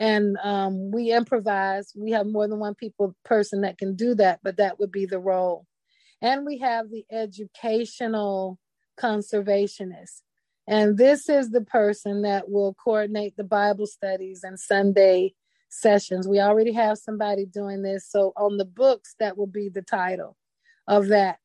And 0.00 0.36
um, 0.42 0.90
we 0.90 1.12
improvise. 1.12 1.92
We 1.96 2.10
have 2.10 2.26
more 2.26 2.48
than 2.48 2.58
one 2.58 2.74
people 2.74 3.14
person 3.24 3.60
that 3.60 3.78
can 3.78 3.94
do 3.94 4.14
that, 4.16 4.40
but 4.42 4.56
that 4.56 4.78
would 4.80 4.90
be 4.90 5.06
the 5.06 5.20
role. 5.20 5.66
And 6.20 6.44
we 6.44 6.58
have 6.58 6.90
the 6.90 7.04
educational 7.10 8.58
conservationist. 8.98 10.22
And 10.66 10.96
this 10.96 11.28
is 11.28 11.50
the 11.50 11.60
person 11.60 12.22
that 12.22 12.48
will 12.48 12.74
coordinate 12.74 13.36
the 13.36 13.44
Bible 13.44 13.86
studies 13.86 14.42
and 14.44 14.58
Sunday 14.58 15.34
sessions. 15.68 16.26
We 16.26 16.40
already 16.40 16.72
have 16.72 16.98
somebody 16.98 17.44
doing 17.44 17.82
this. 17.82 18.08
So 18.08 18.32
on 18.36 18.56
the 18.56 18.64
books, 18.64 19.14
that 19.18 19.36
will 19.36 19.46
be 19.46 19.68
the 19.68 19.82
title 19.82 20.36
of 20.86 21.08
that. 21.08 21.38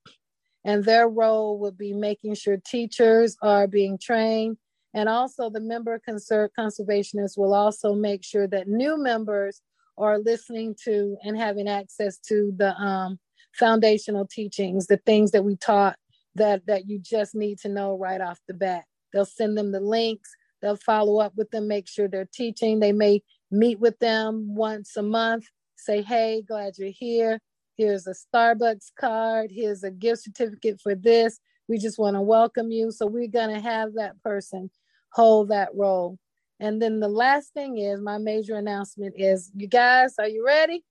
And 0.64 0.84
their 0.84 1.08
role 1.08 1.60
would 1.60 1.78
be 1.78 1.93
making 1.93 2.36
sure 2.36 2.58
teachers 2.58 3.36
are 3.41 3.68
being 3.68 3.97
trained. 3.97 4.58
And 4.93 5.08
also, 5.08 5.50
the 5.50 5.59
member 5.59 6.01
conser- 6.08 6.50
conservationists 6.58 7.38
will 7.38 7.54
also 7.54 7.93
make 7.93 8.24
sure 8.24 8.47
that 8.47 8.67
new 8.67 8.97
members 8.97 9.62
are 9.97 10.17
listening 10.17 10.76
to 10.86 11.17
and 11.24 11.38
having 11.38 11.67
access 11.67 12.17
to 12.17 12.54
the 12.58 12.74
um, 12.76 13.20
foundational 13.54 14.26
teachings, 14.26 14.88
the 14.88 14.97
things 14.97 15.32
that 15.32 15.43
we 15.43 15.55
taught 15.58 15.97
that 16.36 16.66
that 16.68 16.88
you 16.88 17.00
just 17.00 17.36
need 17.36 17.60
to 17.60 17.70
know 17.70 17.97
right 17.97 18.22
off 18.22 18.39
the 18.47 18.54
bat. 18.54 18.84
They'll 19.14 19.26
send 19.26 19.58
them 19.58 19.72
the 19.72 19.80
links. 19.80 20.30
They'll 20.62 20.76
follow 20.76 21.20
up 21.20 21.34
with 21.36 21.51
them, 21.51 21.68
make 21.68 21.88
sure 21.88 22.08
they're 22.08 22.30
teaching. 22.34 22.80
They 22.80 22.92
may 22.92 23.24
meet 23.51 23.80
with 23.80 23.97
them 24.00 24.56
once 24.56 24.96
a 24.97 25.01
month, 25.01 25.46
say, 25.76 26.01
"Hey, 26.01 26.42
glad 26.42 26.78
you're 26.78 26.89
here. 26.89 27.39
Here's 27.78 28.08
a 28.08 28.14
Starbucks 28.14 28.92
card. 29.00 29.51
Here's 29.51 29.84
a 29.84 29.92
gift 29.92 30.24
certificate 30.24 30.82
for 30.82 30.96
this. 30.96 31.39
We 31.68 31.78
just 31.78 31.97
want 31.97 32.16
to 32.16 32.22
welcome 32.22 32.72
you." 32.72 32.92
So 32.92 33.08
we're 33.08 33.28
gonna 33.28 33.62
have 33.62 33.93
that 33.93 34.22
person 34.22 34.70
hold 35.14 35.50
that 35.50 35.70
role. 35.76 36.18
And 36.60 36.82
then 36.82 37.00
the 37.00 37.08
last 37.08 37.54
thing 37.54 37.78
is 37.78 38.01
my 38.01 38.18
major 38.18 38.56
announcement 38.56 39.16
is 39.18 39.51
you 39.56 39.68
guys, 39.68 40.16
are 40.20 40.28
you 40.28 40.46
ready? 40.46 40.84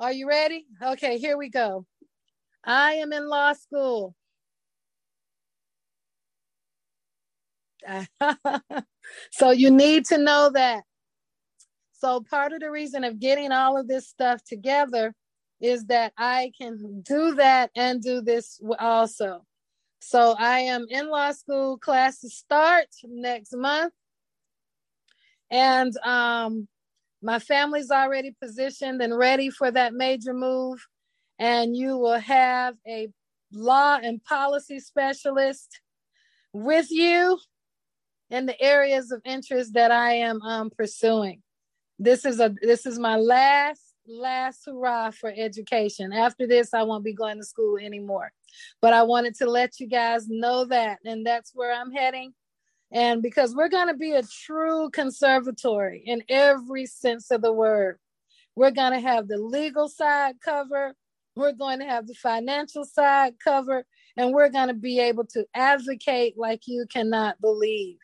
Are 0.00 0.12
you 0.12 0.28
ready? 0.28 0.66
Okay, 0.82 1.18
here 1.18 1.36
we 1.38 1.48
go. 1.48 1.86
I 2.64 2.94
am 2.94 3.12
in 3.12 3.28
law 3.28 3.52
school. 3.54 4.14
so 9.32 9.50
you 9.50 9.70
need 9.70 10.04
to 10.06 10.18
know 10.18 10.50
that. 10.54 10.84
So 11.92 12.20
part 12.28 12.52
of 12.52 12.60
the 12.60 12.70
reason 12.70 13.04
of 13.04 13.20
getting 13.20 13.52
all 13.52 13.78
of 13.78 13.88
this 13.88 14.08
stuff 14.08 14.42
together 14.44 15.14
is 15.60 15.86
that 15.86 16.12
I 16.18 16.52
can 16.60 17.02
do 17.02 17.36
that 17.36 17.70
and 17.76 18.02
do 18.02 18.20
this 18.20 18.60
also. 18.78 19.44
So 20.00 20.34
I 20.36 20.60
am 20.60 20.86
in 20.90 21.08
law 21.08 21.30
school. 21.30 21.78
Classes 21.78 22.36
start 22.36 22.86
next 23.04 23.54
month. 23.54 23.92
And 25.50 25.96
um, 25.98 26.66
my 27.22 27.38
family's 27.38 27.92
already 27.92 28.34
positioned 28.42 29.00
and 29.00 29.16
ready 29.16 29.48
for 29.50 29.70
that 29.70 29.94
major 29.94 30.34
move. 30.34 30.84
And 31.42 31.76
you 31.76 31.98
will 31.98 32.20
have 32.20 32.76
a 32.86 33.08
law 33.52 33.98
and 34.00 34.22
policy 34.22 34.78
specialist 34.78 35.80
with 36.52 36.86
you 36.92 37.36
in 38.30 38.46
the 38.46 38.60
areas 38.62 39.10
of 39.10 39.22
interest 39.24 39.74
that 39.74 39.90
I 39.90 40.12
am 40.12 40.40
um, 40.42 40.70
pursuing. 40.70 41.42
This 41.98 42.24
is 42.24 42.38
a 42.38 42.54
this 42.62 42.86
is 42.86 42.96
my 42.96 43.16
last 43.16 43.82
last 44.06 44.66
hurrah 44.66 45.10
for 45.10 45.34
education. 45.36 46.12
After 46.12 46.46
this, 46.46 46.72
I 46.72 46.84
won't 46.84 47.02
be 47.02 47.12
going 47.12 47.38
to 47.38 47.44
school 47.44 47.76
anymore. 47.76 48.30
But 48.80 48.92
I 48.92 49.02
wanted 49.02 49.34
to 49.38 49.50
let 49.50 49.80
you 49.80 49.88
guys 49.88 50.28
know 50.28 50.64
that, 50.66 51.00
and 51.04 51.26
that's 51.26 51.50
where 51.56 51.72
I'm 51.72 51.90
heading. 51.90 52.34
And 52.92 53.20
because 53.20 53.52
we're 53.52 53.68
going 53.68 53.88
to 53.88 53.94
be 53.94 54.12
a 54.12 54.22
true 54.22 54.90
conservatory 54.90 56.04
in 56.06 56.22
every 56.28 56.86
sense 56.86 57.32
of 57.32 57.42
the 57.42 57.52
word, 57.52 57.98
we're 58.54 58.70
going 58.70 58.92
to 58.92 59.00
have 59.00 59.26
the 59.26 59.38
legal 59.38 59.88
side 59.88 60.36
covered, 60.40 60.94
we're 61.36 61.52
going 61.52 61.78
to 61.78 61.86
have 61.86 62.06
the 62.06 62.14
financial 62.14 62.84
side 62.84 63.34
covered, 63.42 63.84
and 64.16 64.32
we're 64.32 64.50
going 64.50 64.68
to 64.68 64.74
be 64.74 65.00
able 65.00 65.24
to 65.26 65.44
advocate 65.54 66.34
like 66.36 66.62
you 66.66 66.86
cannot 66.92 67.40
believe. 67.40 67.98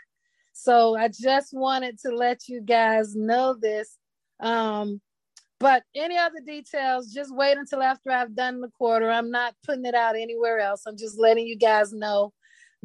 So 0.53 0.97
I 0.97 1.09
just 1.09 1.53
wanted 1.53 1.99
to 2.01 2.11
let 2.11 2.49
you 2.49 2.61
guys 2.61 3.15
know 3.15 3.55
this. 3.61 3.97
Um, 4.41 5.01
but 5.61 5.83
any 5.95 6.17
other 6.17 6.41
details, 6.45 7.13
just 7.13 7.35
wait 7.35 7.59
until 7.59 7.83
after 7.83 8.11
I've 8.11 8.35
done 8.35 8.61
the 8.61 8.69
quarter. 8.69 9.11
I'm 9.11 9.31
not 9.31 9.55
putting 9.65 9.85
it 9.85 9.95
out 9.95 10.17
anywhere 10.17 10.61
else. 10.61 10.83
I'm 10.87 10.97
just 10.97 11.19
letting 11.19 11.47
you 11.47 11.57
guys 11.57 11.93
know 11.93 12.33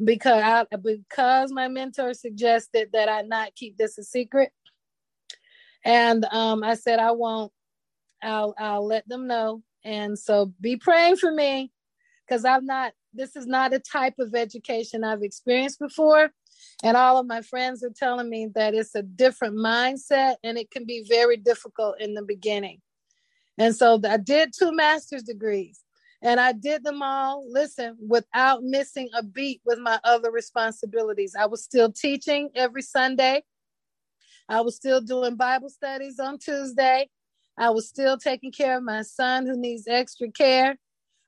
because 0.02 0.42
I, 0.42 0.66
because 0.76 1.52
my 1.52 1.68
mentor 1.68 2.14
suggested 2.14 2.90
that 2.92 3.08
I 3.08 3.22
not 3.22 3.54
keep 3.54 3.76
this 3.76 3.96
a 3.98 4.04
secret. 4.04 4.50
And 5.84 6.24
um, 6.26 6.64
I 6.64 6.74
said 6.74 6.98
I 6.98 7.12
won't. 7.12 7.52
I'll 8.22 8.54
I'll 8.58 8.86
let 8.86 9.06
them 9.08 9.26
know. 9.26 9.62
And 9.84 10.18
so 10.18 10.52
be 10.60 10.76
praying 10.76 11.16
for 11.16 11.30
me 11.30 11.70
because 12.26 12.44
I'm 12.44 12.66
not. 12.66 12.92
This 13.12 13.36
is 13.36 13.46
not 13.46 13.72
a 13.72 13.78
type 13.78 14.14
of 14.18 14.34
education 14.34 15.04
I've 15.04 15.22
experienced 15.22 15.78
before. 15.78 16.32
And 16.82 16.96
all 16.96 17.18
of 17.18 17.26
my 17.26 17.42
friends 17.42 17.84
are 17.84 17.92
telling 17.94 18.28
me 18.28 18.48
that 18.54 18.74
it's 18.74 18.94
a 18.96 19.02
different 19.02 19.56
mindset 19.56 20.36
and 20.42 20.58
it 20.58 20.70
can 20.70 20.84
be 20.84 21.04
very 21.08 21.36
difficult 21.36 22.00
in 22.00 22.14
the 22.14 22.22
beginning. 22.22 22.80
And 23.58 23.74
so 23.74 24.00
I 24.08 24.16
did 24.16 24.52
two 24.52 24.72
master's 24.72 25.22
degrees 25.22 25.80
and 26.22 26.40
I 26.40 26.52
did 26.52 26.82
them 26.82 27.02
all, 27.02 27.44
listen, 27.48 27.96
without 28.00 28.62
missing 28.62 29.10
a 29.14 29.22
beat 29.22 29.60
with 29.64 29.78
my 29.78 30.00
other 30.02 30.30
responsibilities. 30.30 31.36
I 31.38 31.46
was 31.46 31.62
still 31.62 31.92
teaching 31.92 32.50
every 32.54 32.82
Sunday. 32.82 33.44
I 34.48 34.60
was 34.62 34.76
still 34.76 35.00
doing 35.00 35.36
Bible 35.36 35.68
studies 35.68 36.18
on 36.18 36.38
Tuesday. 36.38 37.08
I 37.58 37.70
was 37.70 37.88
still 37.88 38.18
taking 38.18 38.52
care 38.52 38.76
of 38.76 38.82
my 38.82 39.02
son 39.02 39.46
who 39.46 39.56
needs 39.56 39.86
extra 39.86 40.30
care. 40.30 40.76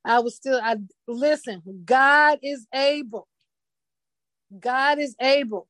I 0.05 0.21
was 0.21 0.37
still, 0.37 0.61
I 0.63 0.77
listen, 1.07 1.63
God 1.85 2.39
is 2.43 2.67
able. 2.75 3.29
God 4.59 4.99
is 4.99 5.17
able. 5.21 5.69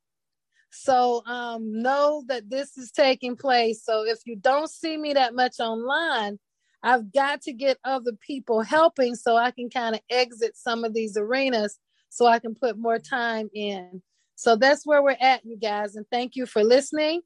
So 0.70 1.24
um, 1.26 1.80
know 1.82 2.24
that 2.28 2.50
this 2.50 2.76
is 2.76 2.90
taking 2.90 3.36
place. 3.36 3.82
So 3.84 4.04
if 4.04 4.18
you 4.26 4.36
don't 4.36 4.70
see 4.70 4.96
me 4.96 5.14
that 5.14 5.34
much 5.34 5.58
online, 5.58 6.38
I've 6.82 7.12
got 7.12 7.42
to 7.42 7.52
get 7.52 7.78
other 7.84 8.12
people 8.12 8.60
helping 8.60 9.14
so 9.14 9.36
I 9.36 9.50
can 9.50 9.70
kind 9.70 9.94
of 9.94 10.02
exit 10.10 10.56
some 10.56 10.84
of 10.84 10.92
these 10.92 11.16
arenas 11.16 11.78
so 12.10 12.26
I 12.26 12.38
can 12.38 12.54
put 12.54 12.78
more 12.78 12.98
time 12.98 13.48
in. 13.54 14.02
So 14.36 14.54
that's 14.56 14.86
where 14.86 15.02
we're 15.02 15.16
at, 15.18 15.44
you 15.44 15.56
guys. 15.56 15.96
And 15.96 16.06
thank 16.12 16.36
you 16.36 16.44
for 16.46 16.62
listening. 16.62 17.22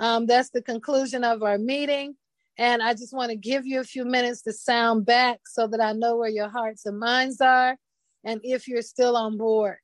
Um, 0.00 0.26
that's 0.26 0.50
the 0.50 0.62
conclusion 0.62 1.24
of 1.24 1.42
our 1.42 1.58
meeting. 1.58 2.16
And 2.60 2.82
I 2.82 2.92
just 2.92 3.14
want 3.14 3.30
to 3.30 3.36
give 3.36 3.66
you 3.66 3.80
a 3.80 3.84
few 3.84 4.04
minutes 4.04 4.42
to 4.42 4.52
sound 4.52 5.06
back 5.06 5.40
so 5.46 5.66
that 5.68 5.80
I 5.80 5.92
know 5.92 6.18
where 6.18 6.28
your 6.28 6.50
hearts 6.50 6.84
and 6.84 6.98
minds 6.98 7.40
are 7.40 7.74
and 8.22 8.38
if 8.44 8.68
you're 8.68 8.82
still 8.82 9.16
on 9.16 9.38
board. 9.38 9.78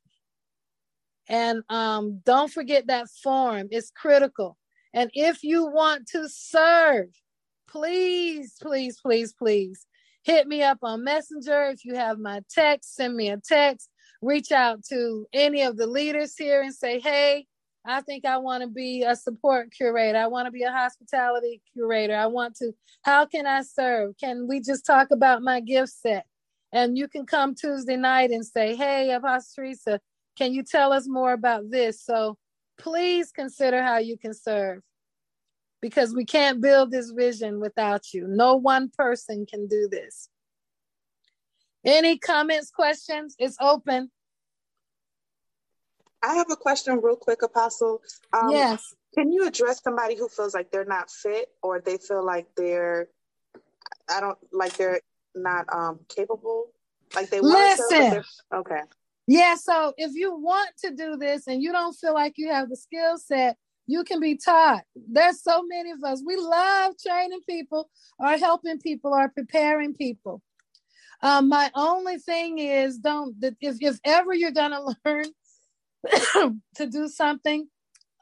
And 1.26 1.62
um, 1.70 2.20
don't 2.26 2.52
forget 2.52 2.88
that 2.88 3.08
form, 3.22 3.68
it's 3.70 3.90
critical. 3.90 4.58
And 4.92 5.10
if 5.14 5.42
you 5.42 5.66
want 5.66 6.06
to 6.08 6.28
serve, 6.28 7.06
please, 7.66 8.54
please, 8.60 9.00
please, 9.00 9.32
please 9.32 9.86
hit 10.22 10.46
me 10.46 10.62
up 10.62 10.80
on 10.82 11.02
Messenger. 11.02 11.70
If 11.70 11.82
you 11.82 11.94
have 11.94 12.18
my 12.18 12.42
text, 12.50 12.94
send 12.94 13.16
me 13.16 13.30
a 13.30 13.38
text. 13.38 13.88
Reach 14.20 14.52
out 14.52 14.84
to 14.90 15.26
any 15.32 15.62
of 15.62 15.78
the 15.78 15.86
leaders 15.86 16.34
here 16.36 16.60
and 16.60 16.74
say, 16.74 17.00
hey, 17.00 17.46
I 17.86 18.00
think 18.00 18.24
I 18.24 18.38
want 18.38 18.62
to 18.62 18.68
be 18.68 19.02
a 19.02 19.14
support 19.14 19.70
curator. 19.70 20.18
I 20.18 20.26
want 20.26 20.46
to 20.46 20.50
be 20.50 20.64
a 20.64 20.72
hospitality 20.72 21.62
curator. 21.72 22.16
I 22.16 22.26
want 22.26 22.56
to, 22.56 22.72
how 23.02 23.26
can 23.26 23.46
I 23.46 23.62
serve? 23.62 24.14
Can 24.18 24.48
we 24.48 24.60
just 24.60 24.84
talk 24.84 25.12
about 25.12 25.42
my 25.42 25.60
gift 25.60 25.92
set? 25.92 26.26
And 26.72 26.98
you 26.98 27.06
can 27.06 27.26
come 27.26 27.54
Tuesday 27.54 27.96
night 27.96 28.30
and 28.30 28.44
say, 28.44 28.74
hey, 28.74 29.12
Apostle 29.12 29.52
Teresa, 29.54 30.00
can 30.36 30.52
you 30.52 30.64
tell 30.64 30.92
us 30.92 31.06
more 31.08 31.32
about 31.32 31.70
this? 31.70 32.02
So 32.02 32.36
please 32.76 33.30
consider 33.30 33.82
how 33.82 33.98
you 33.98 34.18
can 34.18 34.34
serve 34.34 34.82
because 35.80 36.12
we 36.12 36.24
can't 36.24 36.60
build 36.60 36.90
this 36.90 37.10
vision 37.10 37.60
without 37.60 38.12
you. 38.12 38.26
No 38.26 38.56
one 38.56 38.90
person 38.90 39.46
can 39.46 39.68
do 39.68 39.88
this. 39.88 40.28
Any 41.84 42.18
comments, 42.18 42.70
questions? 42.70 43.36
It's 43.38 43.56
open. 43.60 44.10
I 46.26 46.34
have 46.34 46.50
a 46.50 46.56
question, 46.56 47.00
real 47.00 47.16
quick, 47.16 47.42
Apostle. 47.42 48.02
Um, 48.32 48.50
yes. 48.50 48.94
Can 49.14 49.32
you 49.32 49.46
address 49.46 49.80
somebody 49.82 50.16
who 50.16 50.28
feels 50.28 50.54
like 50.54 50.70
they're 50.72 50.84
not 50.84 51.10
fit 51.10 51.48
or 51.62 51.80
they 51.80 51.98
feel 51.98 52.24
like 52.24 52.48
they're, 52.56 53.08
I 54.10 54.20
don't 54.20 54.38
like 54.52 54.76
they're 54.76 55.00
not 55.34 55.66
um 55.72 56.00
capable, 56.08 56.66
like 57.14 57.30
they 57.30 57.40
want 57.40 57.78
Listen. 57.78 58.10
to? 58.10 58.24
Okay. 58.52 58.80
Yeah, 59.28 59.54
so 59.54 59.92
if 59.96 60.12
you 60.14 60.36
want 60.36 60.70
to 60.84 60.94
do 60.94 61.16
this 61.16 61.46
and 61.46 61.62
you 61.62 61.72
don't 61.72 61.94
feel 61.94 62.14
like 62.14 62.34
you 62.36 62.50
have 62.50 62.68
the 62.68 62.76
skill 62.76 63.18
set, 63.18 63.56
you 63.86 64.02
can 64.04 64.20
be 64.20 64.36
taught. 64.36 64.82
There's 64.96 65.42
so 65.42 65.62
many 65.66 65.92
of 65.92 66.02
us. 66.04 66.22
We 66.26 66.36
love 66.36 66.94
training 66.98 67.40
people 67.48 67.88
or 68.18 68.36
helping 68.36 68.78
people 68.80 69.14
or 69.14 69.28
preparing 69.28 69.94
people. 69.94 70.42
Um, 71.22 71.48
my 71.48 71.70
only 71.74 72.18
thing 72.18 72.58
is 72.58 72.98
don't 72.98 73.36
if 73.40 73.76
if 73.80 73.98
ever 74.04 74.34
you're 74.34 74.50
gonna 74.50 74.80
learn 75.04 75.24
to 76.76 76.86
do 76.90 77.08
something, 77.08 77.68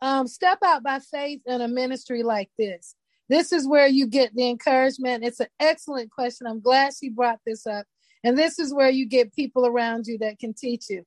um, 0.02 0.26
step 0.26 0.58
out 0.64 0.82
by 0.82 0.98
faith 0.98 1.40
in 1.46 1.60
a 1.60 1.68
ministry 1.68 2.22
like 2.22 2.50
this. 2.58 2.94
This 3.28 3.52
is 3.52 3.66
where 3.66 3.86
you 3.86 4.06
get 4.06 4.34
the 4.34 4.48
encouragement. 4.48 5.24
It's 5.24 5.40
an 5.40 5.48
excellent 5.58 6.10
question. 6.10 6.46
I'm 6.46 6.60
glad 6.60 6.92
she 6.98 7.08
brought 7.08 7.40
this 7.46 7.66
up 7.66 7.86
and 8.22 8.38
this 8.38 8.58
is 8.58 8.74
where 8.74 8.90
you 8.90 9.06
get 9.06 9.34
people 9.34 9.66
around 9.66 10.06
you 10.06 10.18
that 10.18 10.38
can 10.38 10.54
teach 10.54 10.86
you. 10.88 11.04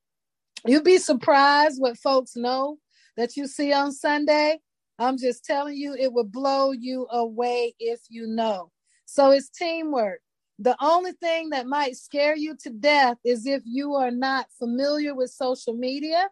You'd 0.66 0.84
be 0.84 1.00
surprised 1.00 1.82
what 1.82 1.98
folks 1.98 2.36
know 2.36 2.78
that 3.18 3.36
you 3.36 3.48
see 3.48 3.74
on 3.74 3.92
Sunday. 3.92 4.60
I'm 5.00 5.18
just 5.18 5.44
telling 5.44 5.76
you, 5.76 5.96
it 5.96 6.14
would 6.14 6.32
blow 6.32 6.72
you 6.72 7.08
away 7.12 7.74
if 7.80 8.00
you 8.10 8.28
know. 8.28 8.72
So 9.06 9.32
it's 9.32 9.50
teamwork. 9.50 10.20
The 10.60 10.76
only 10.82 11.12
thing 11.14 11.50
that 11.52 11.68
might 11.68 11.96
scare 11.96 12.36
you 12.36 12.56
to 12.64 12.70
death 12.70 13.18
is 13.24 13.46
if 13.46 13.62
you 13.66 13.94
are 13.94 14.12
not 14.12 14.48
familiar 14.58 15.14
with 15.14 15.30
social 15.30 15.74
media. 15.74 16.30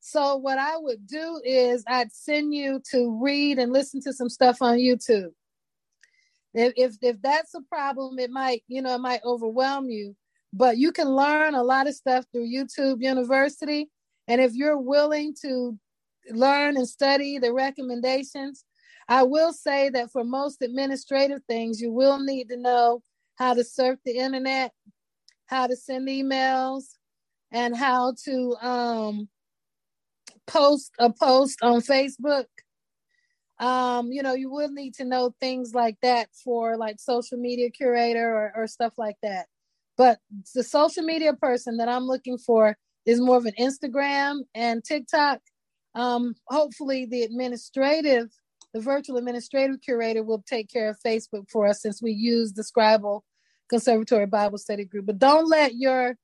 So, 0.00 0.36
what 0.36 0.58
I 0.58 0.76
would 0.78 1.06
do 1.06 1.40
is 1.44 1.84
I'd 1.86 2.12
send 2.12 2.54
you 2.54 2.80
to 2.90 3.18
read 3.22 3.58
and 3.58 3.72
listen 3.72 4.00
to 4.02 4.12
some 4.12 4.30
stuff 4.30 4.62
on 4.62 4.78
YouTube. 4.78 5.30
If, 6.54 6.72
if 6.76 6.96
if 7.02 7.22
that's 7.22 7.54
a 7.54 7.60
problem, 7.62 8.18
it 8.18 8.30
might 8.30 8.64
you 8.66 8.82
know 8.82 8.94
it 8.94 9.00
might 9.00 9.20
overwhelm 9.24 9.90
you. 9.90 10.16
But 10.52 10.78
you 10.78 10.90
can 10.90 11.08
learn 11.08 11.54
a 11.54 11.62
lot 11.62 11.86
of 11.86 11.94
stuff 11.94 12.24
through 12.32 12.50
YouTube 12.50 13.02
University, 13.02 13.90
and 14.26 14.40
if 14.40 14.54
you're 14.54 14.78
willing 14.78 15.34
to 15.42 15.78
learn 16.30 16.76
and 16.76 16.88
study 16.88 17.38
the 17.38 17.52
recommendations, 17.52 18.64
I 19.08 19.22
will 19.24 19.52
say 19.52 19.90
that 19.90 20.10
for 20.10 20.24
most 20.24 20.62
administrative 20.62 21.42
things, 21.48 21.80
you 21.80 21.92
will 21.92 22.18
need 22.18 22.48
to 22.48 22.56
know 22.56 23.02
how 23.36 23.54
to 23.54 23.64
surf 23.64 23.98
the 24.04 24.16
internet, 24.16 24.72
how 25.46 25.66
to 25.66 25.76
send 25.76 26.08
emails, 26.08 26.84
and 27.52 27.76
how 27.76 28.14
to 28.24 28.56
um, 28.62 29.28
post 30.50 30.92
a 30.98 31.12
post 31.12 31.58
on 31.62 31.80
Facebook 31.80 32.46
um, 33.60 34.10
you 34.10 34.22
know, 34.22 34.32
you 34.32 34.50
would 34.50 34.70
need 34.70 34.94
to 34.94 35.04
know 35.04 35.34
things 35.38 35.74
like 35.74 35.98
that 36.00 36.30
for 36.42 36.78
like 36.78 36.98
social 36.98 37.36
media 37.36 37.70
curator 37.70 38.26
or, 38.34 38.52
or 38.56 38.66
stuff 38.66 38.94
like 38.96 39.16
that. 39.22 39.46
But 39.98 40.18
the 40.54 40.62
social 40.62 41.02
media 41.02 41.34
person 41.34 41.76
that 41.76 41.88
I'm 41.88 42.06
looking 42.06 42.38
for 42.38 42.78
is 43.04 43.20
more 43.20 43.36
of 43.36 43.44
an 43.44 43.52
Instagram 43.60 44.40
and 44.54 44.82
TikTok. 44.82 45.40
Um, 45.94 46.34
hopefully, 46.46 47.04
the 47.04 47.22
administrative, 47.22 48.30
the 48.72 48.80
virtual 48.80 49.18
administrative 49.18 49.82
curator 49.82 50.22
will 50.22 50.42
take 50.48 50.70
care 50.70 50.88
of 50.88 50.96
Facebook 51.04 51.50
for 51.50 51.66
us 51.66 51.82
since 51.82 52.00
we 52.00 52.12
use 52.12 52.54
the 52.54 52.62
Scribal 52.62 53.20
Conservatory 53.68 54.26
Bible 54.26 54.56
Study 54.56 54.86
Group. 54.86 55.04
But 55.04 55.18
don't 55.18 55.46
let 55.46 55.74
your, 55.74 56.16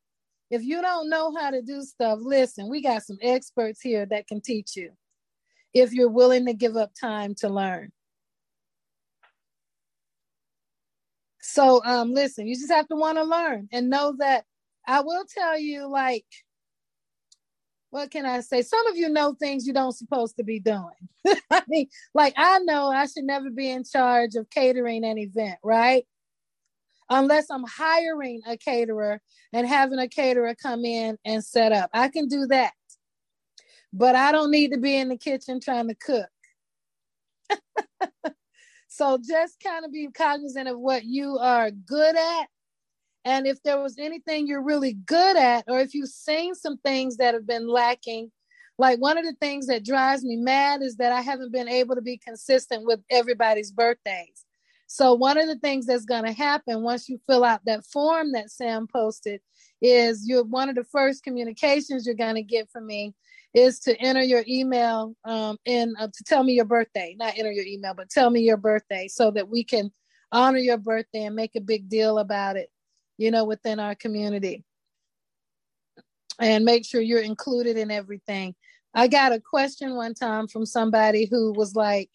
if 0.50 0.62
you 0.62 0.80
don't 0.80 1.08
know 1.10 1.34
how 1.36 1.50
to 1.50 1.62
do 1.62 1.82
stuff, 1.82 2.18
listen, 2.22 2.68
we 2.70 2.82
got 2.82 3.02
some 3.02 3.18
experts 3.20 3.80
here 3.80 4.06
that 4.06 4.26
can 4.28 4.40
teach 4.40 4.76
you 4.76 4.90
if 5.74 5.92
you're 5.92 6.08
willing 6.08 6.46
to 6.46 6.54
give 6.54 6.76
up 6.76 6.92
time 6.98 7.34
to 7.36 7.48
learn. 7.48 7.90
So 11.40 11.82
um 11.84 12.12
listen, 12.12 12.46
you 12.46 12.54
just 12.54 12.72
have 12.72 12.88
to 12.88 12.96
want 12.96 13.18
to 13.18 13.24
learn 13.24 13.68
and 13.72 13.90
know 13.90 14.14
that 14.18 14.44
I 14.86 15.00
will 15.00 15.24
tell 15.32 15.58
you 15.58 15.88
like 15.88 16.24
what 17.90 18.10
can 18.10 18.26
I 18.26 18.40
say? 18.40 18.62
Some 18.62 18.86
of 18.88 18.96
you 18.96 19.08
know 19.08 19.34
things 19.34 19.66
you 19.66 19.72
don't 19.72 19.92
supposed 19.92 20.36
to 20.36 20.44
be 20.44 20.60
doing. 20.60 20.90
I 21.50 21.62
mean, 21.68 21.88
like 22.14 22.34
I 22.36 22.58
know 22.58 22.88
I 22.90 23.06
should 23.06 23.24
never 23.24 23.48
be 23.48 23.70
in 23.70 23.84
charge 23.84 24.34
of 24.34 24.50
catering 24.50 25.04
an 25.04 25.18
event, 25.18 25.58
right? 25.62 26.04
Unless 27.08 27.50
I'm 27.50 27.64
hiring 27.64 28.40
a 28.46 28.56
caterer 28.56 29.20
and 29.52 29.66
having 29.66 29.98
a 29.98 30.08
caterer 30.08 30.54
come 30.60 30.84
in 30.84 31.16
and 31.24 31.44
set 31.44 31.72
up. 31.72 31.90
I 31.92 32.08
can 32.08 32.28
do 32.28 32.46
that. 32.46 32.72
But 33.92 34.16
I 34.16 34.32
don't 34.32 34.50
need 34.50 34.72
to 34.72 34.78
be 34.78 34.96
in 34.96 35.08
the 35.08 35.16
kitchen 35.16 35.60
trying 35.60 35.88
to 35.88 35.94
cook. 35.94 36.28
so 38.88 39.18
just 39.26 39.60
kind 39.62 39.84
of 39.84 39.92
be 39.92 40.08
cognizant 40.08 40.68
of 40.68 40.78
what 40.78 41.04
you 41.04 41.38
are 41.38 41.70
good 41.70 42.16
at 42.16 42.48
and 43.26 43.44
if 43.44 43.60
there 43.64 43.82
was 43.82 43.98
anything 43.98 44.46
you're 44.46 44.62
really 44.62 44.92
good 44.92 45.36
at, 45.36 45.64
or 45.66 45.80
if 45.80 45.94
you've 45.94 46.08
seen 46.08 46.54
some 46.54 46.78
things 46.78 47.16
that 47.16 47.34
have 47.34 47.44
been 47.44 47.66
lacking, 47.66 48.30
like 48.78 49.00
one 49.00 49.18
of 49.18 49.24
the 49.24 49.34
things 49.40 49.66
that 49.66 49.84
drives 49.84 50.22
me 50.22 50.36
mad 50.36 50.80
is 50.80 50.98
that 50.98 51.10
I 51.10 51.22
haven't 51.22 51.52
been 51.52 51.68
able 51.68 51.96
to 51.96 52.02
be 52.02 52.18
consistent 52.18 52.86
with 52.86 53.00
everybody's 53.10 53.72
birthdays. 53.72 54.45
So, 54.86 55.14
one 55.14 55.38
of 55.38 55.46
the 55.46 55.58
things 55.58 55.86
that's 55.86 56.04
going 56.04 56.24
to 56.24 56.32
happen 56.32 56.82
once 56.82 57.08
you 57.08 57.18
fill 57.26 57.44
out 57.44 57.64
that 57.66 57.84
form 57.84 58.32
that 58.32 58.50
Sam 58.50 58.86
posted 58.86 59.40
is 59.82 60.24
you're 60.26 60.44
one 60.44 60.68
of 60.68 60.74
the 60.74 60.84
first 60.84 61.22
communications 61.22 62.06
you're 62.06 62.14
going 62.14 62.36
to 62.36 62.42
get 62.42 62.70
from 62.70 62.86
me 62.86 63.14
is 63.52 63.78
to 63.80 63.96
enter 64.00 64.22
your 64.22 64.44
email 64.48 65.14
um, 65.24 65.56
in 65.64 65.94
uh, 65.98 66.06
to 66.06 66.24
tell 66.24 66.42
me 66.42 66.54
your 66.54 66.64
birthday, 66.64 67.16
not 67.18 67.36
enter 67.36 67.52
your 67.52 67.64
email, 67.66 67.94
but 67.94 68.10
tell 68.10 68.30
me 68.30 68.40
your 68.40 68.56
birthday 68.56 69.08
so 69.08 69.30
that 69.30 69.48
we 69.48 69.64
can 69.64 69.90
honor 70.32 70.58
your 70.58 70.78
birthday 70.78 71.24
and 71.24 71.36
make 71.36 71.56
a 71.56 71.60
big 71.60 71.88
deal 71.88 72.18
about 72.18 72.56
it 72.56 72.70
you 73.18 73.30
know, 73.30 73.44
within 73.44 73.80
our 73.80 73.94
community. 73.94 74.64
And 76.38 76.64
make 76.64 76.84
sure 76.84 77.00
you're 77.00 77.20
included 77.20 77.78
in 77.78 77.90
everything. 77.90 78.54
I 78.94 79.08
got 79.08 79.32
a 79.32 79.40
question 79.40 79.96
one 79.96 80.14
time 80.14 80.48
from 80.48 80.66
somebody 80.66 81.26
who 81.30 81.52
was 81.52 81.74
like, 81.74 82.10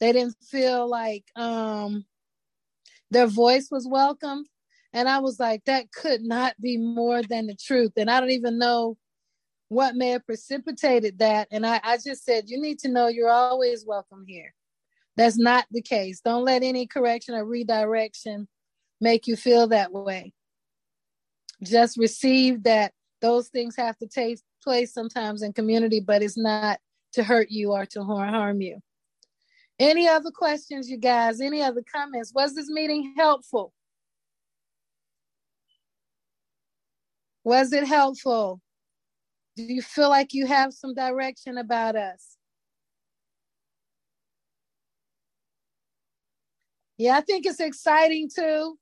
they 0.00 0.12
didn't 0.12 0.36
feel 0.42 0.88
like 0.88 1.24
um, 1.36 2.04
their 3.10 3.26
voice 3.26 3.68
was 3.70 3.88
welcome. 3.88 4.44
And 4.92 5.08
I 5.08 5.18
was 5.18 5.38
like, 5.38 5.64
that 5.64 5.92
could 5.92 6.22
not 6.22 6.54
be 6.60 6.78
more 6.78 7.22
than 7.22 7.46
the 7.46 7.54
truth. 7.54 7.92
And 7.96 8.10
I 8.10 8.20
don't 8.20 8.30
even 8.30 8.58
know 8.58 8.96
what 9.68 9.94
may 9.94 10.10
have 10.10 10.24
precipitated 10.24 11.18
that. 11.18 11.48
And 11.50 11.66
I, 11.66 11.80
I 11.84 11.98
just 11.98 12.24
said, 12.24 12.44
you 12.48 12.60
need 12.60 12.78
to 12.80 12.88
know 12.88 13.08
you're 13.08 13.30
always 13.30 13.84
welcome 13.86 14.24
here. 14.26 14.54
That's 15.16 15.38
not 15.38 15.66
the 15.70 15.82
case. 15.82 16.20
Don't 16.20 16.44
let 16.44 16.62
any 16.62 16.86
correction 16.86 17.34
or 17.34 17.44
redirection 17.44 18.48
make 19.00 19.26
you 19.26 19.36
feel 19.36 19.68
that 19.68 19.92
way 19.92 20.32
just 21.62 21.96
receive 21.96 22.62
that 22.64 22.92
those 23.20 23.48
things 23.48 23.74
have 23.76 23.96
to 23.98 24.06
take 24.06 24.38
place 24.62 24.92
sometimes 24.92 25.42
in 25.42 25.52
community, 25.52 26.00
but 26.00 26.22
it's 26.22 26.38
not 26.38 26.78
to 27.12 27.24
hurt 27.24 27.50
you 27.50 27.72
or 27.72 27.86
to 27.86 28.02
harm 28.02 28.60
you. 28.60 28.78
Any 29.78 30.08
other 30.08 30.30
questions, 30.32 30.90
you 30.90 30.96
guys? 30.96 31.40
Any 31.40 31.62
other 31.62 31.82
comments? 31.94 32.32
Was 32.34 32.54
this 32.54 32.68
meeting 32.68 33.14
helpful? 33.16 33.72
Was 37.44 37.72
it 37.72 37.86
helpful? 37.86 38.60
Do 39.56 39.62
you 39.62 39.82
feel 39.82 40.08
like 40.08 40.34
you 40.34 40.46
have 40.46 40.72
some 40.72 40.94
direction 40.94 41.58
about 41.58 41.96
us? 41.96 42.36
Yeah, 46.96 47.16
I 47.16 47.20
think 47.20 47.46
it's 47.46 47.60
exciting 47.60 48.28
too. 48.34 48.76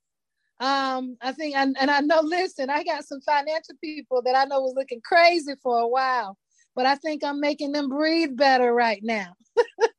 Um, 0.59 1.18
I 1.20 1.32
think, 1.32 1.55
and, 1.55 1.77
and 1.78 1.90
I 1.90 2.01
know, 2.01 2.20
listen, 2.23 2.70
I 2.70 2.82
got 2.82 3.05
some 3.05 3.20
financial 3.20 3.74
people 3.82 4.23
that 4.23 4.35
I 4.35 4.47
know 4.47 4.62
was 4.62 4.73
looking 4.74 5.02
crazy 5.05 5.52
for 5.62 5.78
a 5.78 5.89
while, 5.89 6.39
but 6.74 6.86
I 6.86 6.94
think 6.94 7.23
I'm 7.23 7.40
making 7.40 7.73
them 7.73 7.90
breathe 7.90 8.35
better 8.36 8.73
right 8.73 9.01
now. 9.02 9.35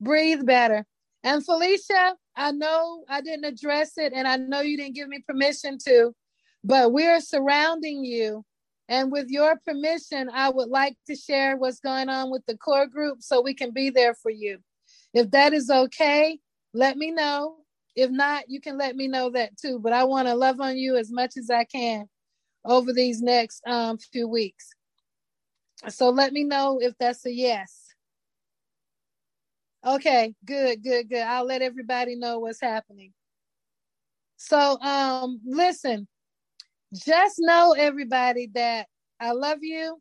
breathe 0.00 0.44
better. 0.44 0.84
And 1.24 1.44
Felicia, 1.44 2.14
I 2.36 2.52
know 2.52 3.04
I 3.08 3.20
didn't 3.20 3.44
address 3.44 3.98
it, 3.98 4.12
and 4.14 4.26
I 4.26 4.36
know 4.36 4.60
you 4.60 4.76
didn't 4.76 4.94
give 4.94 5.08
me 5.08 5.22
permission 5.26 5.78
to, 5.86 6.14
but 6.62 6.92
we're 6.92 7.20
surrounding 7.20 8.04
you. 8.04 8.44
And 8.88 9.12
with 9.12 9.28
your 9.28 9.58
permission, 9.66 10.30
I 10.32 10.48
would 10.48 10.68
like 10.68 10.96
to 11.08 11.14
share 11.14 11.56
what's 11.56 11.80
going 11.80 12.08
on 12.08 12.30
with 12.30 12.46
the 12.46 12.56
core 12.56 12.86
group 12.86 13.18
so 13.20 13.42
we 13.42 13.52
can 13.52 13.72
be 13.72 13.90
there 13.90 14.14
for 14.14 14.30
you. 14.30 14.58
If 15.12 15.30
that 15.32 15.52
is 15.52 15.68
okay, 15.68 16.38
let 16.72 16.96
me 16.96 17.10
know. 17.10 17.56
If 17.96 18.10
not, 18.10 18.44
you 18.48 18.60
can 18.60 18.78
let 18.78 18.96
me 18.96 19.08
know 19.08 19.30
that 19.30 19.58
too. 19.58 19.78
But 19.78 19.92
I 19.92 20.04
want 20.04 20.28
to 20.28 20.34
love 20.34 20.60
on 20.60 20.78
you 20.78 20.96
as 20.96 21.10
much 21.10 21.36
as 21.36 21.50
I 21.50 21.64
can 21.64 22.08
over 22.64 22.92
these 22.92 23.20
next 23.20 23.60
um, 23.66 23.98
few 23.98 24.28
weeks. 24.28 24.70
So 25.88 26.08
let 26.10 26.32
me 26.32 26.44
know 26.44 26.78
if 26.80 26.94
that's 26.98 27.26
a 27.26 27.32
yes. 27.32 27.87
Okay, 29.86 30.34
good, 30.44 30.82
good, 30.82 31.08
good. 31.08 31.22
I'll 31.22 31.46
let 31.46 31.62
everybody 31.62 32.16
know 32.16 32.40
what's 32.40 32.60
happening. 32.60 33.12
So 34.36 34.78
um 34.80 35.40
listen, 35.44 36.06
just 36.94 37.36
know 37.38 37.74
everybody 37.76 38.48
that 38.54 38.86
I 39.20 39.32
love 39.32 39.58
you. 39.62 40.00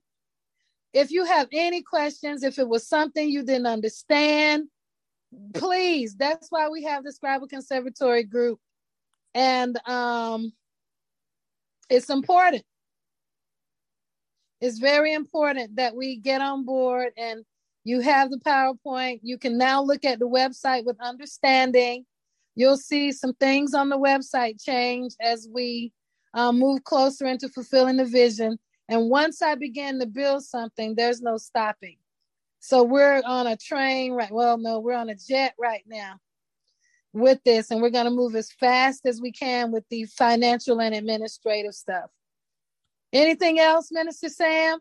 If 0.94 1.12
you 1.12 1.26
have 1.26 1.48
any 1.52 1.82
questions, 1.84 2.44
if 2.44 2.58
it 2.60 2.68
was 2.68 2.88
something 2.88 3.30
you 3.30 3.44
didn't 3.44 3.68
understand, 3.68 4.68
please 5.54 6.16
that's 6.16 6.48
why 6.50 6.70
we 6.70 6.84
have 6.84 7.04
the 7.04 7.14
scribal 7.14 7.50
conservatory 7.50 8.24
group 8.24 8.60
and 9.34 9.78
um 9.88 10.54
it's 11.90 12.10
important 12.10 12.64
it's 14.62 14.80
very 14.80 15.14
important 15.14 15.76
that 15.76 15.96
we 15.96 16.16
get 16.16 16.42
on 16.42 16.66
board 16.66 17.12
and 17.18 17.44
you 17.88 18.02
have 18.02 18.30
the 18.30 18.38
powerpoint 18.38 19.20
you 19.24 19.38
can 19.38 19.58
now 19.58 19.82
look 19.82 20.06
at 20.06 20.20
the 20.20 20.28
website 20.28 20.86
with 20.86 21.00
understanding 21.02 22.06
you'll 22.56 22.78
see 22.78 23.12
some 23.12 23.34
things 23.36 23.74
on 23.74 23.90
the 23.90 23.98
website 23.98 24.62
change 24.64 25.14
as 25.22 25.48
we 25.54 25.92
um, 26.34 26.60
move 26.60 26.84
closer 26.84 27.26
into 27.26 27.50
fulfilling 27.50 27.98
the 27.98 28.06
vision 28.06 28.58
and 28.90 29.10
once 29.10 29.42
i 29.42 29.56
begin 29.56 30.00
to 30.00 30.06
build 30.06 30.44
something 30.44 30.96
there's 30.96 31.22
no 31.22 31.38
stopping 31.38 31.98
so 32.60 32.84
we're 32.84 33.22
on 33.26 33.48
a 33.48 33.56
train 33.56 34.14
right. 34.14 34.32
Well, 34.32 34.58
no, 34.58 34.80
we're 34.80 34.94
on 34.94 35.10
a 35.10 35.16
jet 35.16 35.54
right 35.58 35.84
now 35.88 36.20
with 37.14 37.42
this, 37.46 37.72
and 37.72 37.82
we're 37.82 37.90
going 37.90 38.06
to 38.06 38.12
move 38.12 38.36
as 38.36 38.52
fast 38.52 39.06
as 39.06 39.22
we 39.22 39.32
can 39.32 39.72
with 39.72 39.86
the 39.90 40.06
financial 40.06 40.82
and 40.82 40.94
administrative 40.94 41.74
stuff. 41.74 42.10
Anything 43.14 43.60
else, 43.60 43.90
Minister 43.92 44.30
Sam? 44.30 44.80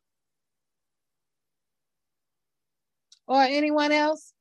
Or 3.26 3.42
anyone 3.42 3.92
else? 3.92 4.32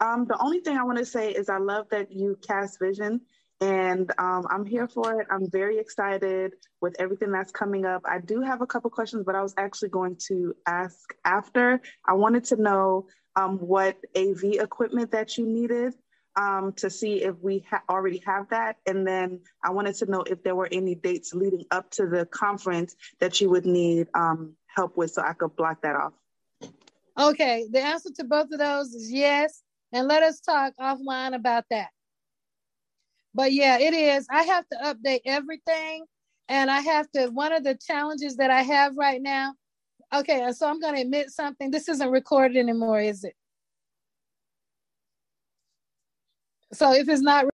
Um, 0.00 0.26
the 0.26 0.40
only 0.40 0.60
thing 0.60 0.76
I 0.76 0.84
want 0.84 0.98
to 0.98 1.06
say 1.06 1.32
is 1.32 1.48
I 1.48 1.58
love 1.58 1.88
that 1.90 2.12
you 2.12 2.38
cast 2.46 2.78
vision 2.78 3.20
and 3.60 4.10
um, 4.18 4.46
I'm 4.50 4.64
here 4.64 4.86
for 4.86 5.20
it. 5.20 5.26
I'm 5.30 5.50
very 5.50 5.78
excited 5.78 6.52
with 6.80 6.94
everything 7.00 7.32
that's 7.32 7.50
coming 7.50 7.84
up. 7.84 8.02
I 8.04 8.20
do 8.20 8.40
have 8.40 8.60
a 8.60 8.66
couple 8.66 8.90
questions, 8.90 9.24
but 9.26 9.34
I 9.34 9.42
was 9.42 9.54
actually 9.56 9.88
going 9.88 10.16
to 10.28 10.54
ask 10.66 11.12
after. 11.24 11.80
I 12.06 12.12
wanted 12.12 12.44
to 12.44 12.56
know 12.56 13.06
um, 13.34 13.58
what 13.58 13.96
AV 14.16 14.44
equipment 14.60 15.10
that 15.10 15.36
you 15.36 15.46
needed 15.46 15.94
um, 16.38 16.72
to 16.74 16.88
see 16.88 17.24
if 17.24 17.34
we 17.42 17.64
ha- 17.68 17.82
already 17.90 18.22
have 18.24 18.48
that. 18.50 18.76
And 18.86 19.06
then 19.06 19.40
I 19.64 19.70
wanted 19.70 19.96
to 19.96 20.06
know 20.06 20.22
if 20.22 20.42
there 20.44 20.54
were 20.54 20.68
any 20.70 20.94
dates 20.94 21.34
leading 21.34 21.64
up 21.72 21.90
to 21.92 22.06
the 22.06 22.26
conference 22.26 22.94
that 23.18 23.40
you 23.40 23.50
would 23.50 23.66
need 23.66 24.06
um, 24.14 24.54
help 24.74 24.96
with 24.96 25.10
so 25.10 25.22
I 25.22 25.32
could 25.32 25.56
block 25.56 25.82
that 25.82 25.96
off. 25.96 26.12
Okay, 27.18 27.66
the 27.70 27.80
answer 27.80 28.10
to 28.16 28.24
both 28.24 28.52
of 28.52 28.60
those 28.60 28.94
is 28.94 29.10
yes. 29.12 29.62
And 29.92 30.06
let 30.06 30.22
us 30.22 30.40
talk 30.40 30.74
offline 30.80 31.34
about 31.34 31.64
that. 31.70 31.88
But 33.34 33.52
yeah, 33.52 33.78
it 33.78 33.92
is. 33.92 34.26
I 34.30 34.44
have 34.44 34.64
to 34.68 34.78
update 34.84 35.22
everything. 35.26 36.04
And 36.48 36.70
I 36.70 36.80
have 36.80 37.10
to, 37.12 37.28
one 37.28 37.52
of 37.52 37.64
the 37.64 37.76
challenges 37.84 38.36
that 38.36 38.50
I 38.50 38.62
have 38.62 38.96
right 38.96 39.20
now, 39.20 39.54
okay, 40.14 40.50
so 40.52 40.68
I'm 40.68 40.80
going 40.80 40.94
to 40.94 41.00
admit 41.02 41.30
something. 41.30 41.70
This 41.70 41.88
isn't 41.88 42.10
recorded 42.10 42.56
anymore, 42.56 43.00
is 43.00 43.24
it? 43.24 43.34
So 46.72 46.92
if 46.92 47.08
it's 47.08 47.22
not 47.22 47.46